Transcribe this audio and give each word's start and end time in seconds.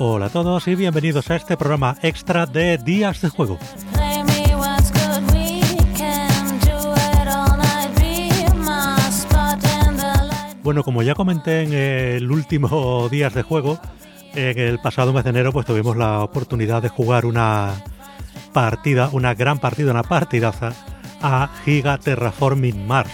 Hola 0.00 0.26
a 0.26 0.30
todos 0.30 0.66
y 0.66 0.74
bienvenidos 0.74 1.30
a 1.30 1.36
este 1.36 1.56
programa 1.56 1.96
extra 2.02 2.46
de 2.46 2.78
Días 2.78 3.20
de 3.20 3.28
Juego. 3.28 3.58
Bueno, 10.64 10.82
como 10.82 11.02
ya 11.02 11.14
comenté 11.14 11.62
en 11.62 11.72
el 11.72 12.30
último 12.30 13.08
Días 13.10 13.34
de 13.34 13.42
Juego, 13.42 13.78
en 14.34 14.58
el 14.58 14.80
pasado 14.80 15.12
mes 15.12 15.22
de 15.22 15.30
enero 15.30 15.52
pues 15.52 15.64
tuvimos 15.64 15.96
la 15.96 16.24
oportunidad 16.24 16.82
de 16.82 16.88
jugar 16.88 17.24
una 17.24 17.84
partida, 18.52 19.08
una 19.12 19.34
gran 19.34 19.58
partida, 19.58 19.90
una 19.90 20.02
partidaza 20.02 20.72
a 21.22 21.50
Giga 21.64 21.98
Terraforming 21.98 22.86
Mars. 22.86 23.10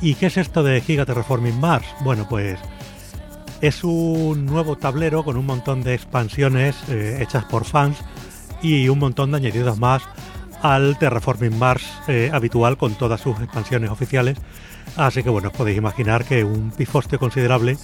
¿Y 0.00 0.14
qué 0.14 0.26
es 0.26 0.36
esto 0.36 0.62
de 0.62 0.80
Giga 0.80 1.04
Terraforming 1.04 1.58
Mars? 1.58 1.86
Bueno, 2.00 2.26
pues 2.28 2.58
es 3.60 3.82
un 3.82 4.46
nuevo 4.46 4.76
tablero 4.76 5.24
con 5.24 5.36
un 5.36 5.46
montón 5.46 5.82
de 5.82 5.94
expansiones 5.94 6.76
eh, 6.88 7.18
hechas 7.20 7.44
por 7.44 7.64
fans 7.64 7.98
y 8.62 8.88
un 8.88 8.98
montón 8.98 9.30
de 9.30 9.38
añadidos 9.38 9.78
más 9.78 10.02
al 10.62 10.98
Terraforming 10.98 11.58
Mars 11.58 11.84
eh, 12.08 12.30
habitual 12.32 12.76
con 12.76 12.94
todas 12.94 13.20
sus 13.20 13.38
expansiones 13.40 13.90
oficiales. 13.90 14.38
Así 14.96 15.22
que 15.22 15.30
bueno, 15.30 15.48
os 15.48 15.54
podéis 15.54 15.78
imaginar 15.78 16.24
que 16.24 16.44
un 16.44 16.70
pifoste 16.70 17.18
considerable, 17.18 17.76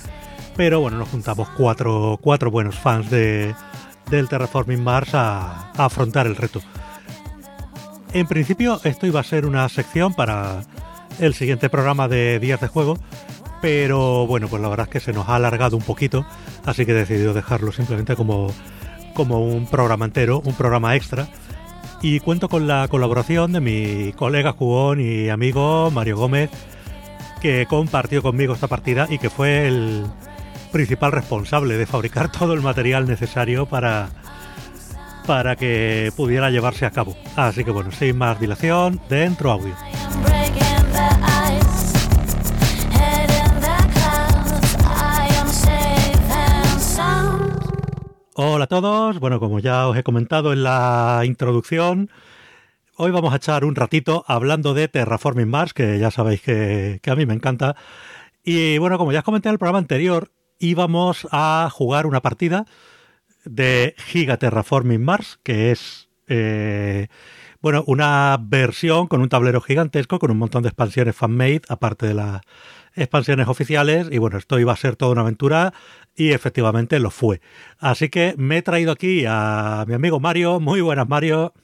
pero 0.57 0.81
bueno, 0.81 0.99
nos 0.99 1.09
juntamos 1.09 1.49
cuatro, 1.57 2.19
cuatro 2.21 2.51
buenos 2.51 2.77
fans 2.77 3.11
de, 3.11 3.55
del 4.11 4.29
Terraforming 4.29 4.83
Mars 4.83 5.15
a, 5.15 5.71
a 5.73 5.85
afrontar 5.85 6.27
el 6.27 6.37
reto. 6.37 6.61
En 8.15 8.29
principio 8.29 8.81
esto 8.85 9.09
iba 9.09 9.19
a 9.19 9.25
ser 9.25 9.45
una 9.45 9.69
sección 9.69 10.15
para 10.15 10.63
el 11.19 11.35
siguiente 11.35 11.69
programa 11.69 12.07
de 12.07 12.39
Días 12.39 12.61
de 12.61 12.69
Juego, 12.69 12.97
pero 13.61 14.25
bueno, 14.29 14.47
pues 14.47 14.63
la 14.63 14.69
verdad 14.69 14.87
es 14.87 14.93
que 14.93 15.01
se 15.01 15.13
nos 15.13 15.29
ha 15.29 15.35
alargado 15.35 15.77
un 15.77 15.83
poquito, 15.83 16.25
así 16.65 16.87
que 16.87 16.93
he 16.93 16.95
decidido 16.95 17.35
dejarlo 17.35 17.73
simplemente 17.73 18.15
como, 18.15 18.55
como 19.15 19.45
un 19.45 19.67
programa 19.67 20.05
entero, 20.05 20.41
un 20.45 20.55
programa 20.55 20.95
extra. 20.95 21.27
Y 22.03 22.21
cuento 22.21 22.49
con 22.49 22.69
la 22.69 22.87
colaboración 22.87 23.51
de 23.51 23.61
mi 23.61 24.13
colega 24.13 24.53
jugón 24.53 25.01
y 25.01 25.29
amigo 25.29 25.91
Mario 25.91 26.17
Gómez, 26.17 26.51
que 27.41 27.67
compartió 27.67 28.23
conmigo 28.23 28.55
esta 28.55 28.69
partida 28.69 29.09
y 29.11 29.19
que 29.19 29.29
fue 29.29 29.67
el 29.67 30.07
principal 30.71 31.11
responsable 31.11 31.77
de 31.77 31.87
fabricar 31.87 32.31
todo 32.39 32.55
el 32.55 32.63
material 32.63 33.09
necesario 33.09 33.67
para, 33.67 34.11
para 35.27 35.57
que 35.57 36.13
pudiera 36.17 36.51
llevarse 36.51 36.87
a 36.87 36.91
cabo. 36.91 37.17
Así 37.37 37.65
que 37.65 37.71
bueno, 37.71 37.91
sin 37.91 38.17
más 38.17 38.39
dilación, 38.41 39.01
dentro 39.09 39.53
audio. 39.53 39.75
Hola 48.37 48.65
a 48.65 48.67
todos, 48.67 49.21
bueno 49.21 49.39
como 49.39 49.61
ya 49.61 49.87
os 49.87 49.97
he 49.97 50.03
comentado 50.03 50.53
en 50.53 50.65
la 50.65 51.23
introducción, 51.25 52.11
hoy 52.97 53.13
vamos 53.13 53.33
a 53.33 53.37
echar 53.37 53.65
un 53.65 53.77
ratito 53.77 54.25
hablando 54.27 54.75
de 54.75 54.89
Terraforming 54.89 55.49
Mars, 55.49 55.73
que 55.73 56.01
ya 56.01 56.11
sabéis 56.11 56.43
que, 56.43 57.01
a 57.07 57.15
mí 57.15 57.27
me 57.27 57.35
encanta. 57.35 57.77
Y 58.43 58.79
bueno, 58.79 58.99
como 58.99 59.13
ya 59.13 59.21
os 59.21 59.25
comenté 59.25 59.49
en 59.49 59.53
el 59.53 59.61
programa 59.61 59.79
anterior, 59.79 60.33
íbamos 60.59 61.29
a 61.31 61.69
jugar 61.73 62.07
una 62.07 62.23
partida 62.23 62.67
de 63.45 63.95
Giga 63.99 64.37
Terraforming 64.37 65.05
Mars, 65.05 65.39
que 65.43 65.71
es 65.71 66.09
eh, 66.29 67.09
bueno, 67.65 67.83
una 67.87 68.39
versión 68.41 69.07
con 69.07 69.23
un 69.23 69.31
tablero 69.31 69.61
gigantesco, 69.61 70.19
con 70.19 70.31
un 70.31 70.37
montón 70.37 70.63
de 70.63 70.69
expansiones 70.69 71.17
fan-made, 71.17 71.63
aparte 71.69 72.07
de 72.07 72.13
las 72.13 72.43
expansiones 72.95 73.49
oficiales. 73.49 74.09
Y 74.11 74.19
bueno, 74.19 74.37
esto 74.37 74.59
iba 74.59 74.73
a 74.73 74.77
ser 74.77 74.97
toda 74.97 75.13
una 75.13 75.23
aventura 75.23 75.73
y 76.15 76.33
efectivamente 76.33 76.99
lo 76.99 77.11
fue. 77.11 77.41
Así 77.79 78.11
que 78.11 78.35
me 78.37 78.59
he 78.59 78.63
traído 78.63 78.93
aquí 78.93 79.25
a 79.27 79.85
mi 79.89 79.95
amigo 79.95 80.21
Mario. 80.21 80.61
Muy 80.61 80.83
buenas, 80.83 81.09
Mario. 81.09 81.55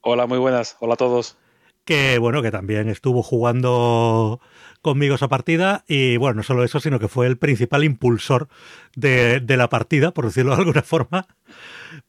Hola, 0.00 0.26
muy 0.26 0.38
buenas. 0.38 0.76
Hola 0.80 0.94
a 0.94 0.96
todos. 0.96 1.36
Que 1.84 2.18
bueno, 2.18 2.42
que 2.42 2.50
también 2.50 2.88
estuvo 2.88 3.22
jugando 3.22 4.40
conmigo 4.86 5.16
esa 5.16 5.28
partida 5.28 5.84
y 5.88 6.16
bueno, 6.16 6.36
no 6.36 6.42
solo 6.44 6.62
eso, 6.62 6.78
sino 6.80 7.00
que 7.00 7.08
fue 7.08 7.26
el 7.26 7.36
principal 7.36 7.82
impulsor 7.82 8.48
de, 8.94 9.42
la 9.48 9.68
partida, 9.68 10.12
por 10.12 10.26
decirlo 10.26 10.52
de 10.52 10.58
alguna 10.58 10.82
forma, 10.94 11.26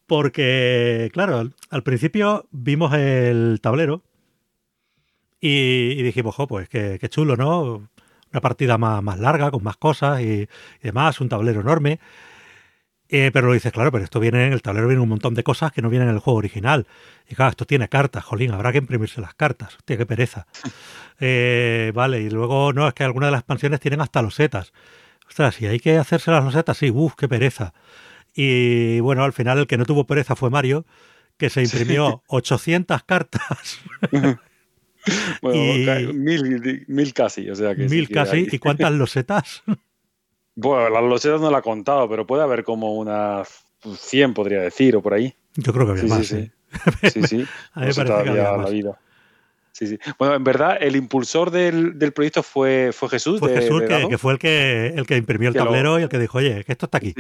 porque 0.06 1.10
claro, 1.12 1.50
al 1.72 1.84
principio 1.84 2.48
vimos 2.52 2.94
el 2.94 3.60
tablero 3.62 4.04
y, 5.42 6.02
dijimos, 6.04 6.36
jo, 6.36 6.48
pues 6.48 6.70
qué, 6.70 7.00
chulo, 7.10 7.36
¿no? 7.36 7.90
una 8.32 8.42
partida 8.42 8.78
más, 8.78 9.02
más 9.02 9.20
larga, 9.20 9.50
con 9.50 9.64
más 9.64 9.78
cosas 9.78 10.22
y, 10.22 10.48
demás, 10.84 11.20
un 11.20 11.30
tablero 11.30 11.62
enorme. 11.62 12.00
Eh, 13.10 13.32
pero 13.32 13.48
lo 13.48 13.54
dices, 13.54 13.72
claro, 13.72 13.92
pero 13.92 14.04
esto 14.04 14.20
viene, 14.20 14.48
el 14.48 14.62
tablero 14.62 14.88
viene 14.88 15.02
un 15.02 15.10
montón 15.10 15.34
de 15.34 15.44
cosas 15.44 15.72
que 15.72 15.82
no 15.82 15.90
vienen 15.90 16.10
en 16.10 16.16
el 16.16 16.20
juego 16.20 16.40
original. 16.40 16.88
Y 17.30 17.36
claro, 17.36 17.52
esto 17.52 17.66
tiene 17.66 17.88
cartas, 17.88 18.26
jolín, 18.26 18.52
habrá 18.52 18.72
que 18.72 18.80
imprimirse 18.80 19.22
las 19.22 19.34
cartas. 19.34 19.76
Hostia, 19.78 19.98
qué 19.98 20.06
pereza. 20.06 20.48
Eh, 21.20 21.92
vale, 21.96 22.22
y 22.22 22.30
luego, 22.30 22.74
no, 22.74 22.88
es 22.88 22.94
que 22.94 23.04
algunas 23.04 23.30
de 23.30 23.32
las 23.32 23.40
expansiones 23.40 23.80
tienen 23.80 24.02
hasta 24.02 24.22
losetas. 24.22 24.72
Ostras, 25.28 25.56
si 25.56 25.66
hay 25.66 25.80
que 25.80 25.98
hacerse 25.98 26.30
las 26.30 26.44
losetas, 26.44 26.78
sí, 26.78 26.92
uff, 26.92 27.16
qué 27.16 27.28
pereza. 27.28 27.74
Y 28.36 29.00
bueno, 29.00 29.24
al 29.24 29.34
final 29.34 29.58
el 29.58 29.66
que 29.66 29.80
no 29.80 29.86
tuvo 29.86 30.06
pereza 30.06 30.36
fue 30.36 30.52
Mario, 30.52 30.86
que 31.38 31.50
se 31.50 31.64
imprimió 31.64 32.22
800 32.28 33.04
cartas. 33.04 33.80
Bueno, 35.42 36.14
mil, 36.14 36.86
mil, 36.88 37.14
casi, 37.14 37.50
o 37.50 37.56
sea 37.56 37.74
que 37.74 37.88
Mil 37.88 38.10
casi, 38.10 38.46
¿y 38.52 38.60
cuántas 38.60 38.92
losetas? 38.92 39.64
Bueno, 40.60 40.90
las 40.90 41.04
losetas 41.04 41.40
no 41.40 41.52
la 41.52 41.60
he 41.60 41.62
contado, 41.62 42.10
pero 42.10 42.26
puede 42.26 42.42
haber 42.42 42.64
como 42.64 42.96
unas 42.96 43.48
100, 43.96 44.34
podría 44.34 44.60
decir, 44.60 44.96
o 44.96 45.04
por 45.04 45.14
ahí. 45.14 45.36
Yo 45.56 45.72
creo 45.72 45.86
que 45.86 45.92
había 45.92 46.16
más. 46.16 46.26
Sí, 46.26 46.52
sí. 47.04 47.12
sí. 47.12 47.28
sí, 47.28 47.48
A 47.74 47.82
mí 47.82 47.86
me 47.86 47.94
parece 47.94 48.24
que 48.24 48.30
había 48.30 48.58
la 48.58 48.70
vida. 48.70 49.00
Sí, 49.72 49.86
sí. 49.86 50.00
Bueno, 50.18 50.34
en 50.34 50.44
verdad, 50.44 50.80
el 50.82 50.96
impulsor 50.96 51.52
del, 51.52 52.00
del 52.00 52.12
proyecto 52.12 52.42
fue, 52.42 52.90
fue 52.92 53.08
Jesús. 53.10 53.40
Fue 53.40 53.54
Jesús, 53.54 53.84
que, 53.84 54.18
fue 54.18 54.34
el 54.34 54.40
que, 54.40 54.88
el 54.88 55.06
que 55.06 55.16
imprimió 55.16 55.50
el 55.50 55.56
tablero 55.56 56.00
y 56.00 56.02
el 56.02 56.10
que 56.10 56.18
dijo, 56.18 56.40
oye, 56.40 56.64
que 56.64 56.72
esto 56.72 56.88
está 56.88 56.98
aquí. 56.98 57.14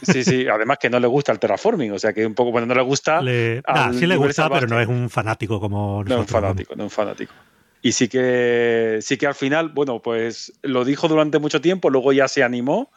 Sí 0.00 0.24
sí. 0.24 0.48
Además 0.48 0.78
que 0.78 0.88
no 0.88 0.98
le 0.98 1.06
gusta 1.06 1.32
el 1.32 1.38
terraforming, 1.38 1.92
o 1.92 1.98
sea 1.98 2.14
que 2.14 2.24
un 2.24 2.32
poco 2.32 2.52
cuando 2.52 2.74
no 2.74 2.80
le 2.80 2.86
gusta. 2.86 3.20
sí 3.20 4.06
le 4.06 4.16
gusta, 4.16 4.48
pero 4.48 4.66
no 4.66 4.80
es 4.80 4.88
un 4.88 5.10
fanático 5.10 5.60
como 5.60 6.02
No 6.04 6.14
es 6.14 6.20
un 6.22 6.26
fanático, 6.26 6.74
no 6.74 6.84
es 6.84 6.86
un 6.86 6.90
fanático. 6.90 7.34
Y 7.82 7.92
sí 7.92 8.08
que, 8.08 9.00
sí 9.02 9.16
que 9.18 9.26
al 9.26 9.34
final, 9.34 9.70
bueno, 9.70 10.00
pues 10.00 10.52
lo 10.62 10.84
dijo 10.84 11.08
durante 11.08 11.40
mucho 11.40 11.60
tiempo, 11.60 11.90
luego 11.90 12.12
ya 12.12 12.28
se 12.28 12.44
animó 12.44 12.92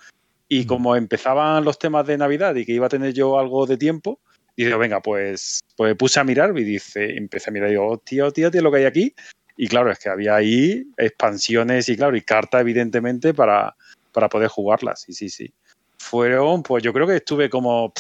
y 0.48 0.68
como 0.68 0.96
empezaban 0.96 1.66
los 1.66 1.80
temas 1.80 2.06
de 2.06 2.20
Navidad 2.20 2.54
y 2.56 2.66
que 2.66 2.74
iba 2.74 2.86
a 2.86 2.90
tener 2.90 3.14
yo 3.14 3.40
algo 3.40 3.66
de 3.66 3.78
tiempo, 3.78 4.20
digo, 4.56 4.78
venga, 4.78 5.02
pues, 5.02 5.62
pues 5.76 5.96
puse 5.96 6.20
a 6.20 6.24
mirar 6.24 6.58
y 6.58 6.64
dice, 6.64 7.18
empecé 7.18 7.50
a 7.50 7.54
mirar 7.54 7.70
y 7.70 7.72
digo, 7.72 7.98
tío, 7.98 8.32
tío, 8.32 8.52
tío, 8.52 8.62
lo 8.62 8.72
que 8.72 8.78
hay 8.78 8.86
aquí. 8.86 9.16
Y 9.58 9.68
claro, 9.68 9.92
es 9.92 10.00
que 10.00 10.10
había 10.10 10.36
ahí 10.36 10.86
expansiones 10.98 11.90
y 11.90 11.96
claro, 11.96 12.16
y 12.16 12.22
cartas 12.22 12.62
evidentemente 12.62 13.34
para, 13.34 13.76
para 14.12 14.30
poder 14.30 14.50
jugarlas. 14.50 15.08
Y 15.10 15.14
sí, 15.14 15.30
sí. 15.30 15.52
Fueron, 15.98 16.62
pues 16.62 16.84
yo 16.84 16.94
creo 16.94 17.08
que 17.08 17.16
estuve 17.16 17.50
como 17.50 17.94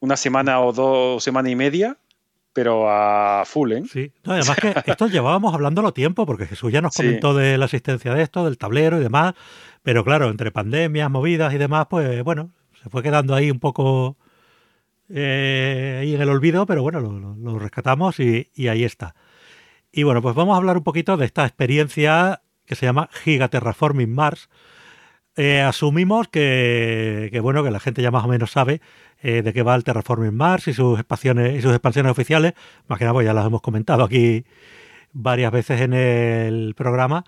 una 0.00 0.16
semana 0.16 0.60
o 0.60 0.72
dos, 0.72 1.22
semana 1.22 1.50
y 1.50 1.56
media, 1.56 1.96
pero 2.56 2.90
a 2.90 3.44
full, 3.44 3.72
¿eh? 3.72 3.82
Sí, 3.86 4.10
además 4.24 4.56
que 4.56 4.72
esto 4.90 5.08
llevábamos 5.08 5.52
hablándolo 5.52 5.92
tiempo, 5.92 6.24
porque 6.24 6.46
Jesús 6.46 6.72
ya 6.72 6.80
nos 6.80 6.96
comentó 6.96 7.34
de 7.34 7.58
la 7.58 7.66
asistencia 7.66 8.14
de 8.14 8.22
esto, 8.22 8.46
del 8.46 8.56
tablero 8.56 8.98
y 8.98 9.02
demás, 9.02 9.34
pero 9.82 10.02
claro, 10.04 10.30
entre 10.30 10.50
pandemias, 10.50 11.10
movidas 11.10 11.52
y 11.52 11.58
demás, 11.58 11.86
pues 11.90 12.24
bueno, 12.24 12.52
se 12.82 12.88
fue 12.88 13.02
quedando 13.02 13.34
ahí 13.34 13.50
un 13.50 13.60
poco 13.60 14.16
eh, 15.10 15.98
ahí 16.00 16.14
en 16.14 16.22
el 16.22 16.30
olvido, 16.30 16.64
pero 16.64 16.80
bueno, 16.80 17.00
lo, 17.00 17.58
rescatamos 17.58 18.20
y, 18.20 18.48
ahí 18.68 18.84
está. 18.84 19.14
Y 19.92 20.04
bueno, 20.04 20.22
pues 20.22 20.34
vamos 20.34 20.54
a 20.54 20.56
hablar 20.56 20.78
un 20.78 20.82
poquito 20.82 21.18
de 21.18 21.26
esta 21.26 21.44
experiencia 21.44 22.40
que 22.64 22.74
se 22.74 22.86
llama 22.86 23.10
Giga 23.22 23.48
Terraforming 23.48 24.14
Mars. 24.14 24.48
Eh, 25.36 25.60
asumimos 25.60 26.28
que, 26.28 27.38
bueno, 27.42 27.62
que 27.62 27.70
la 27.70 27.78
gente 27.80 28.00
ya 28.00 28.10
más 28.10 28.24
o 28.24 28.28
menos 28.28 28.50
sabe 28.50 28.80
eh, 29.20 29.42
de 29.42 29.52
qué 29.52 29.62
va 29.62 29.74
el 29.74 29.84
Terraforming 29.84 30.34
Mars 30.34 30.66
y 30.68 30.72
sus 30.72 30.98
expansiones, 30.98 31.58
y 31.58 31.62
sus 31.62 31.72
expansiones 31.72 32.12
oficiales. 32.12 32.54
Más 32.88 32.98
que 32.98 33.04
nada, 33.04 33.12
pues 33.14 33.26
ya 33.26 33.34
las 33.34 33.46
hemos 33.46 33.60
comentado 33.60 34.02
aquí 34.04 34.44
varias 35.12 35.52
veces 35.52 35.82
en 35.82 35.92
el 35.92 36.74
programa. 36.74 37.24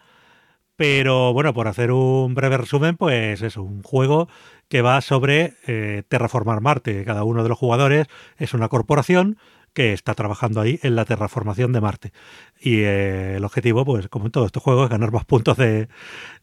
Pero 0.77 1.33
bueno, 1.33 1.53
por 1.53 1.69
hacer 1.69 1.91
un 1.93 2.35
breve 2.35 2.57
resumen, 2.57 2.97
pues 2.97 3.43
es 3.43 3.57
un 3.57 3.83
juego 3.83 4.29
que 4.69 4.81
va 4.81 5.01
sobre 5.01 5.55
eh, 5.67 6.05
terraformar 6.09 6.61
Marte. 6.61 7.05
Cada 7.05 7.25
uno 7.25 7.43
de 7.43 7.49
los 7.49 7.59
jugadores 7.59 8.07
es 8.37 8.55
una 8.55 8.69
corporación 8.69 9.39
que 9.79 9.93
está 9.93 10.15
trabajando 10.15 10.61
ahí 10.61 10.81
en 10.83 10.97
la 10.97 11.05
terraformación 11.05 11.73
de 11.73 11.81
Marte. 11.81 12.13
Y 12.61 12.81
eh, 12.81 13.37
el 13.37 13.45
objetivo, 13.45 13.85
pues 13.85 14.09
como 14.09 14.27
en 14.27 14.33
todos 14.33 14.47
estos 14.47 14.61
juegos, 14.61 14.87
es 14.87 14.91
ganar 14.91 15.13
más 15.13 15.25
puntos 15.25 15.57
de, 15.57 15.87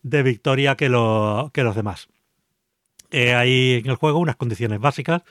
victoria 0.04 0.78
que, 0.78 0.86
que, 1.52 1.64
los 1.64 1.76
demás. 1.76 2.08
Eh, 3.12 3.36
hay 3.36 3.82
en 3.84 3.90
el 3.90 3.98
juego 3.98 4.20
unas 4.20 4.38
condiciones 4.38 4.80
básicas 4.80 5.24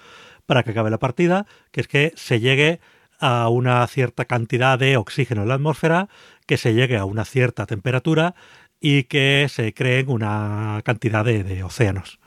para 0.44 0.64
que 0.64 0.72
acabe 0.72 0.90
la 0.90 0.98
partida, 0.98 1.46
que 1.70 1.80
es 1.80 1.88
que 1.88 2.12
se 2.14 2.40
llegue 2.40 2.78
a 3.20 3.48
una 3.48 3.86
cierta 3.86 4.26
cantidad 4.26 4.78
de 4.78 4.98
oxígeno 4.98 5.40
en 5.40 5.48
la 5.48 5.54
atmósfera, 5.54 6.10
que 6.44 6.58
se 6.58 6.74
llegue 6.74 6.98
a 6.98 7.06
una 7.06 7.24
cierta 7.24 7.64
temperatura 7.64 8.34
y 8.80 9.04
que 9.04 9.46
se 9.48 9.72
creen 9.72 10.10
una 10.10 10.82
cantidad 10.84 11.24
de, 11.24 11.62
océanos. 11.62 12.20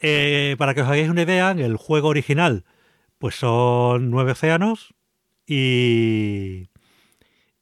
Eh, 0.00 0.56
para 0.58 0.74
que 0.74 0.82
os 0.82 0.88
hagáis 0.88 1.08
una 1.08 1.22
idea, 1.22 1.52
en 1.52 1.60
el 1.60 1.78
juego 1.78 2.08
original, 2.08 2.66
pues 3.18 3.34
son 3.34 4.10
nueve 4.10 4.32
océanos 4.32 4.94
y 5.46 6.68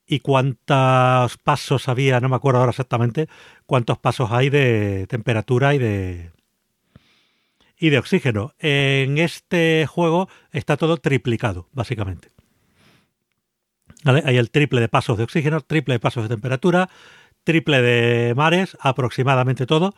y 0.06 0.20
cuántos 0.20 1.36
pasos 1.38 1.88
había, 1.88 2.20
no 2.20 2.28
me 2.28 2.36
acuerdo 2.36 2.60
ahora 2.60 2.70
exactamente, 2.70 3.28
cuántos 3.66 3.98
pasos 3.98 4.30
hay 4.30 4.50
de 4.50 5.06
temperatura 5.08 5.74
y 5.74 5.78
de 5.78 6.30
y 7.78 7.90
de 7.90 7.98
oxígeno. 7.98 8.54
En 8.58 9.18
este 9.18 9.86
juego 9.86 10.28
está 10.52 10.76
todo 10.76 10.96
triplicado, 10.96 11.68
básicamente. 11.72 12.30
Hay 14.04 14.36
el 14.36 14.50
triple 14.50 14.80
de 14.80 14.88
pasos 14.88 15.18
de 15.18 15.24
oxígeno, 15.24 15.60
triple 15.60 15.94
de 15.94 16.00
pasos 16.00 16.22
de 16.22 16.28
temperatura, 16.28 16.88
triple 17.44 17.82
de 17.82 18.34
mares, 18.34 18.76
aproximadamente 18.80 19.66
todo. 19.66 19.94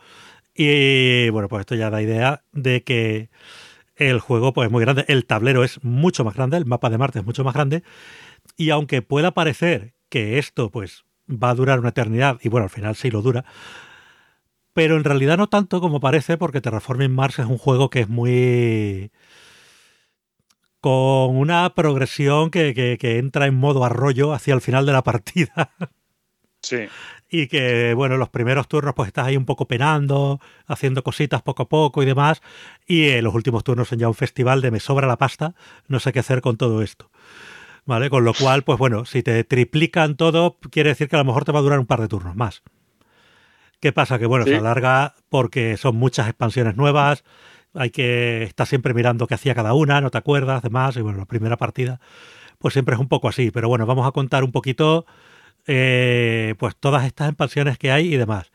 Y 0.55 1.29
bueno, 1.29 1.47
pues 1.47 1.61
esto 1.61 1.75
ya 1.75 1.89
da 1.89 2.01
idea 2.01 2.43
de 2.51 2.83
que 2.83 3.29
el 3.99 4.19
juego 4.19 4.53
pues, 4.53 4.67
es 4.67 4.71
muy 4.71 4.81
grande. 4.81 5.05
El 5.07 5.25
tablero 5.25 5.63
es 5.63 5.83
mucho 5.83 6.23
más 6.23 6.35
grande, 6.35 6.57
el 6.57 6.65
mapa 6.65 6.89
de 6.89 6.97
Marte 6.97 7.19
es 7.19 7.25
mucho 7.25 7.43
más 7.43 7.53
grande. 7.53 7.83
Y 8.57 8.71
aunque 8.71 9.01
pueda 9.01 9.31
parecer 9.31 9.93
que 10.09 10.39
esto 10.39 10.71
pues 10.71 11.05
va 11.29 11.51
a 11.51 11.55
durar 11.55 11.79
una 11.79 11.89
eternidad, 11.89 12.39
y 12.41 12.49
bueno, 12.49 12.65
al 12.65 12.69
final 12.69 12.95
sí 12.95 13.11
lo 13.11 13.21
dura, 13.21 13.45
pero 14.73 14.97
en 14.97 15.03
realidad 15.03 15.37
no 15.37 15.47
tanto 15.47 15.81
como 15.81 15.99
parece, 15.99 16.37
porque 16.37 16.61
Terraforming 16.61 17.13
Mars 17.13 17.39
es 17.39 17.45
un 17.45 17.57
juego 17.57 17.89
que 17.89 18.01
es 18.01 18.09
muy... 18.09 19.11
con 20.81 21.35
una 21.37 21.73
progresión 21.75 22.49
que, 22.51 22.73
que, 22.99 23.17
entra 23.17 23.47
en 23.47 23.55
modo 23.55 23.83
arroyo 23.85 24.33
hacia 24.33 24.53
el 24.53 24.61
final 24.61 24.85
de 24.85 24.93
la 24.93 25.03
partida. 25.03 25.71
Sí. 26.61 26.87
Y 27.29 27.47
que, 27.47 27.93
bueno, 27.93 28.17
los 28.17 28.29
primeros 28.29 28.67
turnos 28.67 28.93
pues 28.95 29.07
estás 29.07 29.27
ahí 29.27 29.37
un 29.37 29.45
poco 29.45 29.67
penando, 29.67 30.39
haciendo 30.65 31.03
cositas 31.03 31.41
poco 31.41 31.63
a 31.63 31.69
poco 31.69 32.03
y 32.03 32.05
demás. 32.05 32.41
Y 32.87 33.09
en 33.09 33.23
los 33.23 33.35
últimos 33.35 33.63
turnos 33.63 33.87
son 33.87 33.99
ya 33.99 34.07
un 34.07 34.15
festival 34.15 34.61
de 34.61 34.71
me 34.71 34.79
sobra 34.79 35.07
la 35.07 35.17
pasta, 35.17 35.53
no 35.87 35.99
sé 35.99 36.11
qué 36.11 36.19
hacer 36.19 36.41
con 36.41 36.57
todo 36.57 36.81
esto. 36.81 37.09
¿vale? 37.89 38.11
Con 38.11 38.23
lo 38.23 38.35
cual, 38.35 38.63
pues 38.63 38.77
bueno, 38.77 39.05
si 39.05 39.23
te 39.23 39.43
triplican 39.43 40.15
todo, 40.15 40.57
quiere 40.69 40.89
decir 40.89 41.09
que 41.09 41.15
a 41.15 41.19
lo 41.19 41.25
mejor 41.25 41.43
te 41.43 41.51
va 41.51 41.57
a 41.57 41.63
durar 41.63 41.79
un 41.79 41.87
par 41.87 41.99
de 41.99 42.07
turnos 42.07 42.35
más. 42.35 42.61
¿Qué 43.79 43.91
pasa? 43.91 44.19
Que 44.19 44.27
bueno, 44.27 44.45
se 44.45 44.57
alarga 44.57 45.15
porque 45.29 45.75
son 45.75 45.95
muchas 45.95 46.27
expansiones 46.27 46.75
nuevas, 46.75 47.23
hay 47.73 47.89
que 47.89 48.43
estar 48.43 48.67
siempre 48.67 48.93
mirando 48.93 49.25
qué 49.25 49.33
hacía 49.33 49.55
cada 49.55 49.73
una, 49.73 50.01
no 50.01 50.11
te 50.11 50.19
acuerdas, 50.19 50.61
demás, 50.61 50.97
y 50.97 51.01
bueno, 51.01 51.17
la 51.17 51.25
primera 51.25 51.57
partida, 51.57 51.99
pues 52.59 52.73
siempre 52.73 52.93
es 52.93 53.01
un 53.01 53.07
poco 53.07 53.27
así. 53.27 53.49
Pero 53.49 53.69
bueno, 53.69 53.87
vamos 53.87 54.05
a 54.05 54.11
contar 54.11 54.43
un 54.43 54.51
poquito, 54.51 55.07
eh, 55.71 56.55
pues 56.57 56.75
todas 56.75 57.05
estas 57.05 57.29
expansiones 57.29 57.77
que 57.77 57.91
hay 57.91 58.11
y 58.11 58.17
demás. 58.17 58.51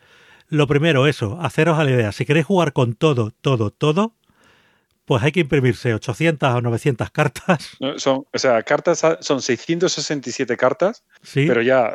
Lo 0.48 0.66
primero, 0.66 1.06
eso, 1.06 1.38
haceros 1.40 1.78
a 1.78 1.84
la 1.84 1.92
idea. 1.92 2.10
Si 2.10 2.24
queréis 2.24 2.44
jugar 2.44 2.72
con 2.72 2.94
todo, 2.94 3.30
todo, 3.40 3.70
todo, 3.70 4.16
pues 5.04 5.22
hay 5.22 5.30
que 5.30 5.38
imprimirse 5.38 5.94
800 5.94 6.56
o 6.56 6.60
900 6.60 7.10
cartas. 7.12 7.70
son, 7.98 8.26
o 8.32 8.38
sea, 8.38 8.60
cartas 8.64 9.00
son 9.20 9.40
667 9.40 10.56
cartas, 10.56 11.04
¿Sí? 11.22 11.46
pero 11.46 11.62
ya 11.62 11.94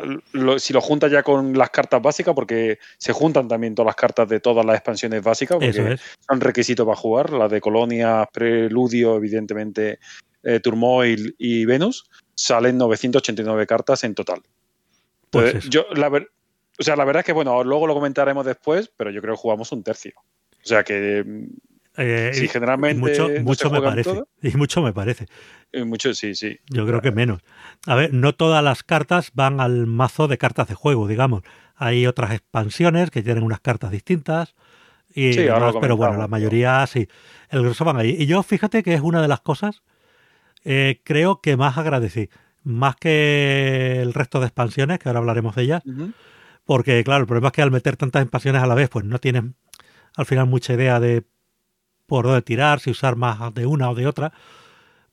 si 0.58 0.72
lo 0.72 0.80
juntas 0.80 1.12
ya 1.12 1.22
con 1.22 1.58
las 1.58 1.70
cartas 1.70 2.02
básicas, 2.02 2.34
porque 2.34 2.80
se 2.98 3.12
juntan 3.12 3.50
también 3.50 3.76
todas 3.76 3.88
las 3.88 3.98
cartas 3.98 4.30
de 4.30 4.40
todas 4.40 4.66
las 4.66 4.76
expansiones 4.76 5.22
básicas, 5.22 5.58
porque 5.58 5.98
son 6.26 6.40
requisitos 6.40 6.86
para 6.86 6.96
jugar, 6.96 7.32
las 7.32 7.52
de 7.52 7.60
Colonia, 7.60 8.26
Preludio, 8.32 9.18
evidentemente, 9.18 10.00
eh, 10.44 10.62
Turmoil 10.62 11.36
y 11.38 11.66
Venus, 11.66 12.10
salen 12.36 12.78
989 12.78 13.68
cartas 13.68 14.06
en 14.06 14.16
total. 14.16 14.42
Pues 15.30 15.70
yo, 15.70 15.86
la 15.94 16.08
o 16.08 16.84
sea, 16.84 16.96
la 16.96 17.06
verdad 17.06 17.20
es 17.22 17.26
que, 17.26 17.34
bueno, 17.34 17.64
luego 17.64 17.88
lo 17.88 17.94
comentaremos 17.94 18.46
después, 18.46 18.92
pero 18.96 19.12
yo 19.12 19.22
creo 19.22 19.36
que 19.36 19.42
jugamos 19.42 19.72
un 19.72 19.84
tercio. 19.84 20.14
O 20.18 20.66
sea 20.66 20.84
que 20.84 21.26
eh, 21.98 22.32
sí, 22.34 22.48
generalmente. 22.48 23.00
Mucho, 23.00 23.28
mucho 23.44 23.70
me 23.70 23.82
parece. 23.82 24.24
Y 24.42 24.56
mucho 24.56 24.82
me 24.82 24.94
parece. 24.94 25.26
mucho, 25.86 26.14
sí, 26.14 26.34
sí. 26.34 26.58
Yo 26.70 26.86
creo 26.88 27.02
que 27.02 27.12
menos. 27.12 27.42
A 27.86 27.96
ver, 27.96 28.14
no 28.14 28.34
todas 28.34 28.64
las 28.64 28.84
cartas 28.84 29.32
van 29.34 29.60
al 29.60 29.86
mazo 29.86 30.30
de 30.30 30.38
cartas 30.38 30.70
de 30.70 30.76
juego, 30.76 31.08
digamos. 31.08 31.44
Hay 31.76 32.08
otras 32.08 32.32
expansiones 32.32 33.12
que 33.12 33.22
tienen 33.22 33.44
unas 33.44 33.60
cartas 33.60 33.92
distintas. 33.92 34.56
Y 35.14 35.36
pero 35.36 35.98
bueno, 35.98 36.18
la 36.18 36.28
mayoría 36.30 36.86
sí. 36.88 37.10
El 37.50 37.64
grosso 37.64 37.84
van 37.84 37.98
ahí. 37.98 38.16
Y 38.18 38.28
yo, 38.28 38.44
fíjate 38.44 38.82
que 38.82 38.94
es 38.94 39.02
una 39.02 39.22
de 39.22 39.28
las 39.28 39.42
cosas, 39.42 39.82
eh, 40.64 41.02
creo 41.04 41.42
que 41.42 41.58
más 41.58 41.78
agradecí. 41.78 42.30
Más 42.64 42.96
que 42.96 44.02
el 44.02 44.14
resto 44.14 44.40
de 44.40 44.48
expansiones, 44.48 45.00
que 45.00 45.10
ahora 45.10 45.20
hablaremos 45.20 45.56
de 45.56 45.64
ellas. 45.64 45.84
Porque, 46.66 47.04
claro, 47.04 47.22
el 47.22 47.28
problema 47.28 47.48
es 47.48 47.54
que 47.54 47.62
al 47.62 47.72
meter 47.72 47.98
tantas 47.98 48.22
expansiones 48.22 48.62
a 48.62 48.68
la 48.68 48.76
vez, 48.76 48.90
pues 48.90 49.06
no 49.06 49.20
tienes 49.20 49.44
al 50.16 50.26
final 50.26 50.48
mucha 50.48 50.74
idea 50.74 51.00
de 51.00 51.24
por 52.06 52.26
dónde 52.26 52.42
tirar, 52.42 52.80
si 52.80 52.92
usar 52.92 53.16
más 53.16 53.54
de 53.54 53.66
una 53.66 53.90
o 53.90 53.96
de 53.96 54.08
otra, 54.08 54.34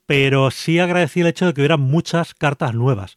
pero 0.06 0.50
sí 0.50 0.78
agradecí 0.78 1.20
el 1.20 1.28
hecho 1.28 1.46
de 1.46 1.54
que 1.54 1.60
hubiera 1.60 1.76
muchas 1.76 2.34
cartas 2.34 2.74
nuevas, 2.74 3.16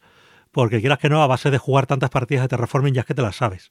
porque 0.52 0.80
quieras 0.80 0.98
que 0.98 1.08
no, 1.08 1.22
a 1.22 1.26
base 1.26 1.50
de 1.50 1.58
jugar 1.58 1.86
tantas 1.86 2.10
partidas 2.10 2.44
de 2.44 2.48
Terraforming 2.48 2.94
ya 2.94 3.00
es 3.00 3.06
que 3.06 3.14
te 3.14 3.22
las 3.22 3.36
sabes. 3.36 3.70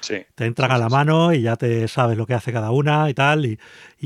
Sí. 0.00 0.24
Te 0.34 0.46
entran 0.46 0.70
a 0.70 0.78
la 0.78 0.88
mano 0.88 1.32
y 1.32 1.42
ya 1.42 1.56
te 1.56 1.86
sabes 1.88 2.16
lo 2.16 2.26
que 2.26 2.34
hace 2.34 2.52
cada 2.52 2.70
una 2.70 3.10
y 3.10 3.14
tal. 3.14 3.44
Y, 3.44 3.58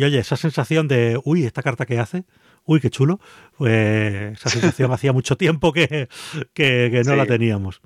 oye, 0.03 0.19
esa 0.19 0.37
sensación 0.37 0.89
de, 0.89 1.21
uy, 1.25 1.45
esta 1.45 1.63
carta 1.63 1.87
que 1.87 2.01
hace, 2.01 2.25
uy, 2.67 2.81
qué 2.81 2.91
chulo, 2.91 3.21
pues 3.57 4.39
esa 4.39 4.51
sensación 4.51 4.93
hacía 4.93 5.13
mucho 5.13 5.37
tiempo 5.37 5.73
que, 5.73 6.09
que, 6.53 7.03
no 7.05 7.17
la 7.17 7.27
teníamos. 7.27 7.81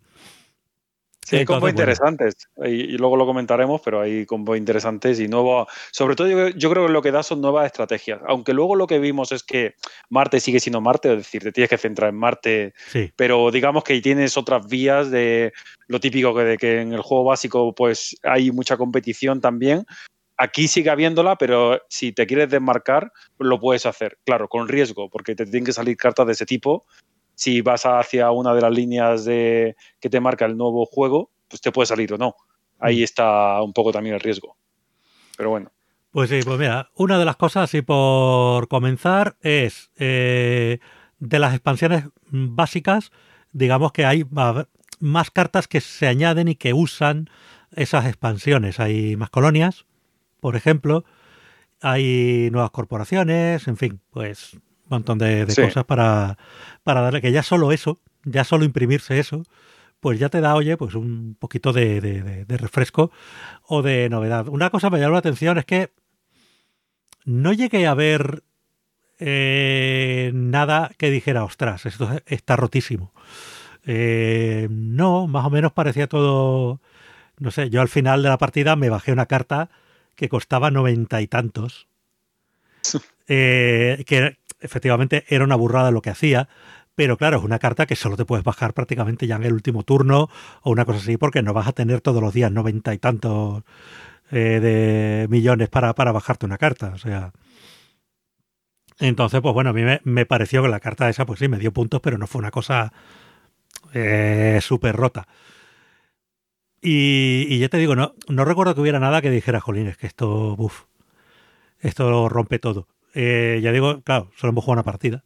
Sí, 1.29 1.37
hay 1.37 1.45
combos 1.45 1.69
interesantes 1.69 2.49
y, 2.65 2.97
luego 2.97 3.19
lo 3.19 3.27
comentaremos, 3.27 3.83
pero 3.85 4.01
hay 4.01 4.25
combos 4.25 4.57
interesantes 4.57 5.21
y 5.21 5.29
nuevos. 5.29 5.69
Sobre 5.93 6.17
todo, 6.17 6.49
yo, 6.49 6.71
creo 6.71 6.87
que 6.87 6.93
lo 6.93 7.03
que 7.03 7.13
da 7.13 7.23
son 7.23 7.43
nuevas 7.43 7.67
estrategias. 7.67 8.21
Aunque 8.27 8.55
luego 8.55 8.77
lo 8.77 8.87
que 8.87 8.99
vimos 8.99 9.31
es 9.33 9.43
que 9.43 9.75
Marte 10.09 10.41
sigue 10.41 10.59
siendo 10.59 10.81
Marte, 10.81 11.11
es 11.11 11.19
decir, 11.19 11.43
te 11.43 11.53
tienes 11.53 11.69
que 11.69 11.77
centrar 11.77 12.09
en 12.09 12.17
Marte, 12.17 12.73
pero 13.15 13.51
digamos 13.51 13.85
que 13.85 14.01
tienes 14.01 14.39
otras 14.39 14.67
vías 14.69 15.11
de 15.11 15.53
lo 15.87 16.01
típico 16.01 16.35
que, 16.35 16.45
de 16.45 16.57
que 16.57 16.81
en 16.81 16.95
el 16.95 17.03
juego 17.03 17.25
básico 17.25 17.75
pues 17.75 18.17
hay 18.23 18.51
mucha 18.51 18.79
competición 18.79 19.43
también. 19.43 19.85
Aquí 20.39 20.69
sigue 20.69 20.91
habiéndola, 20.91 21.37
pero 21.37 21.83
si 21.89 22.13
te 22.13 22.27
quieres 22.27 22.49
desmarcar, 22.49 23.13
lo 23.39 23.59
puedes 23.59 23.85
hacer, 23.87 24.19
claro, 24.25 24.49
con 24.49 24.69
riesgo, 24.69 25.11
porque 25.11 25.35
te 25.35 25.45
tienen 25.45 25.65
que 25.65 25.73
salir 25.73 25.97
cartas 25.97 26.27
de 26.27 26.33
ese 26.33 26.47
tipo 26.47 26.87
si 27.39 27.61
vas 27.61 27.87
hacia 27.87 28.33
una 28.33 28.53
de 28.53 28.61
las 28.61 28.73
líneas 28.73 29.25
de, 29.25 29.77
que 30.01 30.11
te 30.11 30.19
marca 30.19 30.45
el 30.45 30.57
nuevo 30.57 30.85
juego, 30.87 31.31
pues 31.47 31.61
te 31.61 31.71
puede 31.71 31.87
salir 31.87 32.13
o 32.13 32.19
no. 32.19 32.35
Ahí 32.81 33.01
mm. 33.01 33.05
está 33.05 33.63
un 33.63 33.73
poco 33.73 33.93
también 33.93 34.17
el 34.17 34.21
riesgo. 34.21 34.57
Pero 35.37 35.51
bueno. 35.51 35.71
Pues 36.11 36.31
sí, 36.31 36.41
pues 36.45 36.59
mira, 36.59 36.91
una 36.97 37.17
de 37.17 37.25
las 37.25 37.37
cosas, 37.37 37.73
y 37.75 37.83
por 37.83 38.67
comenzar, 38.67 39.37
es 39.41 39.93
eh, 39.99 40.81
de 41.21 41.39
las 41.39 41.55
expansiones 41.55 42.07
básicas, 42.27 43.13
digamos 43.53 43.93
que 43.93 44.05
hay 44.05 44.25
más 44.99 45.31
cartas 45.31 45.69
que 45.69 45.81
se 45.81 46.09
añaden 46.09 46.49
y 46.49 46.57
que 46.57 46.73
usan 46.73 47.31
esas 47.71 48.07
expansiones. 48.07 48.81
Hay 48.81 49.15
más 49.15 49.31
colonias, 49.31 49.87
por 50.41 50.57
ejemplo, 50.57 51.05
hay 51.81 52.49
nuevas 52.51 52.71
corporaciones, 52.71 53.69
en 53.69 53.77
fin, 53.77 54.01
pues 54.11 54.59
montón 54.89 55.19
de, 55.19 55.47
cosas 55.47 55.85
para, 55.85 56.39
para 56.83 57.01
darle 57.01 57.21
que 57.21 57.33
ya 57.33 57.43
solo 57.43 57.73
eso, 57.73 58.01
ya 58.25 58.45
solo 58.45 58.65
imprimirse 58.65 59.19
eso, 59.19 59.43
pues 60.01 60.19
ya 60.19 60.29
te 60.29 60.41
da, 60.41 60.55
oye, 60.55 60.77
pues 60.77 60.95
un 60.95 61.37
poquito 61.39 61.73
de, 61.73 62.45
refresco 62.49 63.11
o 63.67 63.83
de 63.83 64.09
novedad. 64.09 64.49
Una 64.49 64.71
cosa 64.71 64.89
que 64.89 64.95
me 64.95 65.01
llamó 65.01 65.13
la 65.13 65.19
atención 65.19 65.59
es 65.59 65.65
que 65.65 65.91
no 67.25 67.53
llegué 67.53 67.87
a 67.87 67.95
ver 67.95 68.45
eh, 69.19 70.31
nada 70.35 70.91
que 70.97 71.11
dijera, 71.11 71.45
ostras, 71.45 71.85
esto 71.87 72.09
está 72.27 72.57
rotísimo. 72.57 73.13
Eh, 73.85 74.69
no, 74.71 75.27
más 75.27 75.47
o 75.47 75.51
menos 75.51 75.73
parecía 75.73 76.09
todo, 76.09 76.81
no 77.39 77.51
sé, 77.51 77.71
yo 77.71 77.81
al 77.81 77.89
final 77.89 78.23
de 78.23 78.29
la 78.29 78.39
partida 78.39 78.77
me 78.77 78.91
bajé 78.91 79.13
una 79.13 79.27
carta 79.27 79.71
que 80.19 80.29
costaba 80.29 80.73
noventa 80.73 81.23
y 81.23 81.29
tantos. 81.29 81.87
Eh, 83.29 84.05
que 84.07 84.37
efectivamente 84.61 85.25
era 85.29 85.45
una 85.45 85.55
burrada 85.55 85.93
lo 85.93 86.03
que 86.03 86.11
hacía, 86.11 86.49
pero 86.97 87.17
claro, 87.17 87.39
es 87.39 87.45
una 87.45 87.61
carta 87.61 87.87
que 87.87 87.95
solo 87.95 88.17
te 88.17 88.25
puedes 88.25 88.45
bajar 88.45 88.75
prácticamente 88.75 89.29
ya 89.29 89.37
en 89.37 89.45
el 89.45 89.53
último 89.53 89.85
turno 89.85 90.29
o 90.63 90.71
una 90.71 90.85
cosa 90.85 90.99
así, 90.99 91.17
porque 91.17 91.43
no 91.43 91.55
vas 91.55 91.69
a 91.69 91.73
tener 91.73 92.01
todos 92.01 92.21
los 92.21 92.35
días 92.35 92.51
noventa 92.51 92.93
y 92.93 92.99
tantos 92.99 93.63
eh, 94.33 94.59
de 94.61 95.29
millones 95.31 95.69
para, 95.69 95.95
para 95.95 96.11
bajarte 96.11 96.47
una 96.47 96.59
carta. 96.59 96.89
O 96.95 96.99
sea. 96.99 97.33
Entonces, 98.99 99.41
pues 99.41 99.55
bueno, 99.55 99.71
a 99.71 99.73
mí 99.73 99.83
me, 100.03 100.27
pareció 100.27 100.63
que 100.63 100.69
la 100.69 100.81
carta 100.81 101.09
esa, 101.09 101.27
pues 101.27 101.39
sí, 101.39 101.47
me 101.47 101.59
dio 101.59 101.73
puntos, 101.73 102.01
pero 102.01 102.19
no 102.19 102.27
fue 102.27 102.41
una 102.41 102.51
cosa 102.51 102.93
eh, 103.95 104.59
súper 104.61 104.97
rota. 104.97 105.29
Y, 106.81 107.59
ya 107.59 107.69
te 107.69 107.79
digo, 107.79 107.97
no, 107.97 108.15
no 108.29 108.45
recuerdo 108.45 108.75
que 108.75 108.81
hubiera 108.81 109.01
nada 109.01 109.21
que 109.21 109.31
dijera, 109.31 109.61
Jolín, 109.61 109.89
es 109.89 109.97
que 109.97 110.07
esto, 110.07 110.55
uff, 110.57 110.85
esto 111.81 112.29
rompe 112.29 112.59
todo. 112.59 112.89
Eh, 113.15 113.61
ya 113.63 113.73
digo, 113.73 114.03
claro, 114.03 114.31
solo 114.37 114.53
hemos 114.53 114.65
jugado 114.65 114.81
una 114.81 114.85
partida. 114.85 115.25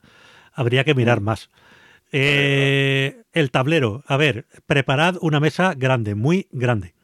Habría 0.53 0.85
que 0.85 0.95
mirar 0.95 1.21
mm. 1.21 1.25
más. 1.25 1.51
Eh, 2.13 3.23
el 3.33 3.51
tablero, 3.51 4.05
a 4.07 4.17
ver, 4.17 4.47
preparad 4.67 5.17
una 5.21 5.41
mesa 5.41 5.75
grande, 5.75 6.15
muy 6.15 6.49
grande. 6.53 6.95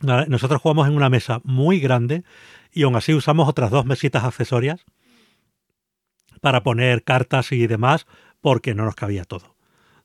Nosotros 0.00 0.60
jugamos 0.60 0.86
en 0.86 0.94
una 0.94 1.08
mesa 1.08 1.40
muy 1.42 1.80
grande 1.80 2.22
y 2.72 2.84
aún 2.84 2.94
así 2.94 3.14
usamos 3.14 3.48
otras 3.48 3.70
dos 3.70 3.84
mesitas 3.84 4.22
accesorias 4.22 4.84
para 6.40 6.62
poner 6.62 7.02
cartas 7.02 7.50
y 7.50 7.66
demás 7.66 8.06
porque 8.40 8.74
no 8.74 8.84
nos 8.84 8.94
cabía 8.94 9.24
todo. 9.24 9.56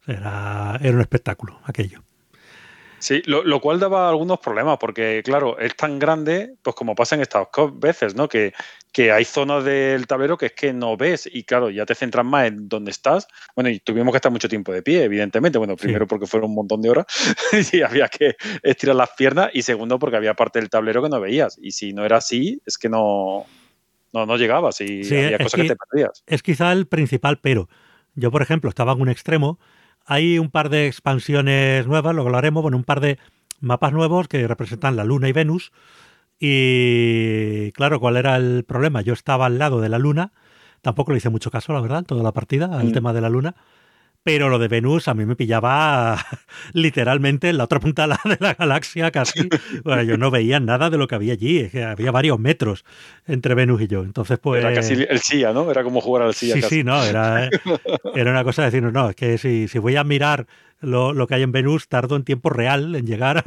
Era, 0.08 0.80
era 0.82 0.96
un 0.96 1.02
espectáculo 1.02 1.60
aquello. 1.64 2.04
Sí, 3.04 3.22
lo, 3.26 3.60
cual 3.60 3.82
daba 3.82 4.08
algunos 4.08 4.40
problemas, 4.40 4.78
porque 4.80 5.22
claro, 5.26 5.60
es 5.60 5.76
tan 5.76 6.00
grande, 6.00 6.56
pues 6.62 6.74
como 6.74 6.96
pasa 6.96 7.16
en 7.16 7.22
estas 7.22 7.50
veces, 7.74 8.16
¿no? 8.16 8.30
Que, 8.30 8.54
que, 8.94 9.12
hay 9.12 9.26
zonas 9.26 9.66
del 9.66 10.08
tablero 10.08 10.38
que 10.38 10.46
es 10.46 10.52
que 10.54 10.72
no 10.72 10.96
ves 10.96 11.30
y 11.30 11.44
claro, 11.44 11.70
ya 11.70 11.86
te 11.86 11.96
centras 11.96 12.26
más 12.26 12.48
en 12.48 12.70
dónde 12.70 12.92
estás. 12.92 13.28
Bueno, 13.58 13.70
y 13.70 13.82
tuvimos 13.82 14.14
que 14.14 14.20
estar 14.20 14.32
mucho 14.32 14.48
tiempo 14.48 14.72
de 14.72 14.82
pie, 14.84 15.04
evidentemente. 15.04 15.58
Bueno, 15.58 15.76
primero 15.76 16.08
porque 16.08 16.28
fueron 16.28 16.52
un 16.52 16.56
montón 16.56 16.82
de 16.82 16.92
horas 16.92 17.06
y 17.74 17.82
había 17.82 18.08
que 18.08 18.38
estirar 18.62 18.96
las 18.96 19.10
piernas 19.18 19.50
y 19.52 19.64
segundo 19.64 20.00
porque 20.00 20.16
había 20.16 20.34
parte 20.34 20.60
del 20.60 20.70
tablero 20.70 21.04
que 21.04 21.10
no 21.10 21.20
veías. 21.20 21.60
Y 21.62 21.72
si 21.72 21.92
no 21.92 22.06
era 22.06 22.20
así, 22.20 22.62
es 22.66 22.78
que 22.78 22.88
no, 22.88 23.46
no, 24.14 24.26
no 24.26 24.38
llegabas 24.38 24.80
y 24.80 25.02
había 25.14 25.40
cosas 25.40 25.60
que, 25.60 25.68
que 25.68 25.76
te 25.76 25.76
perdías. 25.76 26.24
Es 26.26 26.42
quizá 26.42 26.72
el 26.72 26.88
principal 26.88 27.38
pero. 27.42 27.68
Yo, 28.16 28.32
por 28.32 28.44
ejemplo, 28.44 28.70
estaba 28.70 28.94
en 28.94 29.02
un 29.02 29.10
extremo 29.10 29.60
hay 30.06 30.40
un 30.40 30.50
par 30.50 30.70
de 30.70 30.88
expansiones 30.88 31.88
nuevas, 31.88 32.16
lo 32.16 32.38
haremos, 32.38 32.62
bueno, 32.62 32.78
un 32.78 32.84
par 32.84 33.00
de 33.00 33.18
mapas 33.60 33.94
nuevos 33.94 34.28
que 34.28 34.48
representan 34.48 34.96
la 34.96 35.04
Luna 35.04 35.30
y 35.30 35.34
Venus. 35.34 35.72
Y 36.40 37.72
claro, 37.72 38.00
¿cuál 38.00 38.18
era 38.18 38.36
el 38.36 38.66
problema? 38.66 39.02
Yo 39.02 39.14
estaba 39.14 39.46
al 39.46 39.58
lado 39.60 39.80
de 39.80 39.90
la 39.90 40.00
Luna, 40.00 40.34
tampoco 40.82 41.12
le 41.12 41.20
hice 41.20 41.30
mucho 41.30 41.52
caso, 41.52 41.74
la 41.74 41.82
verdad, 41.82 42.04
toda 42.04 42.24
la 42.24 42.34
partida, 42.34 42.66
al 42.78 42.88
mm. 42.88 42.92
tema 42.92 43.14
de 43.14 43.22
la 43.22 43.30
Luna. 43.30 43.56
Pero 44.24 44.48
lo 44.48 44.58
de 44.58 44.70
Venus 44.70 45.10
a 45.10 45.14
mí 45.14 45.26
me 45.26 45.36
pillaba 45.36 46.18
literalmente 46.74 47.50
en 47.50 47.58
la 47.58 47.66
otra 47.66 47.82
punta 47.82 48.08
de 48.08 48.38
la 48.40 48.54
galaxia 48.54 49.12
casi. 49.12 49.50
Bueno, 49.84 50.04
yo 50.04 50.18
no 50.18 50.32
veía 50.32 50.60
nada 50.60 50.90
de 50.90 50.98
lo 50.98 51.08
que 51.08 51.16
había 51.16 51.34
allí. 51.34 51.70
había 51.78 52.12
varios 52.12 52.40
metros 52.40 52.86
entre 53.28 53.54
Venus 53.54 53.82
y 53.82 53.88
yo. 53.88 54.04
Entonces, 54.04 54.40
pues. 54.40 54.64
Era 54.64 54.74
casi 54.74 54.94
el 54.94 55.20
SIA, 55.20 55.52
¿no? 55.52 55.70
Era 55.70 55.84
como 55.84 56.00
jugar 56.00 56.24
al 56.24 56.34
SIA. 56.34 56.56
Sí, 56.56 56.62
sí, 56.62 56.84
no. 56.84 57.04
Era, 57.04 57.50
era 58.16 58.32
una 58.32 58.44
cosa 58.44 58.62
de 58.62 58.68
decirnos, 58.68 58.94
no, 58.94 59.10
es 59.10 59.16
que 59.16 59.38
si, 59.38 59.68
si 59.68 59.80
voy 59.80 59.98
a 59.98 60.04
mirar 60.04 60.48
lo, 60.80 61.14
lo, 61.14 61.28
que 61.28 61.36
hay 61.36 61.44
en 61.44 61.52
Venus, 61.52 61.88
tardo 61.88 62.16
en 62.16 62.24
tiempo 62.24 62.50
real 62.50 62.96
en 62.96 63.06
llegar 63.06 63.44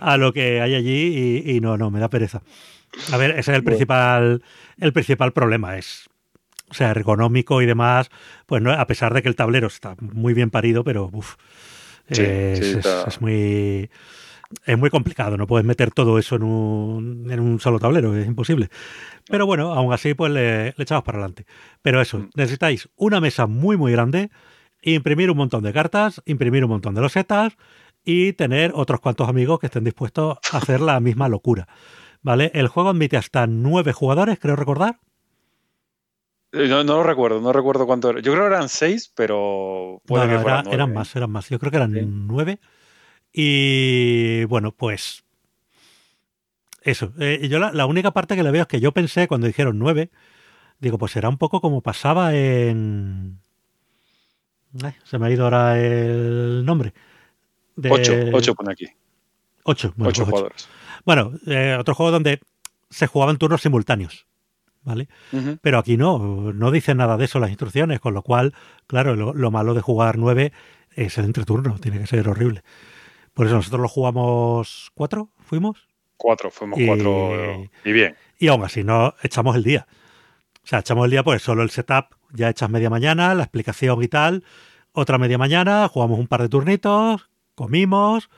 a, 0.00 0.16
lo 0.16 0.32
que 0.32 0.60
hay 0.60 0.74
allí 0.74 1.42
y, 1.44 1.56
y, 1.56 1.60
no, 1.60 1.76
no, 1.76 1.90
me 1.90 2.00
da 2.00 2.08
pereza. 2.08 2.42
A 3.12 3.16
ver, 3.16 3.30
ese 3.32 3.52
es 3.52 3.58
el 3.58 3.64
principal, 3.64 4.42
el 4.78 4.92
principal 4.92 5.32
problema. 5.32 5.76
Es 5.76 6.08
o 6.74 6.76
sea, 6.76 6.90
ergonómico 6.90 7.62
y 7.62 7.66
demás, 7.66 8.10
pues 8.46 8.60
no, 8.60 8.72
a 8.72 8.86
pesar 8.88 9.14
de 9.14 9.22
que 9.22 9.28
el 9.28 9.36
tablero 9.36 9.68
está 9.68 9.94
muy 10.00 10.34
bien 10.34 10.50
parido, 10.50 10.82
pero 10.82 11.08
es, 12.08 13.20
muy 13.20 13.88
es 14.66 14.78
muy 14.78 14.90
complicado, 14.90 15.36
no 15.36 15.46
puedes 15.46 15.64
meter 15.64 15.92
todo 15.92 16.18
eso 16.18 16.34
en 16.34 16.42
un, 16.42 17.30
en 17.30 17.38
un 17.38 17.60
solo 17.60 17.78
tablero, 17.78 18.16
es 18.16 18.26
imposible. 18.26 18.70
Pero 19.28 19.46
bueno, 19.46 19.72
aún 19.72 19.92
así 19.92 20.14
pues 20.14 20.32
le, 20.32 20.74
echamos 20.76 21.04
para 21.04 21.18
adelante. 21.18 21.46
Pero 21.80 22.00
eso, 22.00 22.18
mm. 22.18 22.30
necesitáis 22.34 22.88
una 22.96 23.20
mesa 23.20 23.46
muy 23.46 23.76
muy 23.76 23.92
grande, 23.92 24.30
imprimir 24.82 25.30
un 25.30 25.36
montón 25.36 25.62
de 25.62 25.72
cartas, 25.72 26.22
imprimir 26.26 26.64
un 26.64 26.70
montón 26.70 26.96
de 26.96 27.02
losetas 27.02 27.56
y 28.04 28.32
tener 28.32 28.72
otros 28.74 28.98
cuantos 28.98 29.28
amigos 29.28 29.60
que 29.60 29.66
estén 29.66 29.84
dispuestos 29.84 30.38
a 30.52 30.56
hacer 30.56 30.80
la 30.80 30.98
misma 30.98 31.28
locura. 31.28 31.68
¿Vale? 32.20 32.50
El 32.52 32.66
juego 32.66 32.90
admite 32.90 33.16
hasta 33.16 33.46
nueve 33.46 33.92
jugadores, 33.92 34.40
creo 34.40 34.56
recordar. 34.56 34.98
Eh, 36.54 36.68
no, 36.68 36.84
lo 36.84 37.02
recuerdo, 37.02 37.40
no 37.40 37.52
recuerdo 37.52 37.84
cuánto 37.84 38.10
era. 38.10 38.20
Yo 38.20 38.32
creo 38.32 38.44
que 38.44 38.54
eran 38.54 38.68
seis, 38.68 39.12
pero 39.14 40.00
puede 40.06 40.28
que 40.28 40.34
eran 40.34 40.92
más, 40.92 41.16
eran 41.16 41.30
más. 41.30 41.48
Yo 41.48 41.58
creo 41.58 41.70
que 41.72 41.78
eran 41.78 42.26
nueve. 42.26 42.60
Y 43.32 44.44
bueno, 44.44 44.70
pues 44.70 45.24
eso. 46.82 47.12
Eh, 47.18 47.48
yo 47.48 47.58
la, 47.58 47.86
única 47.86 48.12
parte 48.12 48.36
que 48.36 48.44
le 48.44 48.52
veo 48.52 48.62
es 48.62 48.68
que 48.68 48.78
yo 48.78 48.92
pensé 48.92 49.26
cuando 49.26 49.48
dijeron 49.48 49.78
nueve, 49.78 50.10
digo, 50.78 50.96
pues 50.96 51.12
será 51.12 51.28
un 51.28 51.38
poco 51.38 51.60
como 51.60 51.80
pasaba 51.80 52.34
en... 52.34 53.40
se 55.02 55.18
me 55.18 55.26
ha 55.26 55.30
ido 55.30 55.44
ahora 55.44 55.80
el 55.80 56.64
nombre. 56.64 56.94
ocho, 57.90 58.12
ocho 58.32 58.54
pone 58.54 58.72
aquí. 58.72 58.86
Ocho, 59.64 59.92
bueno, 59.96 60.10
ocho 60.10 60.22
pues 60.22 60.30
jugadores. 60.30 60.68
Bueno, 61.04 61.32
eh, 61.46 61.76
otro 61.80 61.96
juego 61.96 62.12
donde 62.12 62.38
se 62.90 63.08
jugaban 63.08 63.38
turnos 63.38 63.62
simultáneos. 63.62 64.26
¿Vale? 64.84 65.08
Pero 65.60 65.78
aquí 65.78 65.96
no, 65.96 66.52
no 66.52 66.70
dice 66.70 66.94
nada 66.94 67.16
de 67.16 67.24
eso 67.24 67.40
las 67.40 67.50
instrucciones, 67.50 68.00
con 68.00 68.14
lo 68.14 68.22
cual, 68.22 68.54
claro, 68.86 69.16
lo, 69.16 69.50
malo 69.50 69.74
de 69.74 69.80
jugar 69.80 70.18
nueve 70.18 70.52
es 70.94 71.18
el 71.18 71.24
entreturno, 71.24 71.78
tiene 71.78 71.98
que 71.98 72.06
ser 72.06 72.28
horrible. 72.28 72.62
Por 73.32 73.46
eso 73.46 73.56
nosotros 73.56 73.82
lo 73.82 73.88
jugamos 73.88 74.92
cuatro, 74.94 75.30
¿fuimos? 75.40 75.88
Cuatro, 76.16 76.50
fuimos 76.50 76.78
cuatro 76.86 77.68
y 77.84 77.92
bien. 77.92 78.14
Y 78.38 78.48
aún 78.48 78.62
así 78.62 78.84
no 78.84 79.14
echamos 79.22 79.56
el 79.56 79.64
día. 79.64 79.86
O 80.62 80.66
sea, 80.66 80.78
echamos 80.78 81.06
el 81.06 81.10
día 81.10 81.24
pues 81.24 81.42
solo 81.42 81.62
el 81.62 81.70
setup, 81.70 82.14
ya 82.32 82.50
echas 82.50 82.70
media 82.70 82.90
mañana, 82.90 83.34
la 83.34 83.42
explicación 83.42 84.02
y 84.02 84.08
tal, 84.08 84.44
otra 84.92 85.18
media 85.18 85.38
mañana, 85.38 85.88
jugamos 85.88 86.18
un 86.18 86.28
par 86.28 86.42
de 86.42 86.48
turnitos, 86.48 87.28
comimos 87.54 88.30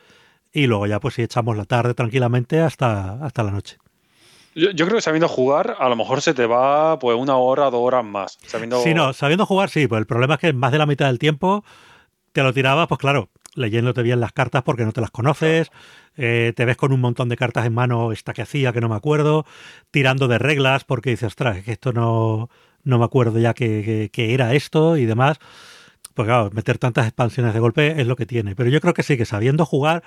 y 0.53 0.67
luego 0.67 0.87
ya 0.87 1.01
pues 1.01 1.15
sí 1.15 1.23
echamos 1.23 1.57
la 1.57 1.67
tarde 1.67 1.95
tranquilamente 1.95 2.61
hasta, 2.61 3.25
hasta 3.25 3.43
la 3.43 3.51
noche. 3.51 3.77
Yo, 4.57 4.73
creo 4.87 4.97
que 4.97 5.03
sabiendo 5.03 5.29
jugar, 5.29 5.77
a 5.79 5.87
lo 5.91 5.97
mejor 5.97 6.23
se 6.23 6.33
te 6.33 6.47
va 6.47 6.99
pues 6.99 7.15
una 7.15 7.37
hora, 7.37 7.65
dos 7.65 7.83
horas 7.83 8.03
más. 8.03 8.39
Sí, 8.83 8.95
no, 8.95 9.13
sabiendo 9.13 9.45
jugar 9.45 9.69
sí, 9.69 9.87
pues 9.87 10.01
el 10.01 10.07
problema 10.07 10.35
es 10.35 10.41
que 10.41 10.53
más 10.55 10.73
de 10.73 10.79
la 10.79 10.87
mitad 10.87 11.09
del 11.09 11.19
tiempo 11.19 11.63
te 12.33 12.43
lo 12.43 12.55
tirabas, 12.55 12.89
pues 12.89 12.99
claro, 12.99 13.29
leyéndote 13.55 14.03
bien 14.03 14.19
las 14.19 14.33
cartas 14.33 14.63
porque 14.63 14.87
no 14.87 14.93
te 14.93 15.03
las 15.03 15.11
conoces, 15.11 15.71
eh, 16.17 16.55
te 16.57 16.65
ves 16.65 16.79
con 16.79 16.95
un 16.95 17.03
montón 17.03 17.29
de 17.29 17.37
cartas 17.37 17.67
en 17.67 17.75
mano, 17.75 18.13
esta 18.13 18.33
que 18.33 18.41
hacía, 18.41 18.73
que 18.73 18.81
no 18.81 18.89
me 18.89 18.95
acuerdo, 18.95 19.45
tirando 19.91 20.27
de 20.27 20.39
reglas 20.39 20.85
porque 20.85 21.11
dices, 21.11 21.27
ostras, 21.27 21.63
que 21.63 21.73
esto 21.73 21.93
no, 21.93 22.49
no 22.83 22.99
me 22.99 23.05
acuerdo 23.05 23.39
ya 23.39 23.53
que, 23.53 24.09
que, 24.11 24.33
era 24.33 24.55
esto 24.55 24.97
y 24.97 25.05
demás. 25.05 25.39
Pues 26.15 26.25
claro, 26.25 26.49
meter 26.55 26.79
tantas 26.79 27.07
expansiones 27.07 27.53
de 27.53 27.61
golpe 27.61 28.01
es 28.01 28.07
lo 28.07 28.17
que 28.17 28.25
tiene. 28.25 28.57
Pero 28.57 28.71
yo 28.71 28.81
creo 28.81 28.95
que 28.95 29.03
sí, 29.03 29.19
que 29.19 29.27
sabiendo 29.27 29.67
jugar 29.67 30.03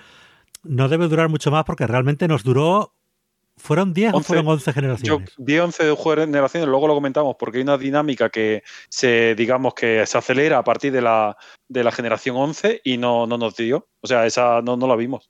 no 0.63 0.89
debe 0.89 1.07
durar 1.07 1.29
mucho 1.29 1.51
más 1.51 1.65
porque 1.65 1.85
realmente 1.85 2.27
nos 2.27 2.43
duró 2.43 2.95
¿Fueron 3.59 3.93
10 3.93 4.13
o 4.13 4.21
fueron 4.21 4.47
11 4.47 4.73
generaciones? 4.73 5.29
Yo 5.37 5.43
di 5.43 5.59
11 5.59 5.95
generaciones, 5.95 6.67
luego 6.67 6.87
lo 6.87 6.95
comentamos, 6.95 7.35
porque 7.37 7.57
hay 7.57 7.63
una 7.63 7.77
dinámica 7.77 8.29
que 8.29 8.63
se, 8.89 9.35
digamos, 9.35 9.73
que 9.73 10.05
se 10.05 10.17
acelera 10.17 10.57
a 10.57 10.63
partir 10.63 10.91
de 10.91 11.01
la, 11.01 11.37
de 11.67 11.83
la 11.83 11.91
generación 11.91 12.37
11 12.37 12.81
y 12.83 12.97
no, 12.97 13.27
no 13.27 13.37
nos 13.37 13.55
dio. 13.55 13.87
O 14.01 14.07
sea, 14.07 14.25
esa 14.25 14.61
no, 14.61 14.77
no 14.77 14.87
la 14.87 14.95
vimos. 14.95 15.29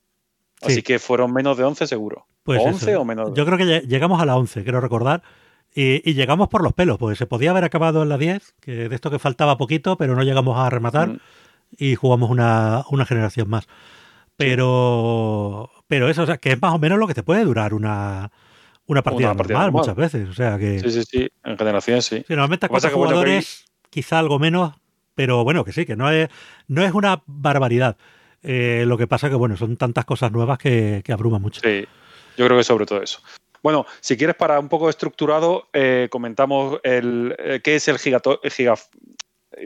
Así 0.62 0.82
que 0.82 0.98
fueron 0.98 1.32
menos 1.32 1.56
de 1.56 1.64
11 1.64 1.86
seguro. 1.86 2.26
Pues 2.42 2.60
11 2.62 2.96
o 2.96 3.04
menos. 3.04 3.32
Yo 3.34 3.44
creo 3.44 3.58
que 3.58 3.86
llegamos 3.86 4.20
a 4.20 4.26
la 4.26 4.36
11, 4.36 4.62
quiero 4.62 4.80
recordar. 4.80 5.22
Y, 5.74 6.14
llegamos 6.14 6.48
por 6.48 6.62
los 6.62 6.72
pelos, 6.72 6.98
porque 6.98 7.16
se 7.16 7.26
podía 7.26 7.50
haber 7.50 7.64
acabado 7.64 8.02
en 8.02 8.08
la 8.08 8.18
10, 8.18 8.54
que 8.60 8.88
de 8.88 8.94
esto 8.94 9.10
que 9.10 9.18
faltaba 9.18 9.56
poquito, 9.56 9.96
pero 9.96 10.16
no 10.16 10.22
llegamos 10.22 10.58
a 10.58 10.68
rematar 10.68 11.08
mm. 11.10 11.20
y 11.78 11.94
jugamos 11.94 12.30
una, 12.30 12.84
una 12.90 13.06
generación 13.06 13.48
más. 13.48 13.68
Pero, 14.36 15.70
pero 15.90 16.08
eso, 16.08 16.22
o 16.22 16.26
sea, 16.26 16.38
que 16.38 16.52
es 16.52 16.62
más 16.62 16.72
o 16.72 16.78
menos 16.78 17.00
lo 17.00 17.08
que 17.08 17.14
te 17.14 17.24
puede 17.24 17.42
durar 17.42 17.74
una, 17.74 18.30
una 18.86 19.02
partida, 19.02 19.34
normal, 19.34 19.72
muchas 19.72 19.96
veces. 19.96 20.28
O 20.28 20.32
sea 20.32 20.56
que. 20.56 20.78
Sí, 20.78 20.88
sí, 20.88 21.02
sí. 21.02 21.28
En 21.42 21.58
generación 21.58 22.00
sí. 22.00 22.24
normalmente 22.28 22.66
a 22.66 22.68
cuatro 22.68 22.90
jugadores, 22.90 23.64
quizá 23.90 24.20
algo 24.20 24.38
menos, 24.38 24.72
pero 25.16 25.42
bueno, 25.42 25.64
que 25.64 25.72
sí, 25.72 25.84
que 25.86 25.96
no 25.96 26.08
es, 26.08 26.28
no 26.68 26.84
es 26.84 26.94
una 26.94 27.24
barbaridad. 27.26 27.96
Eh, 28.44 28.84
lo 28.86 28.96
que 28.96 29.08
pasa 29.08 29.28
que, 29.28 29.34
bueno, 29.34 29.56
son 29.56 29.76
tantas 29.76 30.04
cosas 30.04 30.30
nuevas 30.30 30.58
que, 30.58 31.02
que 31.04 31.12
abruman 31.12 31.42
mucho. 31.42 31.60
Sí, 31.60 31.84
yo 32.36 32.46
creo 32.46 32.56
que 32.56 32.62
sobre 32.62 32.86
todo 32.86 33.02
eso. 33.02 33.20
Bueno, 33.60 33.84
si 34.00 34.16
quieres, 34.16 34.36
para 34.36 34.60
un 34.60 34.68
poco 34.68 34.88
estructurado, 34.88 35.68
eh, 35.72 36.06
comentamos 36.08 36.78
el, 36.84 37.34
eh, 37.36 37.60
qué 37.64 37.74
es 37.74 37.88
el 37.88 37.98
gigato, 37.98 38.40
giga, 38.44 38.76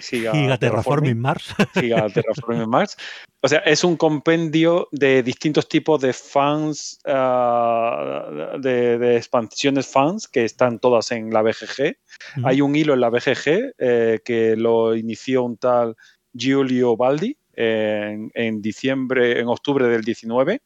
Giga, 0.01 0.59
Terraforming 0.59 1.19
Mars. 1.19 1.55
Giga 1.75 2.09
Terraforming 2.09 2.69
Mars. 2.69 2.97
O 3.41 3.49
sea, 3.49 3.59
es 3.61 3.85
un 3.85 3.97
compendio 3.97 4.89
de 4.91 5.23
distintos 5.23 5.69
tipos 5.69 6.01
de 6.01 6.13
fans, 6.13 6.99
ah, 7.07 8.57
de, 8.59 9.17
expansiones 9.17 9.87
fans 9.87 10.29
que 10.29 10.45
están 10.45 10.79
todas 10.79 11.11
en 11.13 11.31
la 11.31 11.43
BGG. 11.43 11.97
Hay 12.45 12.61
un 12.61 12.75
hilo 12.75 12.95
en 12.95 13.01
la 13.01 13.11
BGG 13.11 13.75
eh, 13.79 14.21
que 14.25 14.57
lo 14.57 14.97
inició 14.97 15.43
un 15.43 15.59
tal 15.59 15.95
Giulio 16.35 16.97
Baldi 16.97 17.37
en, 17.53 18.31
en, 18.35 18.63
diciembre, 18.63 19.39
en 19.39 19.49
octubre 19.49 19.87
del 19.89 20.03
19, 20.03 20.63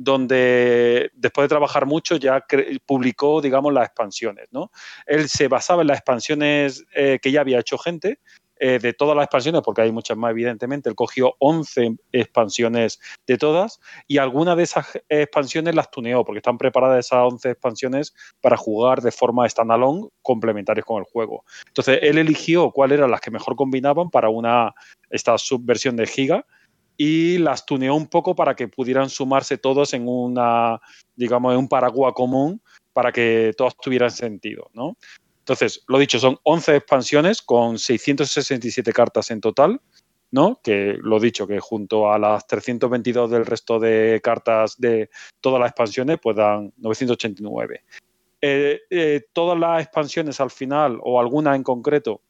donde 0.00 1.10
después 1.14 1.44
de 1.44 1.48
trabajar 1.50 1.84
mucho 1.84 2.16
ya 2.16 2.42
publicó, 2.86 3.42
digamos, 3.42 3.70
las 3.74 3.84
expansiones. 3.84 4.48
¿no? 4.50 4.70
Él 5.04 5.28
se 5.28 5.46
basaba 5.46 5.82
en 5.82 5.88
las 5.88 5.98
expansiones 5.98 6.84
eh, 6.94 7.18
que 7.20 7.30
ya 7.30 7.42
había 7.42 7.60
hecho 7.60 7.76
gente 7.76 8.18
eh, 8.62 8.78
de 8.78 8.92
todas 8.92 9.16
las 9.16 9.24
expansiones, 9.24 9.62
porque 9.64 9.80
hay 9.80 9.90
muchas 9.90 10.18
más, 10.18 10.32
evidentemente. 10.32 10.90
Él 10.90 10.94
cogió 10.94 11.34
11 11.38 11.96
expansiones 12.12 13.00
de 13.26 13.38
todas 13.38 13.80
y 14.06 14.18
algunas 14.18 14.54
de 14.54 14.64
esas 14.64 14.86
expansiones 15.08 15.74
las 15.74 15.90
tuneó, 15.90 16.26
porque 16.26 16.40
están 16.40 16.58
preparadas 16.58 17.06
esas 17.06 17.20
11 17.24 17.50
expansiones 17.52 18.14
para 18.42 18.58
jugar 18.58 19.00
de 19.00 19.12
forma 19.12 19.48
standalone, 19.48 20.08
complementarios 20.20 20.84
con 20.84 20.98
el 20.98 21.04
juego. 21.04 21.44
Entonces, 21.68 22.00
él 22.02 22.18
eligió 22.18 22.70
cuáles 22.70 22.98
eran 22.98 23.10
las 23.10 23.22
que 23.22 23.30
mejor 23.30 23.56
combinaban 23.56 24.10
para 24.10 24.28
una 24.28 24.74
esta 25.08 25.38
subversión 25.38 25.96
de 25.96 26.06
Giga 26.06 26.44
y 26.98 27.38
las 27.38 27.64
tuneó 27.64 27.94
un 27.94 28.08
poco 28.08 28.34
para 28.34 28.54
que 28.54 28.68
pudieran 28.68 29.08
sumarse 29.08 29.56
todos 29.56 29.94
en 29.94 30.06
una, 30.06 30.78
digamos, 31.16 31.54
en 31.54 31.60
un 31.60 31.68
paraguas 31.68 32.12
común 32.12 32.60
para 32.92 33.10
que 33.10 33.54
todos 33.56 33.74
tuvieran 33.78 34.10
sentido, 34.10 34.68
¿no? 34.74 34.98
Entonces, 35.50 35.82
lo 35.88 35.98
dicho, 35.98 36.20
son 36.20 36.38
11 36.44 36.76
expansiones 36.76 37.42
con 37.42 37.76
667 37.76 38.92
cartas 38.92 39.32
en 39.32 39.40
total, 39.40 39.80
¿no? 40.30 40.60
Que 40.62 40.96
lo 41.02 41.18
dicho, 41.18 41.44
que 41.48 41.58
junto 41.58 42.12
a 42.12 42.20
las 42.20 42.46
322 42.46 43.28
del 43.28 43.44
resto 43.44 43.80
de 43.80 44.20
cartas 44.22 44.78
de 44.78 45.10
todas 45.40 45.58
las 45.58 45.70
expansiones, 45.70 46.20
pues 46.22 46.36
dan 46.36 46.72
989. 46.76 47.82
Eh, 48.40 48.78
eh, 48.90 49.22
todas 49.32 49.58
las 49.58 49.82
expansiones 49.82 50.40
al 50.40 50.52
final, 50.52 51.00
o 51.02 51.18
alguna 51.18 51.56
en 51.56 51.64
concreto, 51.64 52.22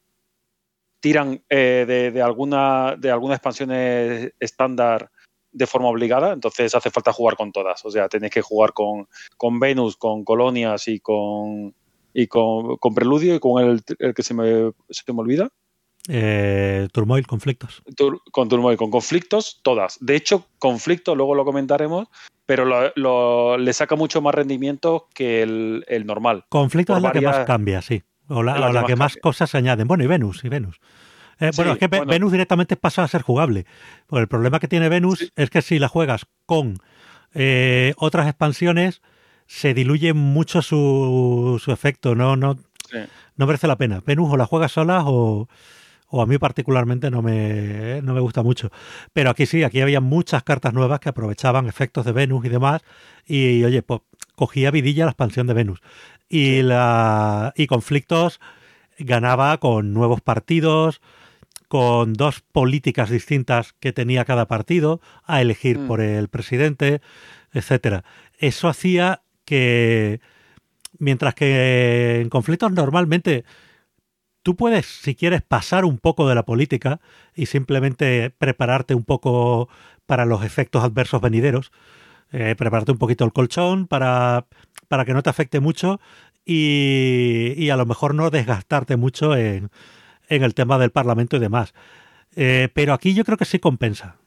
tiran 0.99 1.43
eh, 1.47 2.11
de, 2.11 2.21
alguna, 2.23 2.95
de 2.97 3.11
algunas 3.11 3.35
expansiones 3.37 4.33
estándar 4.39 5.11
de 5.51 5.67
forma 5.67 5.89
obligada, 5.89 6.33
entonces 6.33 6.73
hace 6.73 6.89
falta 6.89 7.13
jugar 7.13 7.35
con 7.35 7.51
todas. 7.51 7.85
O 7.85 7.91
sea, 7.91 8.09
tenéis 8.09 8.33
que 8.33 8.41
jugar 8.41 8.73
con, 8.73 9.07
con 9.37 9.59
Venus, 9.59 9.95
con 9.95 10.23
Colonias 10.23 10.87
y 10.87 10.99
con 10.99 11.75
y 12.13 12.27
con, 12.27 12.77
Preludio 12.95 13.35
y 13.35 13.39
con 13.39 13.63
el, 13.63 13.83
que 14.13 14.23
se 14.23 14.33
me, 14.33 14.71
se 14.89 15.13
me 15.13 15.19
olvida. 15.19 15.49
Eh, 16.07 16.87
Turmoil, 16.91 17.27
conflictos. 17.27 17.83
con 18.31 18.49
Turmoil, 18.49 18.77
con 18.77 18.89
conflictos, 18.89 19.59
todas. 19.61 19.97
De 20.01 20.15
hecho, 20.15 20.47
conflicto, 20.57 21.15
luego 21.15 21.35
lo 21.35 21.45
comentaremos, 21.45 22.07
pero 22.45 22.65
lo, 22.95 23.57
le 23.57 23.73
saca 23.73 23.95
mucho 23.95 24.21
más 24.21 24.33
rendimiento 24.33 25.07
que 25.13 25.43
el, 25.43 26.03
normal. 26.05 26.45
Conflicto 26.49 26.95
es 26.97 27.03
la 27.03 27.11
que 27.11 27.21
más 27.21 27.45
cambia, 27.45 27.81
sí. 27.81 28.03
O 28.27 28.43
la, 28.43 28.85
que, 28.87 28.95
más, 28.95 29.17
cosas 29.17 29.49
se 29.49 29.57
añaden. 29.57 29.87
Bueno, 29.87 30.03
y 30.03 30.07
Venus, 30.07 30.43
y 30.43 30.49
Venus. 30.49 30.79
Eh, 31.39 31.51
bueno, 31.55 31.73
es 31.73 31.79
que 31.79 31.87
Venus 31.87 32.31
directamente 32.31 32.77
pasa 32.77 33.03
a 33.03 33.07
ser 33.07 33.21
jugable. 33.23 33.65
Pues 34.07 34.21
el 34.21 34.27
problema 34.27 34.59
que 34.59 34.67
tiene 34.67 34.89
Venus 34.89 35.31
es 35.35 35.49
que 35.49 35.61
si 35.61 35.79
la 35.79 35.89
juegas 35.89 36.25
con 36.45 36.77
eh, 37.33 37.93
otras 37.97 38.27
expansiones, 38.27 39.01
se 39.51 39.73
diluye 39.73 40.13
mucho 40.13 40.61
su, 40.61 41.59
su 41.61 41.71
efecto. 41.73 42.15
No, 42.15 42.37
no, 42.37 42.57
no 43.35 43.45
merece 43.45 43.67
la 43.67 43.75
pena. 43.75 44.01
Venus 44.03 44.31
o 44.31 44.37
la 44.37 44.45
juegas 44.45 44.71
sola 44.71 45.03
o, 45.05 45.49
o 46.07 46.21
a 46.21 46.25
mí 46.25 46.37
particularmente 46.37 47.11
no 47.11 47.21
me, 47.21 48.01
no 48.01 48.13
me 48.13 48.21
gusta 48.21 48.43
mucho. 48.43 48.71
Pero 49.11 49.29
aquí 49.29 49.45
sí, 49.45 49.63
aquí 49.63 49.81
había 49.81 49.99
muchas 49.99 50.43
cartas 50.43 50.73
nuevas 50.73 51.01
que 51.01 51.09
aprovechaban 51.09 51.67
efectos 51.67 52.05
de 52.05 52.13
Venus 52.13 52.45
y 52.45 52.49
demás. 52.49 52.81
Y, 53.27 53.65
oye, 53.65 53.81
pues 53.81 53.99
cogía 54.35 54.71
vidilla 54.71 55.03
la 55.03 55.11
expansión 55.11 55.47
de 55.47 55.53
Venus. 55.53 55.81
Y, 56.29 56.61
la, 56.61 57.51
y 57.57 57.67
conflictos 57.67 58.39
ganaba 58.99 59.57
con 59.57 59.93
nuevos 59.93 60.21
partidos, 60.21 61.01
con 61.67 62.13
dos 62.13 62.39
políticas 62.39 63.09
distintas 63.09 63.73
que 63.73 63.91
tenía 63.91 64.23
cada 64.23 64.47
partido 64.47 65.01
a 65.25 65.41
elegir 65.41 65.77
mm. 65.77 65.87
por 65.87 65.99
el 65.99 66.29
presidente, 66.29 67.01
etcétera. 67.51 68.05
Eso 68.39 68.69
hacía 68.69 69.21
que 69.51 70.21
mientras 70.97 71.35
que 71.35 72.21
en 72.21 72.29
conflictos 72.29 72.71
normalmente 72.71 73.43
tú 74.43 74.55
puedes, 74.55 74.85
si 74.85 75.13
quieres, 75.13 75.41
pasar 75.41 75.83
un 75.83 75.97
poco 75.97 76.29
de 76.29 76.35
la 76.35 76.45
política 76.45 77.01
y 77.35 77.47
simplemente 77.47 78.29
prepararte 78.29 78.95
un 78.95 79.03
poco 79.03 79.67
para 80.05 80.23
los 80.23 80.45
efectos 80.45 80.85
adversos 80.85 81.19
venideros, 81.19 81.73
eh, 82.31 82.55
prepararte 82.57 82.93
un 82.93 82.97
poquito 82.97 83.25
el 83.25 83.33
colchón 83.33 83.87
para, 83.87 84.45
para 84.87 85.03
que 85.03 85.13
no 85.13 85.21
te 85.21 85.29
afecte 85.29 85.59
mucho 85.59 85.99
y, 86.45 87.53
y 87.57 87.71
a 87.71 87.75
lo 87.75 87.85
mejor 87.85 88.15
no 88.15 88.29
desgastarte 88.29 88.95
mucho 88.95 89.35
en, 89.35 89.69
en 90.29 90.43
el 90.43 90.53
tema 90.53 90.77
del 90.77 90.91
Parlamento 90.91 91.35
y 91.35 91.39
demás. 91.39 91.73
Eh, 92.37 92.69
pero 92.73 92.93
aquí 92.93 93.13
yo 93.13 93.25
creo 93.25 93.37
que 93.37 93.43
sí 93.43 93.59
compensa. 93.59 94.20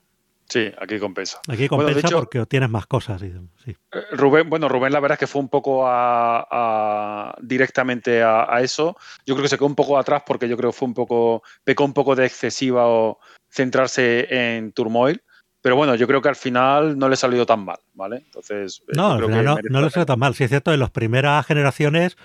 Sí, 0.48 0.70
aquí 0.78 0.98
compensa. 0.98 1.40
Aquí 1.48 1.68
compensa 1.68 2.08
porque 2.10 2.44
tienes 2.46 2.68
más 2.68 2.86
cosas. 2.86 3.23
Eh, 3.23 3.75
Rubén, 4.12 4.49
bueno, 4.50 4.69
Rubén 4.69 4.92
la 4.92 5.00
verdad 5.00 5.14
es 5.14 5.21
que 5.21 5.26
fue 5.26 5.40
un 5.40 5.49
poco 5.49 5.84
a, 5.86 7.34
directamente 7.40 8.23
a, 8.23 8.60
eso. 8.60 8.97
Yo 9.26 9.34
creo 9.34 9.42
que 9.42 9.49
se 9.49 9.56
quedó 9.56 9.66
un 9.66 9.75
poco 9.75 9.99
atrás 9.99 10.23
porque 10.26 10.49
yo 10.49 10.56
creo 10.56 10.71
que 10.71 10.76
fue 10.76 10.88
un 10.88 10.95
poco, 10.95 11.42
pecó 11.64 11.84
un 11.84 11.95
poco 11.95 12.14
de 12.14 12.26
excesiva 12.26 12.86
o 12.86 13.19
centrarse 13.50 14.26
en 14.30 14.73
Turmoil. 14.73 15.23
Pero 15.60 15.76
bueno, 15.76 15.95
yo 15.95 16.06
creo 16.06 16.21
que 16.21 16.28
al 16.28 16.36
final 16.36 16.99
no 16.99 17.08
le 17.08 17.14
ha 17.14 17.16
salido 17.16 17.47
tan 17.47 17.64
mal, 17.64 17.78
¿vale? 17.95 18.16
Entonces. 18.16 18.82
Eh, 18.88 18.92
no, 18.95 19.19
no, 19.19 19.56
no 19.62 19.80
le 19.80 19.90
salido 19.90 20.06
tan 20.06 20.19
mal. 20.19 20.34
Si 20.34 20.45
es 20.45 20.50
cierto, 20.50 20.75
en 20.75 20.80
las 20.80 20.90
primeras 20.90 21.47
generaciones 21.47 22.19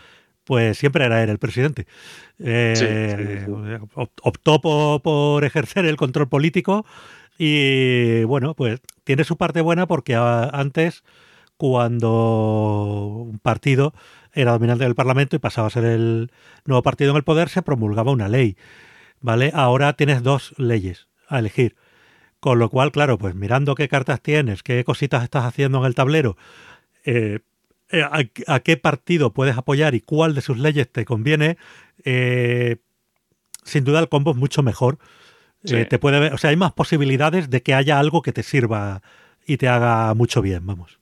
pues 0.49 0.79
siempre 0.79 1.05
era 1.05 1.21
él 1.21 1.29
el 1.29 1.37
presidente. 1.37 1.85
Eh, 2.39 3.45
optó 4.23 4.59
por, 4.59 5.43
ejercer 5.43 5.85
el 5.85 5.95
control 5.95 6.27
político 6.27 6.87
y 7.39 8.25
bueno, 8.25 8.53
pues 8.53 8.81
tiene 9.05 9.23
su 9.23 9.37
parte 9.37 9.61
buena 9.61 9.87
porque 9.87 10.13
antes, 10.13 11.05
cuando 11.55 13.27
un 13.29 13.39
partido 13.39 13.93
era 14.33 14.51
dominante 14.51 14.83
del 14.83 14.93
Parlamento 14.93 15.37
y 15.37 15.39
pasaba 15.39 15.67
a 15.67 15.71
ser 15.71 15.85
el 15.85 16.31
nuevo 16.65 16.83
partido 16.83 17.11
en 17.11 17.17
el 17.17 17.23
poder, 17.23 17.47
se 17.47 17.61
promulgaba 17.61 18.11
una 18.11 18.27
ley. 18.27 18.57
¿Vale? 19.21 19.51
Ahora 19.53 19.93
tienes 19.93 20.21
dos 20.21 20.53
leyes 20.57 21.07
a 21.29 21.39
elegir. 21.39 21.77
Con 22.41 22.59
lo 22.59 22.69
cual, 22.69 22.91
claro, 22.91 23.17
pues 23.17 23.35
mirando 23.35 23.73
qué 23.73 23.87
cartas 23.87 24.21
tienes, 24.21 24.61
qué 24.61 24.83
cositas 24.83 25.23
estás 25.23 25.45
haciendo 25.45 25.79
en 25.79 25.85
el 25.85 25.95
tablero, 25.95 26.37
eh, 27.05 27.39
eh, 27.91 28.03
a, 28.47 28.59
qué 28.59 28.77
partido 28.77 29.33
puedes 29.33 29.57
apoyar 29.57 29.95
y 29.95 30.01
cuál 30.01 30.35
de 30.35 30.41
sus 30.41 30.57
leyes 30.57 30.91
te 30.91 31.05
conviene, 31.05 31.57
eh, 32.03 32.77
sin 33.63 33.85
duda 33.85 33.99
el 33.99 34.09
combo 34.09 34.31
es 34.31 34.37
mucho 34.37 34.61
mejor. 34.61 34.99
Eh, 35.63 35.85
te 35.85 35.99
puede 35.99 36.33
o 36.33 36.37
sea, 36.37 36.51
hay 36.51 36.55
más 36.55 36.73
posibilidades 36.73 37.49
de 37.49 37.61
que 37.61 37.73
haya 37.73 37.99
algo 37.99 38.21
que 38.21 38.31
te 38.31 38.43
sirva 38.43 39.01
y 39.45 39.57
te 39.57 39.67
haga 39.67 40.13
mucho 40.13 40.41
bien, 40.41 40.65
vamos. 40.65 40.99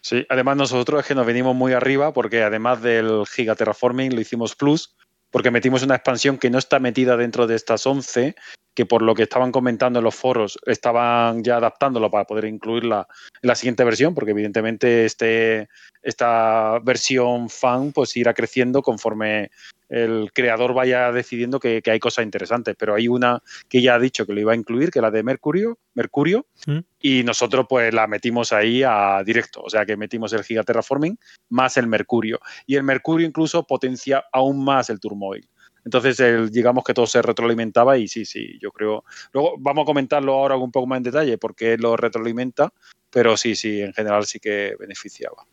Sí, 0.00 0.24
además 0.28 0.56
nosotros 0.56 1.00
es 1.00 1.06
que 1.06 1.14
nos 1.14 1.26
venimos 1.26 1.54
muy 1.54 1.72
arriba 1.72 2.12
porque 2.12 2.42
además 2.42 2.80
del 2.80 3.24
Giga 3.26 3.54
Terraforming 3.54 4.14
lo 4.14 4.20
hicimos 4.20 4.54
Plus, 4.54 4.94
porque 5.30 5.50
metimos 5.50 5.82
una 5.82 5.96
expansión 5.96 6.38
que 6.38 6.50
no 6.50 6.58
está 6.58 6.78
metida 6.78 7.16
dentro 7.16 7.46
de 7.46 7.56
estas 7.56 7.86
11, 7.86 8.34
que 8.74 8.86
por 8.86 9.02
lo 9.02 9.14
que 9.14 9.24
estaban 9.24 9.52
comentando 9.52 9.98
en 9.98 10.04
los 10.04 10.14
foros 10.14 10.58
estaban 10.64 11.42
ya 11.42 11.56
adaptándolo 11.56 12.10
para 12.10 12.24
poder 12.24 12.44
incluirla 12.44 13.06
en 13.42 13.48
la 13.48 13.54
siguiente 13.54 13.84
versión, 13.84 14.14
porque 14.14 14.30
evidentemente 14.30 15.04
este, 15.04 15.68
esta 16.02 16.78
versión 16.82 17.50
fan 17.50 17.92
pues 17.92 18.16
irá 18.16 18.32
creciendo 18.32 18.80
conforme 18.80 19.50
el 19.88 20.30
creador 20.32 20.74
vaya 20.74 21.12
decidiendo 21.12 21.60
que, 21.60 21.82
hay 21.84 21.98
cosas 21.98 22.24
interesantes. 22.24 22.76
Pero 22.78 22.94
hay 22.94 23.08
una 23.08 23.42
que 23.68 23.82
ya 23.82 23.94
ha 23.94 23.98
dicho 23.98 24.26
que 24.26 24.32
lo 24.32 24.40
iba 24.40 24.52
a 24.52 24.56
incluir, 24.56 24.90
que 24.90 24.98
es 24.98 25.02
la 25.02 25.10
de 25.10 25.22
Mercurio, 25.22 25.78
Mercurio 25.94 26.46
mm. 26.66 26.78
y 27.00 27.22
nosotros 27.24 27.66
pues 27.68 27.92
la 27.92 28.06
metimos 28.06 28.52
ahí 28.52 28.82
a 28.82 29.22
directo. 29.24 29.62
O 29.62 29.70
sea 29.70 29.86
que 29.86 29.96
metimos 29.96 30.32
el 30.32 30.44
Giga 30.44 30.62
Terraforming 30.62 31.18
más 31.50 31.76
el 31.76 31.86
Mercurio. 31.86 32.40
Y 32.66 32.76
el 32.76 32.82
Mercurio 32.82 33.26
incluso 33.26 33.66
potencia 33.66 34.24
aún 34.32 34.64
más 34.64 34.90
el 34.90 35.00
Turmoil. 35.00 35.48
Entonces, 35.84 36.52
digamos 36.52 36.84
que 36.84 36.92
todo 36.92 37.06
se 37.06 37.22
retroalimentaba 37.22 37.96
y 37.96 38.08
sí, 38.08 38.26
sí, 38.26 38.58
yo 38.60 38.70
creo. 38.72 39.04
Luego 39.32 39.54
vamos 39.58 39.82
a 39.82 39.86
comentarlo 39.86 40.34
ahora 40.34 40.56
un 40.56 40.70
poco 40.70 40.86
más 40.86 40.98
en 40.98 41.04
detalle 41.04 41.38
porque 41.38 41.78
lo 41.78 41.96
retroalimenta, 41.96 42.74
pero 43.10 43.38
sí, 43.38 43.54
sí, 43.56 43.80
en 43.80 43.94
general 43.94 44.26
sí 44.26 44.38
que 44.38 44.76
beneficiaba. 44.78 45.46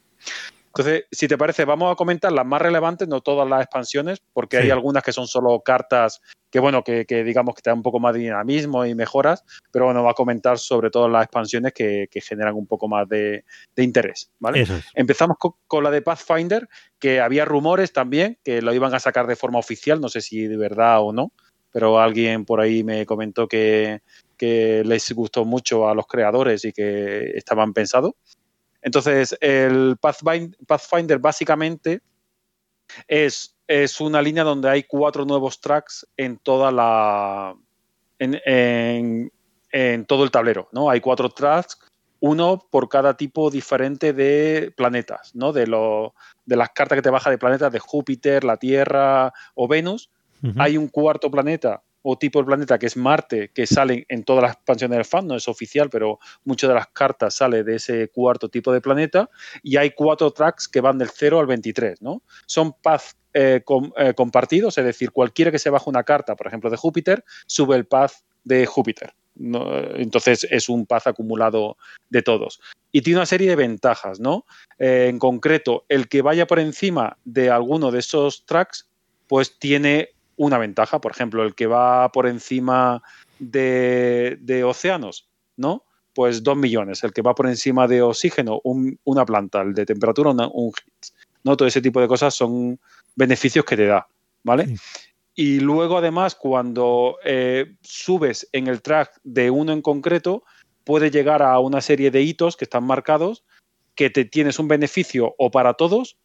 Entonces, 0.78 1.06
si 1.10 1.30
te 1.30 1.38
parece, 1.38 1.64
vamos 1.64 1.90
a 1.90 1.96
comentar 1.96 2.34
las 2.34 2.46
más 2.46 2.62
relevantes, 2.62 3.08
no 3.08 3.22
todas 3.22 3.48
las 3.48 3.62
expansiones, 3.62 4.22
porque 4.34 4.58
hay 4.58 4.72
algunas 4.72 5.04
que 5.04 5.14
son 5.14 5.26
solo 5.26 5.62
cartas 5.62 6.22
que, 6.52 6.60
bueno, 6.60 6.84
que, 6.84 7.06
digamos 7.24 7.56
que 7.56 7.62
te 7.62 7.70
dan 7.70 7.78
un 7.78 7.84
poco 7.84 8.02
más 8.02 8.14
de 8.14 8.20
dinamismo 8.20 8.86
y 8.86 8.94
mejoras, 8.94 9.46
pero 9.72 9.86
bueno, 9.86 10.04
va 10.04 10.12
a 10.12 10.16
comentar 10.16 10.60
sobre 10.60 10.90
todo 10.90 11.08
las 11.08 11.24
expansiones 11.24 11.72
que, 11.72 12.10
generan 12.22 12.56
un 12.56 12.68
poco 12.68 12.90
más 12.90 13.08
de, 13.08 13.46
interés, 13.78 14.32
¿vale? 14.40 14.68
Empezamos 14.94 15.38
con, 15.40 15.84
la 15.84 15.92
de 15.92 16.02
Pathfinder, 16.02 16.68
que 17.00 17.22
había 17.22 17.46
rumores 17.46 17.94
también 17.94 18.38
que 18.44 18.62
lo 18.62 18.74
iban 18.74 18.94
a 18.94 19.00
sacar 19.00 19.28
de 19.28 19.38
forma 19.38 19.60
oficial, 19.60 20.02
no 20.02 20.10
sé 20.10 20.20
si 20.20 20.46
de 20.46 20.58
verdad 20.58 21.00
o 21.02 21.14
no, 21.14 21.32
pero 21.72 22.02
alguien 22.02 22.44
por 22.44 22.60
ahí 22.60 22.84
me 22.84 23.06
comentó 23.06 23.48
que, 23.48 24.02
que 24.38 24.84
les 24.86 25.10
gustó 25.14 25.46
mucho 25.46 25.88
a 25.88 25.96
los 25.96 26.06
creadores 26.06 26.66
y 26.66 26.74
que 26.74 27.32
estaban 27.36 27.74
pensados. 27.74 28.12
Entonces, 28.86 29.36
el 29.42 29.98
Pathfinder, 29.98 31.18
básicamente 31.18 32.02
es, 33.08 33.58
es, 33.68 34.00
una 34.00 34.22
línea 34.22 34.44
donde 34.44 34.70
hay 34.70 34.84
cuatro 34.84 35.26
nuevos 35.26 35.60
tracks 35.60 36.08
en 36.16 36.38
toda 36.38 36.72
la. 36.72 37.56
en, 38.20 39.32
todo 40.08 40.24
el 40.24 40.30
tablero, 40.30 40.70
¿no? 40.72 40.92
Hay 40.92 41.02
cuatro 41.02 41.30
tracks, 41.30 41.80
uno 42.20 42.64
por 42.70 42.88
cada 42.88 43.18
tipo 43.18 43.50
diferente 43.50 44.14
de 44.14 44.72
planetas, 44.78 45.34
¿no? 45.34 45.52
De, 45.52 45.66
lo, 45.66 46.14
de 46.46 46.56
las 46.56 46.70
cartas 46.70 46.98
que 46.98 47.02
te 47.02 47.10
baja 47.10 47.32
de 47.32 47.40
planetas 47.40 47.74
de 47.74 47.80
Júpiter, 47.80 48.44
la 48.44 48.58
Tierra 48.58 49.34
o 49.56 49.68
Venus. 49.68 50.12
Hay 50.58 50.78
un 50.78 50.90
cuarto 50.90 51.32
planeta 51.32 51.82
o 52.08 52.20
tipo 52.20 52.38
de 52.40 52.46
planeta 52.46 52.78
que 52.78 52.86
es 52.86 52.96
Marte, 52.96 53.50
que 53.52 53.66
salen 53.66 54.06
en 54.10 54.24
todas 54.24 54.44
las 54.44 54.54
expansiones 54.54 54.98
del 54.98 55.06
fan, 55.06 55.26
no 55.26 55.36
es 55.36 55.48
oficial, 55.48 55.90
pero 55.90 56.20
muchas 56.44 56.68
de 56.68 56.76
las 56.76 56.88
cartas 56.90 57.34
sale 57.34 57.64
de 57.64 57.78
ese 57.78 58.10
cuarto 58.10 58.48
tipo 58.48 58.72
de 58.72 58.80
planeta, 58.80 59.28
y 59.64 59.78
hay 59.78 59.90
cuatro 59.90 60.30
tracks 60.30 60.68
que 60.68 60.82
van 60.82 61.00
del 61.00 61.10
0 61.10 61.40
al 61.40 61.48
23, 61.48 62.04
¿no? 62.04 62.22
Son 62.46 62.74
paths 62.74 63.18
eh, 63.34 63.64
eh, 63.98 64.14
compartidos, 64.14 64.78
es 64.78 64.86
decir, 64.86 65.12
cualquiera 65.12 65.50
que 65.50 65.58
se 65.58 65.72
baje 65.72 65.90
una 65.90 66.04
carta, 66.04 66.36
por 66.36 66.46
ejemplo, 66.46 66.70
de 66.70 66.78
Júpiter, 66.78 67.26
sube 67.48 67.76
el 67.76 67.88
path 67.88 68.14
de 68.44 68.68
Júpiter. 68.68 69.16
entonces 69.96 70.46
es 70.52 70.70
un 70.70 70.86
path 70.86 71.08
acumulado 71.08 71.76
de 72.12 72.22
todos. 72.22 72.62
Y 72.92 73.02
tiene 73.02 73.18
una 73.18 73.26
serie 73.26 73.50
de 73.50 73.56
ventajas, 73.56 74.20
¿no? 74.20 74.46
Eh, 74.78 75.08
en 75.10 75.18
concreto, 75.18 75.86
el 75.90 76.08
que 76.08 76.22
vaya 76.22 76.46
por 76.46 76.60
encima 76.60 77.18
de 77.26 77.50
alguno 77.50 77.90
de 77.90 77.98
esos 77.98 78.46
tracks, 78.46 78.88
pues 79.28 79.58
tiene 79.58 80.15
una 80.38 80.58
ventaja. 80.58 81.00
Por 81.00 81.12
ejemplo, 81.12 81.44
el 81.44 81.56
que 81.56 81.68
va 81.68 82.12
por 82.12 82.28
encima 82.28 83.02
de, 83.40 84.64
océanos, 84.66 85.30
¿no? 85.58 85.84
Pues 86.14 86.44
dos 86.44 86.58
millones. 86.58 87.04
El 87.04 87.14
que 87.14 87.22
va 87.22 87.36
por 87.36 87.48
encima 87.48 87.88
de 87.88 88.02
oxígeno, 88.02 88.62
una 88.64 89.26
planta. 89.26 89.62
El 89.62 89.74
de 89.74 89.86
temperatura, 89.86 90.32
un 90.32 90.72
hit. 90.74 91.16
¿no? 91.44 91.56
Todo 91.56 91.68
ese 91.68 91.82
tipo 91.82 92.02
de 92.02 92.08
cosas 92.08 92.34
son 92.34 92.80
beneficios 93.16 93.66
que 93.66 93.78
te 93.78 93.86
da, 93.86 94.08
¿vale? 94.44 94.78
Y 95.36 95.60
luego, 95.60 95.98
además, 95.98 96.34
cuando 96.36 97.18
eh, 97.24 97.76
subes 97.82 98.48
en 98.52 98.68
el 98.68 98.82
track 98.82 99.20
de 99.24 99.52
uno 99.52 99.74
en 99.74 99.82
concreto, 99.82 100.44
puede 100.86 101.12
llegar 101.12 101.44
a 101.44 101.60
una 101.60 101.82
serie 101.82 102.12
de 102.12 102.22
hitos 102.22 102.56
que 102.56 102.66
están 102.66 102.86
marcados 102.86 103.44
que 103.96 104.10
te 104.10 104.26
tienes 104.26 104.60
un 104.60 104.68
beneficio 104.68 105.34
o 105.38 105.52
para 105.52 105.74
todos 105.74 106.18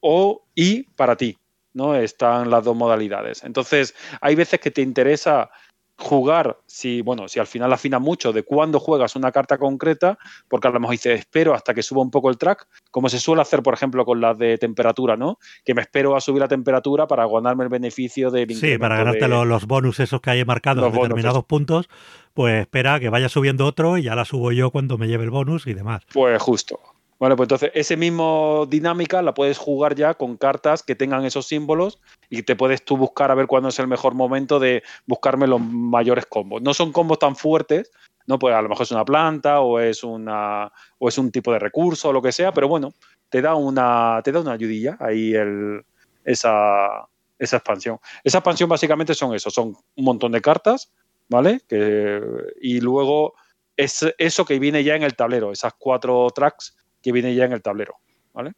o 0.00 0.44
y 0.54 0.84
para 0.84 1.16
ti. 1.16 1.36
¿No? 1.78 1.94
Están 1.94 2.50
las 2.50 2.64
dos 2.64 2.76
modalidades. 2.76 3.42
Entonces, 3.44 3.94
hay 4.20 4.34
veces 4.34 4.60
que 4.60 4.70
te 4.70 4.82
interesa 4.82 5.50
jugar, 5.98 6.58
si, 6.66 7.02
bueno, 7.02 7.26
si 7.26 7.40
al 7.40 7.46
final 7.48 7.72
afina 7.72 7.98
mucho 7.98 8.32
de 8.32 8.44
cuándo 8.44 8.78
juegas 8.78 9.16
una 9.16 9.32
carta 9.32 9.58
concreta, 9.58 10.16
porque 10.48 10.68
a 10.68 10.70
lo 10.70 10.78
mejor 10.78 10.92
dices, 10.92 11.18
espero 11.18 11.54
hasta 11.54 11.74
que 11.74 11.82
suba 11.82 12.02
un 12.02 12.10
poco 12.10 12.30
el 12.30 12.38
track, 12.38 12.68
como 12.90 13.08
se 13.08 13.18
suele 13.18 13.42
hacer, 13.42 13.62
por 13.62 13.74
ejemplo, 13.74 14.04
con 14.04 14.20
las 14.20 14.38
de 14.38 14.58
temperatura, 14.58 15.16
¿no? 15.16 15.38
Que 15.64 15.74
me 15.74 15.82
espero 15.82 16.14
a 16.14 16.20
subir 16.20 16.40
la 16.40 16.48
temperatura 16.48 17.08
para 17.08 17.26
ganarme 17.26 17.64
el 17.64 17.70
beneficio 17.70 18.30
de 18.30 18.46
Sí, 18.54 18.78
para 18.78 18.96
ganarte 18.96 19.26
los, 19.26 19.66
bonus 19.66 19.98
esos 19.98 20.20
que 20.20 20.30
hay 20.30 20.44
marcados 20.44 20.84
en 20.86 20.92
determinados 20.92 21.44
puntos, 21.44 21.88
pues 22.32 22.60
espera 22.60 23.00
que 23.00 23.08
vaya 23.08 23.28
subiendo 23.28 23.66
otro 23.66 23.98
y 23.98 24.04
ya 24.04 24.14
la 24.14 24.24
subo 24.24 24.52
yo 24.52 24.70
cuando 24.70 24.98
me 24.98 25.08
lleve 25.08 25.24
el 25.24 25.30
bonus 25.30 25.66
y 25.66 25.74
demás. 25.74 26.02
Pues 26.12 26.40
justo, 26.40 26.78
bueno, 27.18 27.34
pues 27.34 27.46
entonces 27.46 27.70
ese 27.74 27.96
mismo 27.96 28.66
dinámica 28.68 29.22
la 29.22 29.34
puedes 29.34 29.58
jugar 29.58 29.96
ya 29.96 30.14
con 30.14 30.36
cartas 30.36 30.84
que 30.84 30.94
tengan 30.94 31.24
esos 31.24 31.46
símbolos 31.46 32.00
y 32.30 32.42
te 32.42 32.54
puedes 32.54 32.84
tú 32.84 32.96
buscar 32.96 33.30
a 33.30 33.34
ver 33.34 33.48
cuándo 33.48 33.70
es 33.70 33.78
el 33.80 33.88
mejor 33.88 34.14
momento 34.14 34.60
de 34.60 34.84
buscarme 35.06 35.48
los 35.48 35.60
mayores 35.60 36.26
combos. 36.26 36.62
No 36.62 36.74
son 36.74 36.92
combos 36.92 37.18
tan 37.18 37.34
fuertes, 37.34 37.90
no 38.26 38.38
pues 38.38 38.54
a 38.54 38.62
lo 38.62 38.68
mejor 38.68 38.84
es 38.84 38.92
una 38.92 39.04
planta 39.04 39.60
o 39.60 39.80
es 39.80 40.04
una 40.04 40.70
o 40.98 41.08
es 41.08 41.18
un 41.18 41.32
tipo 41.32 41.52
de 41.52 41.58
recurso 41.58 42.10
o 42.10 42.12
lo 42.12 42.22
que 42.22 42.30
sea, 42.30 42.52
pero 42.52 42.68
bueno, 42.68 42.94
te 43.28 43.42
da 43.42 43.56
una 43.56 44.20
te 44.22 44.30
da 44.30 44.40
una 44.40 44.52
ayudilla 44.52 44.96
ahí 45.00 45.34
el, 45.34 45.84
esa 46.24 47.08
esa 47.36 47.56
expansión. 47.56 47.98
Esa 48.22 48.38
expansión 48.38 48.68
básicamente 48.68 49.14
son 49.14 49.34
eso, 49.34 49.50
son 49.50 49.76
un 49.96 50.04
montón 50.04 50.32
de 50.32 50.40
cartas, 50.40 50.92
¿vale? 51.28 51.62
Que, 51.68 52.20
y 52.60 52.80
luego 52.80 53.34
es 53.76 54.06
eso 54.18 54.44
que 54.44 54.58
viene 54.58 54.84
ya 54.84 54.94
en 54.94 55.02
el 55.02 55.16
tablero, 55.16 55.52
esas 55.52 55.74
cuatro 55.78 56.28
tracks 56.34 56.76
que 57.08 57.12
viene 57.12 57.34
ya 57.34 57.44
en 57.44 57.52
el 57.52 57.62
tablero, 57.62 57.96
¿vale? 58.34 58.52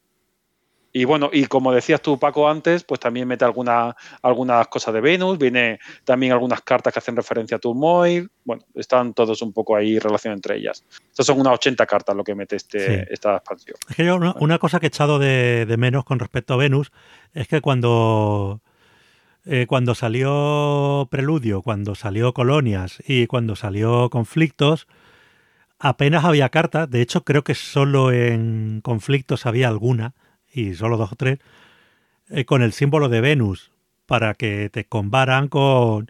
Y 0.93 1.05
bueno, 1.05 1.29
y 1.31 1.45
como 1.45 1.71
decías 1.71 2.01
tú, 2.01 2.19
Paco, 2.19 2.49
antes, 2.49 2.83
pues 2.83 2.99
también 2.99 3.25
mete 3.25 3.45
alguna, 3.45 3.95
algunas 4.21 4.67
cosas 4.67 4.93
de 4.93 4.99
Venus, 4.99 5.37
viene 5.37 5.79
también 6.03 6.33
algunas 6.33 6.61
cartas 6.63 6.91
que 6.91 6.99
hacen 6.99 7.15
referencia 7.15 7.57
a 7.57 7.59
Turmoil, 7.61 8.29
bueno, 8.43 8.63
están 8.75 9.13
todos 9.13 9.41
un 9.41 9.53
poco 9.53 9.77
ahí 9.77 9.99
relación 9.99 10.33
entre 10.33 10.57
ellas. 10.57 10.83
Estas 11.09 11.25
son 11.25 11.39
unas 11.39 11.53
80 11.53 11.85
cartas 11.85 12.13
lo 12.13 12.25
que 12.25 12.35
mete 12.35 12.57
este, 12.57 13.11
esta 13.13 13.37
expansión. 13.37 13.77
Es 13.89 13.95
que 13.95 14.05
yo 14.05 14.17
una, 14.17 14.59
cosa 14.59 14.81
que 14.81 14.87
he 14.87 14.89
echado 14.89 15.17
de, 15.17 15.73
menos 15.77 16.03
con 16.03 16.19
respecto 16.19 16.55
a 16.55 16.57
Venus 16.57 16.91
es 17.33 17.47
que 17.47 17.61
cuando, 17.61 18.59
eh, 19.45 19.67
cuando 19.69 19.95
salió 19.95 21.07
Preludio, 21.09 21.61
cuando 21.61 21.95
salió 21.95 22.33
Colonias 22.33 23.01
y 23.07 23.27
cuando 23.27 23.55
salió 23.55 24.09
Conflictos, 24.09 24.87
apenas 25.81 26.23
había 26.23 26.49
cartas, 26.49 26.89
de 26.89 27.01
hecho 27.01 27.23
creo 27.23 27.43
que 27.43 27.55
solo 27.55 28.11
en 28.11 28.81
conflictos 28.81 29.45
había 29.45 29.67
alguna, 29.67 30.13
y 30.53 30.75
solo 30.75 30.97
dos 30.97 31.11
o 31.11 31.15
tres, 31.15 31.39
eh, 32.29 32.45
con 32.45 32.61
el 32.61 32.71
símbolo 32.71 33.09
de 33.09 33.19
Venus, 33.19 33.71
para 34.05 34.35
que 34.35 34.69
te 34.69 34.85
comparan 34.85 35.47
con, 35.47 36.09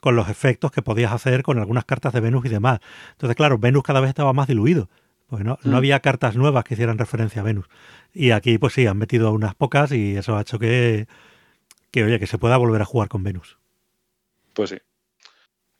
con 0.00 0.16
los 0.16 0.28
efectos 0.28 0.72
que 0.72 0.82
podías 0.82 1.12
hacer 1.12 1.42
con 1.42 1.58
algunas 1.58 1.84
cartas 1.84 2.12
de 2.12 2.20
Venus 2.20 2.46
y 2.46 2.48
demás. 2.48 2.80
Entonces, 3.12 3.36
claro, 3.36 3.58
Venus 3.58 3.82
cada 3.82 4.00
vez 4.00 4.08
estaba 4.08 4.32
más 4.32 4.48
diluido, 4.48 4.88
porque 5.28 5.44
no, 5.44 5.58
no 5.62 5.72
mm. 5.72 5.76
había 5.76 6.00
cartas 6.00 6.34
nuevas 6.36 6.64
que 6.64 6.74
hicieran 6.74 6.98
referencia 6.98 7.42
a 7.42 7.44
Venus. 7.44 7.66
Y 8.14 8.30
aquí, 8.30 8.58
pues 8.58 8.72
sí, 8.72 8.86
han 8.86 8.96
metido 8.96 9.32
unas 9.32 9.54
pocas 9.54 9.92
y 9.92 10.16
eso 10.16 10.36
ha 10.36 10.40
hecho 10.40 10.58
que, 10.58 11.06
que 11.90 12.04
oye, 12.04 12.18
que 12.18 12.26
se 12.26 12.38
pueda 12.38 12.56
volver 12.56 12.80
a 12.80 12.86
jugar 12.86 13.08
con 13.08 13.22
Venus. 13.22 13.58
Pues 14.54 14.70
sí. 14.70 14.78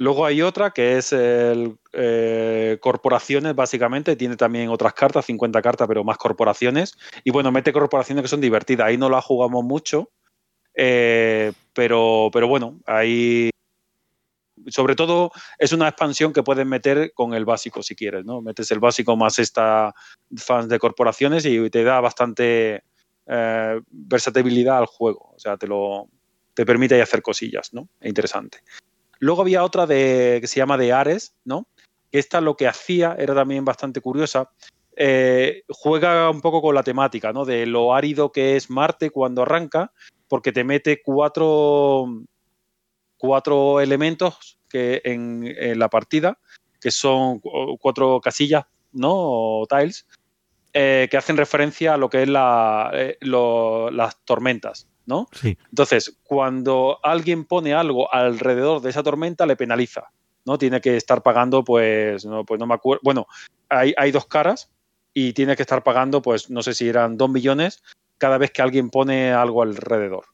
Luego 0.03 0.27
hay 0.27 0.43
otra 0.43 0.73
que 0.73 0.99
es 0.99 1.13
el, 1.13 1.79
eh, 1.93 2.77
corporaciones, 2.81 3.55
básicamente. 3.55 4.17
Tiene 4.17 4.37
también 4.37 4.69
otras 4.69 4.95
cartas, 4.95 5.27
50 5.27 5.63
cartas, 5.63 5.87
pero 5.87 6.03
más 6.03 6.19
corporaciones. 6.19 6.99
Y 7.23 7.31
bueno, 7.31 7.53
mete 7.53 7.73
corporaciones 7.73 8.23
que 8.23 8.29
son 8.29 8.41
divertidas. 8.41 8.89
Ahí 8.89 8.99
no 8.99 9.09
la 9.09 9.23
jugamos 9.23 9.63
mucho. 9.63 10.11
Eh, 10.75 11.53
pero, 11.73 12.31
pero 12.33 12.49
bueno, 12.49 12.81
ahí. 12.85 13.51
Sobre 14.67 14.97
todo 14.97 15.31
es 15.57 15.73
una 15.73 15.87
expansión 15.87 16.33
que 16.33 16.43
puedes 16.43 16.67
meter 16.67 17.13
con 17.15 17.33
el 17.33 17.45
básico 17.45 17.81
si 17.81 17.95
quieres, 17.95 18.25
¿no? 18.25 18.43
Metes 18.43 18.73
el 18.73 18.81
básico 18.81 19.17
más 19.17 19.39
esta 19.39 19.95
fans 20.37 20.69
de 20.69 20.81
corporaciones 20.81 21.45
y 21.47 21.71
te 21.71 21.85
da 21.85 22.01
bastante 22.01 22.83
eh, 23.27 23.81
versatilidad 23.89 24.79
al 24.79 24.87
juego. 24.87 25.31
O 25.37 25.39
sea, 25.39 25.57
te 25.57 25.69
lo 25.69 26.09
te 26.55 26.67
permite 26.67 27.01
hacer 27.01 27.23
cosillas, 27.23 27.73
¿no? 27.73 27.89
Es 28.01 28.09
interesante. 28.09 28.59
Luego 29.23 29.43
había 29.43 29.63
otra 29.63 29.87
de, 29.87 30.39
que 30.41 30.49
se 30.49 30.57
llama 30.57 30.77
de 30.77 30.93
Ares, 30.93 31.37
¿no? 31.45 31.69
Esta 32.11 32.41
lo 32.41 32.57
que 32.57 32.67
hacía 32.67 33.15
era 33.17 33.37
también 33.37 33.65
bastante 33.65 34.01
curiosa. 34.01 34.51
Eh, 34.97 35.63
juega 35.69 36.29
un 36.29 36.41
poco 36.41 36.61
con 36.61 36.75
la 36.75 36.83
temática, 36.83 37.33
¿no? 37.33 37.45
De 37.45 37.65
lo 37.65 37.95
árido 37.95 38.33
que 38.33 38.57
es 38.57 38.69
Marte 38.69 39.11
cuando 39.11 39.43
arranca, 39.43 39.93
porque 40.27 40.51
te 40.51 40.65
mete 40.65 41.03
cuatro, 41.05 42.25
cuatro 43.17 43.81
elementos 43.81 44.59
que 44.69 45.01
en, 45.05 45.79
la 45.79 45.89
partida, 45.89 46.41
que 46.81 46.91
son 46.91 47.41
cuatro 47.79 48.21
casillas, 48.21 48.65
¿no? 48.91 49.13
O 49.15 49.67
tiles, 49.69 50.05
eh, 50.73 51.07
que 51.09 51.17
hacen 51.17 51.37
referencia 51.37 51.95
a 51.95 51.97
lo 51.97 52.11
que 52.11 52.25
es 52.25 52.29
eh, 52.29 53.19
las 53.21 54.25
tormentas. 54.25 54.89
¿No? 55.07 55.29
Entonces, 55.43 56.19
cuando 56.23 56.99
alguien 57.03 57.45
pone 57.45 57.75
algo 57.75 58.13
alrededor 58.13 58.81
de 58.81 58.91
esa 58.91 59.03
tormenta, 59.03 59.47
le 59.47 59.57
penaliza, 59.57 60.11
¿no? 60.45 60.59
Tiene 60.59 60.81
que 60.81 60.97
estar 60.97 61.23
pagando, 61.23 61.65
pues, 61.65 62.25
no, 62.25 62.45
pues 62.45 62.61
no 62.61 62.67
me 62.67 62.75
acuerdo. 62.75 63.01
Bueno, 63.05 63.27
hay, 63.69 63.95
hay 63.97 64.13
dos 64.13 64.27
caras 64.27 64.71
y 65.15 65.33
tiene 65.33 65.57
que 65.57 65.63
estar 65.63 65.83
pagando, 65.83 66.23
pues, 66.23 66.51
no 66.51 66.63
sé 66.63 66.75
si 66.75 66.89
eran 66.89 67.17
dos 67.17 67.31
millones 67.31 67.83
cada 68.19 68.39
vez 68.39 68.51
que 68.53 68.63
alguien 68.63 68.91
pone 68.91 69.33
algo 69.33 69.63
alrededor 69.63 70.27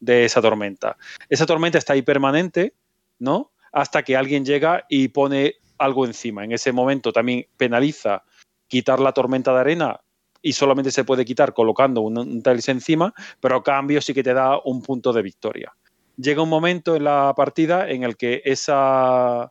de 0.00 0.24
esa 0.24 0.40
tormenta. 0.40 0.96
Esa 1.28 1.46
tormenta 1.46 1.78
está 1.78 1.92
ahí 1.92 2.02
permanente, 2.02 2.74
¿no? 3.18 3.52
Hasta 3.72 4.02
que 4.02 4.16
alguien 4.16 4.44
llega 4.44 4.84
y 4.88 5.08
pone 5.08 5.56
algo 5.78 6.06
encima. 6.06 6.44
En 6.44 6.52
ese 6.52 6.72
momento 6.72 7.12
también 7.12 7.46
penaliza 7.56 8.24
quitar 8.68 9.00
la 9.00 9.12
tormenta 9.12 9.52
de 9.52 9.60
arena 9.60 10.00
y 10.44 10.52
solamente 10.52 10.90
se 10.90 11.04
puede 11.04 11.24
quitar 11.24 11.54
colocando 11.54 12.02
un, 12.02 12.18
un 12.18 12.42
tiles 12.42 12.68
encima, 12.68 13.14
pero 13.40 13.56
a 13.56 13.62
cambio 13.62 14.02
sí 14.02 14.12
que 14.12 14.22
te 14.22 14.34
da 14.34 14.60
un 14.62 14.82
punto 14.82 15.10
de 15.10 15.22
victoria. 15.22 15.74
Llega 16.18 16.42
un 16.42 16.50
momento 16.50 16.94
en 16.94 17.04
la 17.04 17.32
partida 17.34 17.88
en 17.88 18.02
el 18.02 18.18
que 18.18 18.42
esa, 18.44 19.50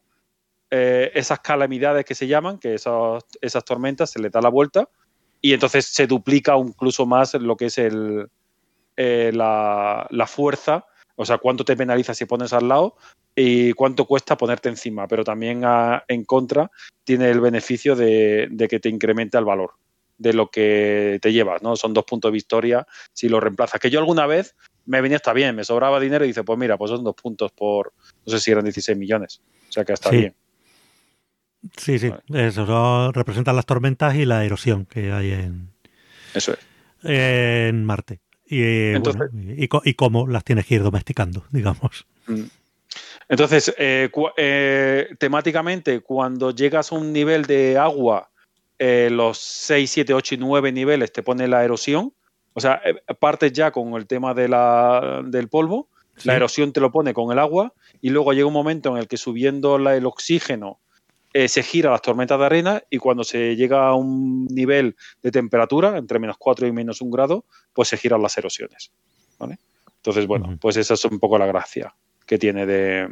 eh, 0.70 1.12
esas 1.16 1.40
calamidades 1.40 2.06
que 2.06 2.14
se 2.14 2.28
llaman, 2.28 2.60
que 2.60 2.76
esas, 2.76 3.66
tormentas, 3.66 4.12
se 4.12 4.20
le 4.20 4.30
da 4.30 4.40
la 4.40 4.50
vuelta 4.50 4.88
y 5.42 5.54
entonces 5.54 5.88
se 5.88 6.06
duplica 6.06 6.56
incluso 6.58 7.08
más 7.08 7.34
lo 7.34 7.58
que 7.58 7.66
es 7.66 7.80
el, 7.80 8.30
eh, 8.96 9.32
la, 9.34 10.28
fuerza, 10.28 10.86
o 11.16 11.26
sea, 11.26 11.40
cuánto 11.40 11.66
te 11.66 11.76
penaliza 11.76 12.14
si 12.14 12.26
pones 12.26 12.54
al 12.54 12.68
lado 12.68 12.98
y 13.36 13.74
cuánto 13.74 14.06
cuesta 14.06 14.38
ponerte 14.38 14.70
encima, 14.70 15.08
pero 15.08 15.24
también 15.24 15.64
en 16.08 16.24
contra 16.24 16.70
tiene 17.04 17.32
el 17.32 17.42
beneficio 17.42 17.96
de, 17.96 18.48
de, 18.52 18.68
que 18.68 18.80
te 18.80 18.90
incrementa 18.90 19.40
el 19.40 19.46
valor 19.46 19.72
de 20.18 20.34
lo 20.34 20.50
que 20.50 21.20
te 21.22 21.34
llevas, 21.34 21.62
¿no? 21.62 21.76
Son 21.76 21.94
dos 21.94 22.06
puntos 22.06 22.32
de 22.32 22.34
victoria 22.34 22.88
si 23.14 23.30
lo 23.30 23.40
reemplazas. 23.40 23.80
Que 23.80 23.90
yo 23.90 24.00
alguna 24.00 24.26
vez 24.28 24.56
me 24.86 25.02
venía 25.02 25.18
hasta 25.18 25.34
bien, 25.34 25.56
me 25.56 25.64
sobraba 25.64 26.00
dinero 26.00 26.26
y 26.26 26.30
dice, 26.30 26.44
pues 26.44 26.60
mira, 26.60 26.78
pues 26.78 26.92
son 26.92 27.04
dos 27.04 27.16
puntos 27.16 27.52
por, 27.52 27.94
no 28.26 28.32
sé 28.32 28.40
si 28.40 28.52
eran 28.52 28.64
16 28.64 28.98
millones. 28.98 29.42
O 29.70 29.72
sea 29.72 29.86
que 29.86 29.94
está 29.94 30.10
bien. 30.10 30.36
Sí, 31.78 31.98
sí, 31.98 32.12
eso 32.34 33.12
representan 33.14 33.56
las 33.56 33.66
tormentas 33.66 34.16
y 34.16 34.26
la 34.26 34.44
erosión 34.44 34.86
que 34.86 35.14
hay 35.14 35.32
en, 35.32 35.70
eso 36.34 36.54
es. 36.54 36.60
en 37.04 37.86
Marte. 37.86 38.20
Y, 38.46 38.94
y, 38.96 39.94
cómo 39.96 40.28
las 40.28 40.44
tienes 40.44 40.66
que 40.66 40.76
ir 40.76 40.84
domesticando, 40.84 41.46
digamos. 41.52 42.06
Mm. 42.28 42.44
Entonces, 43.30 43.74
eh, 43.78 44.12
eh, 44.38 45.08
temáticamente, 45.18 46.02
cuando 46.02 46.52
llegas 46.52 46.92
a 46.92 46.96
un 46.96 47.14
nivel 47.14 47.46
de 47.46 47.78
agua, 47.78 48.30
eh, 48.80 49.10
los 49.12 49.38
6, 49.38 49.90
7, 49.90 50.14
8 50.14 50.36
y 50.36 50.38
9 50.38 50.72
niveles 50.72 51.12
te 51.12 51.24
pone 51.24 51.48
la 51.48 51.64
erosión. 51.64 52.14
O 52.54 52.60
sea, 52.60 52.82
partes 53.20 53.52
ya 53.52 53.72
con 53.72 53.94
el 53.94 54.06
tema 54.06 54.34
de 54.34 54.48
la, 54.48 55.22
del 55.26 55.48
polvo, 55.48 55.88
la 56.24 56.36
erosión 56.36 56.72
te 56.72 56.80
lo 56.80 56.92
pone 56.92 57.14
con 57.14 57.32
el 57.32 57.40
agua 57.40 57.74
y 58.02 58.10
luego 58.10 58.34
llega 58.34 58.46
un 58.46 58.54
momento 58.54 58.92
en 58.92 58.98
el 58.98 59.08
que 59.08 59.18
subiendo 59.18 59.78
el 59.78 60.06
oxígeno 60.06 60.80
se 61.34 61.64
gira 61.64 61.90
las 61.90 62.02
tormentas 62.02 62.38
de 62.38 62.46
arena 62.46 62.84
y 62.90 63.00
cuando 63.00 63.24
se 63.24 63.56
llega 63.56 63.88
a 63.88 63.96
un 63.96 64.46
nivel 64.46 64.96
de 65.24 65.32
temperatura, 65.32 65.98
entre 65.98 66.20
menos 66.20 66.38
4 66.38 66.68
y 66.68 66.72
menos 66.72 67.02
1 67.02 67.12
grado, 67.12 67.46
pues 67.74 67.88
se 67.88 67.98
giran 67.98 68.22
las 68.22 68.38
erosiones. 68.38 68.92
Entonces, 69.98 70.28
bueno, 70.28 70.58
pues 70.62 70.78
esa 70.78 70.94
es 70.94 71.06
un 71.06 71.20
poco 71.20 71.38
la 71.38 71.46
gracia 71.46 71.96
que 72.26 72.38
tiene 72.38 72.66
de 72.66 73.08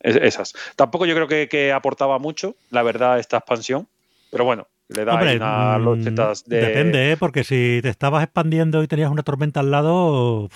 esas. 0.00 0.54
Tampoco 0.76 1.06
yo 1.06 1.14
creo 1.14 1.48
que, 1.48 1.72
aportaba 1.72 2.18
mucho, 2.18 2.56
la 2.70 2.82
verdad, 2.82 3.18
esta 3.18 3.36
expansión, 3.38 3.86
pero 4.32 4.46
bueno, 4.46 4.66
le 4.88 5.04
da 5.04 5.14
una 5.14 5.78
mm, 5.78 6.04
de... 6.46 6.56
Depende, 6.56 7.12
¿eh? 7.12 7.16
porque 7.18 7.44
si 7.44 7.80
te 7.82 7.90
estabas 7.90 8.24
expandiendo 8.24 8.82
y 8.82 8.88
tenías 8.88 9.10
una 9.10 9.22
tormenta 9.22 9.60
al 9.60 9.70
lado, 9.70 10.48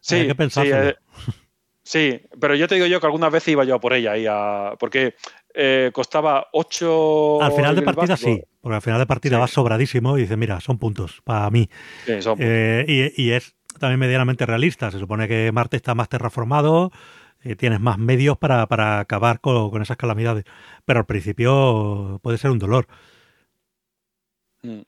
sí, 0.00 0.14
hay 0.14 0.26
que 0.26 0.34
pensar. 0.34 0.66
Eh, 0.66 0.96
sí, 1.82 2.18
pero 2.40 2.54
yo 2.54 2.66
te 2.66 2.76
digo 2.76 2.86
yo 2.86 2.98
que 2.98 3.04
algunas 3.04 3.30
veces 3.30 3.48
iba 3.48 3.64
yo 3.64 3.74
a 3.74 3.78
por 3.78 3.92
ella, 3.92 4.16
y 4.16 4.24
a, 4.26 4.72
porque 4.80 5.16
eh, 5.52 5.90
costaba 5.92 6.46
8... 6.54 7.42
Al 7.42 7.52
final 7.52 7.76
de 7.76 7.82
partida 7.82 8.16
sí, 8.16 8.42
porque 8.62 8.76
al 8.76 8.82
final 8.82 9.00
de 9.00 9.06
partida 9.06 9.36
vas 9.36 9.50
sobradísimo 9.50 10.16
y 10.16 10.22
dices, 10.22 10.38
mira, 10.38 10.58
son 10.60 10.78
puntos 10.78 11.20
para 11.24 11.50
mí. 11.50 11.68
Sí, 12.06 12.22
son 12.22 12.38
puntos. 12.38 12.88
y, 12.88 13.32
es 13.32 13.54
también 13.78 14.00
medianamente 14.00 14.46
realista. 14.46 14.90
Se 14.90 14.98
supone 14.98 15.28
que 15.28 15.52
Marte 15.52 15.76
está 15.76 15.94
más 15.94 16.08
terraformado, 16.08 16.90
eh, 17.42 17.56
tienes 17.56 17.80
más 17.80 17.98
medios 17.98 18.36
para, 18.38 18.62
acabar 19.00 19.40
con, 19.40 19.80
esas 19.82 19.96
calamidades. 19.96 20.44
Pero 20.84 21.00
al 21.00 21.06
principio 21.06 22.20
puede 22.22 22.38
ser 22.38 22.50
un 22.50 22.58
dolor. 22.58 22.86
Mm. 24.62 24.80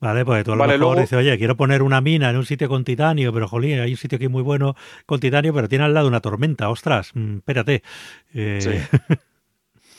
Vale, 0.00 0.24
pues 0.24 0.44
tú 0.44 0.52
a 0.52 0.56
lo 0.56 0.66
mejor 0.66 1.00
dices, 1.00 1.18
oye, 1.18 1.36
quiero 1.38 1.56
poner 1.56 1.82
una 1.82 2.00
mina 2.00 2.30
en 2.30 2.36
un 2.36 2.46
sitio 2.46 2.68
con 2.68 2.84
titanio, 2.84 3.32
pero 3.32 3.48
jolín, 3.48 3.80
hay 3.80 3.90
un 3.90 3.96
sitio 3.96 4.14
aquí 4.14 4.28
muy 4.28 4.42
bueno 4.42 4.76
con 5.06 5.18
titanio, 5.18 5.52
pero 5.52 5.68
tiene 5.68 5.84
al 5.84 5.94
lado 5.94 6.06
una 6.06 6.20
tormenta, 6.20 6.70
ostras, 6.70 7.10
mm, 7.14 7.38
espérate. 7.38 7.82
Eh, 8.32 8.58
sí. 8.60 8.98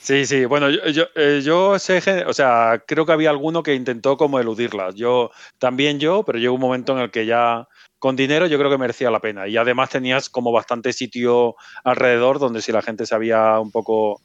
Sí, 0.02 0.24
sí, 0.24 0.46
bueno, 0.46 0.70
yo, 0.70 0.86
yo, 0.88 1.04
eh, 1.14 1.42
yo, 1.44 1.78
sé, 1.78 2.24
o 2.24 2.32
sea, 2.32 2.82
creo 2.86 3.04
que 3.04 3.12
había 3.12 3.28
alguno 3.28 3.62
que 3.62 3.74
intentó 3.74 4.16
como 4.16 4.40
eludirlas. 4.40 4.94
Yo, 4.94 5.30
también 5.58 6.00
yo, 6.00 6.24
pero 6.24 6.38
llegó 6.38 6.54
un 6.54 6.60
momento 6.60 6.96
en 6.96 7.00
el 7.04 7.10
que 7.10 7.26
ya 7.26 7.68
con 8.00 8.16
dinero 8.16 8.46
yo 8.46 8.58
creo 8.58 8.70
que 8.70 8.78
merecía 8.78 9.10
la 9.10 9.20
pena. 9.20 9.46
Y 9.46 9.56
además 9.56 9.90
tenías 9.90 10.28
como 10.28 10.50
bastante 10.50 10.92
sitio 10.92 11.54
alrededor 11.84 12.40
donde 12.40 12.62
si 12.62 12.72
la 12.72 12.82
gente 12.82 13.06
se 13.06 13.14
había 13.14 13.60
un 13.60 13.70
poco 13.70 14.20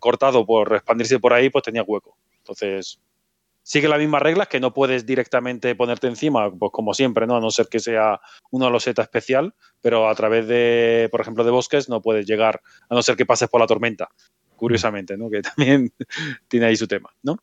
cortado 0.00 0.44
por 0.44 0.74
expandirse 0.74 1.18
por 1.18 1.32
ahí, 1.32 1.48
pues 1.48 1.64
tenía 1.64 1.82
hueco. 1.82 2.18
Entonces, 2.38 3.00
sigue 3.62 3.88
las 3.88 4.00
mismas 4.00 4.20
reglas 4.22 4.48
que 4.48 4.60
no 4.60 4.74
puedes 4.74 5.06
directamente 5.06 5.74
ponerte 5.76 6.08
encima, 6.08 6.50
pues 6.50 6.72
como 6.72 6.92
siempre, 6.92 7.26
¿no? 7.26 7.36
A 7.36 7.40
no 7.40 7.50
ser 7.50 7.68
que 7.68 7.78
sea 7.78 8.20
una 8.50 8.68
loseta 8.68 9.02
especial, 9.02 9.54
pero 9.80 10.08
a 10.08 10.14
través 10.14 10.48
de, 10.48 11.08
por 11.10 11.20
ejemplo, 11.20 11.44
de 11.44 11.52
bosques 11.52 11.88
no 11.88 12.02
puedes 12.02 12.26
llegar, 12.26 12.60
a 12.88 12.94
no 12.94 13.02
ser 13.02 13.16
que 13.16 13.26
pases 13.26 13.48
por 13.48 13.60
la 13.60 13.66
tormenta 13.66 14.08
curiosamente, 14.56 15.16
¿no? 15.16 15.30
que 15.30 15.40
también 15.56 15.92
tiene 16.46 16.66
ahí 16.66 16.76
su 16.76 16.86
tema. 16.86 17.08
¿no? 17.22 17.38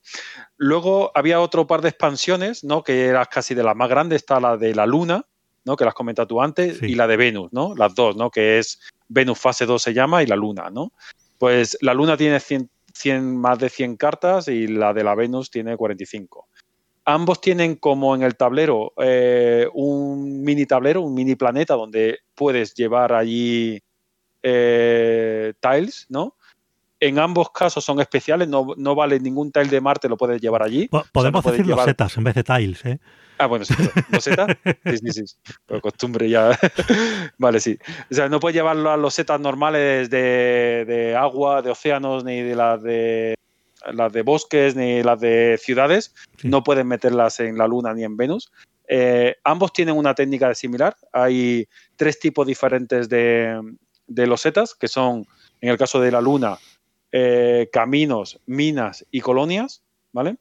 Luego 0.56 1.12
había 1.16 1.42
otro 1.42 1.66
par 1.66 1.82
de 1.82 1.90
expansiones, 1.90 2.64
¿no? 2.64 2.84
que 2.84 3.06
era 3.06 3.26
casi 3.26 3.56
de 3.56 3.64
las 3.64 3.76
más 3.76 3.90
grandes, 3.90 4.18
está 4.18 4.40
la 4.40 4.56
de 4.56 4.76
la 4.76 4.86
Luna, 4.86 5.26
¿no? 5.68 5.76
que 5.76 5.84
las 5.86 5.94
comentas 5.94 6.28
tú 6.28 6.42
antes, 6.42 6.82
y 6.82 6.96
la 6.96 7.08
de 7.08 7.18
Venus, 7.18 7.52
¿no? 7.52 7.76
las 7.76 7.94
dos, 7.94 8.16
¿no? 8.16 8.32
que 8.32 8.58
es 8.58 8.80
Venus 9.10 9.38
fase 9.38 9.66
2 9.66 9.82
se 9.82 9.94
llama 9.94 10.24
y 10.24 10.26
la 10.26 10.38
Luna. 10.38 10.70
¿no? 10.72 10.94
Pues 11.38 11.78
la 11.82 11.94
Luna 11.94 12.16
tiene 12.16 12.40
100, 12.40 12.70
más 13.38 13.60
de 13.60 13.68
100 13.68 13.98
cartas 13.98 14.48
y 14.48 14.68
la 14.68 14.94
de 14.94 15.04
la 15.04 15.14
Venus 15.14 15.52
tiene 15.52 15.76
45. 15.76 16.48
Ambos 17.04 17.42
tienen 17.42 17.76
como 17.76 18.16
en 18.16 18.24
el 18.24 18.38
tablero 18.38 18.94
eh, 18.98 19.68
un 19.74 20.42
mini 20.42 20.66
tablero, 20.66 21.02
un 21.02 21.14
mini 21.14 21.36
planeta 21.36 21.74
donde 21.74 22.20
puedes 22.34 22.74
llevar 22.74 23.12
allí 23.12 23.82
eh, 24.42 25.54
tiles, 25.60 26.06
¿no? 26.08 26.37
En 27.00 27.20
ambos 27.20 27.52
casos 27.52 27.84
son 27.84 28.00
especiales, 28.02 28.48
no, 28.48 28.96
vale 28.96 29.20
ningún 29.20 29.52
tile 29.52 29.70
de 29.70 29.82
Marte, 29.82 30.10
lo 30.10 30.18
puedes 30.18 30.42
llevar 30.42 30.64
allí. 30.64 30.90
Podemos 31.12 31.44
decir 31.44 31.68
los 31.68 31.84
setas 31.84 32.18
en 32.18 32.24
vez 32.24 32.36
de 32.36 32.44
tiles, 32.44 32.86
¿eh? 32.86 33.00
Ah, 33.38 33.46
bueno, 33.46 33.66
sí, 33.66 33.76
los 34.12 34.24
setas. 34.24 34.58
Sí, 34.84 34.98
sí, 34.98 35.26
sí. 35.26 35.36
Por 35.66 35.82
costumbre 35.82 36.28
ya. 36.28 36.58
vale, 37.38 37.60
sí. 37.60 37.78
O 38.10 38.14
sea, 38.14 38.30
no 38.30 38.40
puedes 38.40 38.56
llevarlo 38.56 38.92
a 38.92 38.98
los 38.98 39.14
setas 39.14 39.40
normales 39.40 40.10
de, 40.10 41.16
agua, 41.18 41.62
de 41.62 41.70
océanos, 41.70 42.24
ni 42.24 42.42
de 42.42 42.56
las 42.56 42.82
de 42.82 43.36
las 43.94 44.12
de 44.12 44.24
bosques, 44.24 44.76
ni 44.76 45.04
las 45.04 45.20
de 45.20 45.60
ciudades. 45.62 46.16
No 46.44 46.64
puedes 46.64 46.84
meterlas 46.84 47.40
en 47.40 47.58
la 47.58 47.68
Luna 47.68 47.94
ni 47.94 48.04
en 48.04 48.18
Venus. 48.18 48.52
Eh, 48.88 49.36
ambos 49.44 49.72
tienen 49.72 49.96
una 49.96 50.16
técnica 50.16 50.54
similar. 50.56 50.96
Hay 51.14 51.68
tres 51.96 52.20
tipos 52.20 52.48
diferentes 52.48 53.08
de, 53.08 53.62
de 54.08 54.28
losetas, 54.28 54.74
que 54.74 54.88
son, 54.88 55.28
en 55.62 55.70
el 55.70 55.78
caso 55.78 56.02
de 56.02 56.12
la 56.12 56.22
Luna, 56.22 56.58
eh, 57.20 57.70
caminos, 57.74 58.40
minas 58.46 59.04
y 59.10 59.22
colonias, 59.22 59.82
¿vale? 60.12 60.38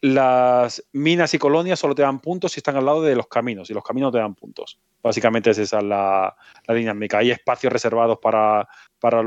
Las 0.00 0.82
minas 0.94 1.34
y 1.34 1.38
colonias 1.38 1.78
solo 1.78 1.94
te 1.94 2.00
dan 2.00 2.20
puntos 2.20 2.52
si 2.52 2.60
están 2.60 2.76
al 2.76 2.86
lado 2.86 3.02
de 3.02 3.14
los 3.14 3.26
caminos 3.26 3.68
y 3.68 3.74
los 3.74 3.84
caminos 3.84 4.12
te 4.12 4.18
dan 4.18 4.34
puntos. 4.34 4.78
Básicamente 5.02 5.50
es 5.50 5.58
esa 5.58 5.82
la, 5.82 6.34
dinámica. 6.68 7.18
Hay 7.18 7.32
espacios 7.32 7.70
reservados 7.70 8.18
para, 8.18 8.66
para, 8.98 9.20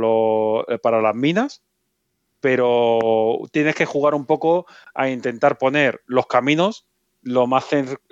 eh, 0.67 0.79
para 0.79 0.99
las 0.99 1.13
minas, 1.13 1.61
pero 2.39 3.37
tienes 3.51 3.75
que 3.75 3.85
jugar 3.85 4.15
un 4.15 4.25
poco 4.25 4.65
a 4.95 5.09
intentar 5.09 5.59
poner 5.59 6.01
los 6.07 6.25
caminos 6.25 6.87
lo 7.21 7.45
más 7.45 7.67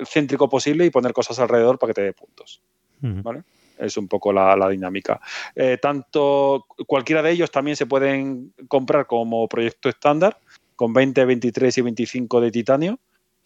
céntrico 0.06 0.50
posible 0.50 0.86
y 0.86 0.92
poner 0.92 1.14
cosas 1.14 1.40
alrededor 1.40 1.80
para 1.80 1.90
que 1.90 1.96
te 1.96 2.02
dé 2.04 2.14
puntos. 2.14 2.62
¿Vale? 3.02 3.44
Es 3.80 3.98
un 3.98 4.08
poco 4.08 4.34
la, 4.34 4.70
dinámica. 4.70 5.20
Eh, 5.56 5.78
tanto 5.82 6.66
cualquiera 6.86 7.22
de 7.22 7.32
ellos 7.32 7.52
también 7.52 7.78
se 7.78 7.86
pueden 7.86 8.54
comprar 8.68 9.08
como 9.08 9.48
proyecto 9.48 9.90
estándar 9.90 10.38
con 10.76 10.94
20, 10.94 11.26
23 11.26 11.78
y 11.78 11.82
25 11.82 12.42
de 12.42 12.52
titanio. 12.52 13.00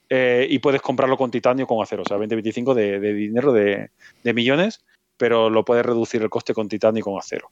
Eh, 0.09 0.45
y 0.49 0.59
puedes 0.59 0.81
comprarlo 0.81 1.15
con 1.15 1.31
titanio 1.31 1.65
con 1.65 1.81
acero, 1.81 2.01
o 2.01 2.05
sea, 2.05 2.17
20, 2.17 2.35
25 2.35 2.75
de, 2.75 2.99
dinero, 2.99 3.53
de, 3.53 3.89
millones, 4.23 4.83
pero 5.15 5.49
lo 5.49 5.63
puedes 5.63 5.85
reducir 5.85 6.21
el 6.21 6.29
coste 6.29 6.53
con 6.53 6.67
titanio 6.67 6.99
y 6.99 7.03
con 7.03 7.17
acero. 7.17 7.49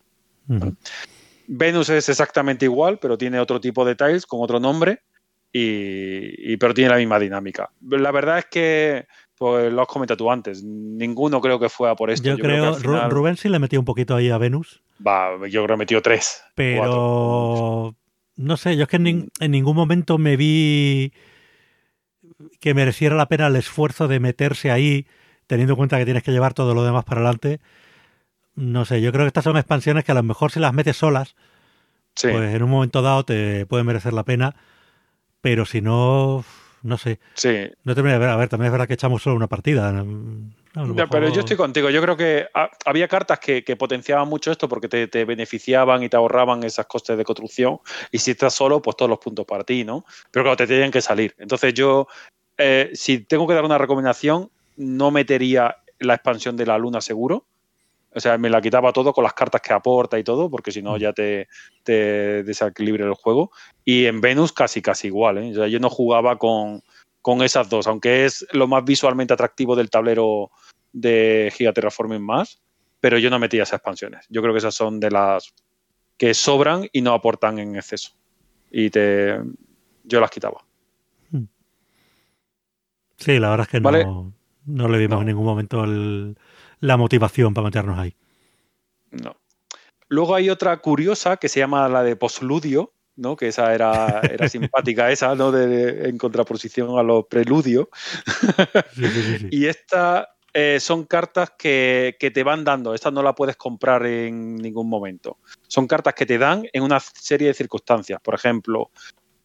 Venus 1.48 1.89
es 1.89 2.10
exactamente 2.10 2.65
igual, 2.65 3.00
pero 3.00 3.18
tiene 3.18 3.39
otro 3.39 3.62
tipo 3.62 3.86
de 3.86 3.96
tiles 3.96 4.26
con 4.26 4.42
otro 4.42 4.60
nombre, 4.60 5.04
y, 5.52 6.58
pero 6.58 6.74
tiene 6.74 6.92
la 6.92 6.98
misma 6.98 7.18
dinámica. 7.18 7.72
La 7.89 8.12
verdad 8.12 8.39
es 8.39 8.46
que 8.46 9.08
pues 9.39 9.71
lo 9.71 9.82
has 9.82 9.88
comentado 9.88 10.17
tú 10.17 10.30
antes. 10.30 10.62
Ninguno 10.63 11.39
creo 11.39 11.60
que 11.60 11.69
fue 11.69 11.89
a 11.89 11.95
por 11.95 12.12
esto. 12.12 12.28
Yo, 12.28 12.38
creo, 12.38 12.78
que 12.78 12.84
Rubén 12.84 13.38
sí 13.38 13.47
le 13.47 13.58
metió 13.58 13.80
un 13.80 13.86
poquito 13.86 14.15
ahí 14.15 14.30
a 14.30 14.38
Venus. 14.38 14.84
Va, 15.06 15.32
yo 15.47 15.63
creo 15.63 15.78
que 15.78 15.80
metió 15.80 16.02
tres. 16.02 16.43
Pero 16.56 17.95
no 18.36 18.58
sé, 18.58 18.75
yo 18.75 18.84
es 18.84 18.89
que 18.89 18.97
en, 18.97 19.30
ningún 19.39 19.78
momento 19.78 20.17
me 20.17 20.36
vi 20.36 21.13
que 22.60 22.73
mereciera 22.73 23.15
la 23.15 23.28
pena 23.28 23.47
el 23.47 23.56
esfuerzo 23.56 24.10
de 24.10 24.19
meterse 24.19 24.71
ahí, 24.71 25.08
teniendo 25.47 25.73
en 25.73 25.78
cuenta 25.78 25.97
que 25.97 26.06
tienes 26.06 26.23
que 26.23 26.34
llevar 26.34 26.54
todo 26.54 26.73
lo 26.73 26.84
demás 26.84 27.06
para 27.06 27.21
adelante. 27.21 27.62
No 28.56 28.84
sé, 28.84 28.99
yo 28.99 29.13
creo 29.13 29.23
que 29.23 29.28
estas 29.28 29.45
son 29.45 29.56
expansiones 29.56 30.04
que 30.04 30.12
a 30.12 30.15
lo 30.15 30.23
mejor 30.23 30.52
si 30.52 30.60
las 30.60 30.73
metes 30.73 30.97
solas, 30.97 31.38
pues 32.21 32.56
en 32.56 32.62
un 32.62 32.69
momento 32.69 33.02
dado 33.02 33.23
te 33.23 33.65
puede 33.65 33.86
merecer 33.86 34.12
la 34.12 34.25
pena. 34.25 34.58
Pero 35.39 35.65
si 35.65 35.80
no, 35.80 36.43
no 36.84 36.98
sé. 36.98 37.20
Sí. 37.34 37.70
No 37.84 37.96
te 37.96 38.02
a 38.02 38.04
ver, 38.04 38.30
a 38.30 38.36
ver, 38.36 38.50
también 38.50 38.68
es 38.68 38.72
verdad 38.72 38.88
que 38.88 38.94
echamos 38.94 39.22
solo 39.22 39.36
una 39.36 39.48
partida. 39.48 39.92
Pero 40.74 41.30
yo 41.30 41.39
estoy 41.39 41.58
contigo. 41.58 41.89
Yo 41.89 42.02
creo 42.02 42.15
que 42.15 42.48
había 42.86 43.08
cartas 43.08 43.39
que, 43.39 43.63
potenciaban 43.78 44.28
mucho 44.28 44.52
esto 44.52 44.70
porque 44.70 44.88
te, 44.88 45.26
beneficiaban 45.26 46.04
y 46.04 46.10
te 46.10 46.18
ahorraban 46.18 46.63
esas 46.63 46.86
costes 46.86 47.18
de 47.18 47.26
construcción. 47.26 47.80
Y 48.12 48.20
si 48.20 48.32
estás 48.32 48.54
solo, 48.54 48.82
pues 48.82 48.96
todos 48.96 49.10
los 49.10 49.20
puntos 49.20 49.46
para 49.46 49.63
ti, 49.63 49.84
¿no? 49.84 50.06
Pero 50.32 50.44
claro, 50.44 50.58
te 50.58 50.68
tienen 50.68 50.92
que 50.92 51.02
salir. 51.02 51.36
Entonces 51.38 51.74
yo, 51.74 52.08
eh, 52.58 52.92
si 52.94 53.20
tengo 53.20 53.48
que 53.48 53.54
dar 53.54 53.65
una 53.65 53.78
recomendación, 53.78 54.50
no 54.78 55.12
metería 55.12 55.78
la 56.00 56.13
expansión 56.15 56.56
de 56.56 56.65
la 56.65 56.78
luna 56.78 57.02
seguro. 57.02 57.46
O 58.13 58.19
sea, 58.19 58.38
me 58.38 58.50
la 58.50 58.62
quitaba 58.62 58.91
todo 58.91 59.13
con 59.13 59.24
las 59.24 59.34
cartas 59.34 59.62
que 59.62 59.74
aporta 59.74 60.17
y 60.17 60.24
todo, 60.24 60.50
porque 60.50 60.72
si 60.72 60.82
no 60.82 60.98
ya 60.98 61.13
te, 61.13 61.48
te 61.84 62.43
desequilibra 62.43 63.06
el 63.06 63.13
juego. 63.13 63.52
Y 63.86 64.06
en 64.06 64.19
Venus 64.19 64.52
casi, 64.52 64.82
casi 64.82 65.08
igual. 65.08 65.38
¿eh? 65.38 65.52
O 65.52 65.56
sea, 65.56 65.67
yo 65.67 65.80
no 65.80 65.89
jugaba 65.89 66.38
con, 66.38 66.82
esas 67.43 67.69
dos, 67.69 67.86
aunque 67.86 68.26
es 68.26 68.48
lo 68.54 68.67
más 68.67 68.84
visualmente 68.84 69.34
atractivo 69.34 69.76
del 69.76 69.91
tablero 69.91 70.50
de 70.91 71.54
Giga 71.56 71.74
Terraforming 71.74 72.24
más, 72.24 72.60
pero 73.00 73.19
yo 73.19 73.30
no 73.30 73.38
metía 73.38 73.63
esas 73.63 73.78
expansiones. 73.78 74.26
Yo 74.30 74.41
creo 74.41 74.54
que 74.54 74.58
esas 74.58 74.74
son 74.74 75.00
de 75.00 75.12
las 75.12 75.54
que 76.17 76.34
sobran 76.34 76.89
y 76.91 77.02
no 77.02 77.13
aportan 77.13 77.60
en 77.60 77.76
exceso. 77.76 78.13
Y 78.72 78.89
te 78.89 79.38
yo 80.04 80.19
las 80.19 80.32
quitaba. 80.32 80.65
Hmm. 81.30 81.45
Sí, 83.17 83.38
la 83.38 83.52
verdad 83.52 83.67
es 83.67 83.72
que 83.72 83.80
no, 83.80 84.34
no, 84.65 84.88
le 84.88 84.98
dimos 84.98 85.22
en 85.22 85.28
ningún 85.28 85.45
momento 85.45 85.84
el, 85.84 86.36
la 86.80 86.98
motivación 86.98 87.54
para 87.54 87.65
meternos 87.65 88.00
ahí. 88.00 88.15
No. 89.12 89.36
Luego 90.08 90.36
hay 90.36 90.50
otra 90.50 90.78
curiosa 90.78 91.38
que 91.38 91.50
se 91.50 91.60
llama 91.60 91.88
la 91.88 92.04
de 92.04 92.15
posludio, 92.15 92.94
¿no? 93.15 93.36
Que 93.36 93.50
esa 93.50 93.74
era, 93.74 94.22
era 94.24 94.50
simpática, 94.50 95.12
esa, 95.12 95.36
¿no? 95.36 95.52
De, 95.52 96.10
en 96.10 96.18
contraposición 96.18 96.98
a 96.98 97.04
los 97.04 97.26
preludio. 97.28 97.89
y 99.52 99.65
esta 99.65 100.30
eh, 100.54 100.80
son 100.80 101.06
cartas 101.06 101.52
que, 101.58 102.15
te 102.20 102.44
van 102.44 102.63
dando. 102.63 102.94
Estas 102.94 103.13
no 103.13 103.22
la 103.22 103.36
puedes 103.36 103.56
comprar 103.56 104.06
en 104.06 104.56
ningún 104.56 104.89
momento. 104.89 105.38
Son 105.68 105.88
cartas 105.88 106.15
que 106.15 106.26
te 106.26 106.38
dan 106.38 106.65
en 106.74 106.84
una 106.84 107.00
serie 107.00 107.48
de 107.48 107.54
circunstancias. 107.54 108.20
Por 108.22 108.34
ejemplo, 108.34 108.89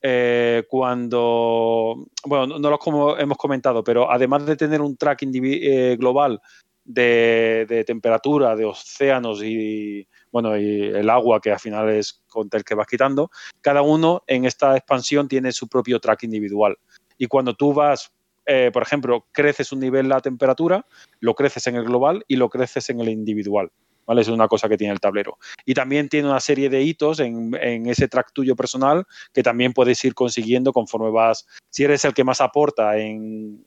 eh, 0.00 0.64
cuando. 0.68 2.06
Bueno, 2.24 2.58
no 2.58 2.70
lo 2.70 3.18
hemos 3.18 3.36
comentado, 3.36 3.84
pero 3.84 4.10
además 4.10 4.46
de 4.46 4.56
tener 4.56 4.80
un 4.80 4.96
track 4.96 5.24
eh, 5.24 5.96
global 5.98 6.40
de, 6.84 7.84
temperatura, 7.86 8.54
de 8.56 8.64
océanos 8.64 9.42
y, 9.42 10.06
bueno, 10.30 10.56
y 10.56 10.82
el 10.82 11.08
agua, 11.10 11.40
que 11.40 11.52
al 11.52 11.60
final 11.60 11.88
es 11.88 12.22
con 12.28 12.48
el 12.52 12.64
que 12.64 12.74
vas 12.74 12.86
quitando, 12.86 13.30
cada 13.60 13.82
uno 13.82 14.22
en 14.26 14.44
esta 14.44 14.76
expansión 14.76 15.28
tiene 15.28 15.52
su 15.52 15.68
propio 15.68 15.98
track 16.00 16.24
individual. 16.24 16.76
Y 17.16 17.26
cuando 17.26 17.54
tú 17.54 17.72
vas 17.72 18.12
eh, 18.46 18.70
por 18.72 18.82
ejemplo, 18.82 19.26
creces 19.32 19.72
un 19.72 19.80
nivel 19.80 20.08
la 20.08 20.20
temperatura, 20.20 20.86
lo 21.20 21.34
creces 21.34 21.66
en 21.66 21.76
el 21.76 21.84
global 21.84 22.24
y 22.28 22.36
lo 22.36 22.50
creces 22.50 22.90
en 22.90 23.00
el 23.00 23.08
individual. 23.08 23.70
¿Vale? 24.06 24.22
Es 24.22 24.28
una 24.28 24.48
cosa 24.48 24.68
que 24.68 24.76
tiene 24.76 24.92
el 24.92 25.00
tablero. 25.00 25.38
Y 25.64 25.74
también 25.74 26.08
tiene 26.08 26.28
una 26.28 26.40
serie 26.40 26.68
de 26.68 26.82
hitos 26.82 27.20
en, 27.20 27.54
ese 27.86 28.08
track 28.08 28.32
tuyo 28.32 28.56
personal 28.56 29.04
que 29.32 29.42
también 29.42 29.72
puedes 29.72 30.04
ir 30.04 30.14
consiguiendo 30.14 30.72
conforme 30.72 31.10
vas. 31.10 31.46
Si 31.70 31.84
eres 31.84 32.04
el 32.04 32.14
que 32.14 32.24
más 32.24 32.40
aporta 32.40 32.98
en, 32.98 33.64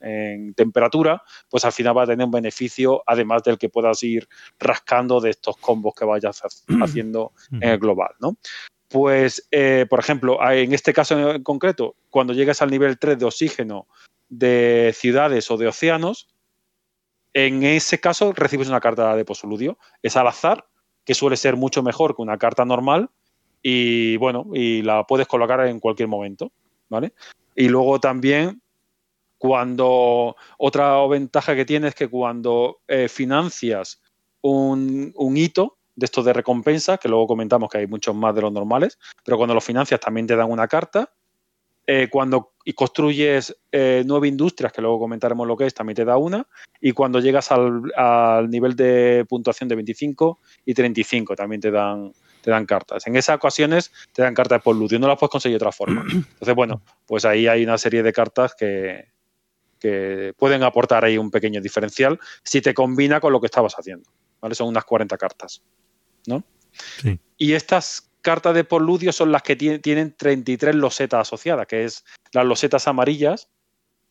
temperatura, 0.56 1.24
pues 1.50 1.66
al 1.66 1.72
final 1.72 1.98
va 1.98 2.04
a 2.04 2.08
tener 2.08 2.26
un 2.26 2.32
beneficio, 2.32 3.04
además 3.06 3.44
del 3.44 3.58
que 3.58 3.70
puedas 3.70 4.02
ir 4.04 4.28
rascando 4.60 5.20
de 5.20 5.32
estos 5.32 5.58
combos 5.58 5.94
que 5.96 6.06
vayas 6.06 6.42
haciendo 6.82 7.34
en 7.52 7.64
el 7.64 7.80
global, 7.80 8.12
¿no? 8.20 8.38
Pues, 8.90 9.48
eh, 9.52 9.86
por 9.90 10.00
ejemplo, 10.00 10.40
en 10.50 10.74
este 10.74 10.94
caso 10.94 11.32
en 11.32 11.44
concreto, 11.44 11.96
cuando 12.10 12.34
llegas 12.34 12.62
al 12.62 12.72
nivel 12.72 12.98
3 12.98 13.20
de 13.20 13.26
oxígeno 13.26 13.88
de 14.30 14.94
ciudades 14.96 15.50
o 15.52 15.58
de 15.58 15.68
océanos, 15.68 16.28
en 17.38 17.62
ese 17.62 18.00
caso 18.00 18.34
recibes 18.34 18.68
una 18.68 18.80
carta 18.80 19.16
de 19.16 19.24
posoludio. 19.24 19.78
Es 20.02 20.18
al 20.18 20.26
azar, 20.26 20.66
que 21.06 21.14
suele 21.14 21.38
ser 21.38 21.56
mucho 21.56 21.84
mejor 21.84 22.16
que 22.16 22.24
una 22.24 22.40
carta 22.40 22.66
normal, 22.66 23.12
y 23.62 24.18
bueno, 24.18 24.48
y 24.54 24.82
la 24.82 25.06
puedes 25.06 25.28
colocar 25.28 25.60
en 25.68 25.80
cualquier 25.80 26.08
momento, 26.08 26.52
¿vale? 26.90 27.14
Y 27.56 27.70
luego 27.70 28.00
también, 28.00 28.60
cuando 29.38 30.36
otra 30.58 31.06
ventaja 31.06 31.56
que 31.56 31.64
tienes 31.64 31.90
es 31.90 31.96
que 31.96 32.08
cuando 32.08 32.80
eh, 32.88 33.08
financias 33.08 34.02
un, 34.42 35.14
un 35.16 35.38
hito 35.38 35.78
de 35.96 36.06
estos 36.06 36.26
de 36.26 36.34
recompensa, 36.34 36.98
que 36.98 37.08
luego 37.08 37.28
comentamos 37.28 37.70
que 37.70 37.78
hay 37.78 37.88
muchos 37.88 38.16
más 38.16 38.34
de 38.34 38.42
los 38.42 38.52
normales, 38.52 38.98
pero 39.24 39.38
cuando 39.38 39.54
los 39.54 39.64
financias 39.64 40.00
también 40.00 40.26
te 40.26 40.36
dan 40.36 40.50
una 40.50 40.68
carta 40.68 41.12
eh, 41.90 42.10
cuando 42.10 42.52
construyes 42.76 43.56
eh, 43.72 44.04
nueve 44.06 44.28
industrias, 44.28 44.74
que 44.74 44.82
luego 44.82 45.00
comentaremos 45.00 45.48
lo 45.48 45.56
que 45.56 45.66
es, 45.66 45.74
también 45.74 45.96
te 45.96 46.04
da 46.04 46.18
una. 46.18 46.46
Y 46.82 46.92
cuando 46.92 47.22
llegas 47.22 47.50
al, 47.52 48.50
nivel 48.50 48.76
de 48.76 49.26
puntuación 49.28 49.70
de 49.70 49.76
25 49.76 50.40
y 50.66 50.74
35, 50.74 51.36
también 51.38 51.62
te 51.62 51.72
dan, 51.72 52.12
te 52.42 52.52
dan 52.52 52.66
cartas. 52.66 53.08
En 53.08 53.16
esas 53.16 53.38
ocasiones 53.38 53.94
te 54.12 54.22
dan 54.22 54.34
cartas 54.34 54.62
por 54.62 54.76
luz 54.76 54.92
y 54.92 55.00
no 55.00 55.08
las 55.08 55.18
puedes 55.18 55.32
conseguir 55.32 55.58
de 55.58 55.64
otra 55.64 55.72
forma. 55.72 56.04
Entonces, 56.12 56.56
bueno, 56.56 56.82
pues 57.06 57.24
ahí 57.24 57.48
hay 57.48 57.64
una 57.64 57.78
serie 57.78 58.04
de 58.04 58.12
cartas 58.12 58.54
que, 58.54 59.06
que 59.80 60.34
pueden 60.38 60.64
aportar 60.64 61.06
ahí 61.06 61.18
un 61.18 61.32
pequeño 61.32 61.62
diferencial 61.62 62.20
si 62.44 62.60
te 62.60 62.74
combina 62.74 63.22
con 63.22 63.32
lo 63.32 63.40
que 63.40 63.48
estabas 63.48 63.76
haciendo. 63.76 64.10
¿vale? 64.42 64.56
Son 64.56 64.68
unas 64.68 64.84
40 64.84 65.18
cartas. 65.18 65.64
¿no? 66.26 66.44
Sí. 67.02 67.18
Y 67.38 67.54
estas 67.54 68.10
cartas 68.28 68.54
de 68.54 68.66
Poludio 68.66 69.14
son 69.14 69.32
las 69.32 69.42
que 69.42 69.56
tienen 69.56 70.14
33 70.14 70.76
losetas 70.76 71.22
asociadas, 71.22 71.66
que 71.66 71.86
es 71.86 72.04
las 72.34 72.46
losetas 72.46 72.86
amarillas, 72.86 73.50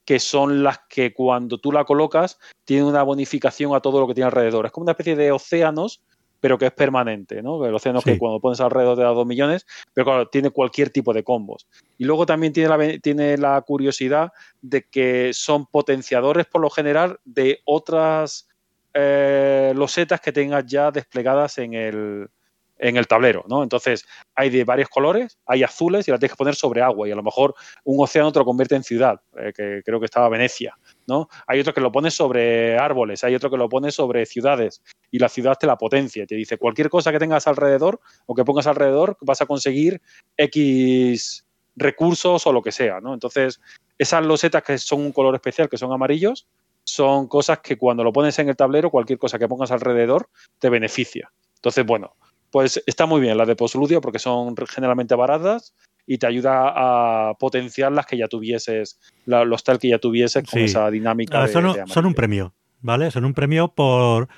que 0.07 0.21
son 0.21 0.63
las 0.63 0.81
que 0.89 1.13
cuando 1.13 1.59
tú 1.59 1.71
la 1.71 1.85
colocas 1.85 2.39
tienen 2.65 2.87
una 2.87 3.03
bonificación 3.03 3.75
a 3.75 3.81
todo 3.81 4.01
lo 4.01 4.09
que 4.09 4.15
tiene 4.15 4.29
alrededor. 4.29 4.65
Es 4.65 4.73
como 4.73 4.85
una 4.85 4.93
especie 4.93 5.17
de 5.17 5.33
océanos, 5.33 6.03
pero 6.41 6.57
que 6.57 6.65
es 6.65 6.73
permanente, 6.73 7.43
¿no? 7.43 7.63
El 7.67 7.75
océano 7.75 8.01
que 8.01 8.17
cuando 8.17 8.41
pones 8.41 8.59
alrededor 8.59 8.97
de 8.97 9.03
da 9.03 9.11
2 9.11 9.27
millones, 9.27 9.67
pero 9.93 10.27
tiene 10.29 10.49
cualquier 10.49 10.89
tipo 10.89 11.13
de 11.13 11.23
combos. 11.23 11.67
Y 11.99 12.07
luego 12.07 12.25
también 12.25 12.55
tiene 12.55 12.71
la, 12.71 12.99
tiene 12.99 13.37
la 13.37 13.61
curiosidad 13.61 14.33
de 14.63 14.89
que 14.89 15.33
son 15.35 15.67
potenciadores 15.67 16.47
por 16.47 16.63
lo 16.63 16.71
general 16.71 17.21
de 17.27 17.61
otras 17.67 18.49
eh, 18.95 19.75
losetas 19.77 20.23
que 20.23 20.33
tengas 20.33 20.65
ya 20.65 20.91
desplegadas 20.91 21.59
en 21.59 21.75
el, 21.75 22.31
en 22.79 22.97
el 22.97 23.07
tablero, 23.07 23.45
¿no? 23.49 23.63
Entonces, 23.63 24.07
hay 24.35 24.51
de 24.51 24.65
varios 24.65 24.89
colores, 24.89 25.39
hay 25.47 25.63
azules 25.63 26.07
y 26.07 26.11
las 26.11 26.21
tienes 26.21 26.33
que 26.33 26.37
poner 26.37 26.55
sobre 26.55 26.83
agua 26.83 27.09
y 27.09 27.13
a 27.13 27.17
lo 27.17 27.23
mejor 27.23 27.55
un 27.85 28.03
océano 28.03 28.33
te 28.33 28.39
lo 28.39 28.45
convierte 28.45 28.75
en 28.75 28.83
ciudad, 28.83 29.21
eh, 29.39 29.53
que 29.55 29.83
creo 29.85 29.99
que 29.99 30.07
estaba 30.07 30.29
Venecia, 30.29 30.77
¿no? 31.07 31.29
Hay 31.47 31.61
otro 31.61 31.73
que 31.73 31.81
lo 31.81 31.91
pone 31.91 32.11
sobre 32.11 32.79
árboles, 32.79 33.25
hay 33.25 33.35
otro 33.35 33.51
que 33.51 33.57
lo 33.57 33.69
pone 33.69 33.91
sobre 33.91 34.27
ciudades 34.27 34.83
y 35.11 35.19
la 35.19 35.29
ciudad 35.29 35.57
te 35.59 35.67
la 35.67 35.77
potencia, 35.77 36.27
te 36.27 36.35
dice 36.35 36.59
cualquier 36.59 36.91
cosa 36.91 37.13
que 37.13 37.19
tengas 37.19 37.47
alrededor 37.47 38.01
o 38.27 38.35
que 38.35 38.45
pongas 38.45 38.67
alrededor 38.67 39.17
vas 39.21 39.41
a 39.41 39.47
conseguir 39.47 40.01
X 40.37 41.47
recursos 41.77 42.47
o 42.47 42.53
lo 42.53 42.63
que 42.63 42.73
sea, 42.73 43.01
¿no? 43.01 43.15
Entonces, 43.15 43.61
esas 43.99 44.25
losetas 44.25 44.63
que 44.63 44.79
son 44.79 45.01
un 45.01 45.13
color 45.13 45.35
especial, 45.35 45.69
que 45.69 45.79
son 45.79 45.93
amarillos, 45.93 46.47
son 46.85 47.27
cosas 47.27 47.59
que 47.61 47.77
cuando 47.77 48.05
lo 48.05 48.13
pones 48.13 48.39
en 48.39 48.49
el 48.49 48.57
tablero, 48.57 48.91
cualquier 48.91 49.19
cosa 49.19 49.39
que 49.39 49.49
pongas 49.49 49.73
alrededor 49.73 50.29
te 50.59 50.71
beneficia. 50.71 51.33
Entonces, 51.57 51.85
bueno, 51.85 52.15
pues 52.57 52.83
está 52.87 53.05
muy 53.05 53.21
bien 53.21 53.37
la 53.37 53.45
de 53.45 53.55
posludio 53.55 54.01
porque 54.01 54.19
son 54.19 54.55
generalmente 54.67 55.15
baratas 55.15 55.75
y 56.07 56.17
te 56.17 56.27
ayuda 56.27 56.73
a 56.75 57.35
potenciar 57.35 57.93
las 57.93 58.07
que 58.07 58.17
ya 58.17 58.29
tuvieses, 58.29 58.99
los 59.27 59.63
tal 59.63 59.79
que 59.79 59.91
ya 59.91 59.99
tuvieses 59.99 60.43
con 60.51 60.61
esa 60.61 60.91
dinámica. 60.91 61.43
Ah, 61.43 61.49
son, 61.49 62.07
un 62.07 62.15
premio, 62.15 62.55
¿vale? 62.81 63.11
Son 63.11 63.27
un 63.27 63.35
premio 63.35 63.69
por, 63.69 64.29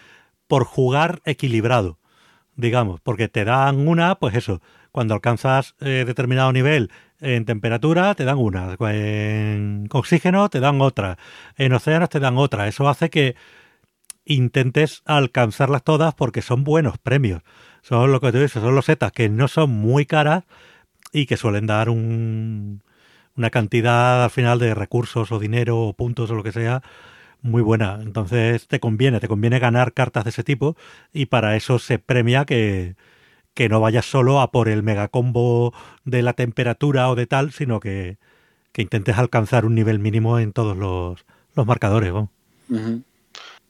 por 0.48 0.64
jugar 0.64 1.20
equilibrado, 1.26 2.00
digamos, 2.56 3.00
porque 3.00 3.28
te 3.28 3.44
dan 3.44 3.86
una, 3.86 4.16
pues 4.16 4.34
eso, 4.34 4.60
cuando 4.90 5.14
alcanzas 5.14 5.76
eh, 5.80 6.02
determinado 6.04 6.52
nivel 6.52 6.90
en 7.20 7.44
temperatura 7.44 8.16
te 8.16 8.24
dan 8.24 8.38
una, 8.38 8.76
en 8.90 9.86
oxígeno 9.92 10.48
te 10.48 10.58
dan 10.58 10.80
otra, 10.80 11.18
en 11.56 11.72
océanos 11.72 12.08
te 12.08 12.18
dan 12.18 12.36
otra. 12.36 12.66
Eso 12.66 12.88
hace 12.88 13.10
que 13.10 13.36
intentes 14.28 15.02
alcanzarlas 15.06 15.82
todas 15.82 16.14
porque 16.14 16.42
son 16.42 16.64
buenos 16.64 16.98
premios. 16.98 17.42
Son 17.82 18.12
lo 18.12 18.20
que 18.20 18.32
tú 18.32 18.38
dices, 18.38 18.62
son 18.62 18.74
los 18.74 18.86
setas 18.86 19.12
que 19.12 19.28
no 19.28 19.48
son 19.48 19.70
muy 19.70 20.06
caras 20.06 20.44
y 21.12 21.26
que 21.26 21.36
suelen 21.36 21.66
dar 21.66 21.88
un, 21.88 22.82
una 23.36 23.50
cantidad 23.50 24.24
al 24.24 24.30
final 24.30 24.58
de 24.58 24.74
recursos 24.74 25.32
o 25.32 25.38
dinero 25.38 25.80
o 25.80 25.92
puntos 25.94 26.30
o 26.30 26.34
lo 26.34 26.42
que 26.42 26.52
sea 26.52 26.82
muy 27.40 27.62
buena. 27.62 28.00
Entonces 28.02 28.66
te 28.66 28.80
conviene, 28.80 29.20
te 29.20 29.28
conviene 29.28 29.58
ganar 29.58 29.92
cartas 29.92 30.24
de 30.24 30.30
ese 30.30 30.44
tipo 30.44 30.76
y 31.12 31.26
para 31.26 31.56
eso 31.56 31.78
se 31.78 31.98
premia 31.98 32.44
que, 32.44 32.96
que 33.54 33.68
no 33.68 33.80
vayas 33.80 34.06
solo 34.06 34.40
a 34.40 34.50
por 34.50 34.68
el 34.68 34.82
megacombo 34.82 35.72
de 36.04 36.22
la 36.22 36.32
temperatura 36.32 37.08
o 37.10 37.14
de 37.14 37.26
tal, 37.26 37.52
sino 37.52 37.80
que, 37.80 38.18
que 38.72 38.82
intentes 38.82 39.18
alcanzar 39.18 39.64
un 39.64 39.74
nivel 39.74 39.98
mínimo 39.98 40.38
en 40.38 40.52
todos 40.52 40.76
los, 40.76 41.24
los 41.54 41.66
marcadores. 41.66 42.12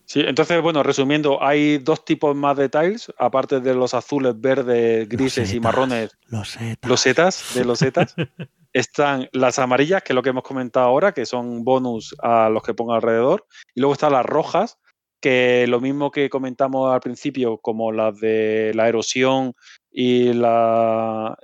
Sí, 0.08 0.20
entonces, 0.20 0.62
bueno, 0.62 0.82
resumiendo, 0.82 1.42
hay 1.42 1.76
dos 1.76 2.02
tipos 2.02 2.34
más 2.34 2.56
de 2.56 2.70
tiles, 2.70 3.12
aparte 3.18 3.60
de 3.60 3.74
los 3.74 3.92
azules, 3.92 4.32
verdes, 4.40 5.06
grises 5.06 5.52
y 5.52 5.60
marrones. 5.60 6.16
Los 6.28 7.00
setas. 7.00 7.54
de 7.54 7.66
los 7.66 7.78
setas. 7.78 8.14
están 8.72 9.28
las 9.32 9.58
amarillas, 9.58 10.02
que 10.02 10.14
es 10.14 10.14
lo 10.14 10.22
que 10.22 10.30
hemos 10.30 10.44
comentado 10.44 10.86
ahora, 10.86 11.12
que 11.12 11.26
son 11.26 11.62
bonus 11.62 12.16
a 12.22 12.48
los 12.48 12.62
que 12.62 12.72
pongan 12.72 12.96
alrededor. 12.96 13.44
Y 13.74 13.80
luego 13.80 13.92
están 13.92 14.12
las 14.12 14.24
rojas, 14.24 14.78
que 15.20 15.66
lo 15.68 15.78
mismo 15.78 16.10
que 16.10 16.30
comentamos 16.30 16.90
al 16.90 17.00
principio, 17.00 17.58
como 17.58 17.92
las 17.92 18.18
de 18.18 18.72
la 18.74 18.88
erosión 18.88 19.52
y, 19.90 20.32
las 20.32 21.36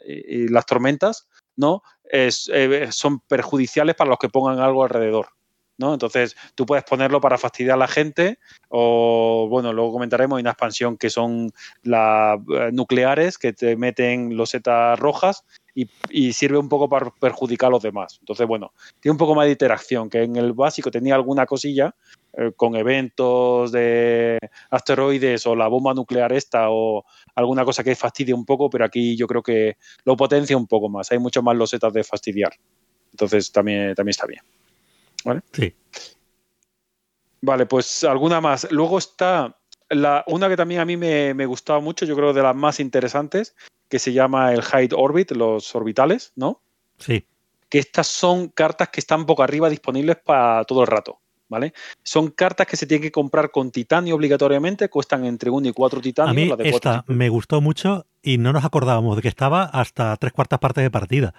tormentas, 0.67 1.29
¿no? 1.55 1.83
Es, 2.05 2.51
eh, 2.51 2.89
son 2.93 3.21
perjudiciales 3.21 3.95
para 3.95 4.09
los 4.09 4.19
que 4.19 4.31
pongan 4.31 4.59
algo 4.59 4.85
alrededor. 4.85 5.34
¿No? 5.79 5.93
Entonces, 5.93 6.37
tú 6.55 6.67
puedes 6.67 6.85
ponerlo 6.85 7.21
para 7.21 7.39
fastidiar 7.39 7.75
a 7.75 7.79
la 7.79 7.89
gente 7.89 8.39
o, 8.69 9.47
bueno, 9.51 9.73
luego 9.73 9.93
comentaremos, 9.93 10.37
hay 10.37 10.43
una 10.43 10.51
expansión 10.51 10.97
que 10.97 11.11
son 11.11 11.53
las 11.83 12.39
eh, 12.39 12.71
nucleares 12.73 13.39
que 13.39 13.53
te 13.53 13.77
meten 13.77 14.37
losetas 14.37 14.99
rojas 14.99 15.45
y, 15.75 16.33
sirve 16.33 16.59
un 16.59 16.69
poco 16.69 16.89
para 16.89 17.11
perjudicar 17.11 17.69
a 17.69 17.71
los 17.71 17.83
demás. 17.83 18.19
Entonces, 18.21 18.47
bueno, 18.47 18.73
tiene 19.01 19.13
un 19.13 19.19
poco 19.19 19.35
más 19.35 19.47
de 19.47 19.53
interacción, 19.53 20.09
que 20.09 20.23
en 20.23 20.37
el 20.37 20.53
básico 20.53 20.91
tenía 20.91 21.15
alguna 21.15 21.47
cosilla 21.47 21.95
eh, 22.37 22.53
con 22.55 22.77
eventos 22.77 23.73
de 23.73 24.39
asteroides 24.71 25.47
o 25.47 25.57
la 25.57 25.69
bomba 25.69 25.95
nuclear 25.95 26.33
esta 26.33 26.71
o 26.71 27.05
alguna 27.35 27.65
cosa 27.65 27.83
que 27.83 27.97
fastidia 27.97 28.35
un 28.35 28.45
poco, 28.45 28.71
pero 28.71 28.85
aquí 28.85 29.17
yo 29.17 29.27
creo 29.27 29.43
que 29.43 29.77
lo 30.05 30.17
potencia 30.17 30.57
un 30.57 30.67
poco 30.67 30.89
más. 30.89 31.11
Hay 31.11 31.19
mucho 31.19 31.43
más 31.43 31.57
losetas 31.57 31.93
de 31.93 32.05
fastidiar. 32.05 32.53
Entonces, 33.13 33.51
también, 33.53 33.95
también 33.95 34.11
está 34.11 34.27
bien. 34.27 34.43
¿Vale? 35.25 35.43
Sí. 35.53 35.75
Vale, 37.41 37.67
pues 37.67 38.05
alguna 38.05 38.41
más. 38.41 38.71
Luego 38.71 38.99
está 38.99 39.57
la, 39.91 40.25
una 40.27 40.49
que 40.49 40.57
también 40.57 40.81
a 40.81 40.85
mí 40.85 40.97
me, 40.97 41.35
me 41.35 41.47
gustaba 41.47 41.81
mucho, 41.81 42.07
yo 42.07 42.17
creo 42.17 42.33
de 42.33 42.43
las 42.43 42.57
más 42.57 42.81
interesantes, 42.81 43.55
que 43.89 43.99
se 43.99 44.13
llama 44.13 44.53
el 44.53 44.63
Height 44.63 44.93
Orbit, 44.93 45.33
los 45.33 45.75
orbitales, 45.75 46.33
¿no? 46.37 46.61
Sí. 46.99 47.27
Que 47.69 47.79
estas 47.79 48.07
son 48.07 48.49
cartas 48.49 48.89
que 48.89 49.01
están 49.01 49.27
boca 49.27 49.45
arriba 49.45 49.69
disponibles 49.69 50.17
para 50.17 50.65
todo 50.65 50.83
el 50.83 50.87
rato. 50.87 51.21
¿Vale? 51.47 51.75
Son 52.03 52.31
cartas 52.31 52.67
que 52.67 52.77
se 52.77 52.87
tienen 52.87 53.03
que 53.03 53.13
comprar 53.13 53.51
con 53.51 53.71
titanio 53.71 54.15
obligatoriamente, 54.17 54.89
cuestan 54.89 55.27
entre 55.27 55.51
1 55.51 55.69
y 55.69 55.73
4 55.73 56.01
titanios. 56.01 56.31
A 56.31 56.35
mí 56.35 56.47
la 56.49 56.57
de 56.57 56.71
cuatro 56.71 56.91
esta 56.91 57.05
me 57.07 57.29
gustó 57.29 57.61
mucho 57.61 58.07
y 58.23 58.39
no 58.39 58.53
nos 58.53 58.65
acordábamos 58.65 59.15
de 59.15 59.23
que 59.23 59.29
estaba 59.29 59.65
hasta 59.65 60.17
tres 60.17 60.33
cuartas 60.33 60.59
partes 60.59 60.83
de 60.83 60.91
partida. 60.91 61.35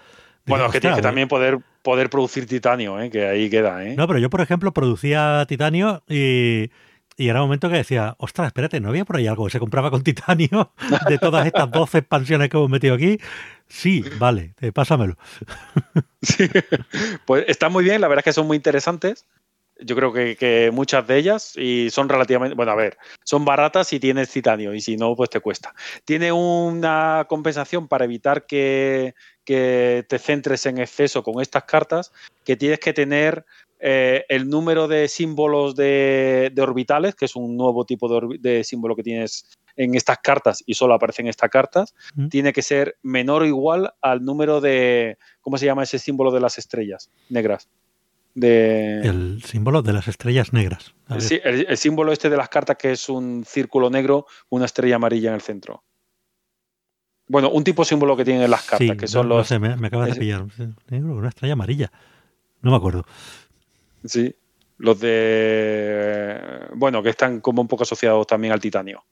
Bueno, 0.46 0.66
es 0.68 0.72
que 0.72 0.80
tienes 0.82 0.96
que 0.96 1.00
"Ostras, 1.00 1.10
también 1.12 1.28
poder, 1.28 1.60
poder 1.82 2.10
producir 2.10 2.46
titanio, 2.46 3.00
¿eh? 3.00 3.10
que 3.10 3.28
ahí 3.28 3.50
queda. 3.50 3.84
¿eh? 3.84 3.96
No, 3.96 4.08
pero 4.08 4.20
yo, 4.20 4.30
por 4.30 4.42
ejemplo, 4.42 4.74
producía 4.74 5.46
titanio 5.48 6.04
y, 6.08 6.70
y 7.18 7.30
era 7.30 7.42
un 7.42 7.48
momento 7.48 7.70
que 7.70 7.78
decía, 7.78 8.16
ostras, 8.20 8.48
espérate, 8.48 8.80
¿no 8.80 8.90
había 8.90 9.06
por 9.06 9.18
ahí 9.18 9.28
algo 9.28 9.46
que 9.46 9.52
se 9.52 9.60
compraba 9.60 9.90
con 9.92 10.04
titanio 10.04 10.72
de 11.10 11.18
todas 11.18 11.46
estas 11.48 11.72
12 11.72 12.00
expansiones 12.00 12.50
que 12.50 12.58
hemos 12.58 12.70
metido 12.70 12.96
aquí? 12.96 13.18
Sí, 13.68 14.04
vale, 14.20 14.54
eh, 14.62 14.72
pásamelo. 14.72 15.18
Sí. 16.22 16.50
Pues 17.26 17.46
están 17.48 17.72
muy 17.72 17.84
bien, 17.84 18.02
la 18.02 18.08
verdad 18.08 18.22
es 18.22 18.26
que 18.26 18.34
son 18.34 18.48
muy 18.48 18.58
interesantes. 18.58 19.26
Yo 19.80 19.96
creo 19.96 20.14
que, 20.14 20.36
que 20.38 20.72
muchas 20.72 21.06
de 21.08 21.18
ellas 21.18 21.54
y 21.58 21.90
son 21.90 22.08
relativamente, 22.08 22.56
bueno, 22.56 22.72
a 22.72 22.76
ver, 22.76 22.98
son 23.24 23.44
baratas 23.44 23.88
si 23.88 24.00
tienes 24.00 24.30
titanio 24.30 24.74
y 24.74 24.82
si 24.82 24.96
no, 24.96 25.16
pues 25.16 25.30
te 25.30 25.42
cuesta. 25.42 25.74
Tiene 26.06 26.32
una 26.32 27.26
compensación 27.28 27.88
para 27.88 28.06
evitar 28.06 28.46
que, 28.46 29.16
que 29.44 30.06
te 30.08 30.18
centres 30.18 30.66
en 30.66 30.78
exceso 30.78 31.24
con 31.24 31.42
estas 31.42 31.66
cartas, 31.66 32.14
que 32.46 32.56
tienes 32.56 32.80
que 32.80 32.94
tener 32.94 33.46
eh, 33.80 34.26
el 34.30 34.50
número 34.50 34.88
de 34.88 35.08
símbolos 35.08 35.76
de, 35.76 36.52
de 36.54 36.62
orbitales, 36.62 37.14
que 37.14 37.26
es 37.26 37.36
un 37.36 37.58
nuevo 37.58 37.86
tipo 37.86 38.08
de, 38.08 38.38
de 38.40 38.64
símbolo 38.64 38.96
que 38.96 39.04
tienes 39.04 39.46
en 39.76 39.96
estas 39.96 40.20
cartas 40.20 40.64
y 40.66 40.74
solo 40.74 40.94
aparecen 40.94 41.28
estas 41.28 41.50
cartas, 41.50 41.94
tiene 42.30 42.54
que 42.54 42.62
ser 42.62 42.98
menor 43.04 43.42
o 43.44 43.46
igual 43.46 43.94
al 44.02 44.24
número 44.24 44.62
de, 44.62 45.18
¿cómo 45.42 45.58
se 45.58 45.66
llama 45.66 45.84
ese 45.84 46.00
símbolo 46.00 46.32
de 46.32 46.40
las 46.40 46.58
estrellas 46.58 47.12
negras? 47.30 47.70
De, 48.36 49.00
El 49.00 49.42
símbolo 49.44 49.82
de 49.82 49.94
las 49.94 50.08
estrellas 50.10 50.52
negras. 50.54 50.94
Sí, 51.20 51.40
el, 51.44 51.66
el 51.70 51.78
símbolo 51.78 52.12
este 52.12 52.30
de 52.30 52.36
las 52.38 52.50
cartas 52.50 52.76
que 52.78 52.92
es 52.92 53.08
un 53.10 53.44
círculo 53.48 53.90
negro, 53.90 54.28
una 54.50 54.66
estrella 54.66 54.98
amarilla 54.98 55.30
en 55.30 55.36
el 55.36 55.42
centro. 55.42 55.84
Bueno, 57.28 57.50
un 57.50 57.64
tipo 57.64 57.82
de 57.82 57.88
símbolo 57.88 58.16
que 58.16 58.26
tienen 58.26 58.52
las 58.52 58.64
cartas, 58.64 58.88
Sí, 58.88 58.98
que 58.98 59.08
son 59.08 59.28
no, 59.30 59.36
no 59.36 59.40
los... 59.40 59.48
sé, 59.48 59.58
me, 59.58 59.76
me 59.78 59.88
acabas 59.88 60.10
de 60.14 60.16
pillar. 60.20 60.46
Negro, 60.90 61.16
Una 61.16 61.30
estrella 61.30 61.54
amarilla. 61.54 61.92
No 62.62 62.72
me 62.72 62.78
acuerdo. 62.78 63.06
Sí, 64.04 64.36
los 64.78 65.00
de... 65.00 66.40
Bueno, 66.76 67.02
que 67.02 67.10
están 67.10 67.40
como 67.40 67.62
un 67.62 67.68
poco 67.68 67.84
asociados 67.84 68.28
también 68.28 68.54
al 68.54 68.60
titanio. 68.60 69.04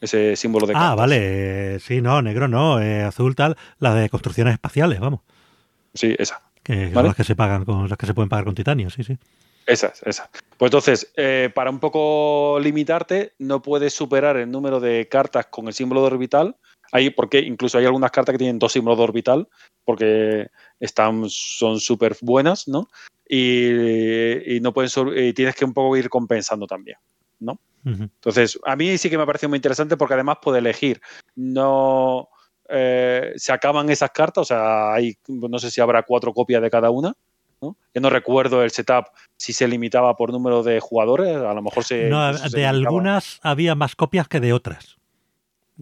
Ese 0.00 0.36
símbolo 0.36 0.66
de 0.66 0.72
Ah, 0.74 0.78
cartas. 0.78 0.96
vale. 0.96 1.74
eh, 1.74 1.80
Sí, 1.80 2.00
no, 2.00 2.22
negro 2.22 2.48
no. 2.48 2.80
eh, 2.80 3.02
azul 3.02 3.34
tal. 3.34 3.56
Las 3.78 3.94
de 3.96 4.08
construcciones 4.08 4.54
espaciales, 4.54 4.98
vamos. 5.00 5.20
Sí, 5.92 6.14
esa. 6.18 6.40
Que 6.62 6.86
son 6.86 6.94
Vale. 6.94 7.08
las 7.08 7.16
que 7.16 7.24
se 7.24 7.36
pagan 7.36 7.64
con 7.64 7.88
las 7.88 7.98
que 7.98 8.06
se 8.06 8.14
pueden 8.14 8.28
pagar 8.28 8.44
con 8.44 8.54
titanio, 8.54 8.90
sí, 8.90 9.02
sí. 9.02 9.16
Esas, 9.66 10.02
esas. 10.04 10.28
Pues 10.56 10.68
entonces, 10.68 11.12
eh, 11.16 11.50
para 11.54 11.70
un 11.70 11.78
poco 11.78 12.58
limitarte, 12.60 13.34
no 13.38 13.62
puedes 13.62 13.92
superar 13.92 14.36
el 14.36 14.50
número 14.50 14.80
de 14.80 15.08
cartas 15.08 15.46
con 15.46 15.68
el 15.68 15.74
símbolo 15.74 16.00
de 16.00 16.08
orbital. 16.08 16.56
Ahí, 16.92 17.10
porque 17.10 17.38
incluso 17.38 17.78
hay 17.78 17.84
algunas 17.84 18.10
cartas 18.10 18.32
que 18.32 18.38
tienen 18.38 18.58
dos 18.58 18.72
símbolos 18.72 18.98
de 18.98 19.04
orbital, 19.04 19.48
porque 19.84 20.48
están, 20.80 21.24
son 21.28 21.78
súper 21.78 22.16
buenas, 22.20 22.66
¿no? 22.66 22.88
Y, 23.28 24.56
y 24.56 24.60
no 24.60 24.72
pueden 24.72 24.90
y 25.16 25.32
tienes 25.34 25.54
que 25.54 25.64
un 25.64 25.72
poco 25.72 25.96
ir 25.96 26.08
compensando 26.08 26.66
también, 26.66 26.98
¿no? 27.38 27.60
Entonces, 27.84 28.58
a 28.66 28.76
mí 28.76 28.98
sí 28.98 29.08
que 29.08 29.16
me 29.16 29.24
pareció 29.24 29.48
muy 29.48 29.56
interesante 29.56 29.96
porque 29.96 30.14
además 30.14 30.38
puede 30.42 30.58
elegir. 30.58 31.00
No 31.34 32.28
eh, 32.70 33.32
se 33.36 33.52
acaban 33.52 33.90
esas 33.90 34.10
cartas, 34.10 34.42
o 34.42 34.44
sea, 34.44 34.92
hay 34.94 35.16
no 35.28 35.58
sé 35.58 35.70
si 35.70 35.80
habrá 35.80 36.02
cuatro 36.02 36.32
copias 36.32 36.62
de 36.62 36.70
cada 36.70 36.90
una. 36.90 37.14
¿no? 37.62 37.76
Yo 37.94 38.00
no 38.00 38.08
recuerdo 38.08 38.62
el 38.62 38.70
setup 38.70 39.06
si 39.36 39.52
se 39.52 39.68
limitaba 39.68 40.16
por 40.16 40.32
número 40.32 40.62
de 40.62 40.80
jugadores, 40.80 41.36
a 41.36 41.52
lo 41.52 41.62
mejor 41.62 41.84
se. 41.84 42.08
No, 42.08 42.32
se 42.34 42.56
de 42.56 42.66
algunas 42.66 43.38
había 43.42 43.74
más 43.74 43.96
copias 43.96 44.28
que 44.28 44.40
de 44.40 44.52
otras. 44.52 44.96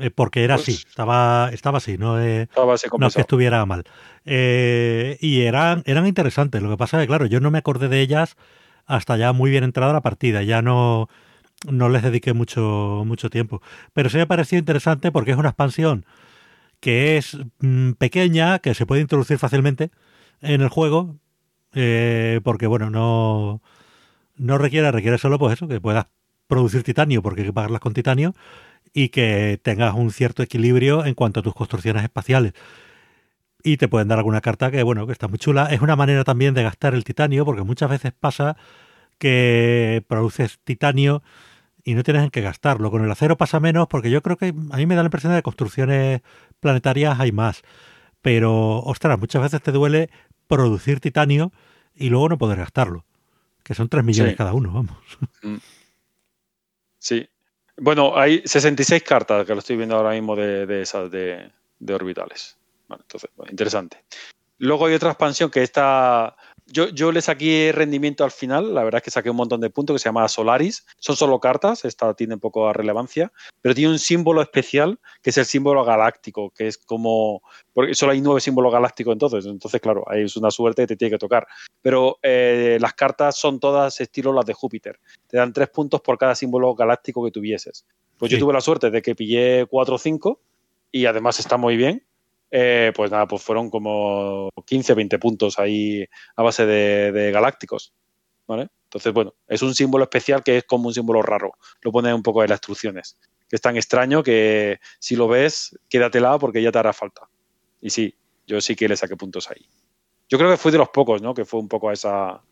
Eh, 0.00 0.10
porque 0.10 0.44
era 0.44 0.56
Pues- 0.56 0.68
así, 0.68 0.84
estaba, 0.88 1.50
estaba 1.52 1.78
así, 1.78 1.98
no, 1.98 2.20
eh, 2.20 2.42
Estaba 2.42 2.74
ese 2.74 2.88
no 2.98 3.10
que 3.10 3.20
estuviera 3.20 3.64
mal. 3.66 3.84
Y 4.24 5.42
eran, 5.42 5.82
eran 5.86 6.06
interesantes. 6.06 6.62
Lo 6.62 6.70
que 6.70 6.76
pasa 6.76 6.98
es 6.98 7.02
que, 7.02 7.08
claro, 7.08 7.26
yo 7.26 7.40
no 7.40 7.50
me 7.50 7.58
acordé 7.58 7.88
de 7.88 8.00
ellas 8.00 8.36
hasta 8.86 9.16
ya 9.16 9.32
muy 9.32 9.50
bien 9.50 9.64
entrada 9.64 9.92
la 9.92 10.00
partida. 10.00 10.42
Ya 10.42 10.62
no, 10.62 11.08
no 11.68 11.88
les 11.88 12.02
dediqué 12.02 12.32
mucho, 12.32 13.02
mucho 13.04 13.30
tiempo. 13.30 13.60
Pero 13.92 14.08
sí 14.08 14.16
me 14.18 14.26
pareció 14.26 14.58
interesante 14.58 15.10
porque 15.10 15.32
es 15.32 15.36
una 15.36 15.50
expansión 15.50 16.04
que 16.80 17.16
es 17.18 17.36
mm, 17.60 17.92
pequeña, 17.92 18.58
que 18.60 18.74
se 18.74 18.86
puede 18.86 19.02
introducir 19.02 19.38
fácilmente 19.38 19.90
en 20.40 20.60
el 20.62 20.68
juego. 20.68 21.18
eh, 21.74 22.40
porque, 22.44 22.66
bueno, 22.66 22.90
no, 22.90 23.62
no 24.36 24.58
requiere, 24.58 24.90
requiere 24.92 25.18
solo 25.18 25.38
pues 25.38 25.54
eso, 25.54 25.68
que 25.68 25.80
puedas 25.80 26.06
producir 26.48 26.82
titanio 26.82 27.22
porque 27.22 27.42
hay 27.42 27.48
que 27.48 27.52
pagarlas 27.52 27.80
con 27.80 27.94
titanio 27.94 28.34
y 28.94 29.10
que 29.10 29.60
tengas 29.62 29.94
un 29.94 30.10
cierto 30.12 30.42
equilibrio 30.42 31.04
en 31.06 31.14
cuanto 31.14 31.40
a 31.40 31.42
tus 31.42 31.54
construcciones 31.54 32.04
espaciales. 32.04 32.54
Y 33.62 33.76
te 33.76 33.88
pueden 33.88 34.08
dar 34.08 34.18
alguna 34.18 34.40
carta 34.40 34.70
que, 34.70 34.82
bueno, 34.82 35.06
que 35.06 35.12
está 35.12 35.28
muy 35.28 35.38
chula. 35.38 35.66
Es 35.66 35.80
una 35.80 35.96
manera 35.96 36.24
también 36.24 36.54
de 36.54 36.62
gastar 36.62 36.94
el 36.94 37.04
titanio, 37.04 37.44
porque 37.44 37.62
muchas 37.62 37.90
veces 37.90 38.12
pasa 38.18 38.56
que 39.18 40.04
produces 40.08 40.60
titanio 40.64 41.22
y 41.90 41.94
no 41.94 42.02
tienes 42.02 42.22
en 42.22 42.30
qué 42.30 42.42
gastarlo. 42.42 42.90
Con 42.90 43.02
el 43.02 43.10
acero 43.10 43.38
pasa 43.38 43.60
menos, 43.60 43.86
porque 43.88 44.10
yo 44.10 44.20
creo 44.22 44.36
que 44.36 44.48
a 44.48 44.76
mí 44.76 44.84
me 44.84 44.94
da 44.94 45.02
la 45.02 45.06
impresión 45.06 45.32
de 45.32 45.38
que 45.38 45.42
construcciones 45.42 46.20
planetarias 46.60 47.18
hay 47.18 47.32
más. 47.32 47.62
Pero, 48.20 48.80
ostras, 48.80 49.18
muchas 49.18 49.40
veces 49.40 49.62
te 49.62 49.72
duele 49.72 50.10
producir 50.48 51.00
titanio 51.00 51.50
y 51.94 52.10
luego 52.10 52.28
no 52.28 52.36
poder 52.36 52.58
gastarlo. 52.58 53.06
Que 53.62 53.74
son 53.74 53.88
3 53.88 54.04
millones 54.04 54.32
Sí. 54.32 54.36
cada 54.36 54.52
uno, 54.52 54.70
vamos. 54.72 54.96
Sí. 56.98 57.28
Bueno, 57.76 58.18
hay 58.18 58.42
66 58.44 59.02
cartas 59.02 59.46
que 59.46 59.52
lo 59.54 59.60
estoy 59.60 59.76
viendo 59.76 59.96
ahora 59.96 60.10
mismo 60.10 60.34
de, 60.36 60.66
de 60.66 60.82
esas 60.82 61.10
de, 61.10 61.50
de 61.78 61.94
orbitales. 61.94 62.58
Vale, 62.88 63.02
entonces, 63.02 63.30
bueno, 63.36 63.50
interesante. 63.50 64.04
Luego 64.58 64.86
hay 64.86 64.94
otra 64.94 65.10
expansión 65.10 65.50
que 65.50 65.62
está. 65.62 66.36
Yo, 66.70 66.88
yo 66.88 67.12
le 67.12 67.22
saqué 67.22 67.72
rendimiento 67.74 68.24
al 68.24 68.30
final, 68.30 68.74
la 68.74 68.84
verdad 68.84 68.98
es 68.98 69.04
que 69.04 69.10
saqué 69.10 69.30
un 69.30 69.36
montón 69.36 69.60
de 69.60 69.70
puntos 69.70 69.94
que 69.94 69.98
se 69.98 70.08
llama 70.08 70.28
Solaris. 70.28 70.84
Son 70.98 71.16
solo 71.16 71.40
cartas, 71.40 71.84
esta 71.84 72.12
tiene 72.14 72.36
poca 72.36 72.72
relevancia, 72.74 73.32
pero 73.62 73.74
tiene 73.74 73.90
un 73.92 73.98
símbolo 73.98 74.42
especial 74.42 74.98
que 75.22 75.30
es 75.30 75.38
el 75.38 75.46
símbolo 75.46 75.84
galáctico, 75.84 76.50
que 76.50 76.66
es 76.66 76.76
como. 76.76 77.42
Porque 77.72 77.94
solo 77.94 78.12
hay 78.12 78.20
nueve 78.20 78.40
símbolos 78.40 78.72
galácticos 78.72 79.12
entonces, 79.12 79.46
entonces, 79.46 79.80
claro, 79.80 80.04
ahí 80.08 80.24
es 80.24 80.36
una 80.36 80.50
suerte 80.50 80.82
que 80.82 80.88
te 80.88 80.96
tiene 80.96 81.12
que 81.12 81.18
tocar. 81.18 81.46
Pero 81.80 82.18
eh, 82.22 82.76
las 82.80 82.92
cartas 82.92 83.38
son 83.38 83.60
todas 83.60 84.00
estilo 84.00 84.32
las 84.32 84.44
de 84.44 84.52
Júpiter 84.52 84.98
te 85.28 85.36
dan 85.36 85.52
tres 85.52 85.68
puntos 85.68 86.00
por 86.00 86.18
cada 86.18 86.34
símbolo 86.34 86.74
galáctico 86.74 87.24
que 87.24 87.30
tuvieses. 87.30 87.84
Pues 88.16 88.30
Sí. 88.30 88.36
yo 88.36 88.44
tuve 88.44 88.52
la 88.52 88.60
suerte 88.60 88.90
de 88.90 89.02
que 89.02 89.14
pillé 89.14 89.66
cuatro 89.66 89.94
o 89.96 89.98
cinco 89.98 90.40
y 90.90 91.06
además 91.06 91.38
está 91.38 91.56
muy 91.56 91.76
bien. 91.76 92.04
Eh, 92.50 92.92
pues 92.94 93.10
nada, 93.10 93.26
pues 93.26 93.42
fueron 93.42 93.70
como 93.70 94.50
15, 94.64 94.94
20 94.94 95.18
puntos 95.18 95.58
ahí 95.58 96.04
a 96.36 96.42
base 96.42 96.66
de, 96.66 97.30
galácticos. 97.32 97.94
¿Vale? 98.46 98.68
Entonces, 98.84 99.12
bueno, 99.12 99.34
es 99.46 99.60
un 99.60 99.74
símbolo 99.74 100.04
especial 100.04 100.42
que 100.42 100.58
es 100.58 100.64
como 100.64 100.88
un 100.88 100.94
símbolo 100.94 101.20
raro. 101.20 101.52
Lo 101.82 101.92
pone 101.92 102.14
un 102.14 102.22
poco 102.22 102.42
en 102.42 102.48
las 102.48 102.56
instrucciones. 102.56 103.18
Que 103.48 103.56
es 103.56 103.60
tan 103.60 103.76
extraño 103.76 104.22
que 104.22 104.78
si 104.98 105.16
lo 105.16 105.28
ves, 105.28 105.78
quédatela 105.90 106.38
porque 106.38 106.62
ya 106.62 106.72
te 106.72 106.78
hará 106.78 106.94
falta. 106.94 107.28
Y 107.82 107.90
sí, 107.90 108.14
yo 108.46 108.60
sí 108.62 108.74
que 108.74 108.88
le 108.88 108.96
saqué 108.96 109.16
puntos 109.16 109.50
ahí. 109.50 109.68
Yo 110.28 110.38
creo 110.38 110.50
que 110.50 110.56
fui 110.56 110.72
de 110.72 110.78
los 110.78 110.88
pocos, 110.88 111.20
¿no? 111.20 111.34
Que 111.34 111.44
fue 111.44 111.60
un 111.60 111.68
poco 111.68 111.90
a 111.90 111.92
esa. 111.92 112.42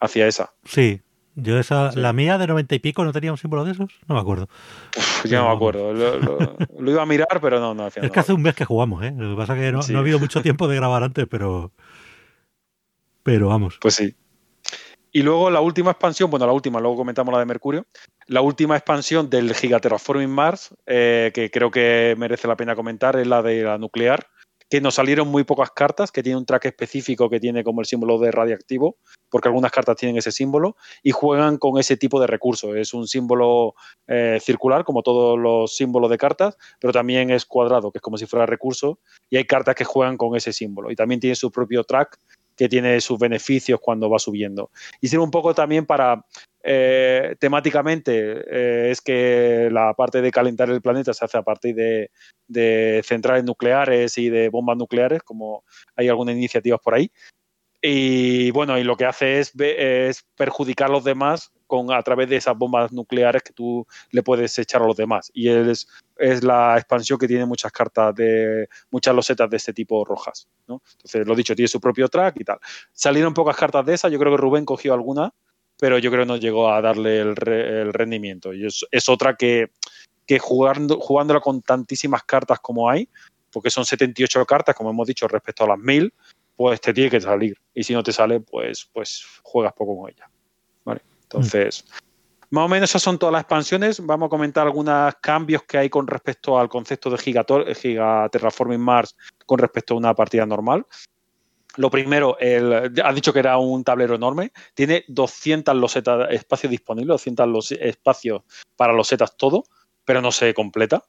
hacia 0.00 0.26
esa. 0.26 0.54
Sí. 0.64 1.00
Yo 1.34 1.58
esa, 1.58 1.92
Sí. 1.92 1.98
la 2.00 2.12
mía 2.12 2.36
de 2.38 2.46
90 2.46 2.74
y 2.74 2.78
pico 2.78 3.04
no 3.04 3.12
tenía 3.12 3.30
un 3.32 3.38
símbolo 3.38 3.64
de 3.64 3.72
esos, 3.72 3.90
no 4.06 4.14
me 4.14 4.20
acuerdo. 4.20 4.48
Pues 4.92 5.30
ya 5.30 5.40
no 5.40 5.48
me 5.48 5.54
acuerdo. 5.54 5.92
Lo, 5.94 6.18
lo- 6.18 6.56
lo 6.78 6.90
iba 6.90 7.02
a 7.02 7.06
mirar, 7.06 7.40
pero 7.40 7.58
no, 7.58 7.72
no. 7.74 7.84
al 7.84 7.90
final 7.90 8.04
Es 8.06 8.10
no 8.10 8.12
que 8.14 8.20
hace 8.20 8.32
un 8.34 8.42
mes 8.42 8.54
que 8.54 8.64
jugamos, 8.66 9.02
¿eh? 9.02 9.14
Lo 9.16 9.30
que 9.30 9.36
pasa 9.36 9.54
es 9.56 9.60
que 9.62 9.72
no, 9.72 9.82
Sí. 9.82 9.92
no 9.92 9.98
ha 9.98 10.02
habido 10.02 10.18
mucho 10.18 10.42
tiempo 10.42 10.68
de 10.68 10.76
grabar 10.76 11.02
antes, 11.02 11.26
pero. 11.30 11.72
Pero 13.22 13.48
vamos. 13.48 13.78
Pues 13.80 13.94
sí. 13.94 14.14
Y 15.14 15.22
luego 15.22 15.50
la 15.50 15.60
última 15.60 15.90
expansión, 15.90 16.30
bueno, 16.30 16.46
la 16.46 16.52
última, 16.52 16.80
luego 16.80 16.96
comentamos 16.96 17.32
la 17.32 17.38
de 17.40 17.44
Mercurio. 17.46 17.86
La 18.26 18.40
última 18.40 18.76
expansión 18.76 19.28
del 19.28 19.54
Gigaterraforming 19.54 20.30
Mars, 20.30 20.74
eh, 20.86 21.30
que 21.34 21.50
creo 21.50 21.70
que 21.70 22.14
merece 22.16 22.48
la 22.48 22.56
pena 22.56 22.74
comentar, 22.74 23.16
es 23.16 23.26
la 23.26 23.42
de 23.42 23.62
la 23.62 23.76
nuclear, 23.78 24.26
que 24.72 24.80
nos 24.80 24.94
salieron 24.94 25.28
muy 25.28 25.44
pocas 25.44 25.70
cartas, 25.70 26.10
que 26.10 26.22
tiene 26.22 26.38
un 26.38 26.46
track 26.46 26.64
específico 26.64 27.28
que 27.28 27.38
tiene 27.38 27.62
como 27.62 27.82
el 27.82 27.86
símbolo 27.86 28.18
de 28.18 28.30
radiactivo, 28.30 28.96
porque 29.28 29.48
algunas 29.48 29.70
cartas 29.70 29.96
tienen 29.96 30.16
ese 30.16 30.32
símbolo, 30.32 30.76
y 31.02 31.10
juegan 31.10 31.58
con 31.58 31.78
ese 31.78 31.98
tipo 31.98 32.18
de 32.18 32.26
recurso. 32.26 32.74
Es 32.74 32.94
un 32.94 33.06
símbolo 33.06 33.74
eh, 34.06 34.38
circular, 34.40 34.82
como 34.84 35.02
todos 35.02 35.38
los 35.38 35.76
símbolos 35.76 36.08
de 36.08 36.16
cartas, 36.16 36.56
pero 36.80 36.90
también 36.90 37.28
es 37.28 37.44
cuadrado, 37.44 37.92
que 37.92 37.98
es 37.98 38.02
como 38.02 38.16
si 38.16 38.24
fuera 38.24 38.46
recurso, 38.46 38.98
y 39.28 39.36
hay 39.36 39.44
cartas 39.44 39.74
que 39.74 39.84
juegan 39.84 40.16
con 40.16 40.36
ese 40.36 40.54
símbolo. 40.54 40.90
Y 40.90 40.96
también 40.96 41.20
tiene 41.20 41.36
su 41.36 41.50
propio 41.50 41.84
track 41.84 42.18
que 42.56 42.66
tiene 42.66 42.98
sus 43.02 43.18
beneficios 43.18 43.78
cuando 43.78 44.08
va 44.08 44.18
subiendo. 44.18 44.70
Y 45.02 45.08
sirve 45.08 45.22
un 45.22 45.30
poco 45.30 45.54
también 45.54 45.84
para 45.84 46.24
eh, 46.62 47.34
temáticamente 47.40 48.44
eh, 48.46 48.90
es 48.90 49.00
que 49.00 49.68
la 49.72 49.94
parte 49.94 50.22
de 50.22 50.30
calentar 50.30 50.70
el 50.70 50.80
planeta 50.80 51.12
se 51.12 51.24
hace 51.24 51.38
a 51.38 51.42
partir 51.42 51.74
de, 51.74 53.02
centrales 53.04 53.44
nucleares 53.44 54.16
y 54.18 54.28
de 54.28 54.48
bombas 54.48 54.76
nucleares, 54.76 55.22
como 55.22 55.64
hay 55.96 56.08
algunas 56.08 56.36
iniciativas 56.36 56.80
por 56.80 56.94
ahí. 56.94 57.10
Y 57.84 58.52
bueno, 58.52 58.78
y 58.78 58.84
lo 58.84 58.96
que 58.96 59.06
hace 59.06 59.40
es, 59.40 59.52
es 59.58 60.24
perjudicar 60.36 60.88
a 60.88 60.92
los 60.92 61.02
demás 61.02 61.50
con, 61.66 61.90
a 61.92 62.00
través 62.02 62.28
de 62.28 62.36
esas 62.36 62.56
bombas 62.56 62.92
nucleares 62.92 63.42
que 63.42 63.52
tú 63.52 63.84
le 64.12 64.22
puedes 64.22 64.56
echar 64.58 64.82
a 64.82 64.86
los 64.86 64.96
demás. 64.96 65.32
Y 65.34 65.48
es, 65.48 65.88
es 66.16 66.44
la 66.44 66.76
expansión 66.76 67.18
que 67.18 67.26
tiene 67.26 67.44
muchas 67.44 67.72
cartas 67.72 68.14
de 68.14 68.68
muchas 68.90 69.16
losetas 69.16 69.50
de 69.50 69.56
este 69.56 69.72
tipo 69.72 70.04
rojas. 70.04 70.48
Entonces, 70.68 71.26
lo 71.26 71.34
dicho, 71.34 71.56
tiene 71.56 71.66
su 71.66 71.80
propio 71.80 72.08
track 72.08 72.40
y 72.40 72.44
tal. 72.44 72.58
Salieron 72.92 73.34
pocas 73.34 73.56
cartas 73.56 73.84
de 73.84 73.94
esas, 73.94 74.12
yo 74.12 74.18
creo 74.20 74.30
que 74.30 74.40
Rubén 74.40 74.64
cogió 74.64 74.94
alguna 74.94 75.34
pero 75.82 75.98
yo 75.98 76.12
creo 76.12 76.22
que 76.22 76.28
no 76.28 76.36
llegó 76.36 76.72
a 76.72 76.80
darle 76.80 77.18
el, 77.18 77.34
rendimiento. 77.34 78.54
Y 78.54 78.64
es, 78.64 79.08
otra 79.08 79.34
que, 79.34 79.68
jugando, 80.38 81.00
jugándola 81.00 81.40
con 81.40 81.60
tantísimas 81.60 82.22
cartas 82.22 82.60
como 82.60 82.88
hay, 82.88 83.08
porque 83.50 83.68
son 83.68 83.84
78 83.84 84.46
cartas, 84.46 84.76
como 84.76 84.90
hemos 84.90 85.08
dicho, 85.08 85.26
respecto 85.26 85.64
a 85.64 85.66
las 85.66 85.80
1000, 85.80 86.14
pues 86.54 86.80
te 86.80 86.94
tiene 86.94 87.10
que 87.10 87.20
salir. 87.20 87.58
Y 87.74 87.82
si 87.82 87.94
no 87.94 88.04
te 88.04 88.12
sale, 88.12 88.38
pues, 88.38 88.88
pues 88.92 89.26
juegas 89.42 89.72
poco 89.72 90.00
con 90.00 90.08
ella. 90.08 90.30
¿Vale? 90.84 91.00
Entonces, 91.24 91.84
más 92.50 92.66
o 92.66 92.68
menos 92.68 92.88
esas 92.88 93.02
son 93.02 93.18
todas 93.18 93.32
las 93.32 93.42
expansiones. 93.42 94.06
Vamos 94.06 94.28
a 94.28 94.30
comentar 94.30 94.64
algunos 94.64 95.12
cambios 95.20 95.64
que 95.64 95.78
hay 95.78 95.90
con 95.90 96.06
respecto 96.06 96.60
al 96.60 96.68
concepto 96.68 97.10
de 97.10 97.18
Giga, 97.18 97.44
Giga 97.74 98.28
Terraforming 98.28 98.80
Mars 98.80 99.16
con 99.46 99.58
respecto 99.58 99.94
a 99.94 99.96
una 99.96 100.14
partida 100.14 100.46
normal. 100.46 100.86
Lo 101.76 101.90
primero, 101.90 102.36
el, 102.38 102.92
has 103.02 103.14
dicho 103.14 103.32
que 103.32 103.38
era 103.38 103.56
un 103.58 103.84
tablero 103.84 104.14
enorme. 104.14 104.52
Tiene 104.74 105.04
200 105.08 105.74
losetas, 105.76 106.30
espacios 106.30 106.70
disponibles, 106.70 107.08
200 107.08 107.48
los, 107.48 107.72
espacios 107.72 108.42
para 108.76 108.92
losetas 108.92 109.36
todo, 109.36 109.64
pero 110.04 110.20
no 110.20 110.32
se 110.32 110.52
completa. 110.54 111.02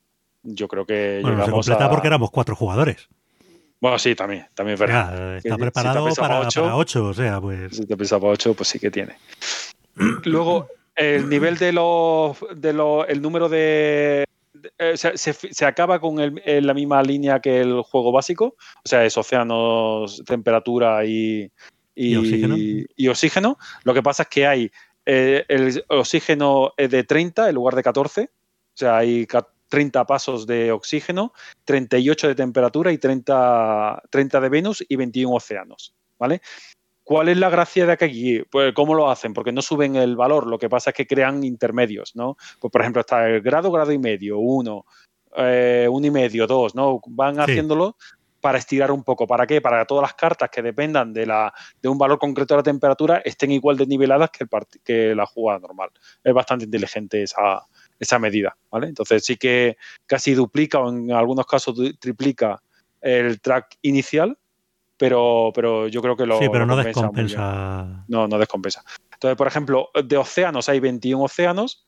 Yo 0.44 0.68
creo 0.68 0.86
que 0.86 1.20
bueno, 1.22 1.38
no 1.38 1.46
se 1.46 1.52
completa 1.52 1.90
porque 1.90 2.08
éramos 2.08 2.32
cuatro 2.32 2.56
jugadores. 2.56 3.10
Bueno, 3.80 4.00
sí, 4.00 4.16
también, 4.16 4.48
también 4.54 4.76
es 4.76 4.80
verdad. 4.80 5.38
está 5.38 5.58
preparado 5.58 6.08
para, 6.16 6.40
8, 6.78 7.06
o 7.06 7.14
sea, 7.14 7.42
pues... 7.42 7.76
Si 7.76 7.86
te 7.86 7.98
pensaba 7.98 8.22
para 8.22 8.34
8, 8.34 8.54
pues 8.54 8.70
sí 8.70 8.80
que 8.80 8.90
tiene. 8.90 9.18
Luego, 10.24 10.70
el 10.96 11.28
nivel 11.28 11.58
de 11.58 11.74
los, 11.74 12.38
de 12.56 12.72
los, 12.72 13.10
el 13.10 13.22
número 13.22 13.50
de, 13.50 14.24
eh, 14.78 14.98
se, 14.98 15.66
acaba 15.66 16.00
con 16.00 16.16
la 16.18 16.74
misma 16.74 17.02
línea 17.02 17.40
que 17.40 17.62
el 17.62 17.82
juego 17.82 18.12
básico, 18.12 18.56
o 18.58 18.88
sea, 18.88 19.06
es 19.06 19.18
océanos, 19.18 20.24
temperatura 20.26 21.06
y, 21.06 21.52
oxígeno? 23.08 23.58
Lo 23.84 23.94
que 23.94 24.04
pasa 24.04 24.24
es 24.24 24.30
que 24.30 24.48
hay 24.48 24.72
eh, 25.06 25.46
el 25.48 25.84
oxígeno 25.88 26.74
de 26.78 27.04
30 27.04 27.50
en 27.50 27.56
lugar 27.56 27.76
de 27.76 27.84
14, 27.84 28.22
o 28.24 28.30
sea, 28.74 28.98
hay 28.98 29.28
30 29.70 30.06
pasos 30.06 30.46
de 30.46 30.72
oxígeno, 30.72 31.34
38 31.66 32.28
de 32.28 32.36
temperatura 32.36 32.92
y 32.92 32.98
30, 32.98 34.04
30 34.10 34.40
de 34.40 34.50
Venus 34.50 34.86
y 34.88 34.96
21 34.96 35.36
océanos, 35.36 35.94
¿vale? 36.20 36.42
¿Cuál 37.04 37.30
es 37.30 37.38
la 37.38 37.50
gracia 37.50 37.86
de 37.86 37.94
aquí? 37.94 38.42
Pues, 38.50 38.74
¿cómo 38.74 38.94
lo 38.94 39.10
hacen? 39.10 39.34
Porque 39.34 39.52
no 39.52 39.62
suben 39.62 39.96
el 39.96 40.16
valor, 40.16 40.48
lo 40.48 40.58
que 40.58 40.70
pasa 40.70 40.92
es 40.92 40.96
que 40.96 41.08
crean 41.08 41.44
intermedios, 41.44 42.16
¿no? 42.16 42.38
Pues, 42.60 42.72
por 42.72 42.82
ejemplo, 42.82 43.02
está 43.02 43.28
el 43.28 43.42
grado, 43.42 43.72
grado 43.72 43.92
y 43.92 44.00
medio, 44.00 44.40
uno, 44.40 44.86
eh, 45.36 45.88
uno 45.92 46.08
y 46.08 46.12
medio, 46.12 46.48
dos, 46.48 46.76
¿no? 46.76 47.02
Van 47.08 47.40
haciéndolo 47.40 47.98
para 48.40 48.58
estirar 48.58 48.92
un 48.92 49.04
poco. 49.04 49.26
¿Para 49.26 49.48
qué? 49.48 49.62
Para 49.62 49.80
que 49.80 49.86
todas 49.86 50.02
las 50.02 50.14
cartas 50.16 50.50
que 50.50 50.62
dependan 50.62 51.14
de, 51.14 51.26
la, 51.26 51.54
de 51.82 51.90
un 51.90 51.98
valor 51.98 52.20
concreto 52.20 52.54
de 52.54 52.60
la 52.60 52.64
temperatura 52.64 53.22
estén 53.24 53.52
igual 53.52 53.78
de 53.78 53.86
niveladas 53.86 54.32
que, 54.32 54.44
el 54.44 54.82
que 54.84 55.16
la 55.16 55.26
jugada 55.26 55.60
normal. 55.60 55.90
Es 56.22 56.34
bastante 56.34 56.66
inteligente 56.66 57.24
esa, 57.24 57.66
esa 58.00 58.20
medida, 58.20 58.56
¿vale? 58.70 58.88
Entonces 58.88 59.26
sí 59.26 59.38
que 59.38 59.78
casi 60.06 60.34
duplica 60.34 60.80
o 60.80 60.90
en 60.90 61.12
algunos 61.12 61.46
casos 61.46 61.76
triplica 62.00 62.62
el 63.02 63.40
track 63.40 63.78
inicial 63.82 64.38
pero, 64.98 65.52
pero 65.54 65.88
yo 65.88 66.02
creo 66.02 66.16
que 66.16 66.26
lo. 66.26 66.40
Sí, 66.40 66.48
pero 66.52 66.66
no 66.66 66.76
descompensa. 66.76 68.06
No, 68.08 68.28
no 68.28 68.38
descompensa. 68.38 68.84
Entonces, 69.14 69.38
por 69.38 69.48
ejemplo, 69.48 69.90
de 70.04 70.18
océanos 70.18 70.70
hay 70.70 70.80
21 70.80 71.24
océanos, 71.24 71.86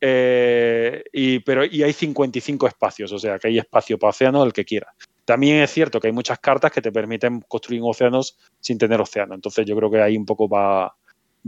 eh, 0.00 1.04
y, 1.12 1.38
pero, 1.40 1.64
y 1.64 1.82
hay 1.82 1.92
55 1.92 2.66
espacios, 2.66 3.12
o 3.12 3.18
sea 3.18 3.38
que 3.38 3.48
hay 3.48 3.58
espacio 3.58 3.98
para 3.98 4.10
océanos 4.10 4.46
el 4.46 4.52
que 4.52 4.64
quiera. 4.64 4.92
También 5.24 5.62
es 5.62 5.70
cierto 5.70 6.00
que 6.00 6.08
hay 6.08 6.12
muchas 6.12 6.40
cartas 6.40 6.72
que 6.72 6.82
te 6.82 6.90
permiten 6.90 7.42
construir 7.42 7.80
océanos 7.84 8.36
sin 8.58 8.78
tener 8.78 9.00
océano. 9.00 9.34
Entonces, 9.34 9.64
yo 9.64 9.76
creo 9.76 9.90
que 9.90 10.02
ahí 10.02 10.16
un 10.16 10.26
poco 10.26 10.48
va, 10.48 10.96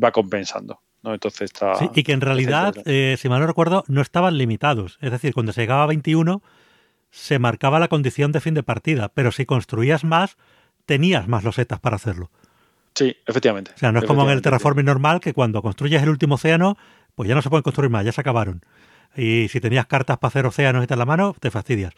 va 0.03 0.13
compensando. 0.13 0.81
¿no? 1.03 1.13
Entonces 1.13 1.43
está. 1.53 1.75
Sí, 1.77 1.91
y 1.95 2.03
que 2.05 2.13
en 2.13 2.21
realidad, 2.21 2.75
eh, 2.87 3.17
si 3.19 3.29
mal 3.29 3.41
no 3.41 3.47
recuerdo, 3.47 3.85
no 3.89 4.01
estaban 4.01 4.39
limitados. 4.39 4.99
Es 5.01 5.11
decir, 5.11 5.35
cuando 5.35 5.53
se 5.53 5.63
llegaba 5.63 5.83
a 5.83 5.87
21, 5.87 6.43
se 7.11 7.39
marcaba 7.39 7.79
la 7.79 7.89
condición 7.89 8.33
de 8.33 8.41
fin 8.41 8.55
de 8.55 8.63
partida, 8.63 9.09
pero 9.09 9.31
si 9.31 9.47
construías 9.47 10.03
más 10.03 10.37
tenías 10.87 11.29
más 11.29 11.45
losetas 11.45 11.81
para 11.81 11.97
hacerlo. 11.97 12.31
Sí, 12.95 13.17
efectivamente. 13.27 13.73
O 13.75 13.79
sea, 13.79 13.93
no 13.93 13.99
es 13.99 14.05
como 14.05 14.23
en 14.25 14.31
el 14.31 14.43
terraforming 14.43 14.87
normal 14.87 15.21
que 15.21 15.33
cuando 15.33 15.63
construyes 15.63 16.03
el 16.03 16.09
último 16.09 16.37
océano, 16.37 16.77
pues 17.15 17.29
ya 17.29 17.35
no 17.35 17.43
se 17.43 17.51
pueden 17.51 17.63
construir 17.63 17.91
más, 17.91 18.05
ya 18.05 18.13
se 18.13 18.21
acabaron. 18.21 18.65
Y 19.17 19.49
si 19.49 19.61
tenías 19.61 19.87
cartas 19.87 20.19
para 20.19 20.29
hacer 20.29 20.47
océanos 20.47 20.85
y 20.85 20.87
tal 20.87 20.99
la 20.99 21.05
mano, 21.05 21.35
te 21.39 21.51
fastidias. 21.51 21.93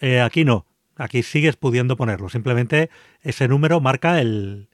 Eh, 0.00 0.20
aquí 0.20 0.44
no, 0.44 0.66
aquí 0.96 1.22
sigues 1.22 1.56
pudiendo 1.56 1.96
ponerlo. 1.96 2.28
Simplemente 2.28 2.90
ese 3.22 3.48
número 3.48 3.80
marca 3.80 4.20
el 4.20 4.68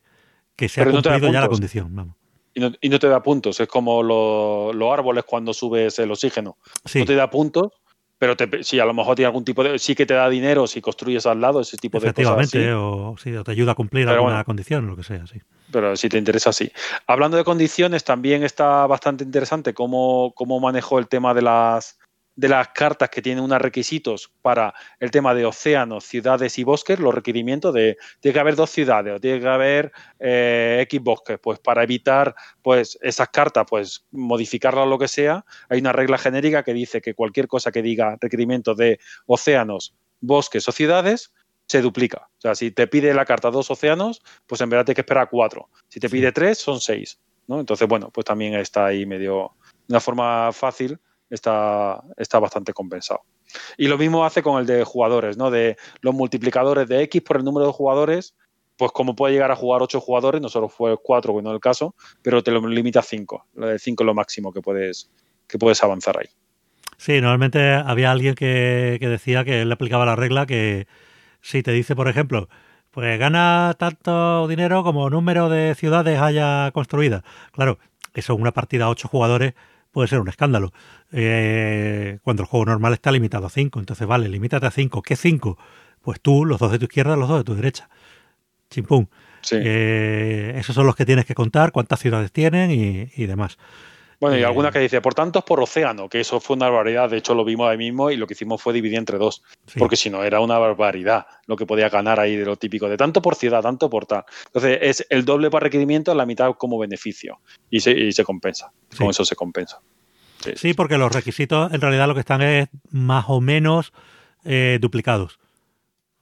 que 0.56 0.68
se 0.68 0.82
ha 0.82 0.90
cumplido 0.90 1.32
ya 1.32 1.40
la 1.40 1.48
condición. 1.48 2.14
Y, 2.52 2.88
no, 2.88 2.98
te 2.98 3.08
da 3.08 3.22
puntos, 3.22 3.60
es 3.60 3.68
como 3.68 4.02
los 4.02 4.92
árboles 4.92 5.24
cuando 5.24 5.54
subes 5.54 5.98
el 6.00 6.10
oxígeno. 6.10 6.58
No 6.94 7.04
te 7.04 7.14
da 7.14 7.30
puntos, 7.30 7.72
pero 8.20 8.36
si 8.60 8.78
a 8.78 8.84
lo 8.84 8.92
mejor 8.92 9.16
tiene 9.16 9.28
algún 9.28 9.46
tipo 9.46 9.64
de. 9.64 9.78
Sí 9.78 9.94
que 9.94 10.04
te 10.04 10.12
da 10.12 10.28
dinero 10.28 10.66
si 10.66 10.82
construyes 10.82 11.24
al 11.24 11.40
lado 11.40 11.58
ese 11.62 11.78
tipo 11.78 11.98
de 11.98 12.12
cosas. 12.12 12.36
Efectivamente, 12.36 12.74
o, 12.74 13.16
sí, 13.16 13.32
te 13.42 13.50
ayuda 13.50 13.72
a 13.72 13.74
cumplir 13.74 14.06
alguna 14.10 14.44
condición, 14.44 14.86
lo 14.86 14.94
que 14.94 15.02
sea, 15.02 15.26
sí. 15.26 15.40
Pero 15.72 15.96
si 15.96 16.10
te 16.10 16.18
interesa, 16.18 16.52
sí. 16.52 16.70
Hablando 17.06 17.38
de 17.38 17.44
condiciones, 17.44 18.04
también 18.04 18.42
está 18.42 18.86
bastante 18.86 19.24
interesante 19.24 19.72
cómo, 19.72 20.34
cómo 20.36 20.60
manejó 20.60 20.98
el 20.98 21.08
tema 21.08 21.32
de 21.32 21.40
las 21.40 21.98
de 22.40 22.48
las 22.48 22.68
cartas 22.68 23.10
que 23.10 23.20
tienen 23.20 23.44
unos 23.44 23.60
requisitos 23.60 24.32
para 24.40 24.72
el 24.98 25.10
tema 25.10 25.34
de 25.34 25.44
océanos, 25.44 26.06
ciudades 26.06 26.58
y 26.58 26.64
bosques, 26.64 26.98
los 26.98 27.14
requerimientos 27.14 27.74
de 27.74 27.98
tiene 28.20 28.32
que 28.32 28.40
haber 28.40 28.56
dos 28.56 28.70
ciudades 28.70 29.14
o 29.14 29.20
tiene 29.20 29.40
que 29.40 29.46
haber 29.46 29.92
eh, 30.18 30.78
X 30.84 31.02
bosques, 31.02 31.38
pues 31.38 31.58
para 31.58 31.82
evitar 31.82 32.34
pues 32.62 32.98
esas 33.02 33.28
cartas, 33.28 33.66
pues 33.68 34.06
modificarlas 34.10 34.88
lo 34.88 34.98
que 34.98 35.06
sea, 35.06 35.44
hay 35.68 35.80
una 35.80 35.92
regla 35.92 36.16
genérica 36.16 36.62
que 36.62 36.72
dice 36.72 37.02
que 37.02 37.12
cualquier 37.12 37.46
cosa 37.46 37.70
que 37.70 37.82
diga 37.82 38.16
requerimiento 38.18 38.74
de 38.74 39.00
océanos, 39.26 39.94
bosques 40.22 40.66
o 40.66 40.72
ciudades, 40.72 41.34
se 41.66 41.82
duplica. 41.82 42.30
O 42.38 42.40
sea, 42.40 42.54
si 42.54 42.70
te 42.70 42.86
pide 42.86 43.12
la 43.12 43.26
carta 43.26 43.50
dos 43.50 43.70
océanos, 43.70 44.22
pues 44.46 44.62
en 44.62 44.70
verdad 44.70 44.86
tienes 44.86 44.96
que 44.96 45.02
esperar 45.02 45.28
cuatro. 45.30 45.68
Si 45.88 46.00
te 46.00 46.08
pide 46.08 46.32
tres, 46.32 46.56
son 46.56 46.80
seis. 46.80 47.20
¿no? 47.46 47.60
Entonces, 47.60 47.86
bueno, 47.86 48.10
pues 48.10 48.24
también 48.24 48.54
está 48.54 48.86
ahí 48.86 49.04
medio, 49.04 49.52
una 49.88 50.00
forma 50.00 50.52
fácil 50.52 50.98
está, 51.30 52.02
está 52.16 52.38
bastante 52.38 52.72
compensado. 52.72 53.20
Y 53.78 53.88
lo 53.88 53.96
mismo 53.96 54.24
hace 54.24 54.42
con 54.42 54.60
el 54.60 54.66
de 54.66 54.84
jugadores, 54.84 55.36
¿no? 55.36 55.50
De 55.50 55.76
los 56.00 56.14
multiplicadores 56.14 56.88
de 56.88 57.02
X 57.04 57.22
por 57.22 57.38
el 57.38 57.44
número 57.44 57.66
de 57.66 57.72
jugadores, 57.72 58.34
pues 58.76 58.92
como 58.92 59.14
puede 59.14 59.34
llegar 59.34 59.50
a 59.50 59.56
jugar 59.56 59.82
8 59.82 60.00
jugadores, 60.00 60.40
no 60.40 60.48
solo 60.48 60.68
fue 60.68 60.96
4, 61.02 61.32
bueno, 61.32 61.52
el 61.52 61.60
caso, 61.60 61.94
pero 62.22 62.42
te 62.42 62.50
lo 62.50 62.66
limita 62.66 63.00
a 63.00 63.02
5. 63.02 63.46
Lo 63.54 63.66
de 63.66 63.78
5 63.78 64.02
es 64.02 64.06
lo 64.06 64.14
máximo 64.14 64.52
que 64.52 64.60
puedes, 64.60 65.10
que 65.46 65.58
puedes 65.58 65.82
avanzar 65.82 66.18
ahí. 66.18 66.28
Sí, 66.96 67.20
normalmente 67.20 67.72
había 67.72 68.10
alguien 68.10 68.34
que, 68.34 68.98
que 69.00 69.08
decía 69.08 69.44
que 69.44 69.64
le 69.64 69.72
aplicaba 69.72 70.04
la 70.04 70.16
regla 70.16 70.46
que 70.46 70.86
si 71.40 71.62
te 71.62 71.72
dice, 71.72 71.96
por 71.96 72.08
ejemplo, 72.08 72.48
pues 72.90 73.18
gana 73.18 73.74
tanto 73.78 74.48
dinero 74.48 74.82
como 74.82 75.10
número 75.10 75.48
de 75.48 75.74
ciudades 75.74 76.20
haya 76.20 76.70
construidas. 76.72 77.22
Claro, 77.52 77.78
eso 78.14 78.34
una 78.34 78.52
partida 78.52 78.86
a 78.86 78.90
8 78.90 79.08
jugadores 79.08 79.54
puede 79.90 80.08
ser 80.08 80.20
un 80.20 80.28
escándalo. 80.28 80.72
Eh, 81.12 82.18
cuando 82.22 82.42
el 82.42 82.48
juego 82.48 82.66
normal 82.66 82.92
está 82.92 83.12
limitado 83.12 83.46
a 83.46 83.50
5. 83.50 83.78
Entonces, 83.78 84.06
vale, 84.06 84.28
limítate 84.28 84.66
a 84.66 84.70
5. 84.70 85.02
¿Qué 85.02 85.16
5? 85.16 85.58
Pues 86.00 86.20
tú, 86.20 86.44
los 86.44 86.58
dos 86.58 86.72
de 86.72 86.78
tu 86.78 86.84
izquierda, 86.84 87.16
los 87.16 87.28
dos 87.28 87.38
de 87.38 87.44
tu 87.44 87.54
derecha. 87.54 87.88
Chimpum. 88.70 89.06
Eh, 89.52 90.54
esos 90.56 90.74
son 90.74 90.86
los 90.86 90.94
que 90.94 91.04
tienes 91.04 91.24
que 91.24 91.34
contar, 91.34 91.72
cuántas 91.72 92.00
ciudades 92.00 92.30
tienen 92.30 92.70
y, 92.70 93.26
demás. 93.26 93.58
Bueno, 94.20 94.36
y 94.36 94.42
eh, 94.42 94.44
alguna 94.44 94.70
que 94.70 94.78
dice, 94.78 95.00
por 95.00 95.14
tanto, 95.14 95.42
por 95.42 95.60
océano, 95.60 96.08
que 96.08 96.20
eso 96.20 96.40
fue 96.40 96.54
una 96.54 96.68
barbaridad. 96.68 97.08
De 97.08 97.16
hecho, 97.16 97.34
lo 97.34 97.42
vimos 97.42 97.68
ahí 97.70 97.78
mismo 97.78 98.10
y 98.10 98.18
lo 98.18 98.26
que 98.26 98.34
hicimos 98.34 98.60
fue 98.60 98.74
dividir 98.74 98.98
entre 98.98 99.16
dos. 99.16 99.42
Porque 99.78 99.96
si 99.96 100.10
no, 100.10 100.22
era 100.22 100.40
una 100.40 100.58
barbaridad 100.58 101.26
lo 101.46 101.56
que 101.56 101.64
podía 101.64 101.88
ganar 101.88 102.20
ahí 102.20 102.36
de 102.36 102.44
lo 102.44 102.56
típico, 102.56 102.88
de 102.88 102.98
tanto 102.98 103.22
por 103.22 103.34
ciudad, 103.34 103.62
tanto 103.62 103.88
por 103.88 104.04
tal. 104.04 104.24
Entonces, 104.46 104.78
es 104.82 105.06
el 105.08 105.24
doble 105.24 105.50
para 105.50 105.64
requerimiento, 105.64 106.14
la 106.14 106.26
mitad 106.26 106.54
como 106.58 106.78
beneficio. 106.78 107.40
Y 107.70 107.80
se, 107.80 107.92
y 107.92 108.12
se 108.12 108.22
compensa. 108.22 108.70
Con 108.98 109.08
eso 109.08 109.24
se 109.24 109.34
compensa. 109.34 109.80
Sí, 110.54 110.74
porque 110.74 110.98
los 110.98 111.12
requisitos 111.12 111.72
en 111.72 111.80
realidad 111.80 112.06
lo 112.06 112.14
que 112.14 112.20
están 112.20 112.42
es 112.42 112.68
más 112.90 113.24
o 113.28 113.40
menos 113.40 113.92
eh, 114.44 114.78
duplicados. 114.80 115.38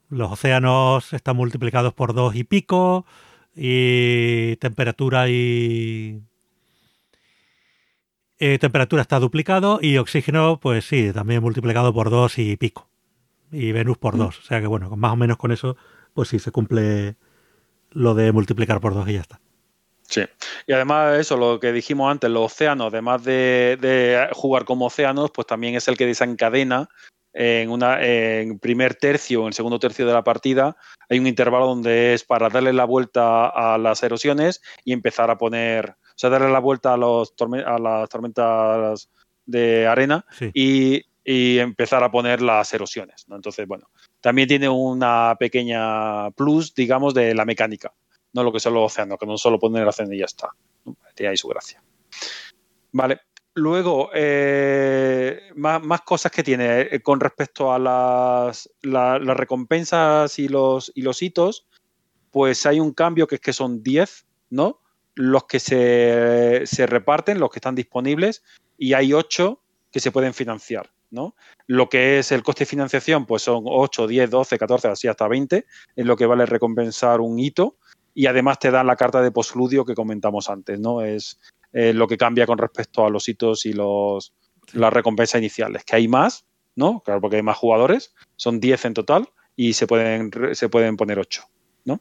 Los 0.08 0.32
océanos 0.32 1.12
están 1.12 1.36
multiplicados 1.36 1.94
por 1.94 2.14
dos 2.14 2.34
y 2.34 2.44
pico 2.44 3.06
y 3.54 4.56
temperatura 4.56 5.28
y 5.28 6.22
Eh, 8.40 8.58
temperatura 8.58 9.02
está 9.02 9.18
duplicado 9.18 9.80
y 9.82 9.98
oxígeno, 9.98 10.60
pues 10.60 10.84
sí, 10.84 11.12
también 11.12 11.42
multiplicado 11.42 11.92
por 11.92 12.10
dos 12.10 12.38
y 12.38 12.56
pico. 12.56 12.88
Y 13.50 13.72
Venus 13.72 13.98
por 13.98 14.14
mm. 14.14 14.18
dos. 14.18 14.38
O 14.38 14.42
sea 14.42 14.60
que 14.60 14.66
bueno, 14.66 14.94
más 14.96 15.12
o 15.12 15.16
menos 15.16 15.36
con 15.36 15.50
eso, 15.50 15.76
pues 16.14 16.28
sí 16.28 16.38
se 16.38 16.52
cumple 16.52 17.16
lo 17.90 18.14
de 18.14 18.32
multiplicar 18.32 18.80
por 18.80 18.94
dos 18.94 19.08
y 19.08 19.14
ya 19.14 19.20
está. 19.20 19.40
Sí, 20.02 20.22
y 20.66 20.72
además 20.72 21.18
eso, 21.18 21.36
lo 21.36 21.60
que 21.60 21.70
dijimos 21.70 22.10
antes, 22.10 22.30
los 22.30 22.52
océanos, 22.52 22.92
además 22.92 23.24
de, 23.24 24.28
jugar 24.32 24.64
como 24.64 24.86
océanos, 24.86 25.30
pues 25.30 25.46
también 25.46 25.74
es 25.74 25.86
el 25.86 25.98
que 25.98 26.06
desencadena 26.06 26.88
en, 27.34 27.68
una, 27.70 28.02
en 28.02 28.58
primer 28.58 28.94
tercio, 28.94 29.46
en 29.46 29.52
segundo 29.52 29.78
tercio 29.78 30.06
de 30.06 30.14
la 30.14 30.24
partida, 30.24 30.76
hay 31.10 31.18
un 31.18 31.26
intervalo 31.26 31.66
donde 31.66 32.14
es 32.14 32.24
para 32.24 32.48
darle 32.48 32.72
la 32.72 32.86
vuelta 32.86 33.48
a 33.48 33.76
las 33.76 34.02
erosiones 34.02 34.62
y 34.82 34.94
empezar 34.94 35.30
a 35.30 35.36
poner, 35.36 35.96
sea, 36.18 36.30
darle 36.30 36.50
la 36.50 36.58
vuelta 36.58 36.94
a, 36.94 36.96
los 36.96 37.34
a 37.66 37.78
las 37.78 38.08
tormentas 38.08 39.08
de 39.46 39.86
arena 39.86 40.24
y, 40.54 41.04
empezar 41.24 42.02
a 42.02 42.10
poner 42.10 42.40
las 42.40 42.72
erosiones. 42.72 43.26
Entonces, 43.30 43.66
bueno, 43.66 43.90
también 44.20 44.48
tiene 44.48 44.68
una 44.68 45.36
pequeña 45.38 46.30
plus, 46.30 46.74
digamos, 46.74 47.12
de 47.12 47.34
la 47.34 47.44
mecánica 47.44 47.92
no 48.32 48.42
lo 48.42 48.52
que 48.52 48.60
son 48.60 48.74
los 48.74 48.92
océanos, 48.92 49.18
que 49.18 49.26
no 49.26 49.38
solo 49.38 49.58
poner 49.58 49.82
el 49.82 49.88
océano 49.88 50.14
y 50.14 50.18
ya 50.18 50.26
está. 50.26 50.50
Tiene 51.14 51.30
ahí 51.30 51.36
su 51.36 51.48
gracia. 51.48 51.82
Vale. 52.92 53.20
Luego, 53.54 54.10
eh, 54.14 55.50
más, 55.56 56.02
cosas 56.02 56.30
que 56.30 56.44
tiene 56.44 56.82
eh, 56.82 57.00
con 57.02 57.18
respecto 57.18 57.72
a 57.72 57.78
las, 57.78 58.70
recompensas 58.82 60.38
y 60.38 60.46
los, 60.46 60.92
y 60.94 61.02
los 61.02 61.20
hitos, 61.22 61.66
pues 62.30 62.64
hay 62.66 62.78
un 62.78 62.92
cambio 62.92 63.26
que 63.26 63.36
es 63.36 63.40
que 63.40 63.52
son 63.52 63.82
10, 63.82 64.26
¿no? 64.50 64.80
Los 65.18 65.44
que 65.44 65.58
se, 65.58 66.62
se 66.64 66.86
reparten, 66.86 67.40
los 67.40 67.50
que 67.50 67.58
están 67.58 67.74
disponibles, 67.74 68.44
y 68.76 68.92
hay 68.92 69.12
8 69.12 69.60
que 69.90 70.00
se 70.00 70.12
pueden 70.12 70.32
financiar. 70.32 70.90
¿no? 71.10 71.34
Lo 71.66 71.88
que 71.88 72.18
es 72.18 72.32
el 72.32 72.42
coste 72.42 72.62
de 72.62 72.70
financiación, 72.70 73.26
pues 73.26 73.42
son 73.42 73.64
8, 73.66 74.06
10, 74.06 74.30
12, 74.30 74.58
14, 74.58 74.88
así 74.88 75.08
hasta 75.08 75.26
20, 75.26 75.66
en 75.96 76.06
lo 76.06 76.16
que 76.16 76.26
vale 76.26 76.46
recompensar 76.46 77.20
un 77.20 77.38
hito 77.38 77.76
y 78.14 78.26
además 78.26 78.58
te 78.58 78.70
dan 78.70 78.86
la 78.86 78.96
carta 78.96 79.22
de 79.22 79.30
postludio 79.30 79.84
que 79.84 79.94
comentamos 79.94 80.50
antes, 80.50 80.78
¿no? 80.78 81.02
Es 81.02 81.40
eh, 81.72 81.92
lo 81.92 82.08
que 82.08 82.18
cambia 82.18 82.46
con 82.46 82.58
respecto 82.58 83.04
a 83.04 83.10
los 83.10 83.28
hitos 83.28 83.64
y 83.66 83.72
los, 83.72 84.34
las 84.72 84.92
recompensas 84.92 85.40
iniciales, 85.40 85.84
que 85.84 85.96
hay 85.96 86.08
más, 86.08 86.44
¿no? 86.74 87.00
Claro, 87.00 87.20
porque 87.20 87.36
hay 87.36 87.42
más 87.42 87.56
jugadores, 87.56 88.14
son 88.36 88.60
10 88.60 88.84
en 88.86 88.94
total 88.94 89.28
y 89.56 89.74
se 89.74 89.86
pueden, 89.86 90.30
se 90.52 90.68
pueden 90.68 90.96
poner 90.96 91.18
8, 91.18 91.42
¿no? 91.84 92.00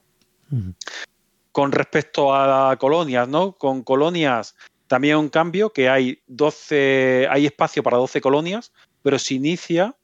Con 1.58 1.72
respecto 1.72 2.36
a 2.36 2.78
colonias, 2.78 3.28
¿no? 3.28 3.54
Con 3.54 3.82
colonias 3.82 4.56
también 4.86 5.18
un 5.18 5.30
cambio 5.30 5.72
que 5.72 5.90
hay 5.90 6.22
12, 6.28 7.26
hay 7.32 7.48
espacio 7.48 7.82
para 7.82 7.98
12 7.98 8.22
colonias, 8.22 8.72
pero 9.02 9.18
se 9.18 9.34
inicia 9.34 9.96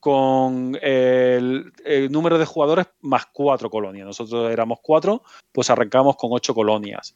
con 0.00 0.76
el, 0.82 1.72
número 2.10 2.36
de 2.36 2.46
jugadores 2.46 2.86
más 3.00 3.26
cuatro 3.26 3.70
colonias. 3.70 4.06
Nosotros 4.06 4.52
éramos 4.52 4.80
cuatro, 4.82 5.22
pues 5.52 5.70
arrancamos 5.70 6.16
con 6.16 6.30
ocho 6.32 6.52
colonias. 6.52 7.14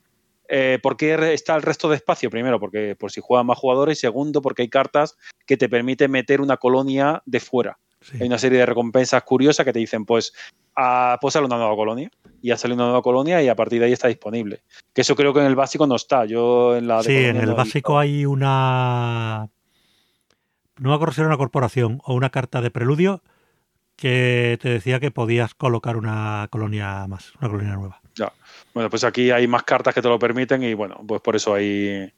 Eh, 0.48 0.78
¿Por 0.80 0.96
qué 0.96 1.34
está 1.34 1.56
el 1.56 1.62
resto 1.62 1.88
de 1.88 1.96
espacio? 1.96 2.30
Primero, 2.30 2.60
porque 2.60 2.94
por 2.94 3.10
si 3.10 3.20
juegan 3.20 3.46
más 3.46 3.58
jugadores. 3.58 3.98
Y 3.98 4.02
segundo, 4.02 4.42
porque 4.42 4.62
hay 4.62 4.68
cartas 4.68 5.16
que 5.44 5.56
te 5.56 5.68
permiten 5.68 6.12
meter 6.12 6.40
una 6.40 6.56
colonia 6.56 7.20
de 7.26 7.40
fuera. 7.40 7.80
Hay 8.12 8.28
una 8.28 8.38
serie 8.38 8.60
de 8.60 8.66
recompensas 8.66 9.24
curiosas 9.24 9.66
que 9.66 9.72
te 9.72 9.80
dicen, 9.80 10.04
pues, 10.04 10.32
a, 10.76 11.18
pues 11.20 11.32
sale 11.32 11.46
una 11.46 11.56
nueva 11.56 11.74
colonia. 11.74 12.12
Y 12.42 12.50
ha 12.50 12.56
salido 12.56 12.76
una 12.76 12.86
nueva 12.86 13.02
colonia 13.02 13.42
y 13.42 13.48
a 13.48 13.56
partir 13.56 13.80
de 13.80 13.86
ahí 13.86 13.92
está 13.92 14.08
disponible. 14.08 14.62
Que 14.92 15.00
eso 15.00 15.16
creo 15.16 15.32
que 15.32 15.40
en 15.40 15.46
el 15.46 15.56
básico 15.56 15.86
no 15.86 15.96
está. 15.96 16.24
Yo 16.24 16.76
en 16.76 16.86
la 16.86 17.02
sí, 17.02 17.16
en 17.16 17.36
el 17.36 17.54
básico 17.54 17.98
hay 17.98 18.24
una 18.24 19.48
no 20.78 20.90
me 20.90 20.94
acuerdo 20.94 21.14
si 21.14 21.20
era 21.20 21.28
una 21.28 21.38
corporación 21.38 22.00
o 22.04 22.14
una 22.14 22.30
carta 22.30 22.60
de 22.60 22.70
preludio 22.70 23.22
que 23.96 24.58
te 24.60 24.68
decía 24.68 25.00
que 25.00 25.10
podías 25.10 25.54
colocar 25.54 25.96
una 25.96 26.48
colonia 26.50 27.06
más, 27.06 27.32
una 27.40 27.48
colonia 27.48 27.74
nueva. 27.76 28.00
Ya. 28.14 28.32
Bueno, 28.74 28.90
pues 28.90 29.04
aquí 29.04 29.30
hay 29.30 29.46
más 29.46 29.62
cartas 29.62 29.94
que 29.94 30.02
te 30.02 30.08
lo 30.08 30.18
permiten 30.18 30.62
y 30.62 30.74
bueno, 30.74 31.00
pues 31.06 31.22
por 31.22 31.34
eso 31.34 31.54
ahí 31.54 32.12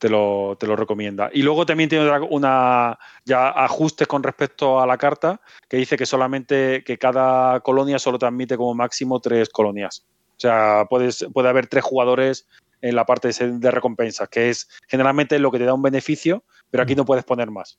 te 0.00 0.08
lo, 0.08 0.56
te 0.58 0.66
lo 0.66 0.76
recomienda. 0.76 1.30
Y 1.32 1.42
luego 1.42 1.66
también 1.66 1.90
tiene 1.90 2.10
una 2.30 2.98
ya 3.26 3.50
ajustes 3.50 4.08
con 4.08 4.22
respecto 4.22 4.80
a 4.80 4.86
la 4.86 4.96
carta 4.96 5.42
que 5.68 5.76
dice 5.76 5.98
que 5.98 6.06
solamente 6.06 6.82
que 6.84 6.96
cada 6.96 7.60
colonia 7.60 7.98
solo 7.98 8.18
te 8.18 8.24
admite 8.24 8.56
como 8.56 8.74
máximo 8.74 9.20
tres 9.20 9.50
colonias. 9.50 10.06
O 10.36 10.40
sea, 10.40 10.86
puedes, 10.88 11.26
puede 11.34 11.50
haber 11.50 11.66
tres 11.66 11.84
jugadores 11.84 12.48
en 12.80 12.96
la 12.96 13.04
parte 13.04 13.28
de 13.30 13.70
recompensas, 13.70 14.26
que 14.30 14.48
es 14.48 14.70
generalmente 14.88 15.38
lo 15.38 15.50
que 15.50 15.58
te 15.58 15.66
da 15.66 15.74
un 15.74 15.82
beneficio, 15.82 16.44
pero 16.70 16.82
aquí 16.82 16.94
no 16.94 17.04
puedes 17.04 17.24
poner 17.24 17.50
más. 17.50 17.78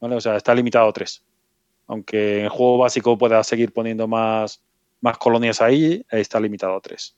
O 0.00 0.20
sea, 0.20 0.36
está 0.36 0.54
limitado 0.54 0.86
a 0.86 0.92
tres. 0.92 1.24
Aunque 1.86 2.40
en 2.40 2.44
el 2.44 2.50
juego 2.50 2.76
básico 2.76 3.16
pueda 3.16 3.42
seguir 3.42 3.72
poniendo 3.72 4.06
más, 4.06 4.62
más 5.00 5.16
colonias 5.16 5.62
ahí, 5.62 6.04
está 6.10 6.38
limitado 6.38 6.76
a 6.76 6.80
tres. 6.82 7.16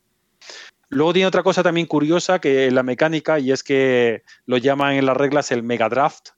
Luego 0.89 1.13
tiene 1.13 1.27
otra 1.27 1.43
cosa 1.43 1.63
también 1.63 1.87
curiosa 1.87 2.39
que 2.39 2.71
la 2.71 2.83
mecánica 2.83 3.39
y 3.39 3.51
es 3.51 3.63
que 3.63 4.23
lo 4.45 4.57
llaman 4.57 4.95
en 4.95 5.07
las 5.07 5.17
reglas 5.17 5.51
el 5.51 5.63
Mega 5.63 5.89
Draft, 5.89 6.29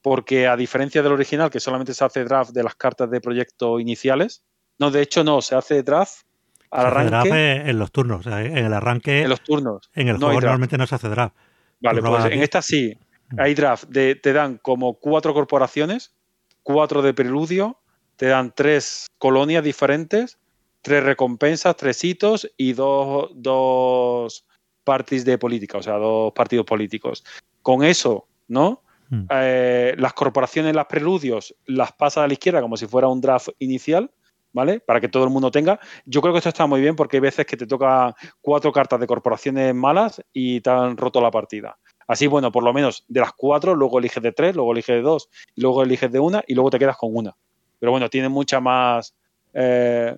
porque 0.00 0.48
a 0.48 0.56
diferencia 0.56 1.02
del 1.02 1.12
original, 1.12 1.50
que 1.50 1.60
solamente 1.60 1.94
se 1.94 2.04
hace 2.04 2.24
draft 2.24 2.50
de 2.50 2.64
las 2.64 2.74
cartas 2.74 3.10
de 3.10 3.20
proyecto 3.20 3.78
iniciales, 3.78 4.42
no, 4.78 4.90
de 4.90 5.02
hecho 5.02 5.22
no, 5.22 5.40
se 5.40 5.54
hace 5.54 5.82
draft 5.82 6.22
al 6.70 6.86
arranque. 6.86 7.10
draft 7.10 7.68
en 7.68 7.78
los 7.78 7.92
turnos, 7.92 8.26
en 8.26 8.58
el 8.58 8.72
arranque. 8.72 9.22
En 9.22 9.28
los 9.28 9.42
turnos. 9.42 9.90
En 9.94 10.08
el 10.08 10.16
juego 10.16 10.40
normalmente 10.40 10.76
no 10.76 10.86
se 10.86 10.96
hace 10.96 11.08
draft. 11.08 11.36
Vale, 11.80 12.02
pues 12.02 12.24
en 12.26 12.42
esta 12.42 12.62
sí. 12.62 12.98
Hay 13.38 13.54
draft, 13.54 13.84
de, 13.88 14.14
te 14.14 14.32
dan 14.32 14.58
como 14.58 14.94
cuatro 14.94 15.32
corporaciones, 15.32 16.14
cuatro 16.62 17.00
de 17.00 17.14
preludio, 17.14 17.78
te 18.16 18.26
dan 18.26 18.52
tres 18.54 19.06
colonias 19.18 19.64
diferentes, 19.64 20.38
tres 20.82 21.02
recompensas, 21.02 21.76
tres 21.76 22.02
hitos 22.04 22.50
y 22.56 22.72
dos, 22.72 23.30
dos 23.34 24.44
parties 24.84 25.24
de 25.24 25.38
política, 25.38 25.78
o 25.78 25.82
sea, 25.82 25.94
dos 25.94 26.32
partidos 26.32 26.66
políticos. 26.66 27.24
Con 27.62 27.84
eso, 27.84 28.26
¿no? 28.48 28.82
Hmm. 29.08 29.26
Eh, 29.30 29.94
las 29.96 30.12
corporaciones, 30.12 30.74
las 30.74 30.86
preludios, 30.86 31.54
las 31.66 31.92
pasas 31.92 32.24
a 32.24 32.26
la 32.26 32.32
izquierda 32.32 32.60
como 32.60 32.76
si 32.76 32.86
fuera 32.86 33.08
un 33.08 33.20
draft 33.20 33.50
inicial, 33.60 34.10
¿vale? 34.52 34.80
Para 34.80 35.00
que 35.00 35.08
todo 35.08 35.24
el 35.24 35.30
mundo 35.30 35.50
tenga. 35.50 35.78
Yo 36.04 36.20
creo 36.20 36.32
que 36.32 36.38
esto 36.38 36.48
está 36.48 36.66
muy 36.66 36.80
bien 36.80 36.96
porque 36.96 37.18
hay 37.18 37.20
veces 37.20 37.46
que 37.46 37.56
te 37.56 37.66
toca 37.66 38.14
cuatro 38.40 38.72
cartas 38.72 38.98
de 39.00 39.06
corporaciones 39.06 39.74
malas 39.74 40.22
y 40.32 40.60
te 40.60 40.70
han 40.70 40.96
roto 40.96 41.20
la 41.20 41.30
partida. 41.30 41.78
Así, 42.06 42.26
bueno, 42.26 42.50
por 42.50 42.64
lo 42.64 42.72
menos 42.72 43.04
de 43.08 43.20
las 43.20 43.32
cuatro, 43.32 43.74
luego 43.74 43.98
eliges 43.98 44.22
de 44.22 44.32
tres, 44.32 44.56
luego 44.56 44.72
eliges 44.72 44.96
de 44.96 45.02
dos, 45.02 45.28
y 45.54 45.60
luego 45.60 45.82
eliges 45.82 46.10
de 46.10 46.18
una 46.18 46.42
y 46.46 46.54
luego 46.54 46.70
te 46.70 46.78
quedas 46.78 46.96
con 46.96 47.14
una. 47.14 47.36
Pero 47.78 47.92
bueno, 47.92 48.10
tiene 48.10 48.28
mucha 48.28 48.60
más 48.60 49.14
eh, 49.54 50.16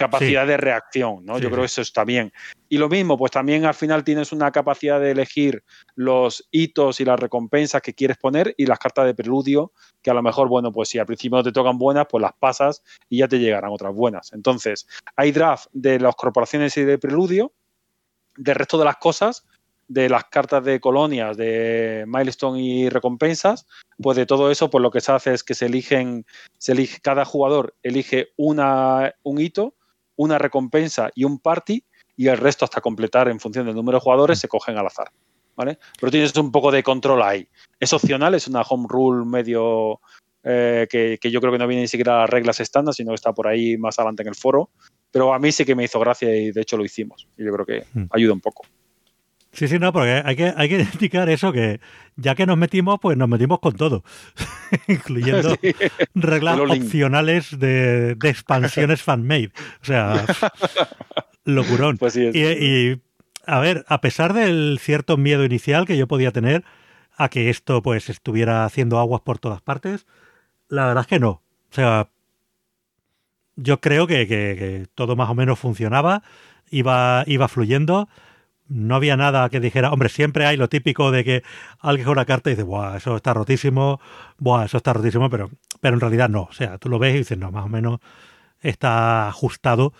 capacidad 0.00 0.46
de 0.46 0.56
reacción, 0.56 1.26
¿no? 1.26 1.38
Yo 1.38 1.50
creo 1.50 1.60
que 1.60 1.66
eso 1.66 1.82
está 1.82 2.04
bien. 2.04 2.32
Y 2.70 2.78
lo 2.78 2.88
mismo, 2.88 3.18
pues 3.18 3.30
también 3.30 3.66
al 3.66 3.74
final 3.74 4.02
tienes 4.02 4.32
una 4.32 4.50
capacidad 4.50 4.98
de 4.98 5.10
elegir 5.10 5.62
los 5.94 6.48
hitos 6.50 7.00
y 7.00 7.04
las 7.04 7.20
recompensas 7.20 7.82
que 7.82 7.92
quieres 7.92 8.16
poner 8.16 8.54
y 8.56 8.64
las 8.64 8.78
cartas 8.78 9.04
de 9.04 9.14
preludio, 9.14 9.72
que 10.00 10.10
a 10.10 10.14
lo 10.14 10.22
mejor, 10.22 10.48
bueno, 10.48 10.72
pues 10.72 10.88
si 10.88 10.98
al 10.98 11.04
principio 11.04 11.36
no 11.36 11.44
te 11.44 11.52
tocan 11.52 11.76
buenas, 11.76 12.06
pues 12.08 12.22
las 12.22 12.32
pasas 12.32 12.82
y 13.10 13.18
ya 13.18 13.28
te 13.28 13.38
llegarán 13.38 13.72
otras 13.72 13.94
buenas. 13.94 14.32
Entonces, 14.32 14.88
hay 15.16 15.32
draft 15.32 15.66
de 15.74 16.00
las 16.00 16.14
corporaciones 16.14 16.74
y 16.78 16.84
de 16.84 16.96
preludio, 16.96 17.52
del 18.38 18.54
resto 18.54 18.78
de 18.78 18.86
las 18.86 18.96
cosas, 18.96 19.44
de 19.86 20.08
las 20.08 20.24
cartas 20.24 20.64
de 20.64 20.80
colonias, 20.80 21.36
de 21.36 22.04
milestone 22.06 22.62
y 22.62 22.88
recompensas, 22.88 23.66
pues 24.00 24.16
de 24.16 24.24
todo 24.24 24.50
eso, 24.50 24.70
pues 24.70 24.80
lo 24.80 24.90
que 24.90 25.02
se 25.02 25.12
hace 25.12 25.34
es 25.34 25.44
que 25.44 25.54
se 25.54 25.66
eligen, 25.66 26.24
se 26.56 26.72
elige, 26.72 27.00
cada 27.02 27.26
jugador 27.26 27.74
elige 27.82 28.28
una, 28.36 29.14
un 29.24 29.40
hito, 29.40 29.74
una 30.20 30.38
recompensa 30.38 31.10
y 31.14 31.24
un 31.24 31.38
party, 31.38 31.82
y 32.14 32.28
el 32.28 32.36
resto 32.36 32.66
hasta 32.66 32.82
completar 32.82 33.28
en 33.28 33.40
función 33.40 33.64
del 33.64 33.74
número 33.74 33.96
de 33.96 34.02
jugadores 34.02 34.38
se 34.38 34.48
cogen 34.48 34.76
al 34.76 34.86
azar. 34.86 35.10
¿Vale? 35.56 35.78
Pero 35.98 36.10
tienes 36.10 36.36
un 36.36 36.52
poco 36.52 36.70
de 36.70 36.82
control 36.82 37.22
ahí. 37.22 37.48
Es 37.78 37.92
opcional, 37.92 38.34
es 38.34 38.46
una 38.46 38.62
home 38.62 38.86
rule 38.88 39.24
medio 39.24 40.00
eh, 40.44 40.86
que, 40.90 41.18
que, 41.20 41.30
yo 41.30 41.40
creo 41.40 41.52
que 41.52 41.58
no 41.58 41.66
viene 41.66 41.82
ni 41.82 41.88
siquiera 41.88 42.16
a 42.16 42.20
las 42.20 42.30
reglas 42.30 42.60
estándar, 42.60 42.94
sino 42.94 43.10
que 43.10 43.16
está 43.16 43.32
por 43.32 43.48
ahí 43.48 43.76
más 43.76 43.98
adelante 43.98 44.22
en 44.22 44.28
el 44.28 44.34
foro. 44.34 44.70
Pero 45.10 45.34
a 45.34 45.38
mí 45.38 45.52
sí 45.52 45.64
que 45.64 45.74
me 45.74 45.84
hizo 45.84 45.98
gracia 45.98 46.34
y 46.34 46.50
de 46.50 46.60
hecho 46.60 46.76
lo 46.76 46.84
hicimos. 46.84 47.26
Y 47.36 47.44
yo 47.44 47.52
creo 47.52 47.66
que 47.66 47.84
hmm. 47.92 48.06
ayuda 48.10 48.34
un 48.34 48.40
poco. 48.40 48.64
Sí, 49.52 49.66
sí, 49.66 49.78
no, 49.78 49.92
porque 49.92 50.22
hay 50.24 50.36
que, 50.36 50.52
hay 50.56 50.68
que 50.68 50.80
indicar 50.94 51.28
eso, 51.28 51.52
que 51.52 51.80
ya 52.16 52.34
que 52.34 52.46
nos 52.46 52.56
metimos, 52.56 52.98
pues 53.00 53.16
nos 53.16 53.28
metimos 53.28 53.58
con 53.60 53.74
todo, 53.74 54.04
incluyendo 54.88 55.56
reglas 56.14 56.58
opcionales 56.58 57.58
de, 57.58 58.16
expansiones 58.22 59.02
fan-made. 59.02 59.52
O 59.82 59.84
sea, 59.84 60.24
locurón. 61.44 61.98
Pues 61.98 62.12
sí, 62.12 62.30
y, 62.32 63.00
a 63.46 63.58
ver, 63.58 63.84
a 63.88 64.00
pesar 64.00 64.34
del 64.34 64.78
cierto 64.80 65.16
miedo 65.16 65.44
inicial 65.44 65.86
que 65.86 65.96
yo 65.96 66.06
podía 66.06 66.30
tener 66.30 66.64
a 67.16 67.28
que 67.28 67.50
esto 67.50 67.82
pues 67.82 68.08
estuviera 68.08 68.64
haciendo 68.64 68.98
aguas 68.98 69.20
por 69.22 69.38
todas 69.38 69.60
partes, 69.60 70.06
la 70.68 70.86
verdad 70.86 71.02
es 71.02 71.08
que 71.08 71.18
no. 71.18 71.30
O 71.30 71.74
sea, 71.74 72.08
yo 73.56 73.80
creo 73.80 74.06
que, 74.06 74.26
que 74.26 74.86
todo 74.94 75.16
más 75.16 75.28
o 75.28 75.34
menos 75.34 75.58
funcionaba, 75.58 76.22
iba, 76.70 77.24
iba 77.26 77.48
fluyendo 77.48 78.08
no 78.70 78.94
había 78.94 79.16
nada 79.16 79.48
que 79.50 79.60
dijera, 79.60 79.92
hombre, 79.92 80.08
siempre 80.08 80.46
hay 80.46 80.56
lo 80.56 80.68
típico 80.68 81.10
de 81.10 81.24
que 81.24 81.42
alguien 81.80 82.06
con 82.06 82.12
una 82.12 82.24
carta 82.24 82.50
y 82.50 82.54
dice, 82.54 82.62
Buah, 82.62 82.96
eso 82.96 83.16
está 83.16 83.34
rotísimo, 83.34 84.00
Buah, 84.38 84.64
eso 84.64 84.76
está 84.76 84.92
rotísimo, 84.92 85.28
pero, 85.28 85.50
pero 85.80 85.94
en 85.94 86.00
realidad 86.00 86.28
no. 86.28 86.42
O 86.42 86.52
sea, 86.52 86.78
tú 86.78 86.88
lo 86.88 86.98
ves 86.98 87.14
y 87.14 87.18
dices, 87.18 87.36
no, 87.36 87.50
más 87.50 87.66
o 87.66 87.68
menos 87.68 88.00
está 88.60 89.28
ajustado 89.28 89.92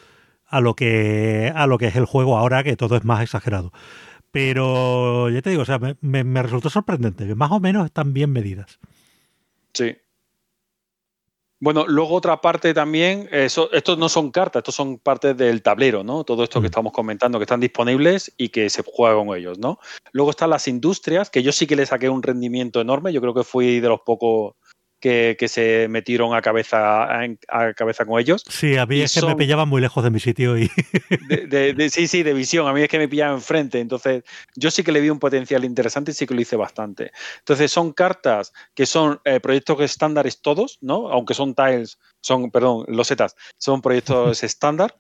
a 0.47 0.61
lo 0.61 0.75
que, 0.75 1.53
a 1.55 1.67
lo 1.67 1.79
que 1.79 1.89
es 1.89 1.97
el 1.97 2.05
juego 2.05 2.39
ahora, 2.39 2.63
que 2.63 2.77
todo 2.77 2.97
es 2.97 3.05
más 3.05 3.23
exagerado. 3.23 3.73
Pero 4.31 5.29
ya 5.31 5.43
te 5.43 5.51
digo, 5.51 5.63
o 5.63 5.67
sea, 5.67 5.81
me, 6.01 6.25
me 6.25 6.43
resultó 6.43 6.71
sorprendente, 6.71 7.27
que 7.27 7.35
más 7.35 7.51
o 7.51 7.59
menos 7.59 7.85
están 7.85 8.13
bien 8.13 8.31
medidas. 8.31 8.79
Sí, 9.75 9.97
bueno, 11.61 11.85
luego 11.87 12.15
otra 12.15 12.41
parte 12.41 12.73
también, 12.73 13.29
eso, 13.31 13.71
estos 13.73 13.99
no 13.99 14.09
son 14.09 14.31
cartas, 14.31 14.61
estos 14.61 14.75
son 14.75 14.99
partes 14.99 15.37
del 15.37 15.63
tablero, 15.63 16.03
¿no? 16.03 16.25
Todo 16.25 16.43
esto 16.43 16.61
que 16.61 16.65
mm. 16.65 16.73
estamos 16.73 16.93
comentando, 16.93 17.39
que 17.39 17.45
están 17.45 17.61
disponibles 17.61 18.33
y 18.39 18.49
que 18.49 18.71
se 18.71 18.83
juega 18.83 19.15
con 19.15 19.37
ellos, 19.37 19.59
¿no? 19.59 19.79
Luego 20.13 20.31
están 20.31 20.49
las 20.49 20.67
industrias, 20.69 21.29
que 21.29 21.43
yo 21.43 21.53
sí 21.53 21.67
que 21.67 21.77
le 21.77 21.85
saqué 21.85 22.09
un 22.09 22.23
rendimiento 22.23 22.81
enorme, 22.81 23.13
yo 23.13 23.21
creo 23.21 23.35
que 23.35 23.45
fui 23.45 23.81
de 23.81 23.89
los 23.89 24.01
pocos 24.01 24.55
que, 25.01 25.37
se 25.49 25.89
metieron 25.89 26.35
a 26.35 26.43
cabeza, 26.43 27.09
a, 27.49 27.75
cabeza 27.75 28.05
con 28.05 28.21
ellos. 28.21 28.45
Sí, 28.49 28.77
a 28.77 28.87
mí 28.87 29.01
es 29.01 29.15
que 29.15 29.27
me 29.27 29.35
pillaban 29.35 29.69
muy 29.69 29.81
lejos 29.81 30.05
de 30.05 30.11
mi 30.11 30.21
sitio 30.21 30.59
y... 30.59 30.69
sí, 31.91 32.07
sí, 32.07 32.23
de 32.23 32.35
visión. 32.35 32.69
A 32.69 32.73
mí 32.73 32.83
es 32.83 32.89
que 32.89 32.99
me 32.99 33.09
pillaban 33.09 33.37
enfrente. 33.37 33.81
Entonces, 33.81 34.23
yo 34.55 34.71
sí 34.71 34.83
que 34.83 34.93
le 34.93 35.01
vi 35.01 35.11
un 35.11 35.19
potencial 35.19 35.65
interesante 35.65 36.11
y 36.11 36.15
sí 36.15 36.27
que 36.27 36.35
lo 36.35 36.41
hice 36.41 36.57
bastante. 36.57 37.13
Entonces, 37.39 37.73
son 37.73 37.93
cartas 37.93 38.53
que 38.75 38.87
son 38.87 39.21
eh, 39.25 39.41
proyectos 39.41 39.81
estándares 39.81 40.43
todos, 40.43 40.79
¿no? 40.81 41.11
Aunque 41.11 41.35
son 41.35 41.55
tiles, 41.55 41.99
son, 42.21 42.51
perdón, 42.51 42.85
losetas, 42.89 43.35
son 43.59 43.81
proyectos 43.81 44.43
estándar. 44.43 44.97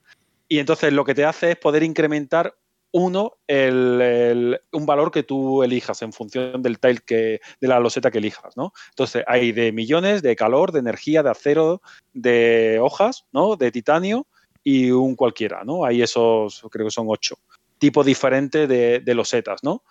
Y 0.48 0.58
entonces 0.58 0.92
lo 0.92 1.04
que 1.04 1.14
te 1.14 1.24
hace 1.24 1.52
es 1.52 1.56
poder 1.56 1.84
incrementar 1.84 2.56
uno, 2.92 3.38
el, 3.46 4.60
un 4.72 4.86
valor 4.86 5.10
que 5.10 5.22
tú 5.22 5.62
elijas 5.62 6.02
en 6.02 6.12
función 6.12 6.62
del 6.62 6.78
tile 6.78 7.00
que, 7.06 7.40
de 7.60 7.68
la 7.68 7.80
loseta 7.80 8.10
que 8.10 8.18
elijas, 8.18 8.56
¿no? 8.56 8.72
Entonces, 8.90 9.24
hay 9.26 9.52
de 9.52 9.72
millones, 9.72 10.22
de 10.22 10.36
calor, 10.36 10.72
de 10.72 10.80
energía, 10.80 11.22
de 11.22 11.30
acero, 11.30 11.82
de 12.12 12.78
hojas, 12.80 13.26
¿no? 13.32 13.56
De 13.56 13.70
titanio 13.70 14.26
y 14.64 14.90
un 14.90 15.14
cualquiera, 15.14 15.62
¿no? 15.64 15.84
Hay 15.84 16.02
esos, 16.02 16.62
creo 16.70 16.86
que 16.86 16.90
son 16.90 17.06
ocho 17.08 17.36
tipos 17.78 18.04
diferentes 18.04 18.68
de, 18.68 19.00
de 19.00 19.14
losetas, 19.14 19.64
¿no? 19.64 19.82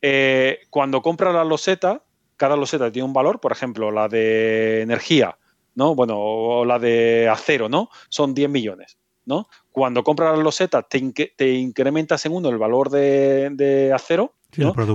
Eh, 0.00 0.60
cuando 0.70 1.02
compras 1.02 1.34
la 1.34 1.44
loseta, 1.44 2.02
cada 2.36 2.56
loseta 2.56 2.90
tiene 2.90 3.06
un 3.06 3.12
valor, 3.12 3.40
por 3.40 3.52
ejemplo, 3.52 3.90
la 3.90 4.08
de 4.08 4.80
energía, 4.80 5.38
¿no? 5.74 5.94
Bueno, 5.94 6.14
o 6.18 6.64
la 6.64 6.78
de 6.78 7.28
acero, 7.28 7.68
¿no? 7.68 7.90
Son 8.08 8.34
10 8.34 8.48
millones. 8.48 8.96
¿No? 9.28 9.46
Cuando 9.70 10.02
compras 10.02 10.34
las 10.34 10.42
losetas 10.42 10.88
te, 10.88 11.12
te 11.36 11.52
incrementas 11.52 12.24
en 12.24 12.32
uno 12.32 12.48
el 12.48 12.56
valor 12.56 12.88
de, 12.88 13.92
acero, 13.94 14.34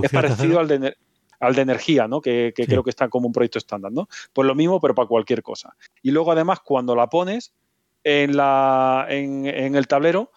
es 0.02 0.10
parecido 0.10 0.58
al 0.58 0.66
de, 0.66 0.96
al 1.38 1.54
de 1.54 1.62
energía, 1.62 2.08
¿no? 2.08 2.20
Que, 2.20 2.52
creo 2.54 2.82
que 2.82 2.90
está 2.90 3.08
como 3.08 3.28
un 3.28 3.32
proyecto 3.32 3.58
estándar, 3.58 3.92
¿no? 3.92 4.08
Pues 4.32 4.46
lo 4.46 4.56
mismo, 4.56 4.80
pero 4.80 4.94
para 4.94 5.06
cualquier 5.06 5.42
cosa. 5.42 5.76
Y 6.02 6.10
luego, 6.10 6.32
además, 6.32 6.58
cuando 6.60 6.96
la 6.96 7.08
pones 7.08 7.54
en, 8.02 8.36
la, 8.36 9.06
en, 9.08 9.46
en 9.46 9.76
el 9.76 9.86
tablero, 9.86 10.32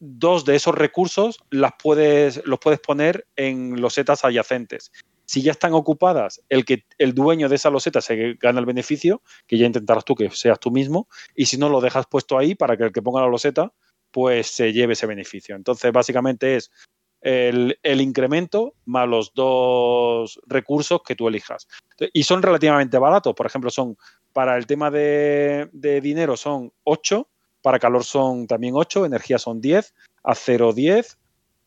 dos 0.00 0.46
de 0.46 0.56
esos 0.56 0.74
recursos 0.74 1.38
las 1.50 1.72
puedes, 1.80 2.42
los 2.46 2.58
puedes 2.58 2.80
poner 2.80 3.26
en 3.36 3.78
losetas 3.78 4.24
adyacentes 4.24 4.90
si 5.28 5.42
ya 5.42 5.52
están 5.52 5.74
ocupadas, 5.74 6.42
el 6.48 6.64
que 6.64 6.86
el 6.96 7.12
dueño 7.12 7.50
de 7.50 7.56
esa 7.56 7.68
loseta 7.68 8.00
se 8.00 8.34
gana 8.40 8.60
el 8.60 8.66
beneficio, 8.66 9.20
que 9.46 9.58
ya 9.58 9.66
intentarás 9.66 10.06
tú 10.06 10.14
que 10.14 10.30
seas 10.30 10.58
tú 10.58 10.70
mismo, 10.70 11.06
y 11.34 11.44
si 11.44 11.58
no 11.58 11.68
lo 11.68 11.82
dejas 11.82 12.06
puesto 12.06 12.38
ahí 12.38 12.54
para 12.54 12.78
que 12.78 12.84
el 12.84 12.92
que 12.92 13.02
ponga 13.02 13.20
la 13.20 13.28
loseta, 13.28 13.70
pues 14.10 14.46
se 14.46 14.72
lleve 14.72 14.94
ese 14.94 15.06
beneficio. 15.06 15.54
Entonces, 15.54 15.92
básicamente 15.92 16.56
es 16.56 16.70
el, 17.20 17.76
incremento 18.00 18.72
más 18.86 19.06
los 19.06 19.34
dos 19.34 20.40
recursos 20.46 21.02
que 21.06 21.14
tú 21.14 21.28
elijas. 21.28 21.68
Y 22.14 22.22
son 22.22 22.40
relativamente 22.40 22.96
baratos. 22.96 23.34
Por 23.34 23.44
ejemplo, 23.44 23.68
son 23.68 23.98
para 24.32 24.56
el 24.56 24.66
tema 24.66 24.90
de, 24.90 25.68
dinero 26.02 26.38
son 26.38 26.72
8, 26.84 27.28
para 27.60 27.78
calor 27.78 28.02
son 28.02 28.46
también 28.46 28.74
8, 28.74 29.04
energía 29.04 29.38
son 29.38 29.60
10, 29.60 29.94
acero 30.22 30.72
10, 30.72 31.18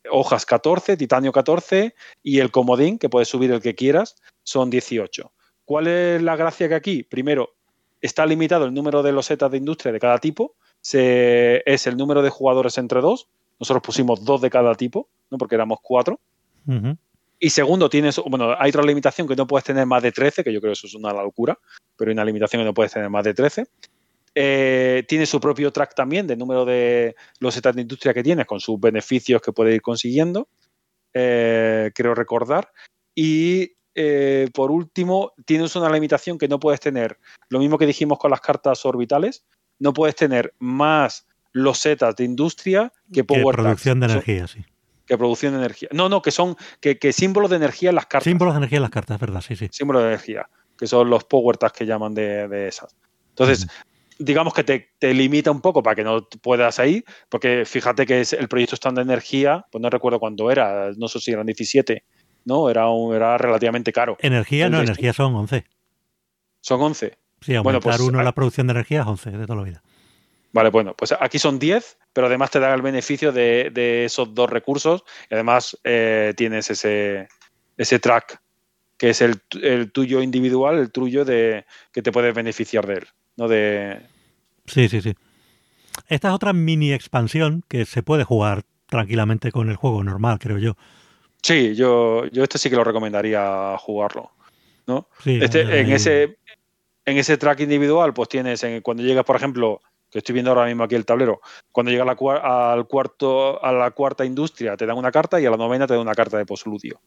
hojas 0.10 0.46
14, 0.46 0.98
titanio 0.98 1.32
14 1.32 1.96
y 2.24 2.40
el 2.40 2.52
comodín, 2.52 2.98
que 2.98 3.10
puedes 3.10 3.28
subir 3.28 3.52
el 3.52 3.62
que 3.62 3.76
quieras, 3.76 4.16
son 4.44 4.70
18. 4.70 5.32
¿Cuál 5.66 5.88
es 5.88 6.22
la 6.22 6.36
gracia 6.36 6.68
que 6.68 6.76
aquí? 6.76 7.04
Primero, 7.04 7.56
está 8.02 8.26
limitado 8.26 8.66
el 8.66 8.74
número 8.74 9.04
de 9.04 9.12
losetas 9.12 9.52
de 9.52 9.58
industria 9.58 9.92
de 9.92 10.00
cada 10.00 10.18
tipo, 10.18 10.56
es 10.82 11.88
el 11.88 11.98
número 11.98 12.22
de 12.22 12.30
jugadores 12.30 12.78
entre 12.78 13.02
dos, 13.02 13.28
nosotros 13.60 13.84
pusimos 13.84 14.26
dos 14.26 14.42
de 14.42 14.50
cada 14.50 14.74
tipo, 14.76 15.08
¿no? 15.30 15.38
porque 15.38 15.56
éramos 15.56 15.80
cuatro. 15.82 16.20
Y 17.40 17.50
segundo, 17.50 17.90
tienes, 17.90 18.18
bueno, 18.18 18.56
hay 18.58 18.70
otra 18.70 18.84
limitación 18.84 19.28
que 19.28 19.36
no 19.36 19.48
puedes 19.48 19.64
tener 19.64 19.86
más 19.86 20.04
de 20.04 20.12
13, 20.12 20.44
que 20.44 20.54
yo 20.54 20.62
creo 20.62 20.72
que 20.72 20.74
eso 20.74 20.88
es 20.88 20.94
una 20.94 21.12
locura, 21.12 21.58
pero 21.96 22.10
hay 22.10 22.14
una 22.14 22.26
limitación 22.26 22.62
que 22.62 22.66
no 22.66 22.74
puedes 22.74 22.92
tener 22.92 23.10
más 23.10 23.24
de 23.24 23.34
13. 23.34 23.66
Eh, 24.34 25.04
tiene 25.08 25.26
su 25.26 25.40
propio 25.42 25.72
track 25.72 25.94
también 25.94 26.26
de 26.26 26.38
número 26.38 26.64
de 26.64 27.16
los 27.40 27.62
de 27.62 27.82
industria 27.82 28.14
que 28.14 28.24
tienes, 28.24 28.46
con 28.46 28.60
sus 28.60 28.80
beneficios 28.80 29.42
que 29.42 29.52
puede 29.52 29.76
ir 29.76 29.82
consiguiendo, 29.82 30.48
eh, 31.14 31.92
creo 31.94 32.16
recordar. 32.16 32.72
Y 33.14 33.74
eh, 33.94 34.50
por 34.54 34.72
último, 34.72 35.34
tienes 35.46 35.76
una 35.76 35.90
limitación 35.90 36.38
que 36.38 36.48
no 36.48 36.60
puedes 36.60 36.80
tener, 36.80 37.18
lo 37.50 37.60
mismo 37.60 37.78
que 37.78 37.86
dijimos 37.86 38.18
con 38.20 38.32
las 38.32 38.40
cartas 38.40 38.86
orbitales, 38.86 39.44
no 39.80 39.94
puedes 39.94 40.16
tener 40.16 40.54
más 40.60 41.28
losetas 41.52 42.16
de 42.16 42.24
industria 42.24 42.94
que 43.12 43.24
power 43.26 43.56
que 43.56 43.62
producción 43.64 44.00
de 44.00 44.06
energía, 44.06 44.48
sí. 44.48 44.64
Que 45.06 45.18
producción 45.18 45.54
de 45.54 45.60
energía. 45.60 45.90
No, 45.92 46.08
no, 46.08 46.22
que 46.22 46.32
son 46.32 46.56
que, 46.80 46.98
símbolos 47.12 47.50
de 47.50 47.58
energía 47.58 47.90
en 47.90 47.96
las 47.96 48.06
cartas. 48.06 48.24
Símbolos 48.24 48.54
de 48.54 48.60
energía 48.60 48.78
en 48.78 48.84
las 48.84 48.92
cartas, 48.92 49.20
verdad, 49.20 49.42
sí, 49.42 49.58
sí. 49.58 49.68
Símbolos 49.72 50.04
de 50.04 50.10
energía, 50.10 50.50
que 50.78 50.88
son 50.88 51.10
los 51.10 51.26
power 51.26 51.58
tags 51.58 51.74
que 51.74 51.86
llaman 51.86 52.14
de, 52.14 52.68
esas. 52.68 52.96
Entonces, 53.30 53.68
digamos 54.22 54.54
que 54.54 54.64
te, 54.64 55.14
limita 55.14 55.52
un 55.52 55.62
poco 55.62 55.82
para 55.82 55.96
que 55.96 56.04
no 56.04 56.28
puedas 56.42 56.80
ir, 56.80 57.04
porque 57.30 57.64
fíjate 57.66 58.06
que 58.06 58.22
es 58.22 58.34
el 58.34 58.48
proyecto 58.48 58.76
estándar 58.76 59.06
de 59.06 59.14
energía, 59.14 59.66
pues 59.72 59.82
no 59.82 59.90
recuerdo 59.90 60.20
cuándo 60.20 60.52
era, 60.52 60.92
no 60.96 61.08
sé 61.08 61.20
si 61.20 61.32
eran 61.32 61.46
17, 61.46 62.04
¿no? 62.46 62.70
Era, 62.70 62.90
un, 62.90 63.16
era 63.16 63.38
relativamente 63.38 63.92
caro. 63.92 64.18
Energía, 64.20 64.70
no, 64.70 64.82
energía 64.82 65.14
son 65.14 65.36
11. 65.36 65.66
Son 66.62 66.82
11. 66.82 67.18
Sí, 67.42 67.56
aumentar 67.56 67.64
bueno, 67.64 67.80
pues, 67.80 68.00
uno 68.00 68.22
la 68.22 68.34
producción 68.34 68.68
de 68.68 68.72
energía 68.72 69.02
es 69.02 69.08
11 69.08 69.32
de 69.32 69.46
toda 69.46 69.58
la 69.58 69.64
vida. 69.64 69.84
Vale, 70.54 70.70
bueno, 70.70 70.94
pues 70.96 71.14
aquí 71.18 71.40
son 71.40 71.58
10, 71.58 71.98
pero 72.14 72.28
además 72.28 72.52
te 72.52 72.60
dan 72.60 72.74
el 72.74 72.82
beneficio 72.82 73.32
de, 73.32 74.04
esos 74.06 74.36
dos 74.36 74.50
recursos 74.50 75.04
y 75.30 75.34
además 75.34 75.78
eh, 75.84 76.34
tienes 76.36 76.70
ese, 76.70 77.30
ese 77.78 78.00
track 78.00 78.42
que 78.98 79.10
es 79.10 79.22
el, 79.22 79.42
el, 79.64 79.92
tuyo 79.92 80.22
individual, 80.22 80.78
el 80.78 80.92
tuyo 80.92 81.26
de 81.26 81.66
que 81.92 82.04
te 82.04 82.12
puedes 82.12 82.36
beneficiar 82.36 82.86
de 82.86 82.94
él, 82.96 83.08
no 83.36 83.48
de 83.48 84.00
Sí, 84.72 84.88
sí, 84.88 85.02
sí. 85.02 85.14
Esta 86.08 86.30
es 86.30 86.34
otra 86.34 86.54
mini 86.54 86.94
expansión 86.94 87.64
que 87.68 87.86
se 87.86 88.04
puede 88.04 88.24
jugar 88.24 88.64
tranquilamente 88.88 89.52
con 89.52 89.70
el 89.70 89.76
juego 89.76 90.04
normal, 90.04 90.40
creo 90.40 90.58
yo. 90.58 90.78
Sí, 91.44 91.76
yo, 91.76 92.26
yo 92.28 92.44
este 92.44 92.58
sí 92.58 92.70
que 92.70 92.76
lo 92.76 92.84
recomendaría 92.84 93.76
jugarlo. 93.80 94.32
¿no? 94.88 95.08
este, 95.26 95.80
en, 95.80 95.92
ese, 95.92 96.38
en 97.06 97.18
ese 97.18 97.38
track 97.38 97.62
individual, 97.62 98.14
pues 98.14 98.30
tienes, 98.30 98.66
cuando 98.82 99.04
llegas, 99.04 99.26
por 99.26 99.36
ejemplo, 99.36 99.82
que 100.10 100.20
estoy 100.20 100.34
viendo 100.34 100.52
ahora 100.52 100.66
mismo 100.66 100.84
aquí 100.84 100.96
el 100.96 101.06
tablero, 101.06 101.42
cuando 101.72 101.92
llegas 101.92 102.08
al 102.08 102.88
cuarto, 102.88 103.64
a 103.64 103.72
la 103.72 103.92
cuarta 103.92 104.26
industria 104.26 104.76
te 104.76 104.86
dan 104.86 104.98
una 104.98 105.12
carta 105.12 105.40
y 105.40 105.46
a 105.46 105.52
la 105.52 105.58
novena 105.58 105.88
te 105.88 105.94
dan 105.94 106.02
una 106.02 106.16
carta 106.16 106.38
de 106.38 106.46
posludio. 106.46 107.00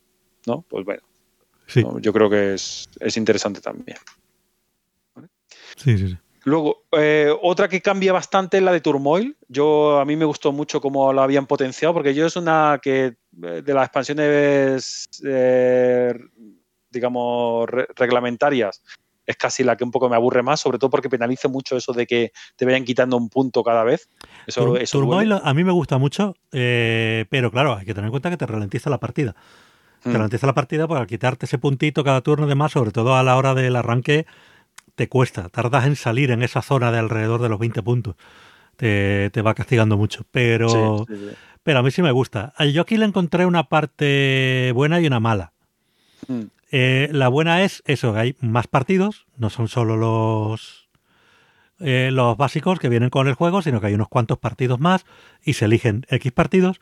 ¿no? 0.47 0.65
Pues 0.69 0.85
bueno, 0.85 1.03
yo 2.01 2.13
creo 2.13 2.29
que 2.29 2.55
es, 2.55 2.89
es 3.01 3.17
interesante 3.17 3.61
también. 3.61 3.99
Sí, 5.77 5.99
sí, 5.99 6.09
sí. 6.09 6.19
Luego, 6.45 6.85
eh, 6.93 7.35
otra 7.43 7.69
que 7.69 7.81
cambia 7.81 8.13
bastante 8.13 8.59
es 8.59 8.63
la 8.63 8.73
de 8.73 8.81
Turmoil. 8.81 9.37
Yo, 9.49 9.99
a 9.99 10.05
mí 10.05 10.15
me 10.15 10.27
gustó 10.27 10.53
mucho 10.53 10.81
cómo 10.81 11.13
la 11.13 11.25
habían 11.25 11.47
potenciado, 11.47 11.95
porque 11.95 12.15
yo 12.15 12.27
es 12.27 12.37
una 12.37 12.79
que 12.83 13.17
eh, 13.43 13.63
de 13.65 13.75
las 13.75 13.87
expansiones, 13.87 15.09
eh, 15.27 16.15
digamos, 16.91 17.67
reglamentarias, 17.97 18.83
es 19.25 19.37
casi 19.37 19.65
la 19.65 19.75
que 19.75 19.85
un 19.85 19.91
poco 19.91 20.11
me 20.11 20.17
aburre 20.17 20.43
más, 20.43 20.61
sobre 20.61 20.79
todo 20.79 20.91
porque 20.91 21.09
penaliza 21.09 21.49
mucho 21.49 21.79
eso 21.79 21.95
de 21.95 22.07
que 22.07 22.33
te 22.57 22.67
vayan 22.67 22.85
quitando 22.85 23.17
un 23.17 23.31
punto 23.31 23.63
cada 23.63 23.83
vez. 23.83 24.11
Eso, 24.47 24.75
Turmoil 24.93 25.33
a 25.33 25.55
mí 25.55 25.65
me 25.65 25.73
gusta 25.73 25.97
mucho, 25.97 26.37
pero 26.51 27.51
claro, 27.51 27.75
hay 27.75 27.87
que 27.87 27.95
tener 27.95 28.09
en 28.09 28.11
cuenta 28.11 28.29
que 28.29 28.37
te 28.37 28.47
ralentiza 28.47 28.91
la 28.91 29.01
partida. 29.01 29.35
Te 30.03 30.11
mm. 30.11 30.13
ralentiza 30.13 30.47
la 30.47 30.53
partida 30.53 30.87
porque 30.87 31.01
al 31.01 31.07
quitarte 31.07 31.47
ese 31.47 31.57
puntito 31.57 32.05
cada 32.05 32.21
turno 32.21 32.47
de 32.47 32.55
más, 32.55 32.73
sobre 32.73 32.91
todo 32.91 33.17
a 33.17 33.23
la 33.23 33.39
hora 33.39 33.55
del 33.55 33.77
arranque, 33.77 34.27
te 34.95 35.09
cuesta, 35.09 35.49
tardas 35.49 35.87
en 35.87 35.97
salir 35.97 36.31
en 36.31 36.43
esa 36.43 36.63
zona 36.63 36.93
de 36.93 36.99
alrededor 36.99 37.43
de 37.43 37.49
los 37.49 37.59
20 37.59 37.83
puntos. 37.83 38.17
Te, 38.77 39.31
va 39.45 39.55
castigando 39.55 39.97
mucho, 39.97 40.25
pero, 40.31 41.07
pero 41.63 41.79
a 41.79 41.83
mí 41.83 41.91
sí 41.91 42.03
me 42.03 42.11
gusta. 42.11 42.53
Yo 42.73 42.83
aquí 42.83 42.97
le 42.97 43.05
encontré 43.05 43.47
una 43.47 43.69
parte 43.69 44.73
buena 44.75 45.01
y 45.01 45.07
una 45.07 45.21
mala. 45.21 45.53
Mm. 46.27 46.43
Eh, 46.77 47.09
la 47.13 47.29
buena 47.29 47.63
es 47.63 47.85
eso, 47.87 48.13
que 48.15 48.19
hay 48.19 48.37
más 48.41 48.67
partidos, 48.67 49.27
no 49.37 49.49
son 49.49 49.69
solo 49.69 49.97
los, 49.97 50.89
eh, 51.79 52.11
los 52.13 52.37
básicos 52.37 52.81
que 52.81 52.89
vienen 52.89 53.11
con 53.11 53.29
el 53.29 53.35
juego, 53.35 53.63
sino 53.63 53.81
que 53.81 53.87
hay 53.87 53.95
unos 53.95 54.09
cuantos 54.09 54.39
partidos 54.39 54.81
más 54.81 55.07
y 55.45 55.53
se 55.53 55.67
eligen 55.67 56.05
X 56.09 56.33
partidos. 56.33 56.81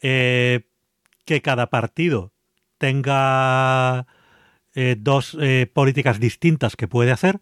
Eh, 0.00 0.68
que 1.24 1.42
cada 1.42 1.70
partido 1.70 2.32
tenga 2.78 4.06
eh, 4.78 4.94
dos 4.98 5.36
eh, 5.40 5.68
políticas 5.72 6.20
distintas 6.20 6.76
que 6.76 6.86
puede 6.86 7.10
hacer, 7.10 7.40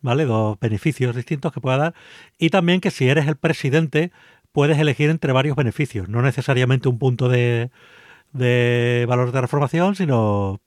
¿vale? 0.00 0.24
Dos 0.24 0.58
beneficios 0.60 1.14
distintos 1.14 1.52
que 1.52 1.60
pueda 1.60 1.76
dar. 1.76 1.94
Y 2.36 2.50
también 2.50 2.80
que 2.80 2.90
si 2.90 3.08
eres 3.08 3.28
el 3.28 3.36
presidente 3.36 4.10
puedes 4.52 4.78
elegir 4.78 5.08
entre 5.08 5.32
varios 5.32 5.56
beneficios, 5.56 6.08
no 6.08 6.20
necesariamente 6.20 6.88
un 6.88 6.98
punto 6.98 7.28
de, 7.28 7.70
de 8.32 9.06
valor 9.08 9.32
de 9.32 9.40
reformación, 9.40 9.94
sino, 9.94 10.60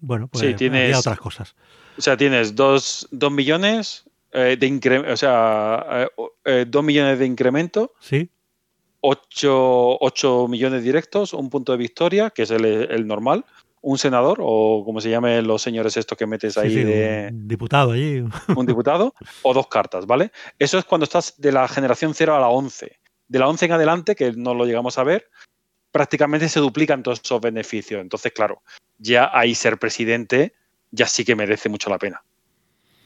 bueno, 0.00 0.28
pues 0.28 0.56
sí, 0.56 0.94
otras 0.94 1.18
cosas. 1.18 1.56
O 1.98 2.00
sea, 2.00 2.16
tienes 2.16 2.54
dos, 2.54 3.08
millones 3.10 4.04
eh, 4.32 4.56
de 4.58 4.66
incremento, 4.66 5.12
o 5.12 5.16
sea, 5.16 6.08
dos 6.66 6.84
millones 6.84 7.18
de 7.18 7.26
incremento. 7.26 7.92
Sí. 8.00 8.30
8, 9.00 10.46
millones 10.48 10.82
directos, 10.82 11.32
un 11.32 11.50
punto 11.50 11.72
de 11.72 11.78
victoria, 11.78 12.30
que 12.30 12.42
es 12.42 12.50
el, 12.50 13.06
normal, 13.06 13.44
un 13.82 13.98
senador, 13.98 14.38
o 14.40 14.82
como 14.84 15.00
se 15.00 15.10
llamen 15.10 15.46
los 15.46 15.62
señores 15.62 15.96
estos 15.96 16.18
que 16.18 16.26
metes 16.26 16.58
ahí 16.58 16.74
de. 16.74 17.28
Un 17.30 17.48
diputado 17.48 17.92
allí. 17.92 18.24
Un 18.54 18.66
diputado, 18.66 19.14
o 19.42 19.54
dos 19.54 19.68
cartas, 19.68 20.06
¿vale? 20.06 20.32
Eso 20.58 20.78
es 20.78 20.84
cuando 20.84 21.04
estás 21.04 21.34
de 21.38 21.52
la 21.52 21.68
generación 21.68 22.14
0 22.14 22.34
a 22.34 22.40
la 22.40 22.48
11. 22.48 22.98
De 23.28 23.38
la 23.38 23.48
11 23.48 23.66
en 23.66 23.72
adelante, 23.72 24.14
que 24.14 24.32
no 24.32 24.54
lo 24.54 24.64
llegamos 24.64 24.98
a 24.98 25.04
ver, 25.04 25.28
prácticamente 25.90 26.48
se 26.48 26.60
duplican 26.60 27.02
todos 27.02 27.20
esos 27.22 27.40
beneficios. 27.40 28.00
Entonces, 28.00 28.32
claro, 28.32 28.62
ya 28.98 29.30
ahí 29.32 29.54
ser 29.54 29.78
presidente 29.78 30.54
ya 30.90 31.06
sí 31.06 31.24
que 31.24 31.34
merece 31.34 31.68
mucho 31.68 31.90
la 31.90 31.98
pena. 31.98 32.22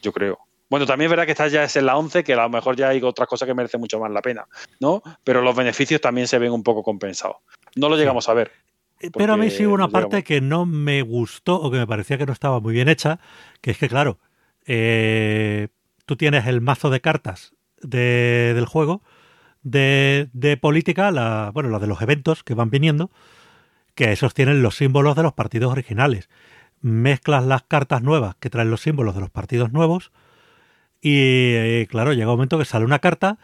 Yo 0.02 0.12
creo. 0.12 0.38
Bueno, 0.68 0.86
también 0.86 1.06
es 1.06 1.10
verdad 1.10 1.26
que 1.26 1.32
estás 1.32 1.50
ya 1.50 1.64
es 1.64 1.74
en 1.76 1.86
la 1.86 1.96
11, 1.96 2.22
que 2.22 2.32
a 2.32 2.42
lo 2.42 2.48
mejor 2.48 2.76
ya 2.76 2.88
hay 2.88 3.02
otras 3.02 3.28
cosas 3.28 3.46
que 3.46 3.54
merecen 3.54 3.80
mucho 3.80 3.98
más 3.98 4.10
la 4.12 4.22
pena, 4.22 4.46
¿no? 4.78 5.02
Pero 5.24 5.42
los 5.42 5.56
beneficios 5.56 6.00
también 6.00 6.28
se 6.28 6.38
ven 6.38 6.52
un 6.52 6.62
poco 6.62 6.82
compensados. 6.82 7.38
No 7.74 7.88
lo 7.88 7.96
llegamos 7.96 8.28
a 8.28 8.34
ver. 8.34 8.52
Eh, 9.00 9.10
pero 9.10 9.34
a 9.34 9.36
mí 9.36 9.50
sí 9.50 9.66
hubo 9.66 9.74
una 9.74 9.88
parte 9.88 10.22
que 10.22 10.40
no 10.40 10.66
me 10.66 11.02
gustó 11.02 11.60
o 11.60 11.70
que 11.70 11.78
me 11.78 11.86
parecía 11.86 12.18
que 12.18 12.26
no 12.26 12.32
estaba 12.32 12.60
muy 12.60 12.74
bien 12.74 12.88
hecha, 12.88 13.18
que 13.60 13.72
es 13.72 13.78
que, 13.78 13.88
claro, 13.88 14.18
eh, 14.66 15.68
tú 16.06 16.16
tienes 16.16 16.46
el 16.46 16.60
mazo 16.60 16.90
de 16.90 17.00
cartas 17.00 17.54
del 17.82 18.66
juego 18.66 19.02
de, 19.62 20.28
de 20.32 20.56
política, 20.56 21.10
la, 21.10 21.50
bueno, 21.54 21.70
la 21.70 21.78
de 21.78 21.86
los 21.86 22.02
eventos 22.02 22.44
que 22.44 22.54
van 22.54 22.70
viniendo, 22.70 23.10
que 23.94 24.12
esos 24.12 24.34
tienen 24.34 24.62
los 24.62 24.76
símbolos 24.76 25.16
de 25.16 25.22
los 25.22 25.32
partidos 25.32 25.72
originales. 25.72 26.28
Mezclas 26.82 27.44
las 27.44 27.62
cartas 27.62 28.02
nuevas 28.02 28.36
que 28.36 28.50
traen 28.50 28.70
los 28.70 28.82
símbolos 28.82 29.14
de 29.14 29.20
los 29.20 29.30
partidos 29.30 29.72
nuevos 29.72 30.12
y 31.00 31.54
eh, 31.54 31.86
claro, 31.90 32.12
llega 32.12 32.30
un 32.30 32.36
momento 32.36 32.58
que 32.58 32.64
sale 32.64 32.84
una 32.84 32.98
carta 32.98 33.38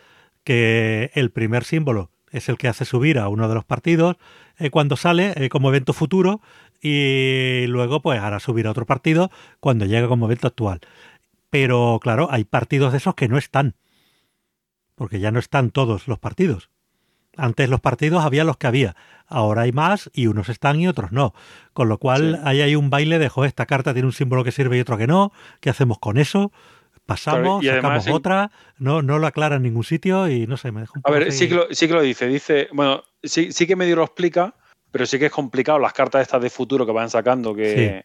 que 0.44 1.10
el 1.14 1.30
primer 1.30 1.64
símbolo 1.64 2.10
es 2.36 2.48
el 2.48 2.58
que 2.58 2.68
hace 2.68 2.84
subir 2.84 3.18
a 3.18 3.28
uno 3.28 3.48
de 3.48 3.54
los 3.54 3.64
partidos 3.64 4.16
eh, 4.58 4.70
cuando 4.70 4.96
sale 4.96 5.32
eh, 5.36 5.48
como 5.48 5.68
evento 5.68 5.92
futuro 5.92 6.40
y 6.80 7.64
luego 7.68 8.00
pues 8.00 8.20
hará 8.20 8.38
subir 8.40 8.66
a 8.66 8.70
otro 8.70 8.86
partido 8.86 9.30
cuando 9.60 9.86
llegue 9.86 10.08
como 10.08 10.26
evento 10.26 10.46
actual. 10.46 10.80
Pero 11.50 11.98
claro, 12.02 12.28
hay 12.30 12.44
partidos 12.44 12.92
de 12.92 12.98
esos 12.98 13.14
que 13.14 13.28
no 13.28 13.38
están, 13.38 13.74
porque 14.94 15.20
ya 15.20 15.30
no 15.30 15.38
están 15.38 15.70
todos 15.70 16.08
los 16.08 16.18
partidos. 16.18 16.70
Antes 17.36 17.68
los 17.68 17.80
partidos 17.80 18.24
había 18.24 18.44
los 18.44 18.56
que 18.56 18.66
había, 18.66 18.96
ahora 19.26 19.62
hay 19.62 19.72
más 19.72 20.10
y 20.14 20.26
unos 20.26 20.48
están 20.48 20.80
y 20.80 20.88
otros 20.88 21.12
no. 21.12 21.34
Con 21.74 21.88
lo 21.88 21.98
cual 21.98 22.40
ahí 22.44 22.62
hay 22.62 22.76
un 22.76 22.88
baile 22.88 23.18
de, 23.18 23.30
esta 23.44 23.66
carta 23.66 23.92
tiene 23.92 24.06
un 24.06 24.12
símbolo 24.12 24.42
que 24.42 24.52
sirve 24.52 24.78
y 24.78 24.80
otro 24.80 24.96
que 24.96 25.06
no, 25.06 25.32
¿qué 25.60 25.70
hacemos 25.70 25.98
con 25.98 26.16
eso? 26.16 26.50
Pasamos, 27.06 27.64
sacamos 27.64 28.08
otra, 28.08 28.50
no, 28.78 29.00
no 29.00 29.18
lo 29.18 29.26
aclara 29.26 29.56
en 29.56 29.62
ningún 29.62 29.84
sitio 29.84 30.28
y 30.28 30.46
no 30.46 30.56
sé, 30.56 30.72
me 30.72 30.80
deja 30.80 30.92
un 30.96 31.02
poco 31.02 31.14
A 31.14 31.18
ver, 31.18 31.32
sí 31.32 31.48
que, 31.48 31.54
lo, 31.54 31.66
sí 31.70 31.86
que 31.86 31.94
lo 31.94 32.02
dice, 32.02 32.26
dice, 32.26 32.68
bueno, 32.72 33.04
sí, 33.22 33.52
sí 33.52 33.66
que 33.66 33.76
medio 33.76 33.96
lo 33.96 34.04
explica, 34.04 34.54
pero 34.90 35.06
sí 35.06 35.18
que 35.18 35.26
es 35.26 35.32
complicado 35.32 35.78
las 35.78 35.92
cartas 35.92 36.22
estas 36.22 36.42
de 36.42 36.50
futuro 36.50 36.84
que 36.84 36.92
van 36.92 37.08
sacando, 37.08 37.54
que, 37.54 38.04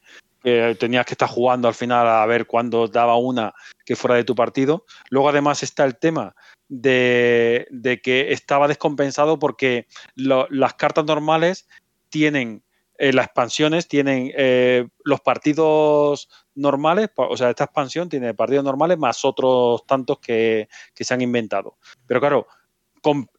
tenías 0.80 1.06
que 1.06 1.14
estar 1.14 1.30
jugando 1.30 1.68
al 1.68 1.76
final 1.76 2.08
a 2.08 2.26
ver 2.26 2.47
cuándo 2.47 2.88
daba 2.88 3.16
una 3.16 3.54
que 3.86 3.95
fuera 3.95 4.16
de 4.16 4.24
tu 4.24 4.34
partido. 4.34 4.86
Luego 5.10 5.30
además 5.30 5.62
está 5.62 5.86
el 5.86 5.99
tema 5.99 6.34
de, 6.68 7.68
que 8.04 8.32
estaba 8.32 8.68
descompensado 8.68 9.38
porque 9.38 9.88
las 10.16 10.74
cartas 10.76 11.06
normales 11.06 11.68
tienen 12.10 12.64
eh, 12.97 13.14
las 13.14 13.26
expansiones 13.26 13.88
tienen 13.88 14.32
eh, 14.38 14.88
los 15.04 15.22
partidos 15.22 16.30
normales, 16.56 17.10
o 17.16 17.38
sea, 17.38 17.49
esta 17.49 17.66
expansión 17.66 18.10
tiene 18.10 18.34
partidos 18.34 18.64
normales 18.64 18.97
más 18.97 19.24
otros 19.26 19.86
tantos 19.86 20.20
que, 20.20 20.68
se 20.95 21.14
han 21.14 21.22
inventado. 21.22 21.78
Pero 22.08 22.20
claro, 22.20 22.47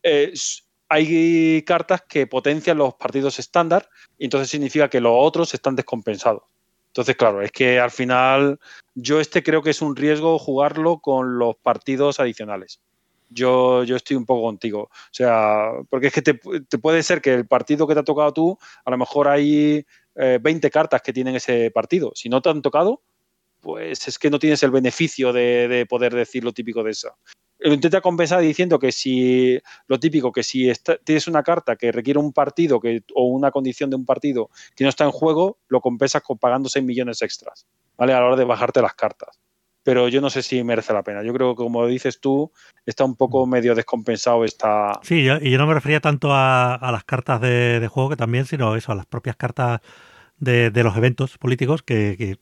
eh, 0.03 0.33
hay 0.89 1.63
cartas 1.63 2.03
que 2.09 2.27
potencian 2.27 2.79
los 2.79 2.95
partidos 2.95 3.39
estándar 3.39 3.89
y 4.19 4.25
entonces 4.25 4.51
significa 4.51 4.89
que 4.89 5.01
los 5.01 5.15
otros 5.17 5.55
están 5.55 5.77
descompensados. 5.77 6.43
Entonces, 6.89 7.17
claro, 7.17 7.41
es 7.41 7.51
que 7.53 7.81
al 7.81 7.91
final 7.91 8.61
yo 8.95 9.21
este 9.21 9.43
creo 9.43 9.63
que 9.63 9.71
es 9.71 9.81
un 9.81 9.97
riesgo 9.97 10.39
jugarlo 10.39 10.99
con 10.99 11.39
los 11.39 11.57
partidos 11.57 12.21
adicionales 12.21 12.81
yo, 13.33 13.85
yo 13.85 13.97
estoy 13.97 14.17
un 14.17 14.27
poco 14.27 14.43
contigo. 14.43 14.83
O 14.83 15.11
sea, 15.11 15.71
porque 15.91 16.09
es 16.09 16.13
que 16.13 16.23
te, 16.23 16.35
puede 16.79 17.03
ser 17.03 17.21
que 17.21 17.35
el 17.35 17.47
partido 17.47 17.87
que 17.87 17.95
te 17.95 18.01
ha 18.01 18.05
tocado 18.05 18.33
tú, 18.33 18.59
a 18.85 18.91
lo 18.91 18.99
mejor 18.99 19.29
hay 19.29 19.85
20 20.15 20.67
eh, 20.67 20.71
cartas 20.71 21.03
que 21.03 21.13
tienen 21.13 21.37
ese 21.37 21.71
partido. 21.71 22.13
Si 22.15 22.29
no 22.29 22.43
te 22.43 22.51
han 22.51 22.63
tocado, 22.63 23.03
pues 23.61 24.09
es 24.09 24.19
que 24.19 24.31
no 24.31 24.39
tienes 24.39 24.63
el 24.63 24.71
beneficio 24.71 25.33
de, 25.33 25.87
poder 25.89 26.15
decir 26.15 26.45
lo 26.45 26.53
típico 26.53 26.83
de 26.83 26.91
eso. 26.91 27.17
Lo 27.59 27.73
intenta 27.73 28.01
compensar 28.01 28.41
diciendo 28.41 28.79
que 28.79 28.91
si 28.91 29.61
lo 29.87 30.01
típico, 30.01 30.33
que 30.33 30.43
si 30.43 30.71
tienes 31.05 31.29
una 31.29 31.45
carta 31.45 31.77
que 31.77 31.93
requiere 31.93 32.19
un 32.19 32.33
partido 32.33 32.81
que, 32.81 33.03
o 33.15 33.27
una 33.27 33.53
condición 33.53 33.89
de 33.89 33.97
un 33.97 34.05
partido 34.05 34.51
que 34.75 34.83
no 34.83 34.91
está 34.91 35.05
en 35.05 35.13
juego, 35.13 35.59
lo 35.69 35.81
compensas 35.81 36.23
pagando 36.41 36.69
6 36.69 36.85
millones 36.85 37.23
extras, 37.23 37.67
¿vale? 37.97 38.15
A 38.15 38.21
la 38.21 38.27
hora 38.27 38.37
de 38.37 38.45
bajarte 38.45 38.83
las 38.83 38.95
cartas 38.95 39.42
pero 39.83 40.09
yo 40.09 40.21
no 40.21 40.31
sé 40.31 40.43
si 40.43 40.63
merece 40.63 40.93
la 40.93 41.03
pena. 41.03 41.23
Yo 41.23 41.33
creo 41.33 41.55
que, 41.55 41.63
como 41.63 41.87
dices 41.87 42.21
tú, 42.21 42.53
está 42.87 43.05
un 43.05 43.17
poco 43.17 43.47
medio 43.47 43.75
descompensado 43.75 44.45
esta... 44.45 45.01
Sí, 45.03 45.27
y 45.41 45.51
yo 45.51 45.59
no 45.59 45.67
me 45.67 45.75
refería 45.75 46.01
tanto 46.01 46.29
a, 46.33 46.79
las 46.93 47.05
cartas 47.05 47.41
de, 47.41 47.89
juego 47.91 48.11
que 48.11 48.17
también, 48.17 48.45
sino 48.45 48.77
eso, 48.77 48.93
a 48.93 48.95
las 48.95 49.07
propias 49.07 49.37
cartas 49.37 49.81
de, 50.39 50.71
los 50.75 50.97
eventos 50.97 51.39
políticos 51.39 51.83
que, 51.83 52.39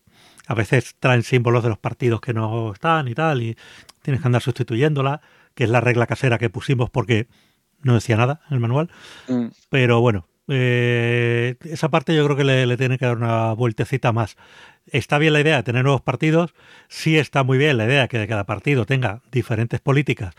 a 0.47 0.55
veces 0.55 0.97
traen 0.99 1.23
símbolos 1.23 1.63
de 1.63 1.69
los 1.69 1.79
partidos 1.79 2.21
que 2.21 2.35
no 2.35 2.73
están 2.73 3.07
y 3.07 3.15
tal, 3.15 3.41
y 3.41 3.57
tienes 4.03 4.21
que 4.21 4.29
andar 4.29 4.43
sustituyéndola, 4.43 5.21
que 5.55 5.65
es 5.65 5.71
la 5.71 5.81
regla 5.81 6.07
casera 6.07 6.39
que 6.39 6.51
pusimos 6.51 6.91
porque 6.91 7.29
no 7.83 7.95
decía 7.95 8.17
nada 8.17 8.41
en 8.49 8.55
el 8.55 8.61
manual. 8.61 8.91
Mm. 9.29 9.47
Pero 9.69 10.01
bueno, 10.01 10.27
eh, 10.51 11.57
esa 11.65 11.89
parte 11.89 12.15
yo 12.15 12.25
creo 12.25 12.37
que 12.37 12.45
le, 12.45 12.67
le, 12.67 12.77
tiene 12.77 12.99
que 12.99 13.07
dar 13.07 13.17
una 13.17 13.53
vueltecita 13.55 14.13
más 14.13 14.37
está 14.93 15.19
bien 15.19 15.33
la 15.33 15.41
idea 15.41 15.57
de 15.57 15.63
tener 15.63 15.85
nuevos 15.85 16.03
partidos, 16.03 16.55
sí 16.89 17.19
está 17.19 17.43
muy 17.43 17.59
bien 17.59 17.77
la 17.77 17.85
idea 17.85 18.03
de 18.03 18.09
que 18.09 18.27
cada 18.27 18.45
partido 18.45 18.87
tenga 18.87 19.23
diferentes 19.31 19.81
políticas 19.81 20.35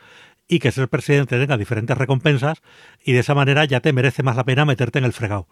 y 0.48 0.60
que 0.60 0.72
ser 0.72 0.90
presidente 0.90 1.40
tenga 1.40 1.58
diferentes 1.58 1.98
recompensas 1.98 2.62
y 3.04 3.14
de 3.14 3.20
esa 3.20 3.34
manera 3.34 3.66
ya 3.66 3.80
te 3.80 3.94
merece 3.94 4.24
más 4.24 4.36
la 4.36 4.44
pena 4.44 4.66
meterte 4.66 5.00
en 5.00 5.06
el 5.06 5.14
fregado. 5.14 5.48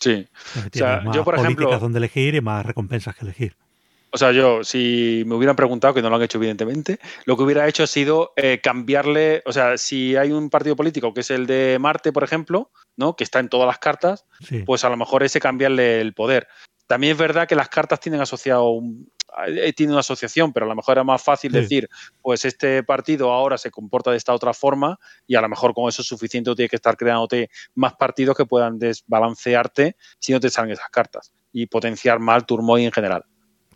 Sí. 0.00 0.26
O 0.56 0.68
sea, 0.72 1.02
yo 1.12 1.24
por 1.24 1.36
ejemplo, 1.36 1.78
donde 1.78 1.98
elegir 1.98 2.34
y 2.34 2.40
más 2.40 2.64
recompensas 2.64 3.14
que 3.14 3.24
elegir. 3.24 3.56
O 4.14 4.16
sea, 4.16 4.30
yo, 4.30 4.62
si 4.62 5.24
me 5.26 5.34
hubieran 5.34 5.56
preguntado, 5.56 5.92
que 5.92 6.00
no 6.00 6.08
lo 6.08 6.14
han 6.14 6.22
hecho 6.22 6.38
evidentemente, 6.38 7.00
lo 7.24 7.36
que 7.36 7.42
hubiera 7.42 7.66
hecho 7.66 7.82
ha 7.82 7.88
sido 7.88 8.32
eh, 8.36 8.60
cambiarle, 8.62 9.42
o 9.44 9.52
sea, 9.52 9.76
si 9.76 10.14
hay 10.14 10.30
un 10.30 10.50
partido 10.50 10.76
político 10.76 11.12
que 11.12 11.22
es 11.22 11.32
el 11.32 11.48
de 11.48 11.78
Marte, 11.80 12.12
por 12.12 12.22
ejemplo, 12.22 12.70
¿no? 12.96 13.16
Que 13.16 13.24
está 13.24 13.40
en 13.40 13.48
todas 13.48 13.66
las 13.66 13.80
cartas, 13.80 14.24
pues 14.66 14.84
a 14.84 14.88
lo 14.88 14.96
mejor 14.96 15.24
ese 15.24 15.40
cambiarle 15.40 16.00
el 16.00 16.14
poder. 16.14 16.46
También 16.86 17.14
es 17.14 17.18
verdad 17.18 17.48
que 17.48 17.56
las 17.56 17.68
cartas 17.68 17.98
tienen 17.98 18.20
asociado 18.20 18.68
un, 18.68 19.10
eh, 19.48 19.72
tiene 19.72 19.92
una 19.92 20.00
asociación, 20.00 20.52
pero 20.52 20.66
a 20.66 20.68
lo 20.68 20.76
mejor 20.76 20.92
era 20.92 21.02
más 21.02 21.20
fácil 21.20 21.50
decir, 21.50 21.88
pues 22.22 22.44
este 22.44 22.84
partido 22.84 23.32
ahora 23.32 23.58
se 23.58 23.72
comporta 23.72 24.12
de 24.12 24.16
esta 24.16 24.32
otra 24.32 24.54
forma 24.54 24.96
y 25.26 25.34
a 25.34 25.40
lo 25.40 25.48
mejor 25.48 25.74
con 25.74 25.88
eso 25.88 26.02
es 26.02 26.08
suficiente 26.08 26.50
o 26.50 26.54
tienes 26.54 26.70
que 26.70 26.76
estar 26.76 26.96
creándote 26.96 27.50
más 27.74 27.94
partidos 27.94 28.36
que 28.36 28.46
puedan 28.46 28.78
desbalancearte 28.78 29.96
si 30.20 30.32
no 30.32 30.38
te 30.38 30.50
salen 30.50 30.70
esas 30.70 30.88
cartas 30.90 31.32
y 31.52 31.66
potenciar 31.66 32.20
mal 32.20 32.46
Turmoy 32.46 32.84
en 32.84 32.92
general. 32.92 33.24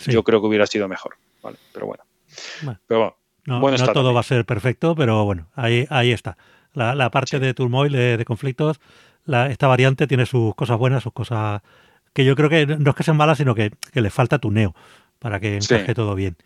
Yo 0.07 0.23
creo 0.23 0.41
que 0.41 0.47
hubiera 0.47 0.67
sido 0.67 0.89
mejor, 0.89 1.17
¿vale? 1.43 1.59
Pero 1.73 1.87
bueno. 1.87 2.05
Pero 2.87 3.17
bueno, 3.61 3.77
no, 3.79 3.93
todo 3.93 4.13
va 4.13 4.21
a 4.21 4.25
ser 4.25 4.45
perfecto, 4.45 4.95
pero 4.95 5.25
bueno, 5.25 5.49
ahí, 5.55 5.87
ahí 5.91 6.13
está. 6.13 6.37
La, 6.75 7.11
parte 7.11 7.41
de 7.41 7.55
Turmoil, 7.55 7.93
de, 7.93 8.25
conflictos, 8.25 8.81
esta 9.27 9.67
variante 9.67 10.07
tiene 10.07 10.27
sus 10.27 10.55
cosas 10.55 10.79
buenas, 10.79 11.03
sus 11.03 11.13
cosas 11.13 11.63
que 12.13 12.25
yo 12.25 12.37
creo 12.37 12.49
que 12.49 12.67
no 12.67 12.91
es 12.91 12.97
que 12.97 13.03
sean 13.03 13.17
malas, 13.17 13.39
sino 13.39 13.55
que, 13.55 13.73
le 13.93 14.11
falta 14.11 14.39
tuneo 14.39 14.75
para 15.19 15.41
que 15.41 15.57
encaje 15.57 15.95
todo 15.95 16.15
bien. 16.15 16.37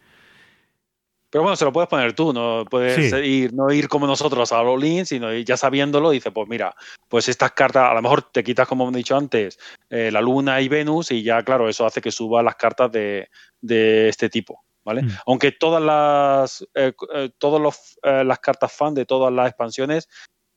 Pero 1.32 1.44
bueno, 1.44 1.56
se 1.56 1.64
lo 1.64 1.72
puedes 1.72 1.88
poner 1.88 2.12
tú, 2.12 2.34
no 2.34 2.66
puedes 2.70 3.10
ir, 3.24 3.54
no 3.54 3.72
ir 3.72 3.88
como 3.88 4.06
nosotros 4.06 4.52
a 4.52 4.60
all 4.60 5.06
sino 5.06 5.32
ya 5.32 5.56
sabiéndolo, 5.56 6.10
dice, 6.10 6.30
pues 6.30 6.46
mira, 6.46 6.74
pues 7.08 7.26
estas 7.26 7.52
cartas, 7.52 7.90
a 7.90 7.94
lo 7.94 8.02
mejor 8.02 8.20
te 8.30 8.44
quitas, 8.44 8.68
como 8.68 8.84
hemos 8.84 8.94
dicho 8.94 9.16
antes, 9.16 9.58
eh, 9.88 10.10
la 10.12 10.20
Luna 10.20 10.60
y 10.60 10.68
Venus, 10.68 11.10
y 11.10 11.22
ya, 11.22 11.42
claro, 11.42 11.70
eso 11.70 11.86
hace 11.86 12.02
que 12.02 12.10
suba 12.10 12.42
las 12.42 12.56
cartas 12.56 12.92
de, 12.92 13.30
este 13.62 14.28
tipo. 14.28 14.62
¿Vale? 14.84 15.04
Mm. 15.04 15.10
Aunque 15.26 15.52
todas 15.52 15.80
las 15.80 16.68
eh, 16.74 16.92
eh, 17.14 17.30
todas 17.38 17.96
las 18.02 18.38
cartas 18.40 18.72
fan 18.72 18.94
de 18.94 19.06
todas 19.06 19.32
las 19.32 19.48
expansiones 19.48 20.08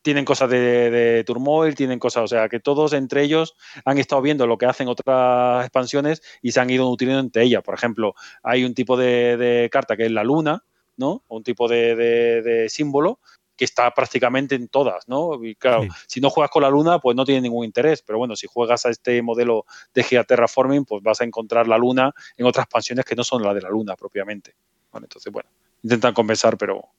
tienen 0.06 0.24
cosas 0.24 0.51
de, 0.51 0.91
de 0.91 1.24
Turmoil, 1.24 1.74
tienen 1.74 1.97
cosas, 1.97 2.26
o 2.26 2.28
sea, 2.28 2.47
que 2.47 2.60
todos 2.60 2.93
entre 2.93 3.24
ellos 3.24 3.56
han 3.86 3.97
estado 3.97 4.22
viendo 4.22 4.45
lo 4.45 4.56
que 4.56 4.68
hacen 4.68 4.88
otras 4.88 5.66
expansiones 5.66 6.22
y 6.43 6.51
se 6.51 6.60
han 6.60 6.70
ido 6.70 6.88
utilizando 6.88 7.22
entre 7.22 7.41
ellas. 7.41 7.64
Por 7.64 7.74
ejemplo, 7.74 8.14
hay 8.43 8.66
un 8.66 8.76
tipo 8.76 8.97
de, 8.97 9.68
carta 9.72 9.97
que 9.97 10.06
es 10.06 10.12
la 10.12 10.24
luna, 10.24 10.64
¿no? 10.97 11.24
Un 11.28 11.41
tipo 11.41 11.68
de, 11.68 12.68
símbolo 12.70 13.20
que 13.58 13.66
está 13.66 13.91
prácticamente 13.95 14.53
en 14.53 14.68
todas, 14.68 15.08
¿no? 15.08 15.43
Y 15.43 15.56
claro, 15.56 15.88
si 16.06 16.22
no 16.22 16.30
juegas 16.30 16.51
con 16.51 16.62
la 16.62 16.70
luna, 16.70 16.99
pues 16.99 17.16
no 17.16 17.26
tiene 17.26 17.41
ningún 17.41 17.66
interés, 17.66 18.03
pero 18.03 18.20
bueno, 18.20 18.36
si 18.36 18.45
juegas 18.45 18.86
a 18.86 18.91
este 18.91 19.24
modelo 19.24 19.66
de 19.95 20.03
Geoterraforming, 20.03 20.86
pues 20.86 21.01
vas 21.01 21.20
a 21.22 21.24
encontrar 21.24 21.68
la 21.68 21.80
luna 21.80 22.14
en 22.38 22.45
otras 22.45 22.66
expansiones 22.66 23.06
que 23.06 23.16
no 23.16 23.24
son 23.24 23.41
la 23.41 23.56
de 23.56 23.62
la 23.62 23.70
luna 23.70 23.95
propiamente. 23.95 24.53
Bueno, 24.91 25.06
entonces, 25.06 25.34
bueno, 25.34 25.49
intentan 25.82 26.14
compensar, 26.14 26.60
pero 26.60 26.89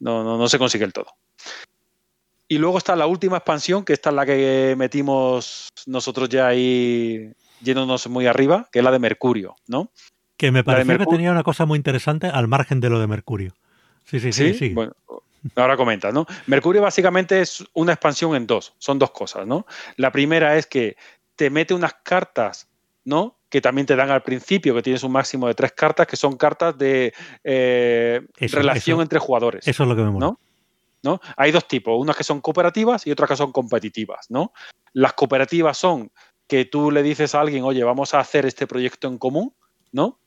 no, 0.00 0.24
no, 0.24 0.36
no 0.36 0.48
se 0.48 0.58
consigue 0.58 0.84
el 0.84 0.92
todo. 0.92 1.14
Y 2.50 2.58
luego 2.58 2.78
está 2.78 2.96
la 2.96 3.06
última 3.06 3.36
expansión, 3.36 3.84
que 3.84 3.92
esta 3.92 4.10
es 4.10 4.16
la 4.16 4.26
que 4.26 4.74
metimos 4.76 5.68
nosotros 5.86 6.28
ya 6.28 6.48
ahí 6.48 7.32
yéndonos 7.60 8.08
muy 8.08 8.26
arriba, 8.26 8.68
que 8.72 8.80
es 8.80 8.84
la 8.84 8.90
de 8.90 8.98
Mercurio, 8.98 9.54
¿no? 9.68 9.92
Que 10.36 10.50
me 10.50 10.64
pareció 10.64 10.98
que 10.98 11.06
tenía 11.06 11.30
una 11.30 11.44
cosa 11.44 11.64
muy 11.64 11.76
interesante 11.76 12.26
al 12.26 12.48
margen 12.48 12.80
de 12.80 12.90
lo 12.90 12.98
de 12.98 13.06
Mercurio. 13.06 13.54
Sí, 14.04 14.18
sí, 14.18 14.32
sí. 14.32 14.54
sí, 14.54 14.70
Bueno, 14.70 14.96
ahora 15.54 15.76
comenta, 15.76 16.10
¿no? 16.10 16.26
Mercurio 16.46 16.82
básicamente 16.82 17.40
es 17.40 17.64
una 17.72 17.92
expansión 17.92 18.34
en 18.34 18.48
dos, 18.48 18.74
son 18.78 18.98
dos 18.98 19.12
cosas, 19.12 19.46
¿no? 19.46 19.64
La 19.94 20.10
primera 20.10 20.58
es 20.58 20.66
que 20.66 20.96
te 21.36 21.50
mete 21.50 21.72
unas 21.72 21.94
cartas, 22.02 22.66
¿no? 23.04 23.36
Que 23.48 23.60
también 23.60 23.86
te 23.86 23.94
dan 23.94 24.10
al 24.10 24.24
principio, 24.24 24.74
que 24.74 24.82
tienes 24.82 25.04
un 25.04 25.12
máximo 25.12 25.46
de 25.46 25.54
tres 25.54 25.70
cartas, 25.70 26.04
que 26.08 26.16
son 26.16 26.36
cartas 26.36 26.76
de 26.76 27.14
eh, 27.44 28.22
relación 28.40 29.00
entre 29.02 29.20
jugadores. 29.20 29.68
Eso 29.68 29.84
es 29.84 29.88
lo 29.88 29.94
que 29.94 30.02
me 30.02 30.10
mola. 30.10 30.26
¿no? 30.26 30.38
¿No? 31.02 31.20
Hay 31.36 31.52
dos 31.52 31.66
tipos, 31.66 31.98
unas 31.98 32.16
que 32.16 32.24
son 32.24 32.40
cooperativas 32.40 33.06
y 33.06 33.10
otras 33.10 33.28
que 33.30 33.36
son 33.36 33.52
competitivas, 33.52 34.30
¿no? 34.30 34.52
Las 34.92 35.14
cooperativas 35.14 35.76
son 35.78 36.10
que 36.46 36.64
tú 36.64 36.90
le 36.90 37.02
dices 37.02 37.34
a 37.34 37.40
alguien, 37.40 37.64
oye, 37.64 37.84
vamos 37.84 38.12
a 38.12 38.20
hacer 38.20 38.44
este 38.44 38.66
proyecto 38.66 39.08
en 39.08 39.18
común, 39.18 39.54
¿no? 39.92 40.18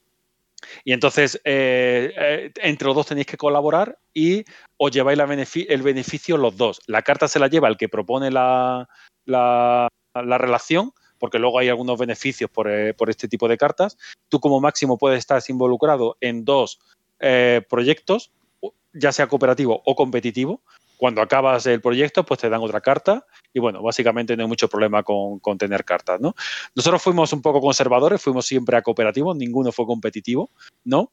Y 0.84 0.94
entonces 0.94 1.36
eh, 1.44 2.14
eh, 2.16 2.52
entre 2.62 2.88
los 2.88 2.96
dos 2.96 3.08
tenéis 3.08 3.28
que 3.28 3.38
colaborar 3.38 3.98
y 4.14 4.46
os 4.78 4.92
lleváis 4.92 5.20
el 5.68 5.82
beneficio 5.82 6.38
los 6.38 6.56
dos. 6.56 6.82
La 6.88 7.02
carta 7.02 7.28
se 7.28 7.40
la 7.40 7.48
lleva 7.48 7.68
el 7.68 7.78
que 7.78 7.90
propone 7.90 8.32
la, 8.32 8.88
la, 9.26 9.90
relación, 10.14 10.94
porque 11.20 11.40
luego 11.40 11.60
hay 11.60 11.70
algunos 11.70 12.00
beneficios 12.00 12.50
por, 12.50 12.70
eh, 12.70 12.94
por, 12.94 13.10
este 13.10 13.28
tipo 13.28 13.48
de 13.48 13.58
cartas. 13.58 13.98
Tú 14.30 14.40
como 14.40 14.62
máximo 14.62 14.98
puedes 14.98 15.20
estar 15.20 15.42
involucrado 15.48 16.18
en 16.22 16.46
dos 16.46 16.80
proyectos, 17.70 18.34
ya 18.94 19.12
sea 19.12 19.28
cooperativo 19.28 19.82
o 19.86 19.96
competitivo. 19.96 20.62
Cuando 20.98 21.22
acabas 21.22 21.66
el 21.66 21.82
proyecto, 21.82 22.24
pues 22.24 22.40
te 22.40 22.50
dan 22.50 22.62
otra 22.62 22.80
carta 22.80 23.26
y 23.52 23.60
bueno, 23.60 23.82
básicamente 23.82 24.38
no 24.38 24.44
hay 24.44 24.48
mucho 24.48 24.70
problema 24.70 25.04
con, 25.04 25.58
tener 25.58 25.84
cartas, 25.84 26.22
¿no? 26.22 26.34
Nosotros 26.76 27.02
fuimos 27.02 27.34
un 27.34 27.42
poco 27.42 27.60
conservadores, 27.60 28.22
fuimos 28.22 28.46
siempre 28.46 28.78
a 28.78 28.82
cooperativo, 28.82 29.34
ninguno 29.34 29.72
fue 29.72 29.86
competitivo, 29.86 30.52
¿no? 30.86 31.12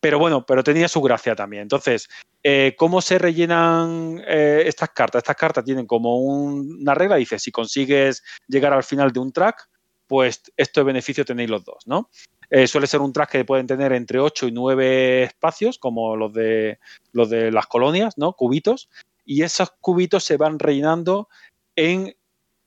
Pero 0.00 0.18
bueno, 0.18 0.44
pero 0.44 0.64
tenía 0.64 0.88
su 0.88 1.00
gracia 1.00 1.34
también. 1.34 1.62
Entonces, 1.62 2.08
eh, 2.42 2.74
¿cómo 2.76 3.00
se 3.00 3.18
rellenan 3.18 4.20
eh, 4.26 4.64
estas 4.66 4.90
cartas? 4.90 5.20
Estas 5.20 5.36
cartas 5.36 5.64
tienen 5.64 5.86
como 5.86 6.18
una 6.18 6.92
regla, 6.92 7.16
dice, 7.16 7.38
si 7.38 7.52
consigues 7.52 8.22
llegar 8.48 8.72
al 8.72 8.82
final 8.82 9.12
de 9.12 9.20
un 9.20 9.32
track, 9.32 9.68
pues 10.08 10.42
esto 10.56 10.80
de 10.80 10.84
beneficio 10.84 11.24
tenéis 11.24 11.48
los 11.48 11.64
dos, 11.64 11.86
¿no? 11.86 12.10
Eh, 12.54 12.66
suele 12.66 12.86
ser 12.86 13.00
un 13.00 13.14
track 13.14 13.30
que 13.30 13.44
pueden 13.46 13.66
tener 13.66 13.94
entre 13.94 14.20
8 14.20 14.48
y 14.48 14.52
9 14.52 15.22
espacios, 15.22 15.78
como 15.78 16.16
los 16.16 16.34
de, 16.34 16.78
los 17.12 17.30
de 17.30 17.50
las 17.50 17.66
colonias, 17.66 18.18
¿no? 18.18 18.34
Cubitos. 18.34 18.90
Y 19.24 19.42
esos 19.42 19.70
cubitos 19.80 20.22
se 20.22 20.36
van 20.36 20.58
rellenando 20.58 21.30
en, 21.76 22.14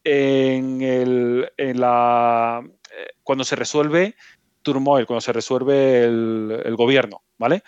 en, 0.03 0.81
el, 0.81 1.51
en 1.57 1.79
la, 1.79 2.63
eh, 2.65 3.09
cuando 3.21 3.43
se 3.43 3.55
resuelve 3.55 4.15
turmoil, 4.63 5.05
cuando 5.05 5.21
se 5.21 5.33
resuelve 5.33 6.05
el, 6.05 6.63
el, 6.65 6.75
gobierno, 6.75 7.21
¿vale? 7.37 7.61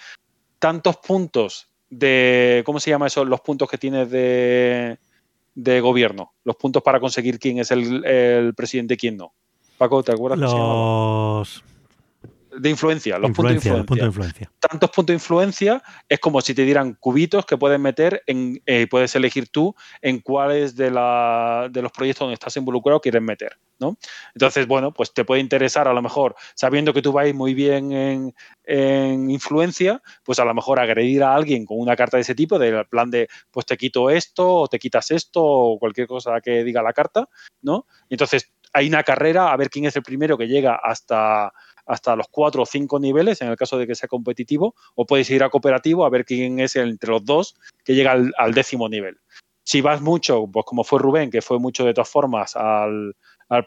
Tantos 0.57 0.97
puntos 0.97 1.69
de, 1.87 2.63
¿cómo 2.65 2.79
se 2.79 2.89
llama 2.89 3.05
eso? 3.05 3.25
Los 3.25 3.41
puntos 3.41 3.69
que 3.69 3.77
tienes 3.77 4.09
de, 4.09 4.97
de 5.53 5.81
gobierno, 5.81 6.33
los 6.43 6.55
puntos 6.55 6.81
para 6.81 6.99
conseguir 6.99 7.37
quién 7.37 7.59
es 7.59 7.69
el, 7.69 8.03
el 8.03 8.55
presidente 8.55 8.95
y 8.95 8.97
quién 8.97 9.17
no. 9.17 9.35
Paco, 9.77 10.01
¿te 10.01 10.13
acuerdas? 10.13 10.39
Los 10.39 11.63
de 12.57 12.69
influencia, 12.69 13.17
los 13.17 13.31
puntos 13.31 13.63
de 13.63 14.05
influencia. 14.05 14.51
Tantos 14.59 14.89
puntos 14.89 15.07
de 15.07 15.13
influencia 15.13 15.83
es 16.09 16.19
como 16.19 16.41
si 16.41 16.53
te 16.53 16.63
dieran 16.63 16.95
cubitos 16.95 17.45
que 17.45 17.57
puedes 17.57 17.79
meter 17.79 18.23
en, 18.25 18.61
eh, 18.65 18.87
puedes 18.89 19.15
elegir 19.15 19.49
tú 19.49 19.75
en 20.01 20.19
cuáles 20.19 20.75
de, 20.75 20.91
la, 20.91 21.69
de 21.71 21.81
los 21.81 21.91
proyectos 21.91 22.21
donde 22.21 22.33
estás 22.33 22.57
involucrado 22.57 22.99
quieres 22.99 23.21
meter, 23.21 23.57
¿no? 23.79 23.97
Entonces, 24.33 24.67
bueno, 24.67 24.93
pues 24.93 25.13
te 25.13 25.23
puede 25.23 25.41
interesar 25.41 25.87
a 25.87 25.93
lo 25.93 26.01
mejor, 26.01 26.35
sabiendo 26.55 26.93
que 26.93 27.01
tú 27.01 27.11
vais 27.11 27.33
muy 27.33 27.53
bien 27.53 27.91
en, 27.91 28.35
en 28.63 29.29
influencia, 29.29 30.01
pues 30.23 30.39
a 30.39 30.45
lo 30.45 30.53
mejor 30.53 30.79
agredir 30.79 31.23
a 31.23 31.35
alguien 31.35 31.65
con 31.65 31.79
una 31.79 31.95
carta 31.95 32.17
de 32.17 32.21
ese 32.21 32.35
tipo, 32.35 32.57
del 32.57 32.85
plan 32.87 33.11
de, 33.11 33.27
pues 33.51 33.65
te 33.65 33.77
quito 33.77 34.09
esto, 34.09 34.61
o 34.61 34.67
te 34.67 34.79
quitas 34.79 35.11
esto, 35.11 35.43
o 35.43 35.79
cualquier 35.79 36.07
cosa 36.07 36.41
que 36.41 36.63
diga 36.63 36.81
la 36.81 36.93
carta, 36.93 37.29
¿no? 37.61 37.85
Entonces, 38.09 38.51
hay 38.73 38.87
una 38.87 39.03
carrera 39.03 39.51
a 39.51 39.57
ver 39.57 39.69
quién 39.69 39.85
es 39.85 39.95
el 39.95 40.03
primero 40.03 40.37
que 40.37 40.47
llega 40.47 40.75
hasta 40.75 41.51
hasta 41.87 42.15
los 42.15 42.27
cuatro 42.29 42.63
o 42.63 42.65
cinco 42.65 42.99
niveles, 42.99 43.41
en 43.41 43.47
el 43.47 43.55
caso 43.55 43.77
de 43.77 43.87
que 43.87 43.95
sea 43.95 44.09
competitivo, 44.09 44.75
o 44.95 45.05
puedes 45.05 45.29
ir 45.29 45.43
a 45.43 45.49
cooperativo 45.49 46.05
a 46.05 46.09
ver 46.09 46.25
quién 46.25 46.59
es 46.59 46.75
entre 46.75 47.09
los 47.11 47.25
dos 47.25 47.55
que 47.83 47.95
llega 47.95 48.11
al, 48.11 48.53
décimo 48.53 48.89
nivel. 48.89 49.17
Si 49.63 49.81
vas 49.81 50.01
mucho, 50.01 50.47
pues 50.47 50.65
como 50.65 50.83
fue 50.83 50.99
Rubén, 50.99 51.29
que 51.29 51.41
fue 51.41 51.59
mucho 51.59 51.85
de 51.85 51.93
todas 51.93 52.09
formas 52.09 52.55
al, 52.55 53.15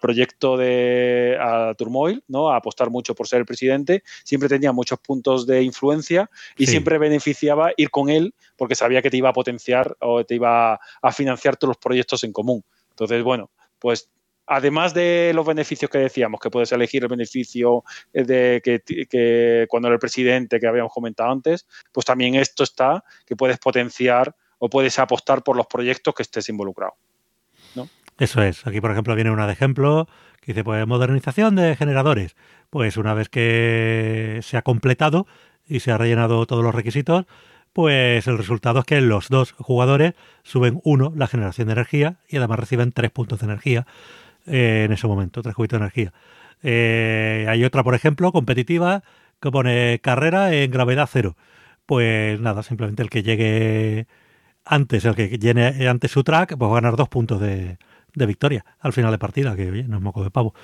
proyecto 0.01 0.59
de 0.59 1.39
Turmoil, 1.79 2.23
¿no? 2.29 2.51
A 2.51 2.57
apostar 2.57 2.91
mucho 2.91 3.15
por 3.15 3.27
ser 3.27 3.41
el 3.41 3.47
presidente, 3.47 4.03
siempre 4.25 4.49
tenía 4.49 4.73
muchos 4.73 4.99
puntos 4.99 5.47
de 5.47 5.63
influencia 5.63 6.29
y 6.59 6.67
siempre 6.67 6.99
beneficiaba 6.99 7.73
ir 7.79 7.91
con 7.91 8.11
él 8.11 8.35
porque 8.57 8.75
sabía 8.75 9.01
que 9.01 9.09
te 9.09 9.17
iba 9.17 9.31
a 9.31 9.33
potenciar 9.33 9.97
o 10.01 10.23
te 10.23 10.35
iba 10.35 10.75
a 10.75 11.13
financiar 11.13 11.57
todos 11.57 11.71
los 11.71 11.79
proyectos 11.79 12.25
en 12.25 12.33
común. 12.33 12.63
Entonces, 12.91 13.23
bueno, 13.23 13.51
pues 13.79 14.11
además 14.51 14.93
de 14.95 15.31
los 15.33 15.47
beneficios 15.47 15.89
que 15.89 15.99
decíamos, 15.99 16.41
que 16.41 16.51
puedes 16.51 16.73
elegir 16.73 17.05
el 17.05 17.09
beneficio 17.09 17.85
de 18.13 18.61
que, 18.65 19.67
cuando 19.69 19.87
era 19.87 19.95
el 19.95 20.01
presidente 20.01 20.59
que 20.59 20.67
habíamos 20.67 20.93
comentado 20.93 21.31
antes, 21.31 21.69
pues 21.93 22.05
también 22.05 22.35
esto 22.35 22.65
está 22.65 23.05
que 23.25 23.37
puedes 23.37 23.59
potenciar 23.59 24.35
o 24.59 24.69
puedes 24.69 24.99
apostar 24.99 25.45
por 25.45 25.57
los 25.57 25.69
proyectos 25.69 26.15
que 26.15 26.25
estés 26.25 26.49
involucrado. 26.49 26.95
¿no? 27.77 27.89
Eso 28.19 28.43
es. 28.43 28.67
Aquí, 28.67 28.81
por 28.81 28.91
ejemplo, 28.91 29.15
viene 29.15 29.31
una 29.31 29.47
de 29.47 29.53
ejemplo 29.53 30.09
que 30.41 30.53
dice, 30.53 30.65
pues, 30.65 30.85
modernización 30.85 31.55
de 31.55 31.77
generadores. 31.77 32.35
Pues 32.71 32.97
una 32.97 33.15
vez 33.15 33.29
que 33.29 34.41
se 34.43 34.57
ha 34.57 34.63
completado 34.63 35.29
y 35.65 35.79
se 35.79 35.93
ha 35.93 35.99
rellenado 35.99 36.45
todos 36.47 36.65
los 36.65 36.75
requisitos, 36.75 37.25
pues 37.73 38.27
el 38.27 38.37
resultado 38.37 38.81
es 38.81 38.85
que 38.85 39.01
los 39.01 39.29
dos 39.29 39.53
jugadores 39.53 40.15
suben 40.43 40.81
uno 40.83 41.13
la 41.15 41.29
generación 41.29 41.69
de 41.69 41.75
energía 41.75 42.19
y 42.29 42.39
además 42.39 42.59
reciben 42.59 42.91
tres 42.91 43.13
puntos 43.13 43.39
de 43.39 43.47
energía. 43.47 43.87
Eh, 44.51 44.85
en 44.85 44.93
ese 44.93 45.07
momento, 45.07 45.43
tres 45.43 45.55
cubitos 45.55 45.79
de 45.79 45.85
energía. 45.85 46.13
Eh, 46.63 47.47
hay 47.49 47.65
otra, 47.65 47.85
por 47.85 47.95
ejemplo, 47.95 48.33
competitiva, 48.33 49.03
que 49.41 49.51
pone 49.51 50.01
carrera 50.03 50.53
en 50.53 50.71
gravedad 50.71 51.09
cero. 51.11 51.37
Pues 51.87 52.41
nada, 52.41 52.63
simplemente 52.63 53.03
el 53.03 53.11
que 53.11 53.23
llegue 53.23 54.07
antes, 54.65 55.05
el 55.05 55.15
que 55.15 55.29
llene 55.39 55.89
antes 55.89 56.11
su 56.11 56.25
track, 56.25 56.57
pues 56.57 56.69
va 56.69 56.73
a 56.73 56.81
ganar 56.81 56.97
dos 56.97 57.09
puntos 57.09 57.41
de, 57.41 57.79
victoria 58.15 58.65
al 58.81 58.93
final 58.93 59.13
de 59.13 59.19
partida, 59.19 59.57
que 59.57 59.71
oye, 59.71 59.85
no 59.85 59.97
es 59.97 60.03
moco 60.03 60.25
de 60.25 60.31
pavo. 60.31 60.55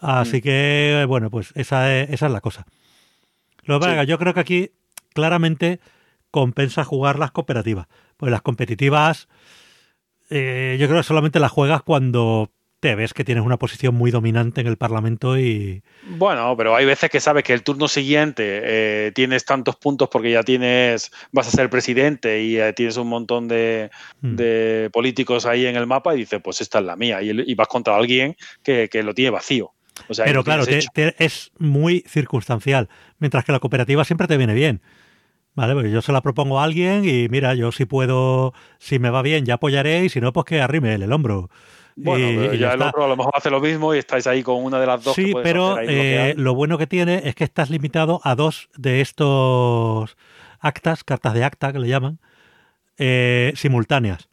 Así 0.00 0.38
mm. 0.38 0.40
que, 0.40 1.04
bueno, 1.08 1.30
pues 1.30 1.52
esa 1.56 1.92
es, 1.94 2.10
esa 2.10 2.26
es 2.26 2.32
la 2.32 2.40
cosa. 2.40 2.66
Lo 3.64 3.80
que 3.80 4.06
yo 4.06 4.18
creo 4.18 4.34
que 4.34 4.40
aquí 4.40 4.70
claramente 5.12 5.80
compensa 6.30 6.84
jugar 6.84 7.18
las 7.18 7.32
cooperativas. 7.32 7.86
Pues 8.16 8.30
las 8.32 8.42
competitivas, 8.42 9.28
eh, 10.30 10.76
yo 10.80 10.86
creo 10.86 11.00
que 11.00 11.06
solamente 11.06 11.40
las 11.40 11.52
juegas 11.52 11.82
cuando 11.82 12.50
te 12.82 12.96
ves 12.96 13.14
que 13.14 13.22
tienes 13.22 13.44
una 13.44 13.60
posición 13.60 13.94
muy 13.94 14.10
dominante 14.10 14.60
en 14.60 14.66
el 14.66 14.76
Parlamento 14.76 15.38
y... 15.38 15.84
Bueno, 16.02 16.56
pero 16.56 16.74
hay 16.74 16.84
veces 16.84 17.10
que 17.10 17.20
sabes 17.20 17.44
que 17.44 17.52
el 17.52 17.62
turno 17.62 17.86
siguiente 17.86 18.42
eh, 18.44 19.12
tienes 19.14 19.44
tantos 19.44 19.76
puntos 19.76 20.08
porque 20.08 20.32
ya 20.32 20.42
tienes, 20.42 21.12
vas 21.30 21.46
a 21.46 21.52
ser 21.52 21.70
presidente 21.70 22.42
y 22.42 22.58
eh, 22.58 22.72
tienes 22.72 22.96
un 22.96 23.06
montón 23.06 23.46
de, 23.46 23.88
mm. 24.20 24.90
políticos 24.90 25.46
ahí 25.46 25.66
en 25.66 25.76
el 25.76 25.86
mapa 25.86 26.12
y 26.16 26.18
dices, 26.18 26.40
pues 26.42 26.60
esta 26.60 26.80
es 26.80 26.84
la 26.84 26.96
mía. 26.96 27.22
Y, 27.22 27.54
vas 27.54 27.68
contra 27.68 27.94
alguien 27.94 28.34
que, 28.64 28.88
lo 29.04 29.14
tiene 29.14 29.30
vacío. 29.30 29.72
pero 30.16 30.42
claro, 30.42 30.64
es 30.66 31.52
muy 31.58 32.02
circunstancial, 32.08 32.88
mientras 33.20 33.44
que 33.44 33.52
la 33.52 33.60
cooperativa 33.60 34.04
siempre 34.04 34.26
te 34.26 34.36
viene 34.36 34.54
bien. 34.54 34.82
Vale, 35.54 35.74
pues 35.74 35.92
yo 35.92 36.02
se 36.02 36.10
la 36.10 36.20
propongo 36.20 36.58
a 36.58 36.64
alguien 36.64 37.04
y 37.04 37.28
mira, 37.28 37.54
yo 37.54 37.70
si 37.70 37.84
puedo, 37.84 38.54
si 38.80 38.98
me 38.98 39.10
va 39.10 39.22
bien, 39.22 39.44
ya 39.44 39.54
apoyaré 39.54 40.04
y 40.04 40.08
si 40.08 40.20
no, 40.20 40.32
pues 40.32 40.46
que 40.46 40.60
arrime 40.60 40.94
el 40.94 41.12
hombro. 41.12 41.48
Bueno, 41.96 42.54
ya, 42.54 42.72
el 42.72 42.82
otro 42.82 43.04
a 43.04 43.08
lo 43.08 43.16
mejor 43.16 43.32
hace 43.36 43.50
lo 43.50 43.60
mismo 43.60 43.94
y 43.94 43.98
estáis 43.98 44.26
ahí 44.26 44.42
con 44.42 44.62
una 44.62 44.80
de 44.80 44.86
las 44.86 45.04
dos. 45.04 45.14
Sí, 45.14 45.32
pero 45.42 45.78
eh, 45.80 46.34
lo 46.36 46.54
bueno 46.54 46.78
que 46.78 46.86
tiene 46.86 47.22
es 47.24 47.34
que 47.34 47.44
estás 47.44 47.70
limitado 47.70 48.20
a 48.24 48.34
dos 48.34 48.70
de 48.76 49.00
estos 49.00 50.16
actas, 50.60 51.04
cartas 51.04 51.34
de 51.34 51.44
acta 51.44 51.72
que 51.72 51.78
le 51.78 51.88
llaman, 51.88 52.18
eh, 52.98 53.52
simultáneas. 53.56 54.28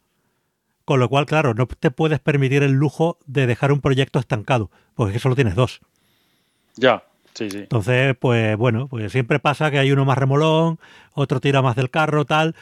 Con 0.84 1.00
lo 1.00 1.08
cual, 1.08 1.26
claro, 1.26 1.54
no 1.54 1.66
te 1.66 1.90
puedes 1.90 2.18
permitir 2.18 2.62
el 2.62 2.72
lujo 2.72 3.18
de 3.26 3.46
dejar 3.46 3.72
un 3.72 3.80
proyecto 3.80 4.18
estancado, 4.18 4.70
porque 4.94 5.18
solo 5.18 5.36
tienes 5.36 5.54
dos. 5.54 5.80
Ya, 6.76 7.04
sí, 7.34 7.50
sí. 7.50 7.58
Entonces, 7.58 8.16
pues 8.18 8.56
bueno, 8.56 8.88
pues 8.88 9.12
siempre 9.12 9.38
pasa 9.38 9.70
que 9.70 9.78
hay 9.78 9.92
uno 9.92 10.04
más 10.04 10.18
remolón, 10.18 10.80
otro 11.14 11.40
tira 11.40 11.62
más 11.62 11.76
del 11.76 11.90
carro, 11.90 12.24
tal. 12.24 12.56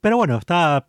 Pero 0.00 0.16
bueno, 0.16 0.38
está, 0.38 0.86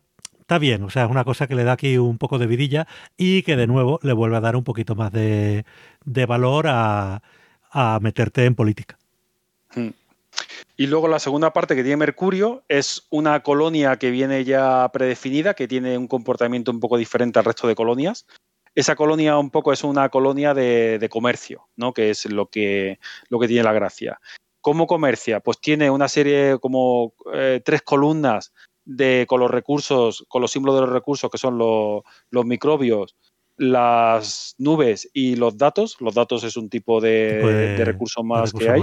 está 0.48 0.58
bien. 0.58 0.82
O 0.82 0.88
sea, 0.88 1.04
es 1.04 1.10
una 1.10 1.24
cosa 1.24 1.46
que 1.46 1.54
le 1.54 1.62
da 1.62 1.72
aquí 1.72 1.98
un 1.98 2.16
poco 2.16 2.38
de 2.38 2.46
vidilla 2.46 2.86
y 3.18 3.42
que 3.42 3.54
de 3.54 3.66
nuevo 3.66 4.00
le 4.02 4.14
vuelve 4.14 4.38
a 4.38 4.40
dar 4.40 4.56
un 4.56 4.64
poquito 4.64 4.94
más 4.94 5.12
de, 5.12 5.66
de 6.06 6.24
valor 6.24 6.68
a, 6.68 7.22
a 7.70 7.98
meterte 8.00 8.46
en 8.46 8.54
política. 8.54 8.98
Hmm. 9.74 9.90
Y 10.78 10.86
luego 10.86 11.06
la 11.06 11.18
segunda 11.18 11.52
parte 11.52 11.76
que 11.76 11.82
tiene 11.82 11.98
Mercurio 11.98 12.62
es 12.66 13.06
una 13.10 13.42
colonia 13.42 13.96
que 13.96 14.10
viene 14.10 14.42
ya 14.44 14.88
predefinida, 14.90 15.52
que 15.52 15.68
tiene 15.68 15.98
un 15.98 16.08
comportamiento 16.08 16.70
un 16.70 16.80
poco 16.80 16.96
diferente 16.96 17.38
al 17.38 17.44
resto 17.44 17.68
de 17.68 17.74
colonias. 17.74 18.26
Esa 18.74 18.96
colonia 18.96 19.36
un 19.36 19.50
poco 19.50 19.74
es 19.74 19.84
una 19.84 20.08
colonia 20.08 20.54
de, 20.54 21.08
comercio, 21.10 21.68
¿no? 21.76 21.92
Que 21.92 22.08
es 22.08 22.24
lo 22.24 22.46
que, 22.46 22.98
lo 23.28 23.38
que 23.38 23.48
tiene 23.48 23.64
la 23.64 23.72
gracia. 23.74 24.18
¿Cómo 24.62 24.86
comercia? 24.86 25.40
Pues 25.40 25.60
tiene 25.60 25.90
una 25.90 26.08
serie 26.08 26.58
como 26.58 27.12
eh, 27.34 27.60
tres 27.62 27.82
columnas 27.82 28.52
de, 28.88 29.26
con 29.28 29.38
los 29.40 29.50
recursos, 29.50 30.24
con 30.28 30.40
los 30.42 30.50
símbolos 30.50 30.80
de 30.80 30.86
los 30.86 30.90
recursos, 30.90 31.30
que 31.30 31.38
son 31.38 31.58
los, 31.58 32.02
microbios, 32.44 33.16
las 33.56 34.54
nubes 34.58 35.10
y 35.12 35.36
los 35.36 35.58
datos. 35.58 36.00
Los 36.00 36.14
datos 36.14 36.42
es 36.42 36.56
un 36.56 36.70
tipo 36.70 37.00
de, 37.00 37.76
recurso 37.84 38.24
más 38.24 38.52
que 38.52 38.70
hay 38.70 38.82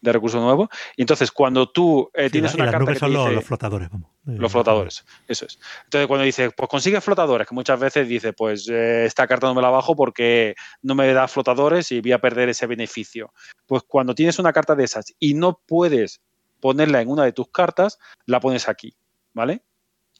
de 0.00 0.12
recurso 0.12 0.40
nuevo. 0.40 0.68
Y 0.96 1.02
entonces, 1.02 1.30
cuando 1.30 1.70
tú 1.70 2.10
eh, 2.14 2.30
tienes 2.30 2.54
una 2.54 2.70
carta. 2.70 2.94
son 2.94 3.12
los, 3.12 3.44
flotadores, 3.44 3.90
vamos. 3.90 4.10
Los 4.24 4.52
flotadores, 4.52 5.04
eso 5.28 5.46
es. 5.46 5.58
Entonces, 5.84 6.06
cuando 6.06 6.24
dices, 6.24 6.52
pues 6.56 6.68
consigue 6.68 7.00
flotadores, 7.00 7.46
que 7.46 7.54
muchas 7.54 7.80
veces 7.80 8.08
dice, 8.08 8.32
pues 8.32 8.68
eh, 8.68 9.04
esta 9.04 9.26
carta 9.26 9.46
no 9.46 9.54
me 9.54 9.62
la 9.62 9.70
bajo 9.70 9.96
porque 9.96 10.54
no 10.82 10.94
me 10.94 11.12
da 11.12 11.28
flotadores 11.28 11.90
y 11.92 12.00
voy 12.00 12.12
a 12.12 12.20
perder 12.20 12.48
ese 12.48 12.66
beneficio. 12.66 13.32
Pues 13.66 13.82
cuando 13.86 14.14
tienes 14.14 14.38
una 14.38 14.52
carta 14.52 14.74
de 14.74 14.84
esas 14.84 15.14
y 15.18 15.34
no 15.34 15.60
puedes 15.66 16.20
ponerla 16.60 17.00
en 17.00 17.08
una 17.08 17.24
de 17.24 17.32
tus 17.32 17.48
cartas, 17.48 17.98
la 18.26 18.40
pones 18.40 18.68
aquí, 18.68 18.94
¿vale? 19.32 19.62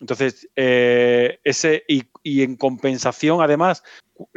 Entonces, 0.00 0.48
eh, 0.56 1.38
ese, 1.44 1.84
y, 1.86 2.42
en 2.42 2.56
compensación, 2.56 3.42
además, 3.42 3.82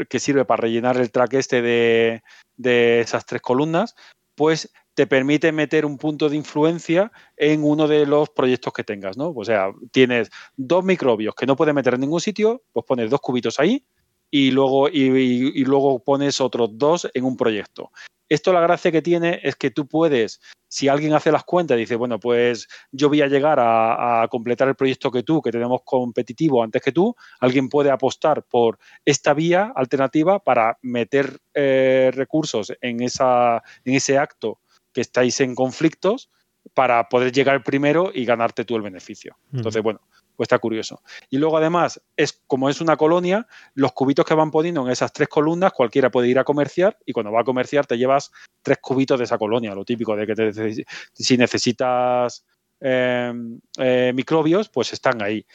que 0.10 0.20
sirve 0.20 0.45
para 0.45 0.62
rellenar 0.62 0.97
el 0.97 1.12
track 1.12 1.34
este 1.36 1.62
de, 1.62 2.24
de 2.58 2.99
esas 2.99 3.26
tres 3.26 3.41
columnas, 3.41 3.95
pues 4.36 4.74
te 4.93 5.08
permite 5.08 5.51
meter 5.51 5.86
un 5.86 5.97
punto 5.97 6.30
de 6.30 6.36
influencia 6.36 7.12
en 7.38 7.64
uno 7.64 7.88
de 7.88 8.06
los 8.06 8.30
proyectos 8.30 8.74
que 8.74 8.84
tengas, 8.84 9.18
¿no? 9.18 9.34
O 9.36 9.43
sea, 9.43 9.72
tienes 9.91 10.30
dos 10.56 10.84
microbios 10.84 11.34
que 11.34 11.45
no 11.45 11.56
puedes 11.56 11.74
meter 11.74 11.95
en 11.95 12.01
ningún 12.01 12.22
sitio, 12.22 12.62
pues 12.74 12.86
pones 12.86 13.10
dos 13.10 13.22
cubitos 13.22 13.60
ahí 13.60 13.86
y 14.34 14.50
luego, 14.50 14.90
y, 14.90 15.64
luego 15.64 16.04
pones 16.04 16.42
otros 16.42 16.72
dos 16.74 17.08
en 17.14 17.24
un 17.24 17.38
proyecto. 17.38 17.92
Esto 18.28 18.52
la 18.52 18.62
gracia 18.62 18.92
que 18.92 19.04
tiene 19.04 19.40
es 19.44 19.56
que 19.56 19.70
tú 19.70 19.88
puedes, 19.88 20.42
si 20.68 20.88
alguien 20.88 21.14
hace 21.14 21.32
las 21.32 21.44
cuentas 21.44 21.78
y 21.78 21.82
dice, 21.82 21.96
bueno, 21.96 22.20
pues 22.20 22.68
yo 22.92 23.10
voy 23.10 23.22
a 23.22 23.28
llegar 23.28 23.60
a, 23.62 24.28
completar 24.32 24.68
el 24.68 24.76
proyecto 24.76 25.12
que 25.12 25.22
tú, 25.22 25.40
que 25.40 25.52
tenemos 25.52 25.82
competitivo 25.86 26.64
antes 26.64 26.82
que 26.82 26.92
tú, 26.92 27.16
alguien 27.42 27.70
puede 27.70 27.92
apostar 27.92 28.42
por 28.42 28.80
esta 29.06 29.36
vía 29.36 29.72
alternativa 29.76 30.40
para 30.40 30.80
meter 30.82 31.38
eh, 31.54 32.10
recursos 32.12 32.74
en, 32.82 33.04
esa, 33.04 33.62
en 33.86 33.94
ese 33.94 34.18
acto 34.18 34.62
que 34.94 35.02
estáis 35.02 35.42
en 35.42 35.54
conflictos 35.54 36.32
para 36.74 37.08
poder 37.08 37.32
llegar 37.32 37.64
primero 37.64 38.10
y 38.12 38.26
ganarte 38.26 38.66
tú 38.66 38.76
el 38.76 38.82
beneficio. 38.82 39.38
Entonces, 39.54 39.84
bueno, 39.84 40.02
pues 40.36 40.46
está 40.46 40.60
curioso. 40.60 41.02
Y 41.30 41.38
luego 41.38 41.58
además, 41.58 42.02
es 42.18 42.42
como 42.48 42.70
es 42.70 42.82
una 42.82 42.98
colonia, 42.98 43.48
los 43.74 43.94
cubitos 43.94 44.26
que 44.26 44.34
van 44.34 44.52
poniendo 44.52 44.86
en 44.86 44.92
esas 44.92 45.14
tres 45.14 45.28
columnas, 45.28 45.74
cualquiera 45.74 46.12
puede 46.12 46.28
ir 46.28 46.40
a 46.40 46.44
comerciar 46.44 46.98
y 47.06 47.14
cuando 47.14 47.32
va 47.32 47.42
a 47.42 47.46
comerciar 47.46 47.86
te 47.86 47.98
llevas 47.98 48.32
tres 48.62 48.78
cubitos 48.80 49.18
de 49.20 49.26
esa 49.26 49.38
colonia, 49.38 49.76
lo 49.76 49.86
típico 49.86 50.16
de 50.16 50.28
que 50.28 50.86
si 51.14 51.38
necesitas 51.38 52.46
em, 52.80 53.60
eh, 53.78 54.12
microbios, 54.14 54.70
pues 54.70 54.94
están 54.94 55.22
ahí. 55.22 55.46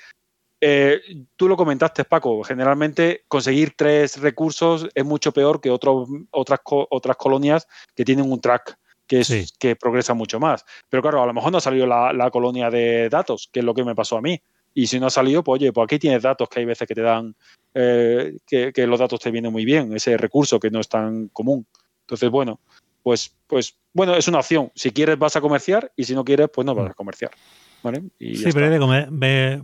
Eh, 0.60 1.00
tú 1.36 1.48
lo 1.48 1.56
comentaste, 1.56 2.04
Paco, 2.04 2.42
generalmente 2.42 3.24
conseguir 3.28 3.74
tres 3.76 4.20
recursos 4.20 4.88
es 4.92 5.04
mucho 5.04 5.32
peor 5.32 5.60
que 5.60 5.70
otras, 5.70 5.94
otras 6.30 7.16
colonias 7.16 7.68
que 7.94 8.04
tienen 8.04 8.30
un 8.30 8.40
track 8.40 8.76
que, 9.08 9.20
es, 9.20 9.52
que 9.58 9.74
progresa 9.74 10.14
mucho 10.14 10.38
más. 10.38 10.64
Pero 10.88 11.02
claro, 11.02 11.22
a 11.22 11.26
lo 11.26 11.34
mejor 11.34 11.50
no 11.50 11.58
ha 11.58 11.62
salido 11.62 11.86
la, 11.86 12.30
colonia 12.30 12.70
de 12.70 13.08
datos, 13.08 13.48
que 13.52 13.60
es 13.60 13.64
lo 13.64 13.74
que 13.74 13.84
me 13.84 13.94
pasó 13.94 14.18
a 14.18 14.20
mí. 14.22 14.40
Y 14.74 14.86
si 14.86 15.00
no 15.00 15.06
ha 15.06 15.10
salido, 15.10 15.42
pues 15.42 15.60
oye, 15.60 15.72
pues 15.72 15.84
aquí 15.84 15.98
tienes 15.98 16.22
datos 16.22 16.48
que 16.48 16.60
hay 16.60 16.66
veces 16.66 16.86
que 16.86 16.94
te 16.94 17.02
dan, 17.02 17.34
eh, 17.74 18.36
que, 18.46 18.86
los 18.86 18.98
datos 18.98 19.20
te 19.20 19.30
vienen 19.30 19.52
muy 19.52 19.64
bien, 19.64 19.94
ese 19.94 20.16
recurso 20.16 20.60
que 20.60 20.70
no 20.70 20.80
es 20.80 20.88
tan 20.88 21.28
común. 21.28 21.66
Entonces, 22.02 22.30
bueno, 22.30 22.60
pues, 23.02 23.34
pues 23.46 23.76
bueno, 23.92 24.14
es 24.14 24.28
una 24.28 24.38
opción. 24.38 24.70
Si 24.74 24.90
quieres 24.90 25.18
vas 25.18 25.36
a 25.36 25.40
comerciar 25.40 25.92
y 25.96 26.04
si 26.04 26.14
no 26.14 26.24
quieres, 26.24 26.48
pues 26.52 26.64
no 26.64 26.74
vas 26.74 26.90
a 26.90 26.94
comerciar. 26.94 27.30
¿Vale? 27.82 28.02
sí, 28.18 28.50
pero 28.52 28.88
me, 29.10 29.62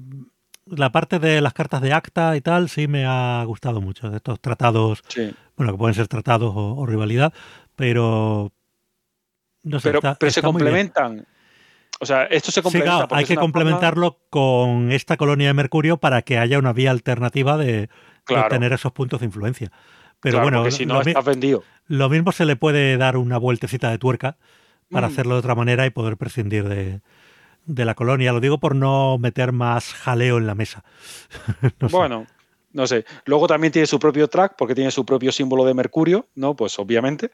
la 0.67 0.93
parte 0.93 1.19
de 1.19 1.41
las 1.41 1.53
cartas 1.53 1.83
de 1.83 1.93
acta 1.93 2.37
y 2.37 2.41
tal 2.41 2.69
sí 2.69 2.87
me 2.87 3.05
ha 3.07 3.43
gustado 3.45 3.81
mucho, 3.81 4.09
de 4.09 4.19
estos 4.19 4.41
tratados, 4.41 5.03
bueno, 5.57 5.73
que 5.73 5.79
pueden 5.79 5.95
ser 5.95 6.07
tratados 6.07 6.53
o 6.55 6.87
rivalidad, 6.87 7.33
pero, 7.77 8.53
pero, 9.83 10.01
pero 10.19 10.31
se 10.31 10.43
complementan. 10.43 11.27
O 12.05 12.07
sea, 12.07 12.25
esto 12.25 12.53
se 12.53 12.61
complementa. 12.61 13.09
hay 13.13 13.25
que 13.25 13.35
complementarlo 13.35 14.19
con 14.29 14.93
esta 14.93 15.17
colonia 15.17 15.47
de 15.47 15.55
Mercurio 15.55 15.97
para 15.97 16.21
que 16.21 16.37
haya 16.37 16.59
una 16.59 16.75
vía 16.75 16.91
alternativa 16.91 17.57
de, 17.57 17.89
obtener 18.29 18.75
esos 18.75 18.93
puntos 18.93 19.21
de 19.21 19.27
influencia. 19.27 19.73
Pero 20.21 20.43
bueno, 20.43 20.71
si 20.71 20.85
no, 20.85 21.03
lo, 21.03 21.23
vendido. 21.23 21.65
lo 21.87 22.11
mismo 22.11 22.31
se 22.33 22.45
le 22.45 22.57
puede 22.57 22.99
dar 22.99 23.17
una 23.17 23.39
vueltecita 23.39 23.91
de 23.91 23.97
tuerca 23.97 24.37
para 24.91 25.09
mm. 25.09 25.11
hacerlo 25.13 25.35
de 25.35 25.39
otra 25.39 25.55
manera 25.55 25.87
y 25.87 25.91
poder 25.91 26.19
prescindir 26.19 26.69
de, 26.69 27.01
la 27.85 27.95
colonia. 27.95 28.35
Lo 28.35 28.41
digo 28.41 28.59
por 28.59 28.77
no 28.77 29.17
meter 29.17 29.53
más 29.53 29.95
jaleo 29.95 30.37
en 30.37 30.47
la 30.47 30.55
mesa. 30.55 30.85
bueno, 31.91 32.27
no 32.73 32.87
sé. 32.87 33.07
Luego 33.25 33.47
también 33.47 33.73
tiene 33.73 33.87
su 33.87 33.99
propio 33.99 34.29
track 34.29 34.57
porque 34.59 34.75
tiene 34.75 34.91
su 34.91 35.07
propio 35.07 35.33
símbolo 35.33 35.65
de 35.65 35.73
Mercurio, 35.73 36.29
¿no? 36.35 36.55
Pues 36.55 36.79
obviamente 36.79 37.31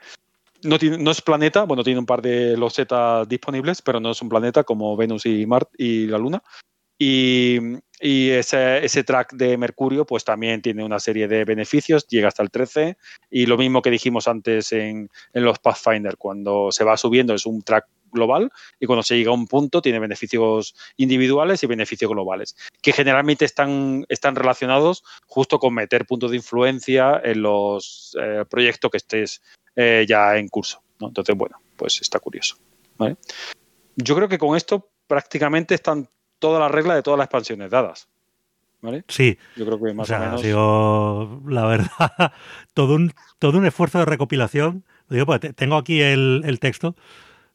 no, 0.62 1.10
es 1.10 1.22
planeta, 1.22 1.64
bueno, 1.64 1.84
tiene 1.84 2.00
un 2.00 2.06
par 2.06 2.22
de 2.22 2.56
losetas 2.56 3.28
disponibles, 3.28 3.82
pero 3.82 4.00
no 4.00 4.10
es 4.10 4.22
un 4.22 4.28
planeta 4.28 4.64
como 4.64 4.96
Venus 4.96 5.26
y 5.26 5.46
Marte 5.46 5.70
y 5.78 6.06
la 6.06 6.18
Luna. 6.18 6.42
Y, 6.98 7.58
ese, 8.00 9.04
track 9.04 9.32
de 9.32 9.56
Mercurio, 9.56 10.04
pues 10.04 10.24
también 10.24 10.60
tiene 10.62 10.84
una 10.84 10.98
serie 10.98 11.28
de 11.28 11.44
beneficios, 11.44 12.06
llega 12.06 12.28
hasta 12.28 12.42
el 12.42 12.50
13. 12.50 12.96
Y 13.30 13.46
lo 13.46 13.56
mismo 13.56 13.82
que 13.82 13.90
dijimos 13.90 14.28
antes 14.28 14.72
en, 14.72 15.10
en 15.32 15.44
los 15.44 15.58
Pathfinder, 15.58 16.16
cuando 16.16 16.70
se 16.72 16.84
va 16.84 16.96
subiendo 16.96 17.34
es 17.34 17.46
un 17.46 17.62
track 17.62 17.86
global 18.10 18.50
y 18.78 18.86
cuando 18.86 19.02
se 19.02 19.16
llega 19.16 19.30
a 19.30 19.34
un 19.34 19.46
punto 19.46 19.82
tiene 19.82 19.98
beneficios 19.98 20.74
individuales 20.96 21.62
y 21.62 21.66
beneficios 21.66 22.10
globales, 22.10 22.56
que 22.82 22.92
generalmente 22.92 23.44
están, 23.44 24.04
están 24.08 24.36
relacionados 24.36 25.04
justo 25.26 25.58
con 25.58 25.74
meter 25.74 26.06
puntos 26.06 26.30
de 26.30 26.38
influencia 26.38 27.20
en 27.22 27.42
los 27.42 28.16
eh, 28.20 28.44
proyectos 28.48 28.90
que 28.90 28.96
estés 28.96 29.42
eh, 29.82 30.04
ya 30.06 30.36
en 30.36 30.48
curso. 30.48 30.82
Entonces, 31.00 31.34
bueno, 31.34 31.56
pues 31.76 32.02
está 32.02 32.18
curioso. 32.18 32.56
Yo 33.96 34.14
creo 34.14 34.28
que 34.28 34.36
con 34.36 34.54
esto 34.54 34.90
prácticamente 35.06 35.74
están 35.74 36.06
todas 36.38 36.60
las 36.60 36.70
reglas 36.70 36.96
de 36.96 37.02
todas 37.02 37.16
las 37.16 37.24
expansiones 37.24 37.70
dadas. 37.70 38.08
¿Vale? 38.82 39.04
Sí. 39.08 39.38
Yo 39.56 39.64
creo 39.64 39.80
que 39.80 39.94
más 39.94 40.10
o, 40.10 40.18
menos. 40.18 40.40
Ha 40.40 40.44
sido, 40.44 41.40
la 41.46 41.64
verdad, 41.64 41.88
todo 42.74 42.94
un, 42.94 43.12
todo 43.38 43.56
un 43.56 43.64
esfuerzo 43.64 43.98
de 44.00 44.04
recopilación. 44.04 44.84
Digo, 45.08 45.24
pues, 45.24 45.40
tengo 45.56 45.76
aquí 45.76 46.02
el, 46.02 46.58
texto 46.60 46.94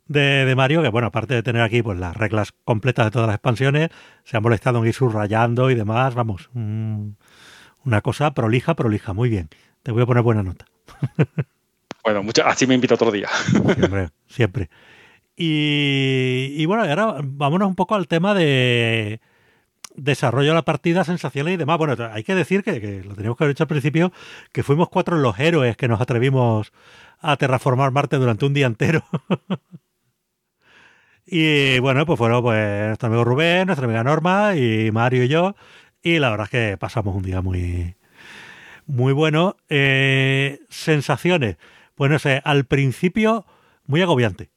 de, 0.07 0.51
Mario, 0.55 0.81
que 0.81 0.89
bueno, 0.89 1.07
aparte 1.07 1.35
de 1.35 1.43
tener 1.43 1.61
aquí 1.61 1.83
pues 1.83 1.99
las 1.99 2.17
reglas 2.17 2.53
completas 2.63 3.05
de 3.05 3.11
todas 3.11 3.27
las 3.27 3.35
expansiones, 3.35 3.89
se 4.23 4.37
ha 4.37 4.39
molestado 4.39 4.79
en 4.79 4.87
ir 4.87 4.93
subrayando 4.93 5.69
y 5.69 5.75
demás. 5.75 6.15
Vamos, 6.15 6.49
una 6.53 8.01
cosa 8.01 8.33
prolija, 8.33 8.75
prolija. 8.75 9.13
Muy 9.13 9.29
bien. 9.29 9.49
Te 9.83 9.91
voy 9.91 10.01
a 10.01 10.05
poner 10.07 10.23
buena 10.23 10.41
nota. 10.41 10.65
Bueno, 12.05 12.23
así 12.45 12.67
me 12.67 12.75
invita 12.75 12.93
otro 12.93 13.11
día. 13.11 13.27
Siempre, 13.75 14.09
siempre. 14.27 14.69
Y, 15.35 16.63
bueno, 16.67 16.83
ahora 16.83 17.15
vámonos 17.23 17.67
un 17.67 17.75
poco 17.75 17.95
al 17.95 18.07
tema 18.07 18.35
de 18.35 19.19
desarrollo 19.95 20.49
de 20.49 20.53
la 20.53 20.61
partida, 20.61 21.03
sensaciones 21.03 21.55
y 21.55 21.57
demás. 21.57 21.79
Bueno, 21.79 21.95
hay 22.13 22.23
que 22.23 22.35
decir 22.35 22.63
que, 22.63 23.03
lo 23.03 23.15
teníamos 23.15 23.37
que 23.37 23.43
haber 23.43 23.53
hecho 23.53 23.63
al 23.63 23.69
principio, 23.69 24.13
que 24.53 24.61
fuimos 24.61 24.89
cuatro 24.89 25.17
los 25.17 25.39
héroes 25.39 25.77
que 25.77 25.87
nos 25.87 25.99
atrevimos 25.99 26.71
a 27.21 27.37
terraformar 27.37 27.91
Marte 27.91 28.17
durante 28.17 28.45
un 28.45 28.53
día 28.53 28.67
entero. 28.67 29.03
y 31.25 31.79
bueno, 31.79 32.05
pues 32.05 32.19
fueron 32.19 32.43
pues, 32.43 32.87
nuestro 32.87 33.07
amigo 33.07 33.23
Rubén, 33.23 33.65
nuestra 33.65 33.85
amiga 33.85 34.03
Norma 34.03 34.55
y 34.55 34.91
Mario 34.91 35.23
y 35.23 35.27
yo. 35.27 35.55
Y 36.03 36.19
la 36.19 36.29
verdad 36.29 36.45
es 36.45 36.51
que 36.51 36.77
pasamos 36.77 37.15
un 37.15 37.23
día 37.23 37.41
muy, 37.41 37.95
muy 38.85 39.11
bueno. 39.11 39.57
Eh, 39.69 40.59
sensaciones. 40.69 41.57
Pues 41.95 42.11
no 42.11 42.19
sé, 42.19 42.41
al 42.43 42.65
principio 42.65 43.45
muy 43.85 44.01
agobiante. 44.01 44.49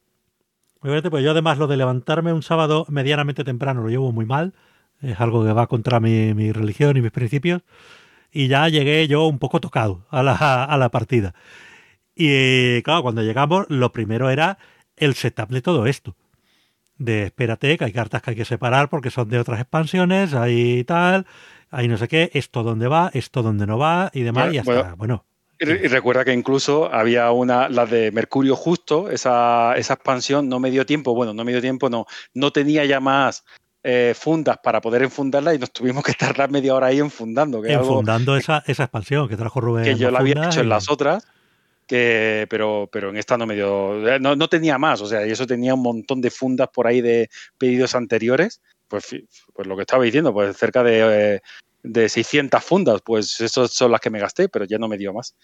Muy 0.81 0.91
agobiante, 0.91 1.11
pues 1.11 1.25
yo 1.25 1.31
además 1.31 1.59
lo 1.59 1.67
de 1.67 1.77
levantarme 1.77 2.33
un 2.33 2.43
sábado 2.43 2.85
medianamente 2.89 3.45
temprano 3.45 3.83
lo 3.83 3.89
llevo 3.89 4.13
muy 4.13 4.27
mal. 4.27 4.55
Es 5.01 5.21
algo 5.21 5.45
que 5.45 5.53
va 5.53 5.69
contra 5.69 6.01
mi, 6.01 6.35
mi 6.35 6.53
religión 6.53 6.97
y 6.97 7.03
mis 7.03 7.13
principios. 7.13 7.63
Y 8.33 8.49
ya 8.49 8.69
llegué 8.69 9.07
yo 9.09 9.27
un 9.27 9.39
poco 9.39 9.61
tocado 9.61 10.05
a 10.11 10.23
la, 10.23 10.65
a 10.65 10.77
la 10.77 10.89
partida. 10.91 11.35
Y 12.15 12.83
claro, 12.83 13.03
cuando 13.03 13.23
llegamos, 13.23 13.67
lo 13.69 13.93
primero 13.93 14.29
era 14.29 14.59
el 14.97 15.15
setup 15.15 15.51
de 15.51 15.63
todo 15.63 15.87
esto. 15.87 16.17
De 16.97 17.25
espérate, 17.27 17.79
que 17.79 17.85
hay 17.85 17.93
cartas 17.93 18.23
que 18.23 18.31
hay 18.31 18.37
que 18.37 18.45
separar 18.45 18.89
porque 18.89 19.11
son 19.11 19.29
de 19.29 19.39
otras 19.39 19.61
expansiones, 19.61 20.35
ahí 20.35 20.83
tal, 20.83 21.27
ahí 21.71 21.87
no 21.87 21.97
sé 21.97 22.09
qué, 22.09 22.31
esto 22.35 22.65
dónde 22.65 22.89
va, 22.89 23.11
esto 23.15 23.45
dónde 23.45 23.69
no 23.69 23.79
va 23.79 24.11
y 24.13 24.23
demás, 24.23 24.53
y 24.53 24.59
hasta, 24.59 24.95
bueno. 24.95 25.25
Y 25.61 25.89
recuerda 25.89 26.25
que 26.25 26.33
incluso 26.33 26.93
había 26.93 27.31
una, 27.33 27.69
la 27.69 27.87
de 27.87 28.13
Mercurio 28.13 28.55
Justo, 28.55 29.11
esa, 29.11 29.75
esa 29.77 29.95
expansión 29.95 30.49
no 30.49 30.61
me 30.61 30.71
dio 30.71 30.87
tiempo, 30.87 31.15
bueno, 31.15 31.35
no 31.35 31.45
me 31.45 31.53
dio 31.53 31.61
tiempo, 31.61 31.91
no, 31.91 32.07
no 32.35 32.53
tenía 32.53 32.85
ya 32.85 33.01
más 33.01 33.45
eh, 33.83 34.15
fundas 34.17 34.59
para 34.63 34.81
poder 34.81 35.03
enfundarla 35.03 35.55
y 35.55 35.59
nos 35.59 35.73
tuvimos 35.73 36.05
que 36.05 36.13
tardar 36.13 36.51
media 36.51 36.75
hora 36.75 36.89
ahí 36.89 36.99
enfundando. 36.99 37.61
Que 37.61 37.73
enfundando 37.73 38.37
esa, 38.37 38.63
esa 38.67 38.85
expansión 38.85 39.29
que 39.29 39.37
trajo 39.37 39.61
Rubén. 39.61 39.85
Que 39.85 39.97
yo 39.97 40.11
la 40.11 40.21
había 40.21 40.47
hecho 40.47 40.61
en 40.61 40.69
las 40.69 40.89
otras 40.91 41.27
que, 41.89 42.47
pero, 42.51 42.89
pero 42.93 43.09
en 43.09 43.17
esta 43.17 43.37
no 43.39 43.47
me 43.47 43.55
dio, 43.55 43.95
no, 44.21 44.37
no, 44.37 44.49
tenía 44.49 44.79
más, 44.79 45.01
o 45.01 45.07
sea, 45.07 45.27
y 45.27 45.31
eso 45.31 45.47
tenía 45.47 45.75
un 45.75 45.83
montón 45.83 46.21
de 46.21 46.31
fundas 46.31 46.69
por 46.69 46.87
ahí 46.87 47.01
de 47.01 47.31
pedidos 47.57 47.95
anteriores, 47.95 48.61
pues, 48.89 49.07
pues 49.55 49.67
lo 49.67 49.75
que 49.75 49.83
estaba 49.83 50.05
diciendo, 50.05 50.33
pues 50.33 50.57
cerca 50.57 50.83
de, 50.83 51.37
eh, 51.37 51.41
de 51.83 52.09
600 52.09 52.63
fundas, 52.63 53.01
pues 53.05 53.41
esas 53.41 53.71
son 53.73 53.93
las 53.93 54.01
que 54.01 54.11
me 54.11 54.21
gasté, 54.21 54.49
pero 54.49 54.65
ya 54.65 54.79
no 54.79 54.89
me 54.89 54.99
dio 54.99 55.13
más. 55.13 55.35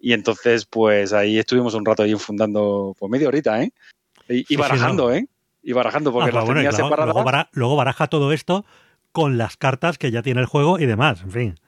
Y 0.00 0.12
entonces, 0.12 0.66
pues 0.66 1.12
ahí 1.12 1.38
estuvimos 1.38 1.74
un 1.74 1.84
rato 1.84 2.02
ahí 2.02 2.10
infundando, 2.10 2.96
pues 2.98 3.10
media 3.10 3.28
horita, 3.28 3.62
¿eh? 3.62 3.72
Y, 4.28 4.52
y 4.52 4.56
barajando, 4.56 5.08
sí, 5.08 5.12
no. 5.12 5.16
¿eh? 5.16 5.28
Y 5.62 5.72
barajando, 5.72 6.12
porque 6.12 6.30
ah, 6.30 6.34
las 6.34 6.44
bueno, 6.44 6.58
tenía 6.58 6.70
claro, 6.70 6.84
separadas. 6.86 7.14
Luego, 7.14 7.24
bara, 7.24 7.48
luego 7.52 7.76
baraja 7.76 8.08
todo 8.08 8.32
esto 8.32 8.64
con 9.12 9.38
las 9.38 9.56
cartas 9.56 9.98
que 9.98 10.10
ya 10.10 10.22
tiene 10.22 10.40
el 10.40 10.46
juego 10.46 10.78
y 10.78 10.86
demás, 10.86 11.22
en 11.22 11.30
fin. 11.30 11.60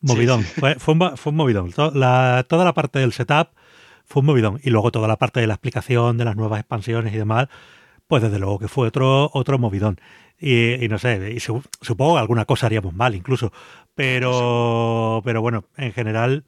Movidón, 0.00 0.44
sí. 0.44 0.60
fue, 0.60 0.74
fue, 0.76 0.94
un, 0.94 1.16
fue 1.16 1.30
un 1.30 1.36
movidón. 1.36 1.74
La, 1.94 2.46
toda 2.48 2.64
la 2.64 2.72
parte 2.72 3.00
del 3.00 3.12
setup 3.12 3.48
fue 4.06 4.20
un 4.20 4.26
movidón. 4.26 4.60
Y 4.62 4.70
luego 4.70 4.90
toda 4.90 5.08
la 5.08 5.16
parte 5.16 5.40
de 5.40 5.46
la 5.46 5.54
explicación 5.54 6.16
de 6.16 6.24
las 6.24 6.36
nuevas 6.36 6.60
expansiones 6.60 7.12
y 7.12 7.18
demás, 7.18 7.48
pues 8.08 8.22
desde 8.22 8.38
luego 8.38 8.58
que 8.58 8.68
fue 8.68 8.88
otro, 8.88 9.30
otro 9.32 9.58
movidón. 9.58 10.00
Y, 10.40 10.84
y 10.84 10.88
no 10.88 10.98
sé, 10.98 11.32
y 11.34 11.40
su, 11.40 11.62
supongo 11.80 12.14
que 12.14 12.20
alguna 12.20 12.44
cosa 12.44 12.66
haríamos 12.66 12.94
mal 12.94 13.14
incluso. 13.14 13.52
Pero, 13.94 15.22
pero 15.24 15.40
bueno, 15.42 15.64
en 15.76 15.92
general, 15.92 16.44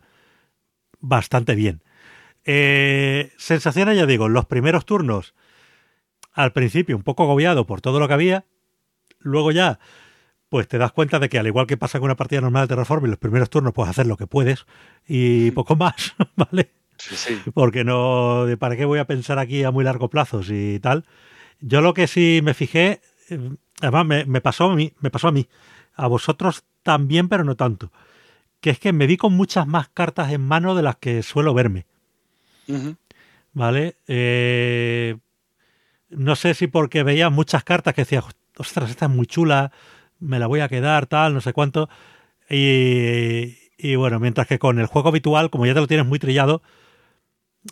bastante 1.00 1.54
bien. 1.54 1.82
Eh, 2.44 3.32
sensaciones, 3.36 3.96
ya 3.96 4.06
digo, 4.06 4.28
los 4.28 4.46
primeros 4.46 4.86
turnos, 4.86 5.34
al 6.32 6.52
principio 6.52 6.96
un 6.96 7.02
poco 7.02 7.24
agobiado 7.24 7.66
por 7.66 7.80
todo 7.80 8.00
lo 8.00 8.08
que 8.08 8.14
había. 8.14 8.44
Luego 9.20 9.52
ya 9.52 9.78
pues 10.48 10.66
te 10.66 10.78
das 10.78 10.90
cuenta 10.90 11.20
de 11.20 11.28
que 11.28 11.38
al 11.38 11.46
igual 11.46 11.68
que 11.68 11.76
pasa 11.76 12.00
con 12.00 12.06
una 12.06 12.16
partida 12.16 12.40
normal 12.40 12.64
de 12.64 12.74
Terraform, 12.74 13.04
en 13.04 13.12
los 13.12 13.20
primeros 13.20 13.50
turnos 13.50 13.72
puedes 13.72 13.90
hacer 13.90 14.06
lo 14.06 14.16
que 14.16 14.26
puedes 14.26 14.66
y 15.06 15.52
poco 15.52 15.76
más, 15.76 16.14
¿vale? 16.36 16.72
Sí, 16.98 17.14
sí. 17.16 17.40
Porque 17.54 17.84
no, 17.84 18.46
¿para 18.58 18.76
qué 18.76 18.84
voy 18.84 18.98
a 18.98 19.06
pensar 19.06 19.38
aquí 19.38 19.62
a 19.62 19.70
muy 19.70 19.84
largo 19.84 20.10
plazo 20.10 20.42
y 20.46 20.80
tal? 20.80 21.06
Yo 21.60 21.80
lo 21.80 21.94
que 21.94 22.06
sí 22.06 22.40
me 22.42 22.54
fijé, 22.54 23.00
además 23.80 24.06
me, 24.06 24.24
me, 24.24 24.40
pasó 24.40 24.64
a 24.64 24.74
mí, 24.74 24.92
me 25.00 25.10
pasó 25.10 25.28
a 25.28 25.32
mí, 25.32 25.46
a 25.94 26.06
vosotros 26.06 26.64
también, 26.82 27.28
pero 27.28 27.44
no 27.44 27.56
tanto, 27.56 27.92
que 28.60 28.70
es 28.70 28.78
que 28.78 28.92
me 28.92 29.06
vi 29.06 29.16
con 29.16 29.34
muchas 29.34 29.66
más 29.66 29.88
cartas 29.88 30.32
en 30.32 30.40
mano 30.40 30.74
de 30.74 30.82
las 30.82 30.96
que 30.96 31.22
suelo 31.22 31.54
verme. 31.54 31.86
Uh 32.68 32.74
-huh. 32.74 32.96
¿Vale? 33.52 33.96
Eh, 34.06 35.16
no 36.10 36.36
sé 36.36 36.54
si 36.54 36.66
porque 36.66 37.02
veía 37.02 37.30
muchas 37.30 37.64
cartas 37.64 37.94
que 37.94 38.02
decía, 38.02 38.22
ostras, 38.56 38.90
esta 38.90 39.06
es 39.06 39.10
muy 39.10 39.26
chula, 39.26 39.72
me 40.18 40.38
la 40.38 40.46
voy 40.46 40.60
a 40.60 40.68
quedar, 40.68 41.06
tal, 41.06 41.34
no 41.34 41.40
sé 41.40 41.52
cuánto. 41.52 41.88
Y, 42.48 43.56
y, 43.78 43.96
bueno, 43.96 44.20
mientras 44.20 44.46
que 44.46 44.58
con 44.58 44.78
el 44.78 44.86
juego 44.86 45.08
habitual, 45.08 45.50
como 45.50 45.66
ya 45.66 45.74
te 45.74 45.80
lo 45.80 45.86
tienes 45.86 46.06
muy 46.06 46.18
trillado, 46.18 46.62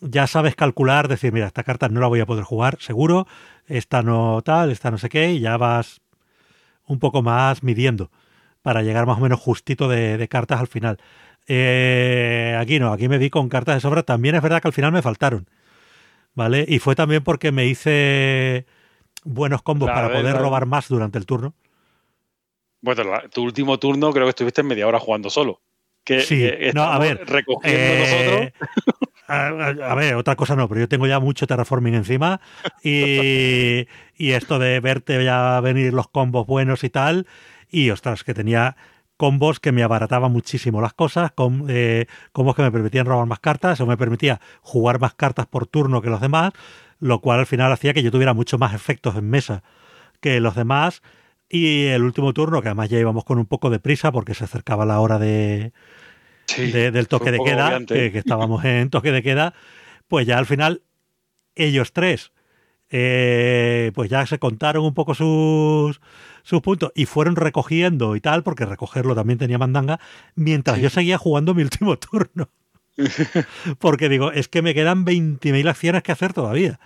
ya 0.01 0.27
sabes 0.27 0.55
calcular, 0.55 1.09
decir, 1.09 1.32
mira, 1.32 1.47
esta 1.47 1.65
carta 1.65 1.89
no 1.89 2.01
la 2.01 2.06
voy 2.06 2.20
a 2.20 2.27
poder 2.27 2.44
jugar, 2.44 2.78
seguro, 2.81 3.27
esta 3.66 4.02
no 4.02 4.43
tal, 4.43 4.70
esta 4.70 4.90
no 4.90 4.98
sé 4.98 5.09
qué, 5.09 5.32
y 5.32 5.40
ya 5.40 5.56
vas 5.56 6.01
un 6.86 6.98
poco 6.98 7.23
más 7.23 7.62
midiendo 7.62 8.10
para 8.62 8.82
llegar 8.82 9.06
más 9.06 9.19
o 9.19 9.20
menos 9.20 9.40
justito 9.40 9.89
de, 9.89 10.19
de 10.19 10.28
cartas 10.28 10.60
al 10.60 10.66
final. 10.66 10.98
Eh, 11.48 12.55
aquí 12.60 12.78
no, 12.78 12.93
aquí 12.93 13.09
me 13.09 13.16
vi 13.16 13.31
con 13.31 13.48
cartas 13.48 13.77
de 13.77 13.81
sobra. 13.81 14.02
También 14.02 14.35
es 14.35 14.43
verdad 14.43 14.60
que 14.60 14.69
al 14.69 14.74
final 14.74 14.93
me 14.93 15.02
faltaron. 15.02 15.48
¿Vale? 16.35 16.65
Y 16.69 16.78
fue 16.78 16.94
también 16.94 17.24
porque 17.24 17.51
me 17.51 17.66
hice 17.66 18.66
buenos 19.24 19.62
combos 19.62 19.89
claro, 19.89 20.09
para 20.09 20.20
poder 20.20 20.35
claro. 20.35 20.44
robar 20.44 20.66
más 20.66 20.89
durante 20.89 21.19
el 21.19 21.27
turno. 21.27 21.55
Bueno, 22.81 23.02
tu 23.32 23.43
último 23.43 23.78
turno 23.78 24.12
creo 24.12 24.27
que 24.27 24.31
estuviste 24.31 24.62
media 24.62 24.86
hora 24.86 25.01
jugando 25.01 25.31
solo. 25.31 25.60
Que, 26.05 26.20
sí, 26.20 26.44
eh, 26.44 26.70
no, 26.74 26.85
a 26.85 26.98
ver, 26.98 27.27
recogiendo 27.27 27.81
eh, 27.81 28.52
nosotros. 28.55 29.06
A, 29.28 29.48
a, 29.48 29.94
ver, 29.94 30.14
otra 30.14 30.36
cosa 30.36 30.56
no, 30.56 30.68
pero 30.68 30.80
yo 30.80 30.88
tengo 30.88 31.06
ya 31.06 31.20
mucho 31.20 31.46
terraforming 31.46 31.94
encima 31.94 32.40
y, 32.82 33.86
y 34.16 34.30
esto 34.32 34.59
de 34.59 34.80
verte 34.80 35.22
ya 35.22 35.60
venir 35.60 35.92
los 35.92 36.09
combos 36.09 36.46
buenos 36.46 36.82
y 36.82 36.88
tal, 36.88 37.26
y 37.70 37.90
ostras, 37.90 38.24
que 38.24 38.32
tenía 38.32 38.76
combos 39.18 39.60
que 39.60 39.72
me 39.72 39.82
abarataban 39.82 40.32
muchísimo 40.32 40.80
las 40.80 40.94
cosas, 40.94 41.32
eh, 41.68 42.06
combos 42.32 42.56
que 42.56 42.62
me 42.62 42.72
permitían 42.72 43.05
robar 43.05 43.26
más 43.26 43.40
cartas, 43.40 43.80
o 43.80 43.86
me 43.86 43.98
permitía 43.98 44.40
jugar 44.62 45.00
más 45.00 45.12
cartas 45.12 45.46
por 45.46 45.66
turno 45.66 46.00
que 46.00 46.09
los 46.09 46.20
demás, 46.20 46.52
lo 47.00 47.20
cual 47.20 47.40
al 47.40 47.46
final 47.46 47.70
hacía 47.72 47.92
que 47.92 48.02
yo 48.02 48.10
tuviera 48.10 48.32
mucho 48.32 48.59
más 48.59 48.74
efectos 48.74 49.16
en 49.16 49.28
mesa 49.28 49.62
que 50.20 50.40
los 50.40 50.55
demás. 50.55 51.02
Y 51.50 51.86
el 51.86 52.05
último 52.05 52.32
turno, 52.32 52.62
que 52.62 52.68
además 52.68 52.90
ya 52.90 52.98
íbamos 52.98 53.24
con 53.24 53.38
un 53.38 53.46
poco 53.46 53.70
de 53.70 53.80
prisa 53.80 54.12
porque 54.12 54.34
se 54.34 54.44
acercaba 54.44 54.86
la 54.86 55.00
hora 55.00 55.18
de, 55.18 55.72
sí, 56.49 56.70
de, 56.70 56.91
del 56.91 57.07
toque 57.09 57.31
de 57.31 57.39
queda, 57.39 57.79
que, 57.87 58.11
que, 58.11 58.19
estábamos 58.19 58.65
en 58.65 58.91
toque 58.91 59.12
de 59.12 59.23
queda, 59.23 59.55
pues 60.09 60.27
ya 60.27 60.39
al 60.39 60.47
final 60.47 60.83
ellos 61.55 61.93
tres, 61.93 62.33
eh, 62.91 63.93
pues 63.95 64.11
ya 64.11 64.27
se 64.27 64.39
contaron 64.39 64.85
un 64.85 64.95
poco 64.95 65.15
sus, 65.15 66.01
sus 66.43 66.61
puntos 66.61 66.93
y 66.95 67.07
fueron 67.07 67.37
recogiendo 67.37 68.16
y 68.16 68.20
tal, 68.20 68.43
porque 68.43 68.65
recogerlo 68.65 69.15
también 69.15 69.39
tenía 69.39 69.59
mandanga, 69.59 70.01
mientras 70.35 70.77
sí. 70.77 70.83
yo 70.83 70.91
seguía 70.91 71.19
jugando 71.19 71.55
mi 71.55 71.62
último 71.62 71.97
turno. 71.99 72.49
porque 73.79 74.09
digo, 74.09 74.33
es 74.33 74.49
que 74.49 74.62
me 74.62 74.75
quedan 74.75 75.05
20.000 75.05 75.69
acciones 75.69 76.03
que 76.03 76.12
hacer 76.12 76.33
todavía. 76.33 76.81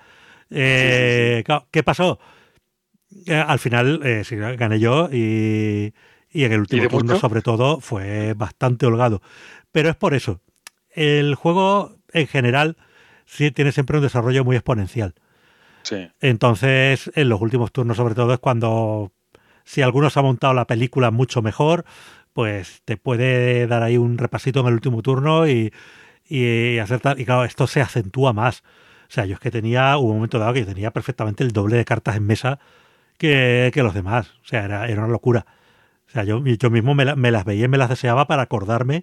Eh, 0.51 1.43
sí, 1.47 1.55
¿Qué 1.71 1.83
pasó? 1.83 2.19
Eh, 3.27 3.35
al 3.35 3.59
final 3.59 4.01
eh, 4.05 4.23
sí, 4.25 4.37
gané 4.37 4.79
yo 4.79 5.09
y, 5.13 5.93
y 6.33 6.45
en 6.45 6.53
el 6.53 6.61
último 6.61 6.89
turno, 6.89 7.19
sobre 7.19 7.43
todo, 7.43 7.81
fue 7.81 8.35
bastante 8.35 8.87
holgado. 8.87 9.21
Pero 9.71 9.91
es 9.91 9.97
por 9.97 10.15
eso. 10.15 10.41
El 10.91 11.35
juego, 11.35 11.97
en 12.13 12.27
general, 12.27 12.77
sí 13.27 13.51
tiene 13.51 13.73
siempre 13.73 13.99
un 13.99 14.03
desarrollo 14.03 14.45
muy 14.45 14.57
exponencial. 14.57 15.15
Sí. 15.83 16.09
Entonces, 16.21 17.11
en 17.15 17.29
los 17.29 17.41
últimos 17.41 17.73
turnos, 17.73 17.97
sobre 17.97 18.15
todo, 18.15 18.33
es 18.33 18.39
cuando, 18.39 19.13
si 19.65 19.83
alguno 19.83 20.11
se 20.11 20.21
ha 20.21 20.23
montado 20.23 20.55
la 20.55 20.67
película 20.67 21.11
mucho 21.11 21.43
mejor, 21.43 21.85
pues 22.33 22.83
te 22.85 22.97
puede 22.97 23.67
dar 23.67 23.83
ahí 23.83 23.99
un 23.99 24.17
repasito 24.17 24.61
en 24.61 24.69
el 24.69 24.75
último 24.75 25.03
turno 25.03 25.47
y, 25.47 25.73
y 26.27 26.79
hacer 26.79 27.01
tal. 27.01 27.21
Y 27.21 27.25
claro, 27.25 27.45
esto 27.45 27.67
se 27.67 27.81
acentúa 27.81 28.33
más. 28.33 28.63
O 29.09 29.15
sea, 29.15 29.27
yo 29.27 29.35
es 29.35 29.41
que 29.41 29.51
tenía, 29.51 29.99
hubo 29.99 30.09
un 30.09 30.17
momento 30.17 30.39
dado 30.39 30.55
que 30.55 30.61
yo 30.61 30.67
tenía 30.67 30.91
perfectamente 30.93 31.45
el 31.45 31.53
doble 31.53 31.77
de 31.77 31.85
cartas 31.85 32.17
en 32.17 32.27
mesa 32.27 32.59
que, 33.19 33.71
que 33.75 33.83
los 33.83 33.93
demás. 33.93 34.31
O 34.43 34.47
sea, 34.47 34.65
era, 34.65 34.89
era 34.89 35.03
una 35.03 35.13
locura. 35.13 35.45
O 36.13 36.15
sea, 36.15 36.25
yo, 36.25 36.45
yo 36.45 36.69
mismo 36.69 36.95
me, 36.95 37.07
la, 37.07 37.17
me, 37.17 37.31
las 37.31 37.47
veía 37.47 37.65
y 37.65 37.69
me 37.69 37.79
las 37.79 37.89
deseaba 37.89 38.27
para 38.27 38.43
acordarme 38.43 39.03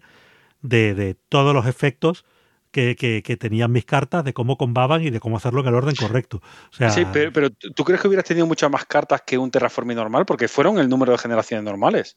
de, 0.61 0.93
de 0.93 1.15
todos 1.15 1.55
los 1.55 1.65
efectos 1.65 2.23
que, 2.69 2.95
que, 2.95 3.23
que, 3.23 3.35
tenían 3.35 3.71
mis 3.71 3.83
cartas, 3.83 4.23
de 4.23 4.31
cómo 4.31 4.57
combaban 4.57 5.01
y 5.01 5.09
de 5.09 5.19
cómo 5.19 5.37
hacerlo 5.37 5.61
en 5.61 5.69
el 5.69 5.73
orden 5.73 5.95
correcto. 5.95 6.39
O 6.71 6.75
sea, 6.75 6.91
sí, 6.91 7.07
pero, 7.11 7.33
pero, 7.33 7.49
¿tú 7.49 7.83
crees 7.83 7.99
que 7.99 8.07
hubieras 8.07 8.25
tenido 8.25 8.45
muchas 8.45 8.69
más 8.69 8.85
cartas 8.85 9.23
que 9.25 9.39
un 9.39 9.49
Terraforming 9.49 9.97
normal? 9.97 10.27
Porque 10.27 10.47
fueron 10.47 10.77
el 10.77 10.87
número 10.87 11.13
de 11.13 11.17
generaciones 11.17 11.63
normales. 11.63 12.15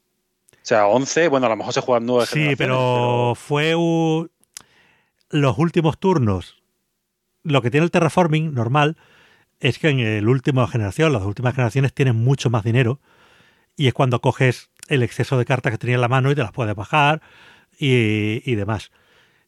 O 0.51 0.57
sea, 0.61 0.85
11, 0.85 1.27
bueno, 1.29 1.47
a 1.47 1.49
lo 1.49 1.55
mejor 1.55 1.73
se 1.73 1.81
juegan 1.81 2.05
9 2.05 2.27
sí, 2.27 2.33
generaciones. 2.33 2.57
Pero, 2.59 2.75
pero 2.75 3.35
fue 3.35 4.29
los 5.31 5.57
últimos 5.57 5.97
turnos. 5.97 6.61
Lo 7.41 7.63
que 7.63 7.71
tiene 7.71 7.85
el 7.85 7.91
Terraforming 7.91 8.53
normal 8.53 8.95
es 9.59 9.79
que 9.79 9.89
en 9.89 9.99
el 10.01 10.29
último 10.29 10.67
generación, 10.67 11.13
las 11.13 11.23
últimas 11.23 11.55
generaciones 11.55 11.95
tienen 11.95 12.15
mucho 12.15 12.51
más 12.51 12.63
dinero 12.63 12.99
y 13.75 13.87
es 13.87 13.93
cuando 13.93 14.21
coges 14.21 14.69
el 14.93 15.03
exceso 15.03 15.37
de 15.37 15.45
cartas 15.45 15.71
que 15.71 15.77
tenía 15.77 15.95
en 15.95 16.01
la 16.01 16.07
mano 16.07 16.31
y 16.31 16.35
te 16.35 16.41
las 16.41 16.51
puedes 16.51 16.75
bajar 16.75 17.21
y, 17.77 18.41
y 18.49 18.55
demás. 18.55 18.91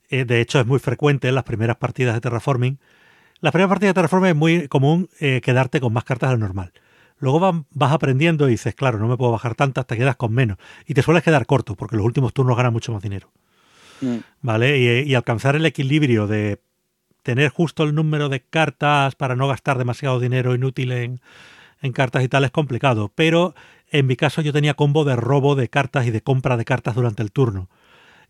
Eh, 0.10 0.26
de 0.26 0.42
hecho, 0.42 0.60
es 0.60 0.66
muy 0.66 0.80
frecuente 0.80 1.28
en 1.28 1.36
las 1.36 1.44
primeras 1.44 1.78
partidas 1.78 2.14
de 2.14 2.22
Terraforming. 2.22 2.80
Las 3.42 3.52
primeras 3.52 3.70
partidas 3.70 3.92
de 3.92 3.94
Terraforming 3.96 4.30
es 4.30 4.36
muy 4.36 4.68
común 4.68 5.10
eh, 5.20 5.42
quedarte 5.44 5.80
con 5.80 5.94
más 5.94 6.04
cartas 6.04 6.30
de 6.30 6.38
lo 6.38 6.40
normal. 6.40 6.74
Luego 7.18 7.66
vas 7.72 7.94
aprendiendo 7.94 8.48
y 8.48 8.52
dices, 8.52 8.76
claro, 8.76 9.00
no 9.00 9.08
me 9.08 9.18
puedo 9.18 9.32
bajar 9.32 9.56
tantas, 9.56 9.88
te 9.88 9.98
quedas 9.98 10.16
con 10.16 10.34
menos. 10.34 10.58
Y 10.86 10.94
te 10.94 11.02
sueles 11.02 11.24
quedar 11.24 11.46
corto, 11.46 11.76
porque 11.76 11.96
los 11.96 12.06
últimos 12.06 12.34
turnos 12.34 12.58
ganan 12.58 12.74
mucho 12.74 12.92
más 12.92 13.02
dinero. 13.02 13.32
Mm. 14.02 14.18
¿Vale? 14.42 14.78
Y, 14.78 15.10
y 15.10 15.16
alcanzar 15.16 15.56
el 15.56 15.66
equilibrio 15.66 16.28
de 16.28 16.60
tener 17.24 17.50
justo 17.50 17.84
el 17.84 17.96
número 17.96 18.30
de 18.30 18.42
cartas 18.42 19.16
para 19.16 19.36
no 19.36 19.48
gastar 19.48 19.78
demasiado 19.78 20.20
dinero 20.20 20.54
inútil 20.54 20.92
en, 20.92 21.22
en 21.82 21.92
cartas 21.92 22.24
y 22.24 22.28
tal 22.28 22.44
es 22.44 22.52
complicado. 22.52 23.12
Pero 23.16 23.56
En 23.96 24.08
mi 24.08 24.18
caso 24.18 24.42
yo 24.42 24.52
tenía 24.52 24.74
combo 24.74 25.06
de 25.06 25.16
robo 25.16 25.56
de 25.56 25.70
cartas 25.70 26.06
y 26.06 26.12
de 26.12 26.20
compra 26.20 26.58
de 26.58 26.66
cartas 26.66 26.96
durante 26.96 27.24
el 27.24 27.32
turno. 27.32 27.70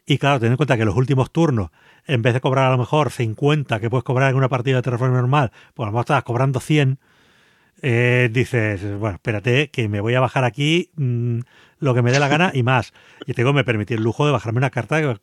Y 0.06 0.20
claro, 0.20 0.40
ten 0.40 0.52
en 0.52 0.58
cuenta 0.58 0.78
que 0.78 0.86
los 0.86 0.96
últimos 0.96 1.32
turnos, 1.32 1.72
en 2.06 2.22
vez 2.22 2.36
de 2.36 2.40
cobrar 2.40 2.68
a 2.68 2.70
lo 2.70 2.78
mejor 2.78 3.10
50 3.10 3.80
que 3.80 3.90
puedes 3.90 4.04
cobrar 4.04 4.30
en 4.30 4.36
una 4.36 4.48
partida 4.48 4.76
de 4.76 4.84
Terraform 4.84 5.14
normal, 5.14 5.52
pues 5.74 5.86
a 5.86 5.88
lo 5.88 5.94
mejor 5.94 6.04
estabas 6.04 6.24
cobrando 6.24 6.60
100. 6.60 7.00
Eh, 7.82 8.30
dices, 8.32 8.84
bueno, 9.00 9.16
espérate, 9.16 9.72
que 9.72 9.90
me 9.90 10.02
voy 10.02 10.14
a 10.14 10.20
bajar 10.20 10.44
aquí 10.44 10.92
mm, 10.98 11.40
lo 11.80 11.96
que 11.96 12.04
me 12.04 12.12
dé 12.12 12.20
la 12.20 12.28
gana 12.28 12.52
y 12.54 12.62
más. 12.62 12.94
Y 13.26 13.34
tengo 13.34 13.50
que 13.50 13.56
me 13.56 13.64
permití 13.64 13.96
el 13.96 14.04
lujo 14.04 14.24
de 14.28 14.34
bajarme 14.34 14.60
una 14.60 14.70
carta 14.70 15.20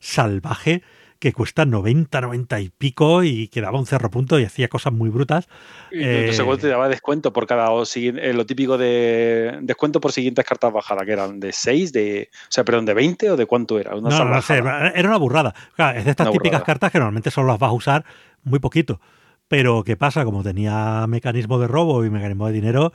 salvaje 0.00 0.82
que 1.18 1.32
cuesta 1.32 1.64
90, 1.64 2.20
90 2.20 2.60
y 2.60 2.68
pico 2.70 3.22
y 3.22 3.48
que 3.48 3.60
daba 3.60 3.78
un 3.78 3.86
cerro 3.86 4.10
punto 4.10 4.38
y 4.38 4.44
hacía 4.44 4.68
cosas 4.68 4.92
muy 4.92 5.10
brutas. 5.10 5.48
Y 5.90 6.02
eh, 6.02 6.30
te 6.60 6.68
daba 6.68 6.88
descuento 6.88 7.32
por 7.32 7.46
cada, 7.46 7.68
eh, 7.70 8.32
lo 8.34 8.46
típico 8.46 8.78
de 8.78 9.58
descuento 9.62 10.00
por 10.00 10.12
siguientes 10.12 10.44
cartas 10.44 10.72
bajadas, 10.72 11.04
que 11.04 11.12
eran 11.12 11.40
de 11.40 11.52
6, 11.52 11.92
de, 11.92 12.30
o 12.32 12.52
sea, 12.52 12.64
perdón, 12.64 12.86
de 12.86 12.94
20 12.94 13.30
o 13.30 13.36
de 13.36 13.46
cuánto 13.46 13.78
era. 13.78 13.92
no, 13.92 14.00
no 14.00 14.42
sé, 14.42 14.58
era 14.58 15.08
una 15.08 15.18
burrada. 15.18 15.54
es 15.94 16.04
de 16.04 16.10
estas 16.10 16.30
típicas 16.30 16.62
cartas 16.62 16.92
que 16.92 16.98
normalmente 16.98 17.30
solo 17.30 17.48
las 17.48 17.58
vas 17.58 17.70
a 17.70 17.74
usar 17.74 18.04
muy 18.42 18.58
poquito. 18.58 19.00
Pero 19.48 19.84
¿qué 19.84 19.96
pasa? 19.96 20.24
Como 20.24 20.42
tenía 20.42 21.06
mecanismo 21.06 21.58
de 21.58 21.68
robo 21.68 22.04
y 22.04 22.10
mecanismo 22.10 22.48
de 22.48 22.52
dinero, 22.52 22.92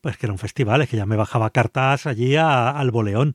pues 0.00 0.16
que 0.16 0.26
era 0.26 0.32
un 0.32 0.38
festival, 0.38 0.82
es 0.82 0.88
que 0.88 0.96
ya 0.96 1.06
me 1.06 1.16
bajaba 1.16 1.50
cartas 1.50 2.06
allí 2.06 2.36
al 2.36 2.90
boleón. 2.90 3.34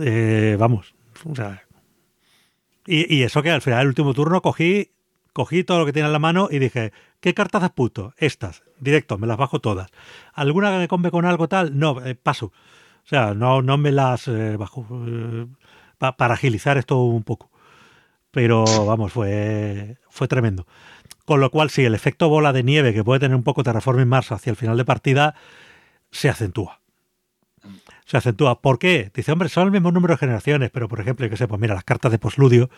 Eh, 0.00 0.56
vamos, 0.58 0.94
o 1.28 1.34
sea, 1.34 1.62
y, 2.86 3.22
eso 3.22 3.42
que 3.42 3.50
al 3.50 3.62
final 3.62 3.80
del 3.80 3.88
último 3.88 4.14
turno 4.14 4.42
cogí, 4.42 4.90
cogí 5.32 5.64
todo 5.64 5.78
lo 5.78 5.86
que 5.86 5.92
tenía 5.92 6.06
en 6.06 6.12
la 6.12 6.18
mano 6.18 6.48
y 6.50 6.58
dije, 6.58 6.92
¿qué 7.20 7.34
cartas 7.34 7.70
puesto? 7.70 8.14
Estas, 8.16 8.62
directo, 8.80 9.18
me 9.18 9.26
las 9.26 9.36
bajo 9.36 9.60
todas. 9.60 9.90
¿Alguna 10.32 10.72
que 10.72 10.78
me 10.78 10.88
come 10.88 11.10
con 11.10 11.24
algo 11.24 11.48
tal? 11.48 11.78
No, 11.78 12.04
eh, 12.04 12.14
paso. 12.14 12.46
O 12.46 13.08
sea, 13.08 13.34
no, 13.34 13.62
no 13.62 13.78
me 13.78 13.92
las 13.92 14.28
eh, 14.28 14.56
bajo 14.56 14.86
eh, 15.06 15.46
para 15.98 16.34
agilizar 16.34 16.78
esto 16.78 17.02
un 17.02 17.22
poco. 17.22 17.50
Pero 18.30 18.64
vamos, 18.86 19.12
fue, 19.12 19.98
fue 20.10 20.26
tremendo. 20.26 20.66
Con 21.24 21.40
lo 21.40 21.50
cual, 21.50 21.70
sí, 21.70 21.84
el 21.84 21.94
efecto 21.94 22.28
bola 22.28 22.52
de 22.52 22.64
nieve 22.64 22.94
que 22.94 23.04
puede 23.04 23.20
tener 23.20 23.36
un 23.36 23.44
poco 23.44 23.62
Terraforming 23.62 24.08
Mars 24.08 24.32
hacia 24.32 24.50
el 24.50 24.56
final 24.56 24.76
de 24.76 24.84
partida 24.84 25.34
se 26.10 26.28
acentúa 26.28 26.81
se 28.04 28.16
acentúa. 28.16 28.60
¿Por 28.60 28.78
qué? 28.78 29.10
Dice, 29.14 29.32
hombre, 29.32 29.48
son 29.48 29.66
el 29.66 29.72
mismo 29.72 29.92
número 29.92 30.14
de 30.14 30.18
generaciones, 30.18 30.70
pero 30.70 30.88
por 30.88 31.00
ejemplo, 31.00 31.28
que 31.28 31.36
sé, 31.36 31.48
pues 31.48 31.60
mira, 31.60 31.74
las 31.74 31.84
cartas 31.84 32.12
de 32.12 32.18
postludio, 32.18 32.70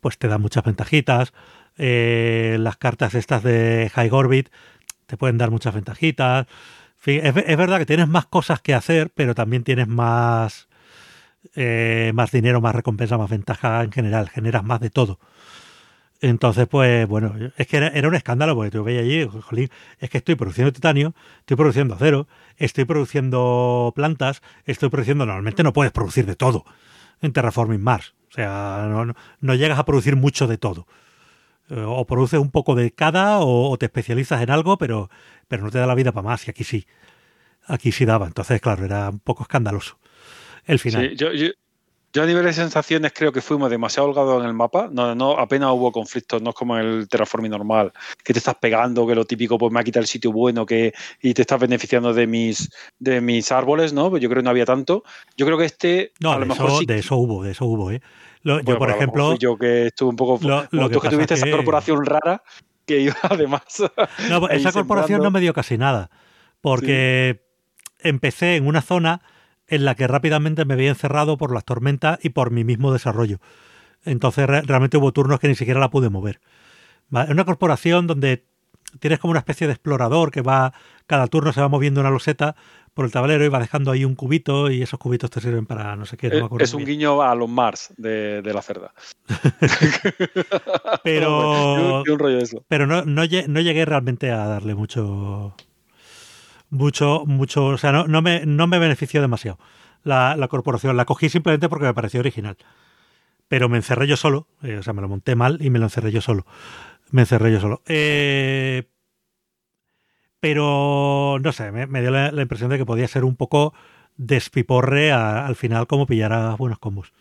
pues 0.00 0.18
te 0.18 0.28
dan 0.28 0.40
muchas 0.40 0.64
ventajitas. 0.64 1.32
Eh, 1.76 2.56
las 2.60 2.76
cartas 2.76 3.14
estas 3.14 3.42
de 3.42 3.90
High 3.94 4.10
Orbit 4.12 4.48
te 5.06 5.16
pueden 5.16 5.38
dar 5.38 5.50
muchas 5.50 5.74
ventajitas. 5.74 6.46
es, 7.06 7.56
verdad 7.56 7.78
que 7.78 7.86
tienes 7.86 8.08
más 8.08 8.26
cosas 8.26 8.60
que 8.60 8.74
hacer, 8.74 9.10
pero 9.14 9.34
también 9.34 9.64
tienes 9.64 9.88
más, 9.88 10.68
eh, 11.54 12.12
más 12.14 12.30
dinero, 12.30 12.60
más 12.60 12.74
recompensa, 12.74 13.18
más 13.18 13.30
ventaja 13.30 13.82
en 13.82 13.92
general. 13.92 14.28
Generas 14.28 14.64
más 14.64 14.80
de 14.80 14.90
todo. 14.90 15.18
Entonces, 16.30 16.66
pues 16.66 17.06
bueno, 17.06 17.34
es 17.58 17.66
que 17.66 17.76
era, 17.76 18.08
un 18.08 18.14
escándalo 18.14 18.54
porque 18.54 18.70
tú 18.70 18.82
veías 18.82 19.02
allí, 19.02 19.28
jolín, 19.42 19.68
es 19.98 20.08
que 20.08 20.16
estoy 20.16 20.36
produciendo 20.36 20.72
titanio, 20.72 21.14
estoy 21.40 21.58
produciendo 21.58 21.96
acero, 21.96 22.28
estoy 22.56 22.86
produciendo 22.86 23.92
plantas, 23.94 24.40
estoy 24.64 24.88
produciendo, 24.88 25.26
normalmente 25.26 25.62
no 25.62 25.74
puedes 25.74 25.92
producir 25.92 26.24
de 26.24 26.34
todo 26.34 26.64
en 27.20 27.34
Terraforming 27.34 27.82
Mars. 27.82 28.14
O 28.30 28.32
sea, 28.32 29.04
no, 29.40 29.54
llegas 29.54 29.78
a 29.78 29.84
producir 29.84 30.16
mucho 30.16 30.46
de 30.46 30.56
todo. 30.56 30.86
Eh, 31.68 31.84
o 31.86 32.06
produces 32.06 32.40
un 32.40 32.50
poco 32.50 32.74
de 32.74 32.90
cada 32.90 33.40
o, 33.40 33.76
te 33.76 33.84
especializas 33.84 34.42
en 34.42 34.50
algo, 34.50 34.78
pero, 34.78 35.10
pero 35.46 35.62
no 35.62 35.70
te 35.70 35.76
da 35.76 35.86
la 35.86 35.94
vida 35.94 36.12
para 36.12 36.26
más. 36.26 36.48
Y 36.48 36.50
aquí 36.50 36.64
sí. 36.64 36.86
Aquí 37.66 37.92
sí 37.92 38.06
daba. 38.06 38.26
Entonces, 38.26 38.62
claro, 38.62 38.86
era 38.86 39.10
un 39.10 39.18
poco 39.18 39.42
escandaloso 39.42 39.98
el 40.64 40.78
final. 40.78 41.10
Sí, 41.10 41.16
yo, 41.16 41.34
yo 41.34 41.48
a 42.22 42.26
nivel 42.26 42.44
de 42.44 42.52
sensaciones 42.52 43.12
creo 43.12 43.32
que 43.32 43.40
fuimos 43.40 43.70
demasiado 43.70 44.08
holgados 44.08 44.40
en 44.40 44.48
el 44.48 44.54
mapa. 44.54 44.88
No, 44.92 45.14
no, 45.14 45.32
apenas 45.38 45.70
hubo 45.72 45.90
conflictos, 45.90 46.40
no 46.40 46.50
es 46.50 46.56
como 46.56 46.78
el 46.78 47.08
terraforming 47.08 47.50
normal, 47.50 47.92
que 48.22 48.32
te 48.32 48.38
estás 48.38 48.54
pegando, 48.54 49.06
que 49.06 49.14
lo 49.14 49.24
típico, 49.24 49.58
pues 49.58 49.72
me 49.72 49.80
ha 49.80 49.84
quitado 49.84 50.02
el 50.02 50.06
sitio 50.06 50.30
bueno 50.30 50.64
que, 50.64 50.92
y 51.20 51.34
te 51.34 51.42
estás 51.42 51.58
beneficiando 51.58 52.14
de 52.14 52.26
mis, 52.26 52.70
de 52.98 53.20
mis 53.20 53.50
árboles, 53.50 53.92
¿no? 53.92 54.10
Pues 54.10 54.22
yo 54.22 54.28
creo 54.28 54.42
que 54.42 54.44
no 54.44 54.50
había 54.50 54.64
tanto. 54.64 55.02
Yo 55.36 55.44
creo 55.44 55.58
que 55.58 55.64
este. 55.64 56.12
No, 56.20 56.32
a 56.32 56.38
lo 56.38 56.46
mejor 56.46 56.70
eso, 56.70 56.80
de 56.86 56.98
eso 56.98 57.16
hubo, 57.16 57.42
de 57.42 57.50
eso 57.50 57.66
hubo, 57.66 57.90
¿eh? 57.90 58.00
yo, 58.44 58.78
por 58.78 58.90
ejemplo. 58.90 59.36
Yo 59.36 59.56
que 59.56 59.88
estuve 59.88 60.10
un 60.10 60.16
poco. 60.16 60.38
Lo, 60.46 60.90
tú 60.90 61.00
que 61.00 61.08
tuviste 61.08 61.34
esa 61.34 61.50
corporación 61.50 62.04
rara 62.04 62.42
que 62.86 63.00
iba 63.00 63.16
además. 63.22 63.62
No, 64.28 64.40
pues 64.40 64.52
esa 64.52 64.72
corporación 64.72 65.22
no 65.22 65.30
me 65.30 65.40
dio 65.40 65.52
casi 65.52 65.78
nada. 65.78 66.10
Porque 66.60 67.42
empecé 67.98 68.56
en 68.56 68.66
una 68.66 68.82
zona 68.82 69.20
en 69.68 69.84
la 69.84 69.94
que 69.94 70.06
rápidamente 70.06 70.64
me 70.64 70.74
había 70.74 70.90
encerrado 70.90 71.36
por 71.36 71.52
las 71.52 71.64
tormentas 71.64 72.18
y 72.22 72.30
por 72.30 72.50
mi 72.50 72.64
mismo 72.64 72.92
desarrollo. 72.92 73.38
Entonces 74.04 74.46
realmente 74.46 74.96
hubo 74.96 75.12
turnos 75.12 75.40
que 75.40 75.48
ni 75.48 75.54
siquiera 75.54 75.80
la 75.80 75.90
pude 75.90 76.10
mover. 76.10 76.40
Es 77.12 77.30
una 77.30 77.44
corporación 77.44 78.06
donde 78.06 78.44
tienes 79.00 79.18
como 79.18 79.32
una 79.32 79.40
especie 79.40 79.66
de 79.66 79.72
explorador 79.72 80.30
que 80.30 80.42
va, 80.42 80.72
cada 81.06 81.26
turno 81.26 81.52
se 81.52 81.60
va 81.60 81.68
moviendo 81.68 82.00
una 82.00 82.10
loseta 82.10 82.54
por 82.92 83.04
el 83.04 83.12
tablero 83.12 83.44
y 83.44 83.48
va 83.48 83.58
dejando 83.58 83.90
ahí 83.90 84.04
un 84.04 84.14
cubito 84.14 84.70
y 84.70 84.82
esos 84.82 85.00
cubitos 85.00 85.30
te 85.30 85.40
sirven 85.40 85.66
para 85.66 85.96
no 85.96 86.06
sé 86.06 86.16
qué. 86.16 86.28
No 86.28 86.48
es 86.58 86.74
un 86.74 86.84
guiño 86.84 87.22
a 87.22 87.34
los 87.34 87.48
Mars 87.48 87.92
de, 87.96 88.40
la 88.44 88.62
cerda. 88.62 88.94
pero 91.02 92.04
pero 92.68 92.86
no, 92.86 93.04
no, 93.04 93.24
llegué 93.24 93.84
realmente 93.84 94.30
a 94.30 94.46
darle 94.46 94.74
mucho 94.74 95.56
mucho, 96.74 97.24
mucho, 97.26 97.66
o 97.66 97.78
sea, 97.78 97.92
no, 97.92 98.06
no, 98.06 98.20
me, 98.22 98.44
no 98.44 98.66
me 98.66 98.78
benefició 98.78 99.20
demasiado 99.20 99.58
la, 100.02 100.36
la, 100.36 100.48
corporación. 100.48 100.96
La 100.96 101.04
cogí 101.04 101.28
simplemente 101.28 101.68
porque 101.68 101.86
me 101.86 101.94
pareció 101.94 102.20
original. 102.20 102.56
Pero 103.48 103.68
me 103.68 103.76
encerré 103.76 104.06
yo 104.06 104.16
solo, 104.16 104.48
eh, 104.62 104.76
o 104.76 104.82
sea, 104.82 104.92
me 104.92 105.02
lo 105.02 105.08
monté 105.08 105.34
mal 105.34 105.58
y 105.60 105.70
me 105.70 105.78
lo 105.78 105.86
encerré 105.86 106.10
yo 106.10 106.20
solo. 106.20 106.46
Me 107.10 107.22
encerré 107.22 107.52
yo 107.52 107.60
solo. 107.60 107.82
Eh, 107.86 108.84
pero, 110.40 111.38
no 111.40 111.52
sé, 111.52 111.72
me, 111.72 112.00
dio 112.00 112.10
la, 112.10 112.42
impresión 112.42 112.70
de 112.70 112.78
que 112.78 112.84
podía 112.84 113.08
ser 113.08 113.24
un 113.24 113.36
poco 113.36 113.72
despiporre 114.16 115.12
al 115.12 115.56
final 115.56 115.86
como 115.86 116.06
pillar 116.06 116.32
a 116.32 116.54
buenos 116.56 116.78
combos. 116.78 117.12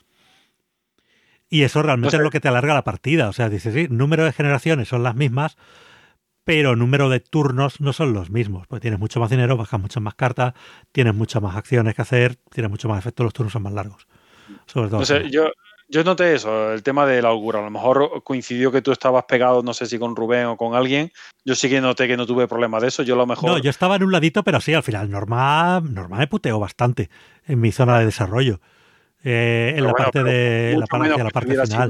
Y 1.50 1.64
eso 1.64 1.84
realmente 1.84 2.18
es 2.18 2.22
lo 2.22 2.32
que 2.32 2.40
te 2.40 2.48
alarga 2.48 2.74
la 2.74 2.84
partida. 2.84 3.30
O 3.30 3.34
sea, 3.34 3.50
dices, 3.50 3.74
sí, 3.74 3.88
número 3.90 4.26
de 4.26 4.34
generaciones 4.34 4.88
son 4.88 5.04
las 5.04 5.16
mismas, 5.16 5.58
pero 6.44 6.76
número 6.76 7.10
de 7.10 7.20
turnos 7.20 7.80
no 7.80 7.94
son 7.94 8.14
los 8.14 8.30
mismos, 8.30 8.68
porque 8.68 8.82
tienes 8.82 9.00
mucho 9.00 9.20
más 9.20 9.30
dinero, 9.30 9.58
bajas 9.58 9.80
muchas 9.80 10.04
más 10.04 10.16
cartas, 10.16 10.54
tienes 10.92 11.16
muchas 11.16 11.42
más 11.42 11.56
acciones 11.56 11.96
que 11.96 12.02
hacer, 12.02 12.36
tienes 12.52 12.70
mucho 12.70 12.90
más 12.90 13.00
efecto, 13.00 13.24
los 13.24 13.34
turnos 13.34 13.54
son 13.54 13.64
más 13.64 13.74
largos. 13.74 14.08
Sobre 14.66 14.90
todo. 14.90 15.00
No 15.00 15.06
sé, 15.06 15.30
yo, 15.30 15.46
yo 15.88 16.04
noté 16.04 16.34
eso, 16.36 16.74
el 16.74 16.84
tema 16.84 17.06
de 17.06 17.22
la 17.22 17.30
augura. 17.30 17.60
A 17.60 17.64
lo 17.64 17.70
mejor 17.70 18.24
coincidió 18.24 18.72
que 18.72 18.82
tú 18.82 18.92
estabas 18.92 19.26
pegado, 19.26 19.64
no 19.64 19.74
sé 19.74 19.86
si 19.86 20.00
con 20.00 20.16
Rubén 20.16 20.46
o 20.48 20.58
con 20.58 20.76
alguien. 20.76 21.12
Yo 21.46 21.56
sí 21.56 21.70
que 21.70 21.82
noté 21.82 22.08
que 22.08 22.18
no 22.18 22.26
tuve 22.26 22.48
problema 22.48 22.80
de 22.80 22.88
eso. 22.88 23.04
Yo 23.04 23.16
a 23.16 23.18
lo 23.18 23.26
mejor. 23.26 23.50
No, 23.50 23.58
yo 23.58 23.70
estaba 23.70 23.96
en 23.96 24.04
un 24.04 24.12
ladito, 24.12 24.44
pero 24.44 24.60
sí, 24.60 24.74
al 24.74 24.84
final, 24.84 25.10
normal, 25.10 25.94
normal 25.94 26.20
me 26.20 26.28
puteo 26.28 26.60
bastante 26.60 27.10
en 27.46 27.60
mi 27.60 27.72
zona 27.72 28.00
de 28.00 28.06
desarrollo. 28.06 28.60
Eh, 29.24 29.76
en 29.78 29.86
la 29.86 29.94
parte 29.94 30.24
de 30.24 30.76
la, 30.78 30.86
parte, 30.86 31.10
la 31.10 31.30
parte 31.30 31.52
final 31.52 31.90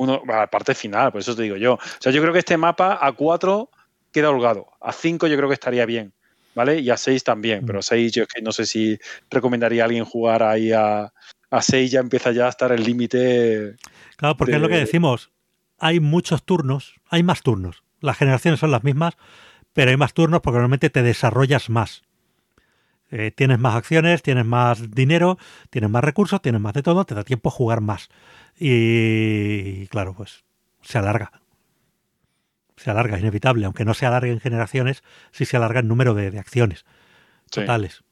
uno, 0.00 0.22
a 0.26 0.36
la 0.36 0.46
parte 0.46 0.74
final, 0.74 1.12
por 1.12 1.20
eso 1.20 1.36
te 1.36 1.42
digo 1.42 1.56
yo. 1.56 1.74
O 1.74 1.78
sea, 1.98 2.10
yo 2.10 2.22
creo 2.22 2.32
que 2.32 2.38
este 2.38 2.56
mapa 2.56 2.98
a 3.00 3.12
4 3.12 3.68
queda 4.10 4.30
holgado. 4.30 4.68
A 4.80 4.92
5 4.92 5.26
yo 5.26 5.36
creo 5.36 5.48
que 5.48 5.54
estaría 5.54 5.84
bien, 5.84 6.14
¿vale? 6.54 6.80
Y 6.80 6.88
a 6.88 6.96
6 6.96 7.22
también, 7.22 7.66
pero 7.66 7.80
a 7.80 7.82
6 7.82 8.12
yo 8.12 8.22
es 8.22 8.28
que 8.28 8.40
no 8.40 8.50
sé 8.50 8.64
si 8.64 8.98
recomendaría 9.30 9.82
a 9.82 9.84
alguien 9.84 10.06
jugar 10.06 10.42
ahí 10.42 10.72
a, 10.72 11.12
a 11.50 11.62
6 11.62 11.90
ya 11.90 12.00
empieza 12.00 12.32
ya 12.32 12.46
a 12.46 12.48
estar 12.48 12.72
el 12.72 12.82
límite. 12.82 13.76
Claro, 14.16 14.38
porque 14.38 14.54
es 14.54 14.60
lo 14.60 14.70
que 14.70 14.78
decimos. 14.78 15.30
Hay 15.78 16.00
muchos 16.00 16.44
turnos, 16.44 16.94
hay 17.10 17.22
más 17.22 17.42
turnos. 17.42 17.82
Las 18.00 18.16
generaciones 18.16 18.58
son 18.58 18.70
las 18.70 18.84
mismas, 18.84 19.18
pero 19.74 19.90
hay 19.90 19.98
más 19.98 20.14
turnos 20.14 20.40
porque 20.40 20.56
normalmente 20.56 20.88
te 20.88 21.02
desarrollas 21.02 21.68
más. 21.68 22.04
Eh, 23.10 23.32
tienes 23.32 23.58
más 23.58 23.74
acciones, 23.74 24.22
tienes 24.22 24.46
más 24.46 24.92
dinero, 24.92 25.36
tienes 25.68 25.90
más 25.90 26.04
recursos, 26.04 26.40
tienes 26.40 26.60
más 26.60 26.72
de 26.72 26.82
todo, 26.82 27.04
te 27.04 27.14
da 27.14 27.24
tiempo 27.24 27.50
a 27.50 27.52
jugar 27.52 27.80
más. 27.80 28.08
Y 28.62 29.86
claro, 29.86 30.12
pues 30.14 30.44
se 30.82 30.98
alarga. 30.98 31.32
Se 32.76 32.90
alarga, 32.90 33.16
es 33.16 33.22
inevitable. 33.22 33.64
Aunque 33.64 33.86
no 33.86 33.94
se 33.94 34.04
alargue 34.04 34.30
en 34.30 34.38
generaciones, 34.38 35.02
sí 35.32 35.46
se 35.46 35.56
alarga 35.56 35.80
el 35.80 35.88
número 35.88 36.12
de, 36.12 36.38
acciones 36.38 36.84
totales. 37.50 38.04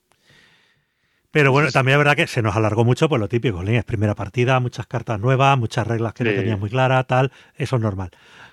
Pero 1.30 1.52
bueno, 1.52 1.70
también 1.70 1.96
es 1.96 1.98
verdad 1.98 2.16
que 2.16 2.26
se 2.26 2.40
nos 2.40 2.56
alargó 2.56 2.84
mucho 2.84 3.10
por 3.10 3.20
lo 3.20 3.28
típico. 3.28 3.62
Es 3.62 3.84
primera 3.84 4.14
partida, 4.14 4.58
muchas 4.58 4.86
cartas 4.86 5.20
nuevas, 5.20 5.58
muchas 5.58 5.86
reglas 5.86 6.14
que 6.14 6.24
no 6.24 6.30
tenías 6.30 6.58
muy 6.58 6.70
claras, 6.70 7.06
tal. 7.06 7.30
Eso 7.54 7.76
es 7.76 7.82
normal. 7.82 8.10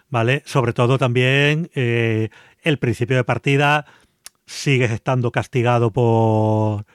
¿Vale? 0.10 0.44
Sobre 0.46 0.74
todo 0.74 0.98
también 0.98 1.72
eh, 1.76 2.30
el 2.62 2.78
principio 2.78 3.16
de 3.16 3.24
partida 3.24 3.86
sigues 4.46 4.92
estando 4.92 5.32
castigado 5.32 5.92
por, 5.92 6.86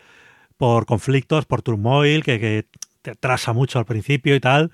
por 0.59 0.85
conflictos, 0.85 1.47
por 1.47 1.62
turmoil, 1.62 2.22
que, 2.22 2.39
que 2.39 2.66
te 3.02 3.12
atrasa 3.12 3.55
mucho 3.55 3.78
al 3.78 3.86
principio 3.86 4.35
y 4.35 4.40
tal. 4.40 4.70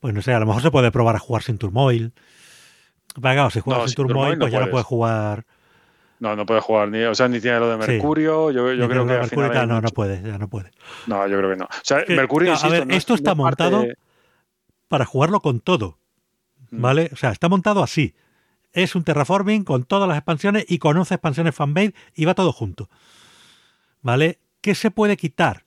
Pues 0.00 0.14
no 0.14 0.22
sé, 0.22 0.32
a 0.32 0.40
lo 0.40 0.46
mejor 0.46 0.62
se 0.62 0.70
puede 0.70 0.90
probar 0.90 1.16
a 1.16 1.18
jugar 1.18 1.42
sin 1.42 1.58
turmoil. 1.58 2.12
Claro, 3.20 3.50
si 3.50 3.60
juegas 3.60 3.90
sin, 3.90 3.96
turmoil, 3.96 4.38
pues 4.38 4.52
ya 4.52 4.60
no 4.60 4.70
puedes 4.70 4.86
jugar. 4.86 5.46
No, 6.18 6.34
no 6.34 6.46
puede 6.46 6.60
jugar 6.60 6.88
ni, 6.88 7.02
o 7.02 7.14
sea, 7.14 7.28
ni 7.28 7.40
tiene 7.40 7.60
lo 7.60 7.68
de 7.68 7.76
Mercurio. 7.76 8.50
Yo, 8.50 8.72
yo 8.72 8.88
creo 8.88 9.06
que 9.06 9.18
Mercurio 9.18 9.66
no, 9.66 9.80
no 9.80 9.88
puede, 9.88 10.22
ya 10.22 10.38
no 10.38 10.48
puede. 10.48 10.70
No, 11.06 11.26
yo 11.26 11.36
creo 11.38 11.50
que 11.50 11.56
no. 11.56 11.64
O 11.64 11.82
sea, 11.82 12.04
Mercurio, 12.08 12.54
a 12.54 12.68
ver, 12.68 12.90
esto 12.90 13.14
está 13.14 13.34
montado 13.34 13.84
para 14.88 15.04
jugarlo 15.04 15.40
con 15.40 15.60
todo, 15.60 15.98
mm. 16.70 16.80
¿vale? 16.80 17.10
O 17.12 17.16
sea, 17.16 17.30
está 17.30 17.48
montado 17.48 17.82
así. 17.82 18.14
Es 18.72 18.94
un 18.94 19.04
terraforming 19.04 19.64
con 19.64 19.84
todas 19.84 20.08
las 20.08 20.18
expansiones 20.18 20.64
y 20.68 20.78
con 20.78 20.96
11 20.96 21.14
expansiones 21.14 21.54
fanmade 21.54 21.94
y 22.14 22.24
va 22.24 22.34
todo 22.34 22.52
junto. 22.52 22.88
¿Vale? 24.02 24.38
¿Qué 24.60 24.74
se 24.74 24.90
puede 24.90 25.16
quitar? 25.16 25.64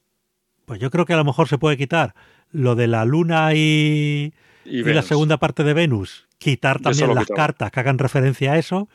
Pues 0.65 0.79
yo 0.79 0.91
creo 0.91 1.05
que 1.05 1.13
a 1.13 1.17
lo 1.17 1.25
mejor 1.25 1.47
se 1.47 1.57
puede 1.57 1.77
quitar 1.77 2.13
lo 2.51 2.75
de 2.75 2.87
la 2.87 3.05
luna 3.05 3.53
y, 3.53 4.33
y, 4.65 4.83
la 4.83 5.01
segunda 5.01 5.37
parte 5.37 5.63
de 5.63 5.73
Venus. 5.73 6.27
Quitar 6.37 6.79
también 6.79 7.13
las 7.15 7.27
cartas 7.27 7.71
que 7.71 7.79
hagan 7.79 7.97
referencia 7.97 8.53
a 8.53 8.57
eso 8.57 8.87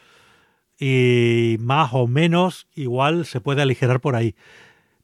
y 0.79 1.57
más 1.61 1.91
o 1.93 2.07
menos 2.07 2.67
igual 2.75 3.27
se 3.27 3.41
puede 3.41 3.63
aligerar 3.63 4.01
por 4.01 4.17
ahí. 4.17 4.35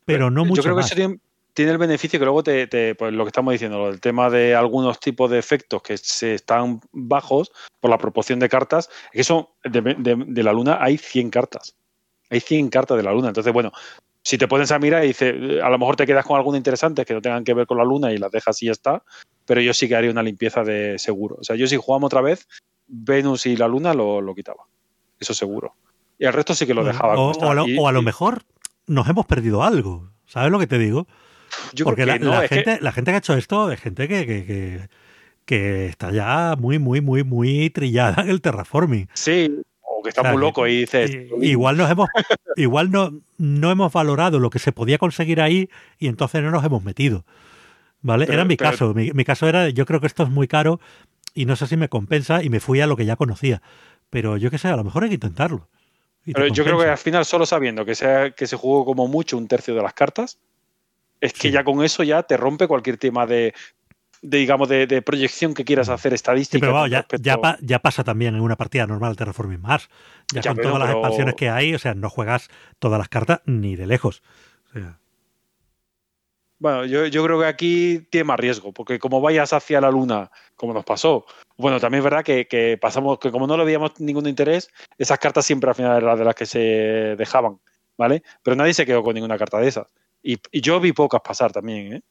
Pero 0.05 0.31
no 0.31 0.45
mucho 0.45 0.63
Yo 0.63 0.63
creo 0.63 0.77
que 0.77 0.83
eso 0.83 0.95
tiene, 0.95 1.71
el 1.71 1.79
beneficio 1.79 2.19
que 2.19 2.25
luego 2.25 2.43
te, 2.43 2.95
pues 2.95 3.13
lo 3.13 3.25
que 3.25 3.29
estamos 3.29 3.53
diciendo, 3.53 3.89
el 3.89 4.01
tema 4.01 4.31
de 4.31 4.55
algunos 4.55 4.99
tipos 4.99 5.31
de 5.31 5.39
efectos 5.39 5.83
que 5.83 5.97
se 5.99 6.35
están 6.35 6.81
bajos 6.93 7.53
por 7.81 7.91
la 7.91 7.99
proporción 7.99 8.39
de 8.39 8.49
cartas, 8.49 8.89
es 9.07 9.13
que 9.13 9.21
eso 9.21 9.51
de, 9.65 10.43
la 10.43 10.53
luna 10.53 10.79
hay 10.81 10.97
100 10.97 11.31
cartas. 11.31 11.77
Hay 12.31 12.41
100 12.41 12.71
cartas 12.71 12.97
de 12.97 13.03
la 13.03 13.13
luna. 13.13 13.29
Entonces, 13.29 13.53
bueno, 13.53 13.73
si 14.31 14.39
te 14.39 14.47
pones 14.47 14.71
a 14.71 14.79
mirar 14.79 15.03
y 15.03 15.09
dices, 15.09 15.35
a 15.61 15.69
lo 15.69 15.77
mejor 15.77 15.97
te 15.97 16.07
quedas 16.07 16.25
con 16.25 16.37
alguna 16.37 16.57
interesante 16.57 17.05
que 17.05 17.15
no 17.15 17.21
tengan 17.21 17.43
que 17.43 17.53
ver 17.53 17.67
con 17.67 17.79
la 17.79 17.85
luna 17.85 18.13
y 18.13 18.17
las 18.17 18.31
dejas 18.31 18.63
y 18.63 18.67
ya 18.67 18.73
está, 18.73 19.03
pero 19.45 19.61
yo 19.61 19.75
sí 19.75 19.89
que 19.89 19.97
haría 19.97 20.13
una 20.13 20.23
limpieza 20.23 20.63
de 20.63 21.01
seguro. 21.01 21.39
O 21.41 21.43
sea, 21.43 21.57
yo 21.57 21.67
si 21.67 21.75
jugamos 21.75 22.07
otra 22.07 22.21
vez, 22.21 22.47
Venus 22.87 23.47
y 23.47 23.57
la 23.57 23.67
luna 23.67 23.93
lo, 23.93 24.21
lo 24.21 24.33
quitaba 24.33 24.67
eso 25.19 25.35
seguro. 25.35 25.75
Y 26.17 26.27
el 26.27 26.33
resto 26.33 26.55
sí 26.55 26.65
que 26.65 26.75
lo 26.75 26.85
dejaba. 26.85 27.19
O, 27.19 27.33
o, 27.33 27.89
a, 27.89 27.93
lo, 27.93 28.03
mejor 28.03 28.45
nos 28.87 29.09
hemos 29.09 29.27
perdido 29.27 29.65
algo. 29.65 30.13
¿Sabes 30.27 30.53
lo 30.53 30.61
que 30.61 30.69
te 30.69 30.79
digo? 30.79 31.09
Porque 31.83 32.07
la, 32.07 32.47
gente, 32.47 32.79
la 32.81 32.93
gente 32.93 33.11
que 33.11 33.17
ha 33.17 33.19
hecho 33.19 33.35
esto 33.35 33.73
es 33.73 33.81
gente 33.81 34.07
que, 34.07 34.25
que, 34.25 34.89
que, 35.45 35.87
está 35.87 36.13
ya 36.13 36.55
muy, 36.57 36.79
muy, 36.79 37.01
muy, 37.01 37.25
muy 37.25 37.69
trillada 37.71 38.23
en 38.23 38.31
el 38.31 38.41
terraforming. 38.41 39.09
Sí, 39.13 39.61
o 40.01 40.03
que 40.03 40.09
está 40.09 40.23
muy 40.23 40.41
loco 40.41 40.67
y 40.67 40.81
dices. 40.81 41.11
Igual 41.41 41.77
nos 41.77 41.91
hemos, 41.91 42.09
igual 42.57 42.91
no, 42.91 43.13
no 43.39 43.71
hemos 43.71 43.93
valorado 43.93 44.39
lo 44.39 44.51
que 44.51 44.59
se 44.59 44.73
podía 44.73 44.99
conseguir 44.99 45.41
ahí 45.41 45.69
y 45.99 46.09
entonces 46.09 46.43
no 46.43 46.51
nos 46.51 46.65
hemos 46.65 46.83
metido. 46.83 47.25
¿Vale? 48.03 48.27
era 48.31 48.47
mi 48.47 48.57
caso. 48.57 48.95
Mi, 48.95 49.13
mi, 49.13 49.25
caso 49.25 49.47
era, 49.47 49.69
yo 49.69 49.85
creo 49.85 50.01
que 50.01 50.07
esto 50.07 50.23
es 50.23 50.31
muy 50.31 50.49
caro 50.49 50.81
y 51.35 51.45
no 51.45 51.55
sé 51.55 51.67
si 51.67 51.77
me 51.77 51.91
compensa 51.91 52.43
y 52.43 52.49
me 52.49 52.59
fui 52.59 52.81
a 52.81 52.87
lo 52.87 52.97
que 52.97 53.05
ya 53.05 53.17
conocía. 53.17 53.61
Pero 54.09 54.39
yo 54.39 54.51
qué 54.51 54.57
sé, 54.57 54.69
a 54.69 54.77
lo 54.77 54.85
mejor 54.85 55.03
hay 55.03 55.11
que 55.11 55.17
intentarlo. 55.17 55.69
Pero 56.25 56.47
yo 56.49 56.65
creo 56.65 56.79
que 56.79 56.87
al 56.87 56.99
final, 56.99 57.25
solo 57.25 57.45
sabiendo 57.45 57.85
que, 57.85 57.95
sea, 57.95 58.31
que 58.31 58.47
se 58.47 58.57
jugó 58.57 58.85
como 58.85 59.07
mucho 59.07 59.37
un 59.37 59.49
tercio 59.49 59.75
de 59.75 59.83
las 59.83 59.93
cartas, 59.93 60.39
es 61.21 61.35
que 61.35 61.51
ya 61.51 61.63
con 61.63 61.85
eso 61.85 62.03
ya 62.03 62.23
te 62.23 62.37
rompe 62.37 62.67
cualquier 62.67 62.97
tema 62.97 63.27
de, 63.27 63.53
digamos, 64.23 64.69
de, 64.69 65.03
proyección 65.03 65.55
que 65.55 65.65
quieras 65.65 65.89
hacer 65.89 66.13
estadística. 66.15 66.67
pero 66.67 66.87
ya, 66.87 67.07
ya, 67.61 67.79
pasa 67.79 68.05
también 68.05 68.35
en 68.35 68.41
una 68.41 68.57
partida 68.57 68.87
normal 68.87 69.13
de 69.13 69.17
Terraforming 69.17 69.61
Mars. 69.61 69.89
Ya, 70.33 70.43
con 70.43 70.59
todas 70.59 70.79
las 70.79 70.91
expansiones 70.91 71.35
que 71.35 71.49
hay, 71.49 71.75
o 71.75 71.79
sea, 71.79 71.95
no 71.95 72.11
juegas 72.11 72.49
todas 72.79 72.99
las 72.99 73.09
cartas 73.09 73.41
ni 73.47 73.77
de 73.77 73.87
lejos. 73.87 74.23
O 74.71 74.73
sea, 74.73 75.01
bueno, 76.61 76.85
yo, 76.85 77.25
creo 77.25 77.41
que 77.41 77.47
aquí 77.47 78.07
tiene 78.11 78.25
más 78.25 78.39
riesgo, 78.39 78.71
porque 78.73 78.99
como 78.99 79.23
vayas 79.23 79.55
hacia 79.55 79.81
la 79.81 79.91
luna, 79.91 80.31
como 80.57 80.75
nos 80.75 80.85
pasó, 80.85 81.25
bueno, 81.57 81.81
también 81.81 82.01
es 82.01 82.05
verdad 82.05 82.23
que, 82.23 82.79
pasamos, 82.79 83.19
que 83.19 83.31
como 83.31 83.47
no 83.47 83.57
le 83.57 83.65
veíamos 83.65 83.99
ningún 83.99 84.29
interés, 84.29 84.71
esas 84.99 85.19
cartas 85.19 85.47
siempre 85.47 85.71
al 85.71 85.75
final 85.75 86.03
eran 86.03 86.19
de 86.19 86.25
las 86.27 86.35
que 86.35 86.45
se 86.45 86.59
dejaban, 87.17 87.59
¿vale? 87.97 88.23
Pero 88.43 88.57
nadie 88.57 88.75
se 88.75 88.85
quedó 88.85 89.03
con 89.03 89.15
ninguna 89.15 89.39
carta 89.39 89.59
de 89.59 89.69
esas. 89.69 89.87
Y, 90.23 90.39
yo 90.61 90.79
vi 90.81 90.93
pocas 90.93 91.23
pasar 91.23 91.51
también, 91.51 91.95
¿eh? 91.95 92.03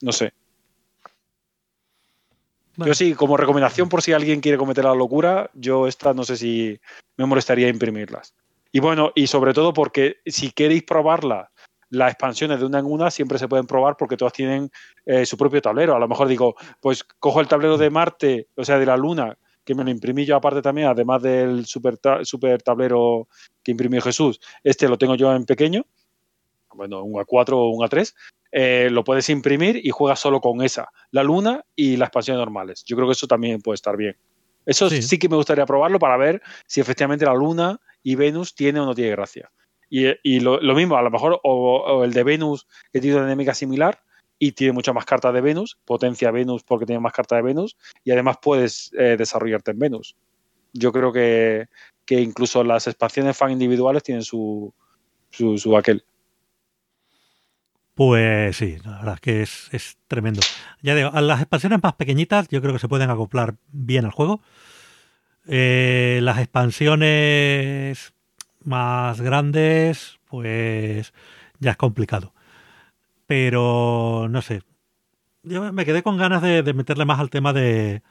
No 0.00 0.12
sé. 0.12 0.32
Yo 2.76 2.94
sí, 2.94 3.14
como 3.14 3.36
recomendación 3.36 3.88
por 3.88 4.02
si 4.02 4.12
alguien 4.12 4.40
quiere 4.40 4.58
cometer 4.58 4.84
la 4.84 4.94
locura, 4.94 5.50
yo 5.54 5.86
esta 5.86 6.14
no 6.14 6.24
sé 6.24 6.36
si 6.36 6.80
me 7.16 7.26
molestaría 7.26 7.68
imprimirlas. 7.68 8.34
Y 8.72 8.80
bueno, 8.80 9.12
y 9.14 9.26
sobre 9.26 9.52
todo 9.52 9.72
porque 9.72 10.16
si 10.24 10.50
queréis 10.50 10.82
probarla 10.84 11.50
las 11.90 12.12
expansiones 12.12 12.58
de 12.58 12.64
una 12.64 12.78
en 12.78 12.86
una 12.86 13.10
siempre 13.10 13.38
se 13.38 13.48
pueden 13.48 13.66
probar 13.66 13.96
porque 13.98 14.16
todas 14.16 14.32
tienen 14.32 14.70
eh, 15.04 15.26
su 15.26 15.36
propio 15.36 15.60
tablero. 15.60 15.94
A 15.94 15.98
lo 15.98 16.08
mejor 16.08 16.26
digo, 16.26 16.54
pues 16.80 17.04
cojo 17.04 17.40
el 17.40 17.48
tablero 17.48 17.76
de 17.76 17.90
Marte, 17.90 18.48
o 18.56 18.64
sea, 18.64 18.78
de 18.78 18.86
la 18.86 18.96
Luna, 18.96 19.36
que 19.62 19.74
me 19.74 19.84
lo 19.84 19.90
imprimí 19.90 20.24
yo 20.24 20.34
aparte 20.34 20.62
también, 20.62 20.88
además 20.88 21.22
del 21.22 21.66
super, 21.66 21.98
super 22.22 22.62
tablero 22.62 23.28
que 23.62 23.72
imprimió 23.72 24.00
Jesús. 24.00 24.40
Este 24.64 24.88
lo 24.88 24.96
tengo 24.96 25.14
yo 25.16 25.34
en 25.34 25.44
pequeño, 25.44 25.84
bueno, 26.74 27.02
un 27.02 27.14
A4 27.14 27.52
o 27.52 27.68
un 27.68 27.86
A3. 27.86 28.14
Eh, 28.52 28.88
lo 28.90 29.02
puedes 29.02 29.28
imprimir 29.30 29.80
y 29.82 29.90
juegas 29.90 30.20
solo 30.20 30.40
con 30.40 30.62
esa, 30.62 30.90
la 31.10 31.22
Luna 31.22 31.64
y 31.74 31.96
las 31.96 32.08
expansiones 32.08 32.38
normales. 32.38 32.84
Yo 32.84 32.96
creo 32.96 33.08
que 33.08 33.12
eso 33.12 33.26
también 33.26 33.60
puede 33.60 33.76
estar 33.76 33.96
bien. 33.96 34.16
Eso 34.66 34.88
sí, 34.88 35.02
sí 35.02 35.18
que 35.18 35.28
me 35.28 35.36
gustaría 35.36 35.66
probarlo 35.66 35.98
para 35.98 36.16
ver 36.16 36.42
si 36.66 36.80
efectivamente 36.80 37.24
la 37.24 37.34
Luna 37.34 37.80
y 38.02 38.14
Venus 38.14 38.54
tiene 38.54 38.80
o 38.80 38.84
no 38.84 38.94
tiene 38.94 39.10
gracia. 39.10 39.50
Y, 39.94 40.40
lo, 40.40 40.58
mismo, 40.74 40.96
a 40.96 41.02
lo 41.02 41.10
mejor, 41.10 41.38
o, 41.42 42.02
el 42.02 42.14
de 42.14 42.24
Venus, 42.24 42.66
que 42.94 42.98
tiene 42.98 43.16
una 43.16 43.26
dinámica 43.26 43.52
similar 43.52 44.00
y 44.38 44.52
tiene 44.52 44.72
muchas 44.72 44.94
más 44.94 45.04
cartas 45.04 45.34
de 45.34 45.42
Venus, 45.42 45.78
potencia 45.84 46.30
Venus 46.30 46.62
porque 46.62 46.86
tiene 46.86 46.98
más 46.98 47.12
cartas 47.12 47.36
de 47.36 47.42
Venus, 47.42 47.76
y 48.02 48.10
además 48.10 48.38
puedes 48.40 48.90
eh, 48.98 49.16
desarrollarte 49.18 49.72
en 49.72 49.78
Venus. 49.78 50.16
Yo 50.72 50.92
creo 50.92 51.12
que, 51.12 51.68
incluso 52.08 52.64
las 52.64 52.86
expansiones 52.86 53.36
fan 53.36 53.50
individuales 53.50 54.02
tienen 54.02 54.22
su, 54.22 54.72
su, 55.30 55.76
aquel. 55.76 56.02
Pues 58.04 58.56
sí, 58.56 58.78
la 58.84 58.98
verdad 58.98 59.14
es 59.14 59.20
que 59.20 59.42
es, 59.42 59.98
tremendo. 60.08 60.40
Ya 60.82 60.96
digo, 60.96 61.10
a 61.14 61.20
las 61.20 61.40
expansiones 61.40 61.80
más 61.80 61.92
pequeñitas 61.94 62.48
yo 62.48 62.60
creo 62.60 62.72
que 62.72 62.80
se 62.80 62.88
pueden 62.88 63.10
acoplar 63.10 63.54
bien 63.70 64.04
al 64.04 64.10
juego. 64.10 64.40
Eh, 65.46 66.18
las 66.20 66.38
expansiones 66.38 68.12
más 68.64 69.20
grandes, 69.20 70.18
pues 70.28 71.14
ya 71.60 71.70
es 71.70 71.76
complicado. 71.76 72.34
Pero 73.26 74.26
no 74.28 74.42
sé. 74.42 74.62
Yo 75.44 75.72
me 75.72 75.84
quedé 75.84 76.02
con 76.02 76.16
ganas 76.16 76.42
de, 76.42 76.74
meterle 76.74 77.04
más 77.04 77.20
al 77.20 77.30
tema 77.30 77.52
de, 77.52 78.02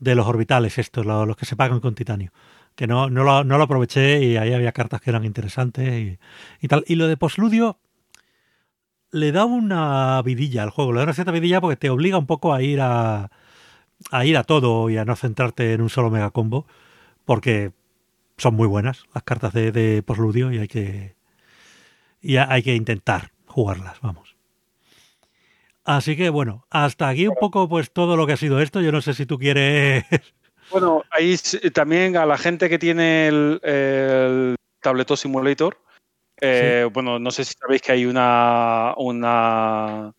de 0.00 0.14
los 0.16 0.26
orbitales, 0.26 0.78
estos, 0.78 1.06
los, 1.06 1.36
que 1.36 1.46
se 1.46 1.54
pagan 1.54 1.78
con 1.78 1.94
titanio. 1.94 2.32
Que 2.74 2.88
no, 2.88 3.08
no, 3.08 3.22
lo, 3.22 3.44
no 3.44 3.56
lo 3.56 3.64
aproveché 3.64 4.20
y 4.24 4.36
ahí 4.36 4.52
había 4.52 4.72
cartas 4.72 5.00
que 5.00 5.10
eran 5.10 5.24
interesantes 5.24 6.18
y, 6.60 6.66
tal. 6.66 6.84
Y 6.88 6.96
lo 6.96 7.06
de 7.06 7.16
posludio 7.16 7.78
le 9.10 9.32
da 9.32 9.44
una 9.44 10.20
vidilla 10.22 10.62
al 10.62 10.70
juego, 10.70 10.92
le 10.92 10.98
da 10.98 11.04
una 11.04 11.14
cierta 11.14 11.32
vidilla 11.32 11.60
porque 11.60 11.76
te 11.76 11.90
obliga 11.90 12.18
un 12.18 12.26
poco 12.26 12.54
a 12.54 12.62
ir 12.62 12.80
a, 12.80 13.30
ir 14.24 14.36
a 14.36 14.44
todo 14.44 14.90
y 14.90 14.98
a 14.98 15.04
no 15.04 15.16
centrarte 15.16 15.72
en 15.72 15.80
un 15.82 15.90
solo 15.90 16.10
mega 16.10 16.30
combo. 16.30 16.66
Porque 17.24 17.72
son 18.38 18.54
muy 18.54 18.66
buenas 18.66 19.04
las 19.14 19.22
cartas 19.22 19.52
de, 19.52 19.72
de 19.72 20.02
posludio 20.02 20.52
y 20.52 20.58
hay 20.58 20.68
que 20.68 21.16
y 22.20 22.36
hay 22.36 22.62
que 22.62 22.74
intentar 22.74 23.32
jugarlas, 23.46 24.00
vamos. 24.00 24.36
Así 25.84 26.16
que 26.16 26.28
bueno, 26.28 26.66
hasta 26.68 27.08
aquí 27.08 27.26
un 27.26 27.34
poco 27.34 27.68
pues 27.68 27.90
todo 27.92 28.16
lo 28.16 28.26
que 28.26 28.34
ha 28.34 28.36
sido 28.36 28.60
esto. 28.60 28.80
Yo 28.80 28.92
no 28.92 29.00
sé 29.00 29.14
si 29.14 29.26
tú 29.26 29.38
quieres. 29.38 30.04
Bueno, 30.70 31.02
ahí 31.10 31.34
también 31.72 32.18
a 32.18 32.26
la 32.26 32.36
gente 32.36 32.68
que 32.68 32.78
tiene 32.78 33.28
el, 33.28 33.58
el 33.62 34.56
Simulator, 35.16 35.78
eh, 36.40 36.88
bueno, 36.92 37.18
no 37.18 37.30
sé 37.30 37.44
si 37.44 37.54
sabéis 37.54 37.82
que 37.82 37.92
hay 37.92 38.06
una, 38.06 38.94
una 38.96 40.12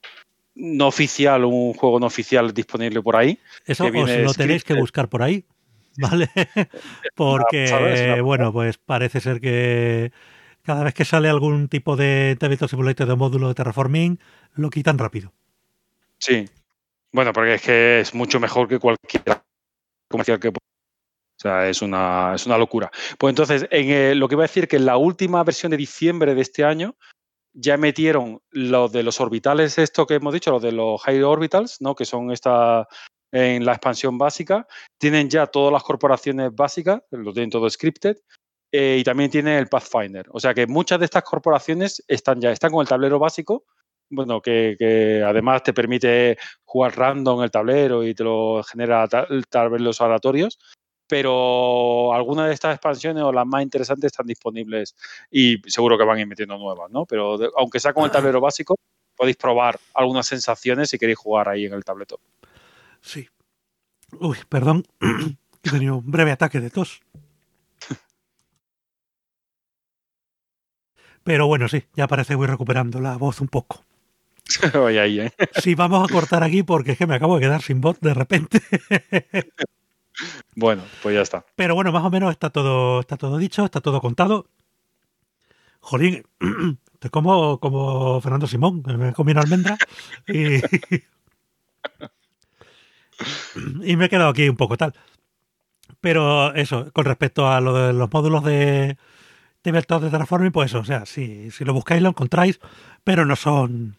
no 0.55 0.87
oficial, 0.87 1.45
un 1.45 1.73
juego 1.73 1.99
no 1.99 2.07
oficial 2.07 2.53
disponible 2.53 3.01
por 3.01 3.15
ahí. 3.15 3.39
Eso 3.65 3.85
os 3.85 3.93
lo 3.93 4.33
tenéis 4.33 4.63
que 4.63 4.73
buscar 4.73 5.09
por 5.09 5.23
ahí. 5.23 5.45
¿vale? 5.97 6.29
Porque, 7.15 8.21
bueno, 8.23 8.53
pues 8.53 8.77
parece 8.77 9.19
ser 9.19 9.39
que 9.41 10.11
cada 10.63 10.83
vez 10.83 10.93
que 10.93 11.05
sale 11.05 11.29
algún 11.29 11.67
tipo 11.67 11.95
de 11.95 12.37
Tabletop 12.39 12.69
Simulator 12.69 13.07
de 13.07 13.15
módulo 13.15 13.47
de 13.47 13.55
Terraforming, 13.55 14.19
lo 14.53 14.69
quitan 14.69 14.97
rápido. 14.97 15.33
Sí. 16.17 16.47
Bueno, 17.11 17.33
porque 17.33 17.55
es 17.55 17.61
que 17.61 17.99
es 18.01 18.13
mucho 18.13 18.39
mejor 18.39 18.67
que 18.67 18.77
cualquier 18.77 19.23
comercial 20.07 20.39
que 20.39 20.51
o 21.39 21.41
sea, 21.41 21.69
es 21.69 21.81
una, 21.81 22.33
es 22.35 22.45
una 22.45 22.57
locura. 22.57 22.91
Pues 23.17 23.31
entonces, 23.31 23.65
en, 23.71 24.19
lo 24.19 24.27
que 24.27 24.35
iba 24.35 24.43
a 24.43 24.47
decir 24.47 24.67
que 24.67 24.75
en 24.75 24.85
la 24.85 24.97
última 24.97 25.41
versión 25.45 25.69
de 25.69 25.77
diciembre 25.77 26.35
de 26.35 26.41
este 26.41 26.65
año 26.65 26.95
ya 27.53 27.77
metieron 27.77 28.41
los 28.51 28.91
de 28.91 29.03
los 29.03 29.21
orbitales, 29.21 29.77
esto 29.77 30.05
que 30.05 30.15
hemos 30.15 30.33
dicho, 30.33 30.51
los 30.51 30.61
de 30.61 30.73
los 30.73 31.01
high 31.01 31.23
orbitals, 31.23 31.77
¿no? 31.79 31.95
Que 31.95 32.03
son 32.03 32.31
esta, 32.31 32.87
en 33.31 33.65
la 33.65 33.71
expansión 33.71 34.17
básica. 34.17 34.67
Tienen 34.97 35.29
ya 35.29 35.47
todas 35.47 35.71
las 35.71 35.83
corporaciones 35.83 36.53
básicas, 36.53 37.01
lo 37.11 37.31
tienen 37.31 37.49
todo 37.49 37.69
scripted, 37.69 38.17
eh, 38.71 38.97
y 38.99 39.03
también 39.03 39.31
tiene 39.31 39.57
el 39.57 39.67
Pathfinder. 39.67 40.25
O 40.31 40.39
sea 40.39 40.53
que 40.53 40.67
muchas 40.67 40.99
de 40.99 41.05
estas 41.05 41.23
corporaciones 41.23 42.03
están 42.07 42.41
ya, 42.41 42.51
están 42.51 42.71
con 42.71 42.81
el 42.81 42.87
tablero 42.87 43.17
básico, 43.17 43.65
bueno, 44.11 44.41
que, 44.41 45.23
además 45.25 45.63
te 45.63 45.73
permite 45.73 46.37
jugar 46.65 46.97
random 46.97 47.43
el 47.43 47.51
tablero 47.51 48.03
y 48.03 48.15
te 48.15 48.23
lo 48.23 48.63
genera 48.63 49.07
tableros 49.07 50.01
aleatorios. 50.01 50.59
Pero 51.09 52.13
algunas 52.13 52.47
de 52.47 52.53
estas 52.53 52.75
expansiones 52.75 53.23
o 53.23 53.31
las 53.31 53.47
más 53.47 53.63
interesantes 53.63 54.11
están 54.11 54.27
disponibles 54.27 54.95
y 55.31 55.57
seguro 55.65 55.97
que 55.97 56.05
van 56.05 56.17
a 56.17 56.21
ir 56.21 56.27
metiendo 56.27 56.55
nuevas, 56.59 56.91
¿no? 56.91 57.07
Pero 57.07 57.35
aunque 57.57 57.79
sea 57.79 57.93
con 57.93 58.05
el 58.05 58.11
tablero 58.11 58.39
básico, 58.39 58.75
podéis 59.15 59.35
probar 59.35 59.79
algunas 59.95 60.27
sensaciones 60.27 60.91
si 60.91 60.99
queréis 60.99 61.17
jugar 61.17 61.49
ahí 61.49 61.65
en 61.65 61.73
el 61.73 61.83
tableto. 61.83 62.19
Sí. 63.01 63.27
Uy, 64.19 64.37
perdón, 64.47 64.85
he 65.63 65.69
tenido 65.71 65.97
un 65.97 66.11
breve 66.11 66.31
ataque 66.31 66.59
de 66.59 66.69
tos. 66.69 67.01
Pero 71.23 71.47
bueno, 71.47 71.67
sí, 71.67 71.83
ya 71.95 72.07
parece 72.07 72.33
que 72.33 72.35
voy 72.35 72.47
recuperando 72.47 73.01
la 73.01 73.17
voz 73.17 73.41
un 73.41 73.47
poco. 73.47 73.83
ahí, 74.99 75.21
¿eh? 75.21 75.33
Sí, 75.55 75.73
vamos 75.73 76.07
a 76.07 76.13
cortar 76.13 76.43
aquí 76.43 76.61
porque 76.61 76.91
es 76.91 76.97
que 76.99 77.07
me 77.07 77.15
acabo 77.15 77.35
de 77.35 77.41
quedar 77.41 77.63
sin 77.63 77.81
voz 77.81 77.99
de 77.99 78.13
repente. 78.13 78.61
bueno, 80.55 80.83
pues 81.01 81.15
ya 81.15 81.21
está. 81.21 81.45
Pero 81.55 81.75
bueno, 81.75 81.91
más 81.91 82.03
o 82.03 82.09
menos 82.09 82.31
está 82.31 82.49
todo, 82.49 82.99
está 83.01 83.17
todo 83.17 83.37
dicho, 83.37 83.65
está 83.65 83.81
todo 83.81 84.01
contado. 84.01 84.47
Jolín, 85.79 86.23
te 86.99 87.09
como 87.09 87.59
como 87.59 88.21
Fernando 88.21 88.47
Simón, 88.47 88.83
me 88.85 89.13
comí 89.13 89.31
una 89.31 89.41
almendra 89.41 89.77
y, 90.27 90.57
y 93.83 93.95
me 93.95 94.05
he 94.05 94.09
quedado 94.09 94.29
aquí 94.29 94.49
un 94.49 94.57
poco 94.57 94.77
tal. 94.77 94.93
Pero 96.01 96.53
eso, 96.55 96.91
con 96.93 97.05
respecto 97.05 97.49
a 97.49 97.59
lo 97.61 97.73
de 97.73 97.93
los 97.93 98.11
módulos 98.11 98.43
de, 98.43 98.97
de 99.63 99.71
de 99.71 99.81
Transforming, 99.81 100.51
pues 100.51 100.71
eso, 100.71 100.79
o 100.79 100.85
sea, 100.85 101.05
si, 101.05 101.51
si 101.51 101.65
lo 101.65 101.73
buscáis 101.73 102.01
lo 102.01 102.09
encontráis, 102.09 102.59
pero 103.03 103.25
no 103.25 103.35
son 103.35 103.97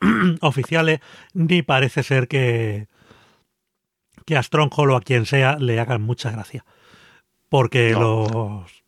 oficiales, 0.40 1.00
ni 1.34 1.62
parece 1.62 2.02
ser 2.02 2.28
que, 2.28 2.88
que 4.24 4.36
a 4.36 4.42
Stronghold 4.42 4.92
o 4.92 4.96
a 4.96 5.00
quien 5.00 5.26
sea 5.26 5.56
le 5.58 5.78
hagan 5.80 6.02
mucha 6.02 6.30
gracia. 6.30 6.64
Porque 7.48 7.90
los, 7.90 8.30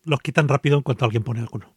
los 0.03 0.19
quitan 0.21 0.47
rápido 0.47 0.77
en 0.77 0.83
cuanto 0.83 1.05
alguien 1.05 1.23
pone 1.23 1.39
alguno. 1.39 1.75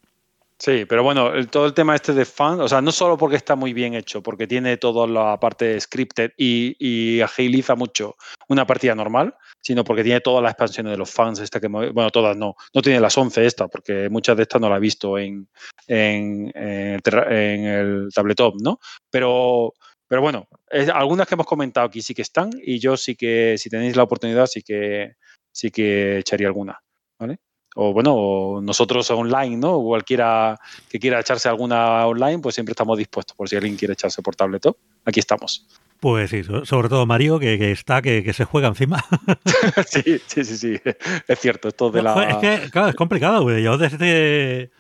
Sí, 0.60 0.86
pero 0.86 1.05
bueno, 1.05 1.30
todo 1.47 1.66
el 1.66 1.74
tema 1.74 1.94
este 1.94 2.12
de 2.12 2.24
fans, 2.24 2.60
o 2.60 2.68
sea, 2.68 2.80
no 2.80 2.90
solo 2.90 3.16
porque 3.16 3.36
está 3.36 3.55
muy 3.55 3.72
bien 3.72 3.94
hecho, 3.94 4.24
porque 4.24 4.48
tiene 4.48 4.76
toda 4.76 5.06
la 5.06 5.39
parte 5.39 5.80
scripted 5.80 6.32
y, 6.36 7.20
agiliza 7.20 7.76
mucho 7.76 8.16
una 8.48 8.66
partida 8.66 8.97
normal, 8.97 9.36
sino 9.60 9.85
porque 9.85 10.02
tiene 10.02 10.20
todas 10.20 10.43
las 10.43 10.51
expansiones 10.51 10.90
de 10.90 10.98
los 10.98 11.12
fans, 11.12 11.39
esta 11.39 11.60
que, 11.60 11.68
bueno, 11.68 12.10
todas 12.10 12.36
no, 12.36 12.56
no 12.74 12.82
tiene 12.82 12.98
las 12.98 13.16
11 13.16 13.47
esta, 13.47 13.68
porque 13.68 14.09
muchas 14.10 14.36
de 14.36 14.43
estas 14.43 14.60
no 14.60 14.68
las 14.68 14.78
he 14.78 14.80
visto 14.80 15.16
en, 15.16 15.48
en, 15.86 16.51
en, 16.56 17.64
el 17.64 18.09
tabletop, 18.12 18.56
¿no? 18.60 18.80
Pero, 19.10 19.74
pero 20.09 20.22
bueno, 20.22 20.48
algunas 20.93 21.26
que 21.28 21.35
hemos 21.35 21.47
comentado 21.47 21.86
aquí 21.86 22.02
sí 22.02 22.14
que 22.14 22.22
están 22.22 22.51
y 22.62 22.78
yo 22.78 22.97
sí 22.97 23.14
que, 23.14 23.56
si 23.59 23.70
tenéis 23.70 23.94
la 23.97 24.02
oportunidad, 24.02 24.47
sí 24.47 24.62
que, 24.62 25.16
sí 25.52 25.70
que 25.70 26.18
echaría 26.18 26.48
alguna, 26.48 26.80
¿vale? 27.18 27.39
o 27.80 27.93
bueno, 27.93 28.60
nosotros 28.60 29.09
online, 29.12 29.56
¿no? 29.56 29.80
Cualquiera 29.80 30.59
que 30.89 30.98
quiera 30.98 31.20
echarse 31.20 31.48
alguna 31.48 32.06
online, 32.09 32.40
pues 32.40 32.56
siempre 32.56 32.72
estamos 32.72 32.98
dispuestos, 32.98 33.36
por 33.36 33.48
si 33.48 33.55
alguien 33.55 33.76
quiere 33.76 33.93
echarse 33.93 34.20
por 34.20 34.35
tableto, 34.35 34.78
aquí 35.05 35.20
estamos. 35.20 35.64
Pues 36.01 36.30
sí, 36.30 36.43
sobre 36.64 36.89
todo 36.89 37.06
Mario, 37.06 37.39
que, 37.39 37.70
está, 37.70 38.02
que, 38.02 38.32
se 38.32 38.44
juega 38.44 38.66
encima. 38.66 39.05
sí, 39.86 40.02
sí, 40.26 40.44
sí, 40.44 40.56
sí, 40.56 40.80
es 41.28 41.39
cierto, 41.39 41.68
esto 41.68 41.90
de 41.93 42.02
la... 42.02 42.22
Es 42.24 42.36
que, 42.39 42.70
claro, 42.70 42.89
es 42.89 42.97
complicado, 42.97 43.43
güey. 43.43 43.62
Yo 43.62 43.78
desde... 43.78 44.70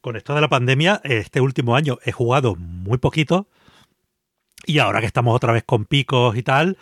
Con 0.00 0.16
esto 0.16 0.34
de 0.34 0.40
la 0.40 0.48
pandemia, 0.48 1.00
este 1.04 1.40
último 1.40 1.76
año 1.76 1.98
he 2.04 2.12
jugado 2.12 2.56
muy 2.56 2.98
poquito 2.98 3.46
y 4.66 4.78
ahora 4.78 5.00
que 5.00 5.06
estamos 5.06 5.34
otra 5.34 5.52
vez 5.52 5.64
con 5.64 5.84
picos 5.84 6.36
y 6.36 6.42
tal, 6.42 6.78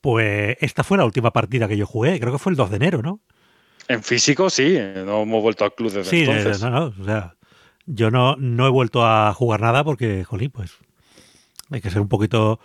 pues 0.00 0.56
esta 0.60 0.84
fue 0.84 0.98
la 0.98 1.04
última 1.04 1.32
partida 1.32 1.68
que 1.68 1.76
yo 1.76 1.86
jugué, 1.86 2.18
creo 2.20 2.32
que 2.32 2.38
fue 2.38 2.52
el 2.52 2.56
2 2.56 2.70
de 2.70 2.76
enero, 2.76 3.02
¿no? 3.02 3.20
En 3.88 4.02
físico 4.02 4.50
sí, 4.50 4.78
no 5.04 5.22
hemos 5.22 5.42
vuelto 5.42 5.64
al 5.64 5.74
club 5.74 5.90
desde 5.90 6.10
sí, 6.10 6.20
entonces. 6.22 6.62
no, 6.62 6.70
no, 6.70 6.94
o 7.00 7.04
sea, 7.04 7.34
yo 7.86 8.10
no, 8.10 8.36
no 8.36 8.66
he 8.66 8.70
vuelto 8.70 9.04
a 9.04 9.32
jugar 9.32 9.60
nada 9.60 9.82
porque, 9.82 10.24
jolín, 10.24 10.50
pues 10.50 10.76
hay 11.70 11.80
que 11.80 11.90
ser 11.90 12.00
un 12.00 12.08
poquito 12.08 12.60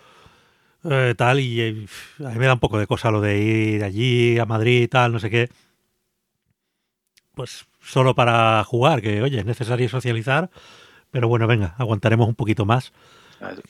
eh, 0.84 1.14
tal 1.16 1.40
y 1.40 1.60
eh, 1.60 1.86
a 2.20 2.28
mí 2.28 2.38
me 2.38 2.46
da 2.46 2.54
un 2.54 2.60
poco 2.60 2.78
de 2.78 2.86
cosa 2.86 3.10
lo 3.10 3.22
de 3.22 3.38
ir 3.38 3.84
allí 3.84 4.38
a 4.38 4.44
Madrid 4.44 4.82
y 4.82 4.88
tal, 4.88 5.12
no 5.12 5.18
sé 5.18 5.30
qué. 5.30 5.48
Pues 7.34 7.66
solo 7.80 8.14
para 8.14 8.62
jugar, 8.64 9.00
que 9.00 9.22
oye, 9.22 9.38
es 9.38 9.46
necesario 9.46 9.88
socializar, 9.88 10.50
pero 11.10 11.26
bueno, 11.26 11.46
venga, 11.46 11.74
aguantaremos 11.78 12.28
un 12.28 12.34
poquito 12.34 12.66
más. 12.66 12.92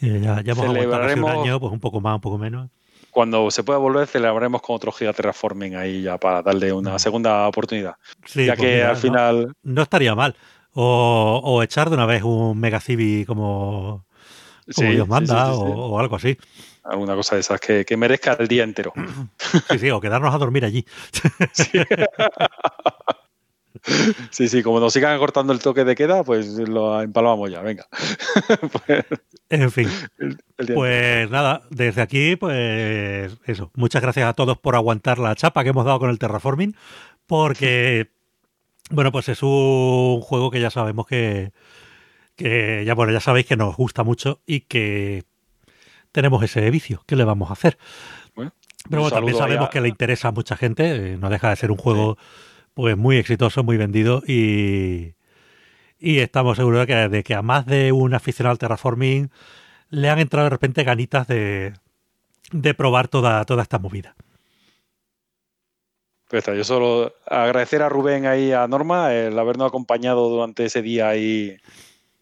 Ya, 0.00 0.42
ya 0.42 0.52
hemos 0.52 0.64
aguantado 0.64 1.24
un 1.24 1.30
año, 1.30 1.60
pues 1.60 1.72
un 1.72 1.80
poco 1.80 2.00
más, 2.00 2.14
un 2.14 2.20
poco 2.20 2.38
menos 2.38 2.70
cuando 3.14 3.48
se 3.52 3.62
pueda 3.62 3.78
volver, 3.78 4.08
celebraremos 4.08 4.60
con 4.60 4.74
otro 4.74 4.90
Giga 4.90 5.12
Terraforming 5.12 5.76
ahí 5.76 6.02
ya 6.02 6.18
para 6.18 6.42
darle 6.42 6.72
una 6.72 6.98
segunda 6.98 7.46
oportunidad. 7.46 7.94
ya 8.34 8.56
pues 8.56 8.58
que 8.58 8.82
al 8.82 8.96
final. 8.96 9.54
No, 9.62 9.82
estaría 9.82 10.16
mal. 10.16 10.34
O, 10.72 11.62
echar 11.62 11.88
de 11.88 11.94
una 11.94 12.06
vez 12.06 12.24
un 12.24 12.58
Mega 12.58 12.80
Civi 12.80 13.24
como, 13.24 14.04
Dios 14.66 15.06
manda 15.06 15.54
o, 15.54 15.96
algo 16.00 16.16
así. 16.16 16.36
Alguna 16.82 17.14
cosa 17.14 17.36
de 17.36 17.42
esas 17.42 17.60
que, 17.60 17.84
que 17.84 17.96
merezca 17.96 18.36
el 18.38 18.48
día 18.48 18.64
entero. 18.64 18.92
Sí, 19.70 19.78
sí, 19.78 19.90
o 19.90 20.00
quedarnos 20.00 20.34
a 20.34 20.38
dormir 20.38 20.64
allí. 20.64 20.84
Sí, 24.30 24.48
sí, 24.48 24.62
como 24.62 24.80
nos 24.80 24.92
sigan 24.92 25.18
cortando 25.18 25.52
el 25.52 25.58
toque 25.58 25.84
de 25.84 25.94
queda, 25.94 26.22
pues 26.22 26.46
lo 26.58 27.00
empalmamos 27.00 27.50
ya, 27.50 27.60
venga. 27.60 27.86
Pues, 28.86 29.04
en 29.50 29.70
fin. 29.70 29.88
pues 30.74 31.30
nada, 31.30 31.62
desde 31.70 32.02
aquí, 32.02 32.36
pues 32.36 33.36
eso. 33.46 33.70
Muchas 33.74 34.02
gracias 34.02 34.28
a 34.28 34.32
todos 34.32 34.58
por 34.58 34.74
aguantar 34.74 35.18
la 35.18 35.34
chapa 35.34 35.62
que 35.62 35.70
hemos 35.70 35.84
dado 35.84 35.98
con 35.98 36.10
el 36.10 36.18
Terraforming, 36.18 36.76
porque, 37.26 38.10
bueno, 38.90 39.12
pues 39.12 39.28
es 39.28 39.42
un 39.42 40.20
juego 40.20 40.50
que 40.50 40.60
ya 40.60 40.70
sabemos 40.70 41.06
que, 41.06 41.52
que 42.36 42.84
ya, 42.86 42.94
bueno, 42.94 43.12
ya 43.12 43.20
sabéis 43.20 43.46
que 43.46 43.56
nos 43.56 43.76
gusta 43.76 44.02
mucho 44.02 44.40
y 44.46 44.60
que 44.60 45.24
tenemos 46.12 46.42
ese 46.42 46.70
vicio. 46.70 47.02
¿Qué 47.06 47.16
le 47.16 47.24
vamos 47.24 47.50
a 47.50 47.54
hacer? 47.54 47.76
Pero 48.88 49.00
bueno, 49.00 49.16
también 49.16 49.36
sabemos 49.36 49.70
que 49.70 49.80
le 49.80 49.88
interesa 49.88 50.28
a 50.28 50.32
mucha 50.32 50.56
gente, 50.56 51.14
eh, 51.14 51.18
no 51.18 51.30
deja 51.30 51.48
de 51.50 51.56
ser 51.56 51.70
un 51.70 51.78
juego 51.78 52.18
pues 52.74 52.96
muy 52.96 53.16
exitoso, 53.16 53.62
muy 53.62 53.76
vendido 53.76 54.22
y, 54.26 55.14
y 55.98 56.18
estamos 56.18 56.56
seguros 56.56 56.80
de 56.80 56.86
que, 56.86 57.08
de 57.08 57.22
que 57.22 57.34
a 57.34 57.42
más 57.42 57.66
de 57.66 57.92
un 57.92 58.14
aficionado 58.14 58.52
al 58.52 58.58
terraforming 58.58 59.30
le 59.90 60.10
han 60.10 60.18
entrado 60.18 60.46
de 60.46 60.50
repente 60.50 60.84
ganitas 60.84 61.26
de, 61.28 61.74
de 62.52 62.74
probar 62.74 63.08
toda, 63.08 63.44
toda 63.44 63.62
esta 63.62 63.78
movida. 63.78 64.14
Pues 66.28 66.46
yo 66.46 66.64
solo 66.64 67.14
agradecer 67.26 67.82
a 67.82 67.88
Rubén 67.88 68.26
ahí, 68.26 68.50
a 68.50 68.66
Norma, 68.66 69.14
el 69.14 69.38
habernos 69.38 69.68
acompañado 69.68 70.28
durante 70.28 70.64
ese 70.64 70.82
día 70.82 71.08
ahí 71.08 71.58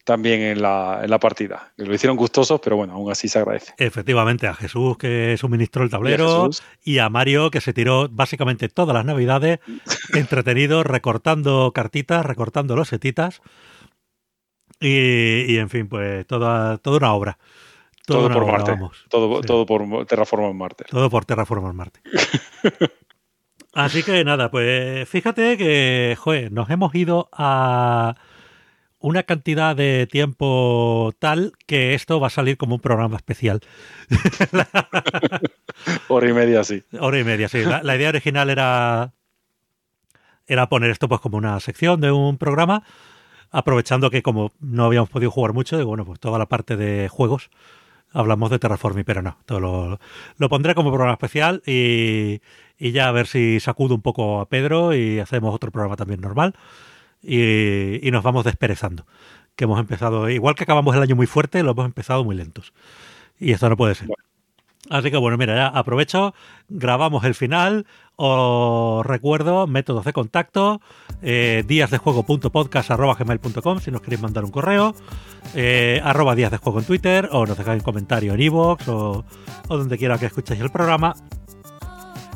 también 0.03 0.41
en 0.41 0.61
la, 0.61 1.01
en 1.03 1.09
la 1.09 1.19
partida. 1.19 1.71
Lo 1.77 1.93
hicieron 1.93 2.17
gustosos, 2.17 2.59
pero 2.61 2.75
bueno, 2.75 2.93
aún 2.93 3.11
así 3.11 3.27
se 3.27 3.39
agradece. 3.39 3.73
Efectivamente, 3.77 4.47
a 4.47 4.53
Jesús 4.53 4.97
que 4.97 5.35
suministró 5.37 5.83
el 5.83 5.89
tablero 5.89 6.49
y 6.83 6.97
a, 6.99 7.09
Mario 7.09 7.51
que 7.51 7.61
se 7.61 7.73
tiró 7.73 8.09
básicamente 8.09 8.69
todas 8.69 8.93
las 8.93 9.05
navidades 9.05 9.59
entretenido, 10.13 10.83
recortando 10.83 11.71
cartitas, 11.73 12.25
recortando 12.25 12.75
los 12.75 12.89
setitas. 12.89 13.41
Y, 14.79 15.57
en 15.57 15.69
fin, 15.69 15.87
pues 15.87 16.27
toda, 16.27 16.77
toda 16.77 16.97
una 16.97 17.13
obra. 17.13 17.37
todo 18.05 18.29
por 18.29 18.45
Marte. 18.45 18.77
Todo, 19.09 19.39
todo 19.41 19.65
por 19.65 20.05
Terraformar 20.05 20.53
Marte. 20.53 20.85
Todo 20.89 21.09
por 21.09 21.23
Terraformar 21.23 21.73
Marte. 21.73 22.01
Así 23.73 24.03
que 24.03 24.23
nada, 24.23 24.51
pues 24.51 25.07
fíjate 25.07 25.57
que, 25.57 26.15
joder, 26.19 26.51
nos 26.51 26.69
hemos 26.69 26.93
ido 26.93 27.29
a 27.31 28.15
una 29.03 29.23
cantidad 29.23 29.75
de 29.75 30.07
tiempo 30.07 31.11
tal 31.19 31.51
que 31.67 31.93
esto 31.93 32.21
va 32.21 32.27
a 32.27 32.29
salir 32.29 32.55
como 32.55 32.75
un 32.75 32.81
programa 32.81 33.17
especial. 33.17 33.59
Hora 36.07 36.29
y 36.29 36.33
media, 36.33 36.63
sí. 36.63 36.83
Hora 36.97 37.19
y 37.19 37.25
media, 37.25 37.49
sí. 37.49 37.63
La, 37.65 37.95
idea 37.97 38.07
original 38.07 38.49
era, 38.49 39.11
era 40.47 40.69
poner 40.69 40.89
esto 40.89 41.09
pues 41.09 41.19
como 41.19 41.37
una 41.37 41.59
sección 41.59 41.99
de 41.99 42.11
un 42.13 42.37
programa, 42.37 42.83
aprovechando 43.51 44.09
que 44.09 44.23
como 44.23 44.53
no 44.61 44.85
habíamos 44.85 45.09
podido 45.09 45.31
jugar 45.31 45.51
mucho, 45.51 45.75
digo, 45.75 45.89
bueno, 45.89 46.05
pues 46.05 46.21
toda 46.21 46.39
la 46.39 46.47
parte 46.47 46.77
de 46.77 47.09
juegos 47.09 47.49
hablamos 48.13 48.51
de 48.51 48.59
Terraforming, 48.59 49.03
pero 49.03 49.21
no, 49.21 49.37
todo 49.45 49.59
lo, 49.59 49.99
lo 50.37 50.47
pondré 50.47 50.75
como 50.75 50.91
programa 50.91 51.15
especial 51.15 51.61
y, 51.65 52.39
y 52.77 52.91
ya 52.93 53.09
a 53.09 53.11
ver 53.11 53.27
si 53.27 53.59
sacudo 53.59 53.95
un 53.95 54.01
poco 54.01 54.39
a 54.39 54.47
Pedro 54.47 54.95
y 54.95 55.19
hacemos 55.19 55.53
otro 55.53 55.71
programa 55.71 55.97
también 55.97 56.21
normal 56.21 56.55
y, 57.23 58.09
nos 58.11 58.23
vamos 58.23 58.43
desperezando. 58.43 59.05
Que 59.55 59.65
hemos 59.65 59.79
empezado, 59.79 60.29
igual 60.29 60.55
que 60.55 60.63
acabamos 60.63 60.95
el 60.95 61.01
año 61.01 61.15
muy 61.15 61.27
fuerte, 61.27 61.63
lo 61.63 61.71
hemos 61.71 61.85
empezado 61.85 62.23
muy 62.23 62.35
lentos. 62.35 62.73
Y 63.39 63.51
esto 63.51 63.69
no 63.69 63.77
puede 63.77 63.95
ser. 63.95 64.09
Así 64.89 65.11
que 65.11 65.17
bueno, 65.17 65.37
mira, 65.37 65.55
ya 65.55 65.67
aprovecho, 65.67 66.33
grabamos 66.67 67.23
el 67.23 67.35
final, 67.35 67.85
os 68.17 69.05
recuerdo 69.05 69.65
métodos 69.65 70.03
de 70.03 70.11
contacto, 70.11 70.81
eh, 71.21 71.63
díasdejuego.podcast.gmail.com 71.65 73.79
si 73.79 73.91
nos 73.91 74.01
queréis 74.01 74.21
mandar 74.21 74.43
un 74.43 74.51
correo, 74.51 74.93
eh, 75.55 76.01
arroba 76.03 76.35
días 76.35 76.51
de 76.51 76.57
juego 76.57 76.79
en 76.79 76.85
Twitter, 76.85 77.29
o 77.31 77.45
nos 77.45 77.57
dejáis 77.57 77.79
un 77.79 77.85
comentario 77.85 78.33
en 78.33 78.41
iVoox 78.41 78.89
o, 78.89 79.23
o 79.69 79.77
donde 79.77 79.97
quiera 79.97 80.17
que 80.17 80.25
escuchéis 80.25 80.59
el 80.59 80.69
programa. 80.69 81.15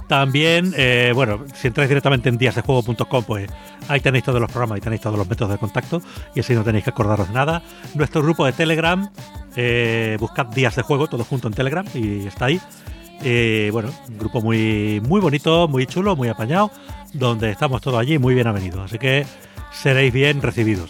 También, 0.08 0.74
eh, 0.78 1.12
bueno, 1.14 1.44
si 1.54 1.68
entráis 1.68 1.90
directamente 1.90 2.30
en 2.30 2.38
díasdejuego.com, 2.38 3.24
pues 3.26 3.50
ahí 3.90 4.00
tenéis 4.00 4.24
todos 4.24 4.40
los 4.40 4.50
programas 4.50 4.78
y 4.78 4.82
tenéis 4.82 5.02
todos 5.02 5.18
los 5.18 5.28
métodos 5.28 5.52
de 5.52 5.58
contacto 5.58 6.02
y 6.34 6.40
así 6.40 6.54
no 6.54 6.64
tenéis 6.64 6.86
que 6.86 6.92
acordaros 6.92 7.28
de 7.28 7.34
nada. 7.34 7.62
Nuestro 7.94 8.22
grupo 8.22 8.46
de 8.46 8.54
Telegram, 8.54 9.10
eh, 9.58 10.16
buscad 10.20 10.46
Días 10.48 10.76
de 10.78 10.82
Juego, 10.82 11.08
todo 11.08 11.26
junto 11.26 11.50
en 11.50 11.54
Telegram 11.54 11.86
y 11.94 12.26
está 12.26 12.46
ahí. 12.46 12.62
Eh, 13.22 13.70
bueno, 13.74 13.90
un 14.08 14.18
grupo 14.18 14.42
muy, 14.42 15.02
muy 15.06 15.20
bonito, 15.20 15.68
muy 15.68 15.86
chulo, 15.88 16.16
muy 16.16 16.30
apañado, 16.30 16.72
donde 17.14 17.50
estamos 17.52 17.82
todos 17.82 18.00
allí 18.00 18.18
muy 18.18 18.34
bien 18.34 18.48
avenidos. 18.48 18.86
Así 18.86 19.00
que 19.00 19.26
seréis 19.74 20.14
bien 20.14 20.42
recibidos. 20.42 20.90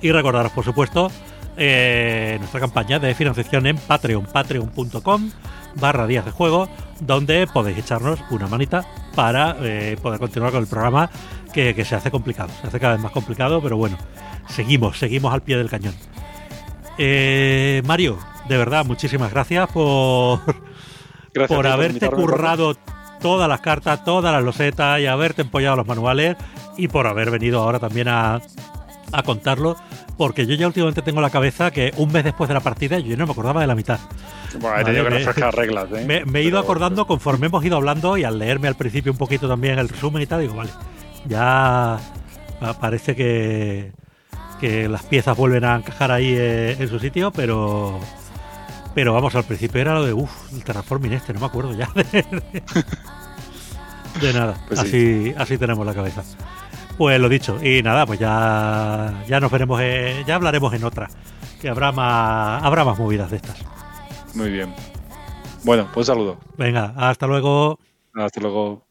Y 0.00 0.12
recordaros, 0.12 0.52
por 0.52 0.64
supuesto, 0.64 1.10
eh, 1.56 2.36
nuestra 2.38 2.60
campaña 2.60 2.98
de 2.98 3.14
financiación 3.14 3.66
en 3.66 3.76
Patreon, 3.76 4.26
patreon.com 4.26 5.30
barra 5.76 6.06
días 6.06 6.24
de 6.24 6.30
juego, 6.30 6.68
donde 7.00 7.46
podéis 7.46 7.78
echarnos 7.78 8.20
una 8.30 8.46
manita 8.46 8.84
para 9.14 9.56
eh, 9.60 9.96
poder 10.00 10.20
continuar 10.20 10.52
con 10.52 10.62
el 10.62 10.68
programa 10.68 11.10
que, 11.52 11.74
que 11.74 11.84
se 11.84 11.94
hace 11.94 12.10
complicado, 12.10 12.50
se 12.60 12.66
hace 12.66 12.80
cada 12.80 12.94
vez 12.94 13.02
más 13.02 13.12
complicado, 13.12 13.60
pero 13.62 13.76
bueno, 13.76 13.96
seguimos, 14.48 14.98
seguimos 14.98 15.32
al 15.32 15.42
pie 15.42 15.56
del 15.56 15.70
cañón. 15.70 15.94
Eh, 16.98 17.82
Mario, 17.86 18.18
de 18.48 18.56
verdad, 18.58 18.84
muchísimas 18.84 19.32
gracias 19.32 19.68
por, 19.70 20.40
Gracias 21.32 21.56
por 21.56 21.66
haberte 21.66 22.08
currado 22.10 22.76
todas 23.20 23.48
las 23.48 23.60
cartas, 23.60 24.04
todas 24.04 24.32
las 24.32 24.42
losetas 24.42 25.00
y 25.00 25.06
haberte 25.06 25.42
empollado 25.42 25.76
los 25.76 25.86
manuales 25.86 26.36
y 26.76 26.88
por 26.88 27.06
haber 27.06 27.30
venido 27.30 27.62
ahora 27.62 27.78
también 27.78 28.08
a, 28.08 28.40
a 29.12 29.22
contarlo, 29.22 29.76
porque 30.16 30.46
yo 30.46 30.54
ya 30.54 30.66
últimamente 30.66 31.02
tengo 31.02 31.20
la 31.20 31.30
cabeza 31.30 31.70
que 31.70 31.92
un 31.96 32.12
mes 32.12 32.24
después 32.24 32.48
de 32.48 32.54
la 32.54 32.60
partida 32.60 32.98
yo 32.98 33.16
no 33.16 33.26
me 33.26 33.32
acordaba 33.32 33.60
de 33.60 33.66
la 33.66 33.74
mitad. 33.74 33.98
Bueno, 34.60 34.78
he 34.78 34.84
tenido 34.84 35.04
Vale, 35.04 35.24
que 35.34 35.50
reglas. 35.50 35.88
¿eh? 35.94 36.04
Me, 36.06 36.24
me 36.24 36.40
he 36.40 36.42
ido 36.42 36.52
Pero- 36.52 36.62
acordando 36.62 37.06
conforme 37.06 37.46
hemos 37.46 37.64
ido 37.64 37.76
hablando 37.76 38.16
y 38.16 38.24
al 38.24 38.38
leerme 38.38 38.68
al 38.68 38.74
principio 38.76 39.12
un 39.12 39.18
poquito 39.18 39.48
también 39.48 39.78
el 39.78 39.88
resumen 39.88 40.22
y 40.22 40.26
tal, 40.26 40.40
digo, 40.40 40.54
vale, 40.54 40.70
ya 41.26 41.98
pa- 42.60 42.78
parece 42.80 43.14
que, 43.14 43.92
que 44.60 44.88
las 44.88 45.02
piezas 45.04 45.36
vuelven 45.36 45.64
a 45.64 45.76
encajar 45.76 46.10
ahí 46.10 46.34
eh, 46.36 46.76
en 46.78 46.88
su 46.88 46.98
sitio, 46.98 47.30
pero 47.30 47.98
pero 48.92 49.14
vamos, 49.14 49.34
al 49.36 49.44
principio 49.44 49.80
era 49.80 49.94
lo 49.94 50.04
de, 50.04 50.12
uff, 50.12 50.52
el 50.52 50.64
terraforming 50.64 51.12
este, 51.12 51.32
no 51.32 51.38
me 51.40 51.46
acuerdo 51.46 51.72
ya 51.74 51.88
de, 51.94 52.24
de 54.20 54.32
nada. 54.32 54.56
Pues 54.68 54.80
sí. 54.80 54.86
así, 54.86 55.34
así 55.38 55.58
tenemos 55.58 55.86
la 55.86 55.94
cabeza. 55.94 56.22
Pues 57.00 57.18
lo 57.18 57.30
dicho, 57.30 57.58
y 57.64 57.82
nada, 57.82 58.04
pues 58.04 58.18
ya, 58.18 59.24
ya 59.26 59.40
nos 59.40 59.50
veremos, 59.50 59.80
eh, 59.82 60.22
ya 60.26 60.34
hablaremos 60.34 60.70
en 60.74 60.84
otra, 60.84 61.08
que 61.58 61.70
habrá 61.70 61.92
más, 61.92 62.62
habrá 62.62 62.84
más 62.84 62.98
movidas 62.98 63.30
de 63.30 63.38
estas. 63.38 63.56
Muy 64.34 64.50
bien. 64.50 64.74
Bueno, 65.64 65.88
pues 65.94 66.08
saludo. 66.08 66.36
Venga, 66.58 66.92
hasta 66.98 67.26
luego. 67.26 67.78
Hasta 68.12 68.42
luego. 68.42 68.84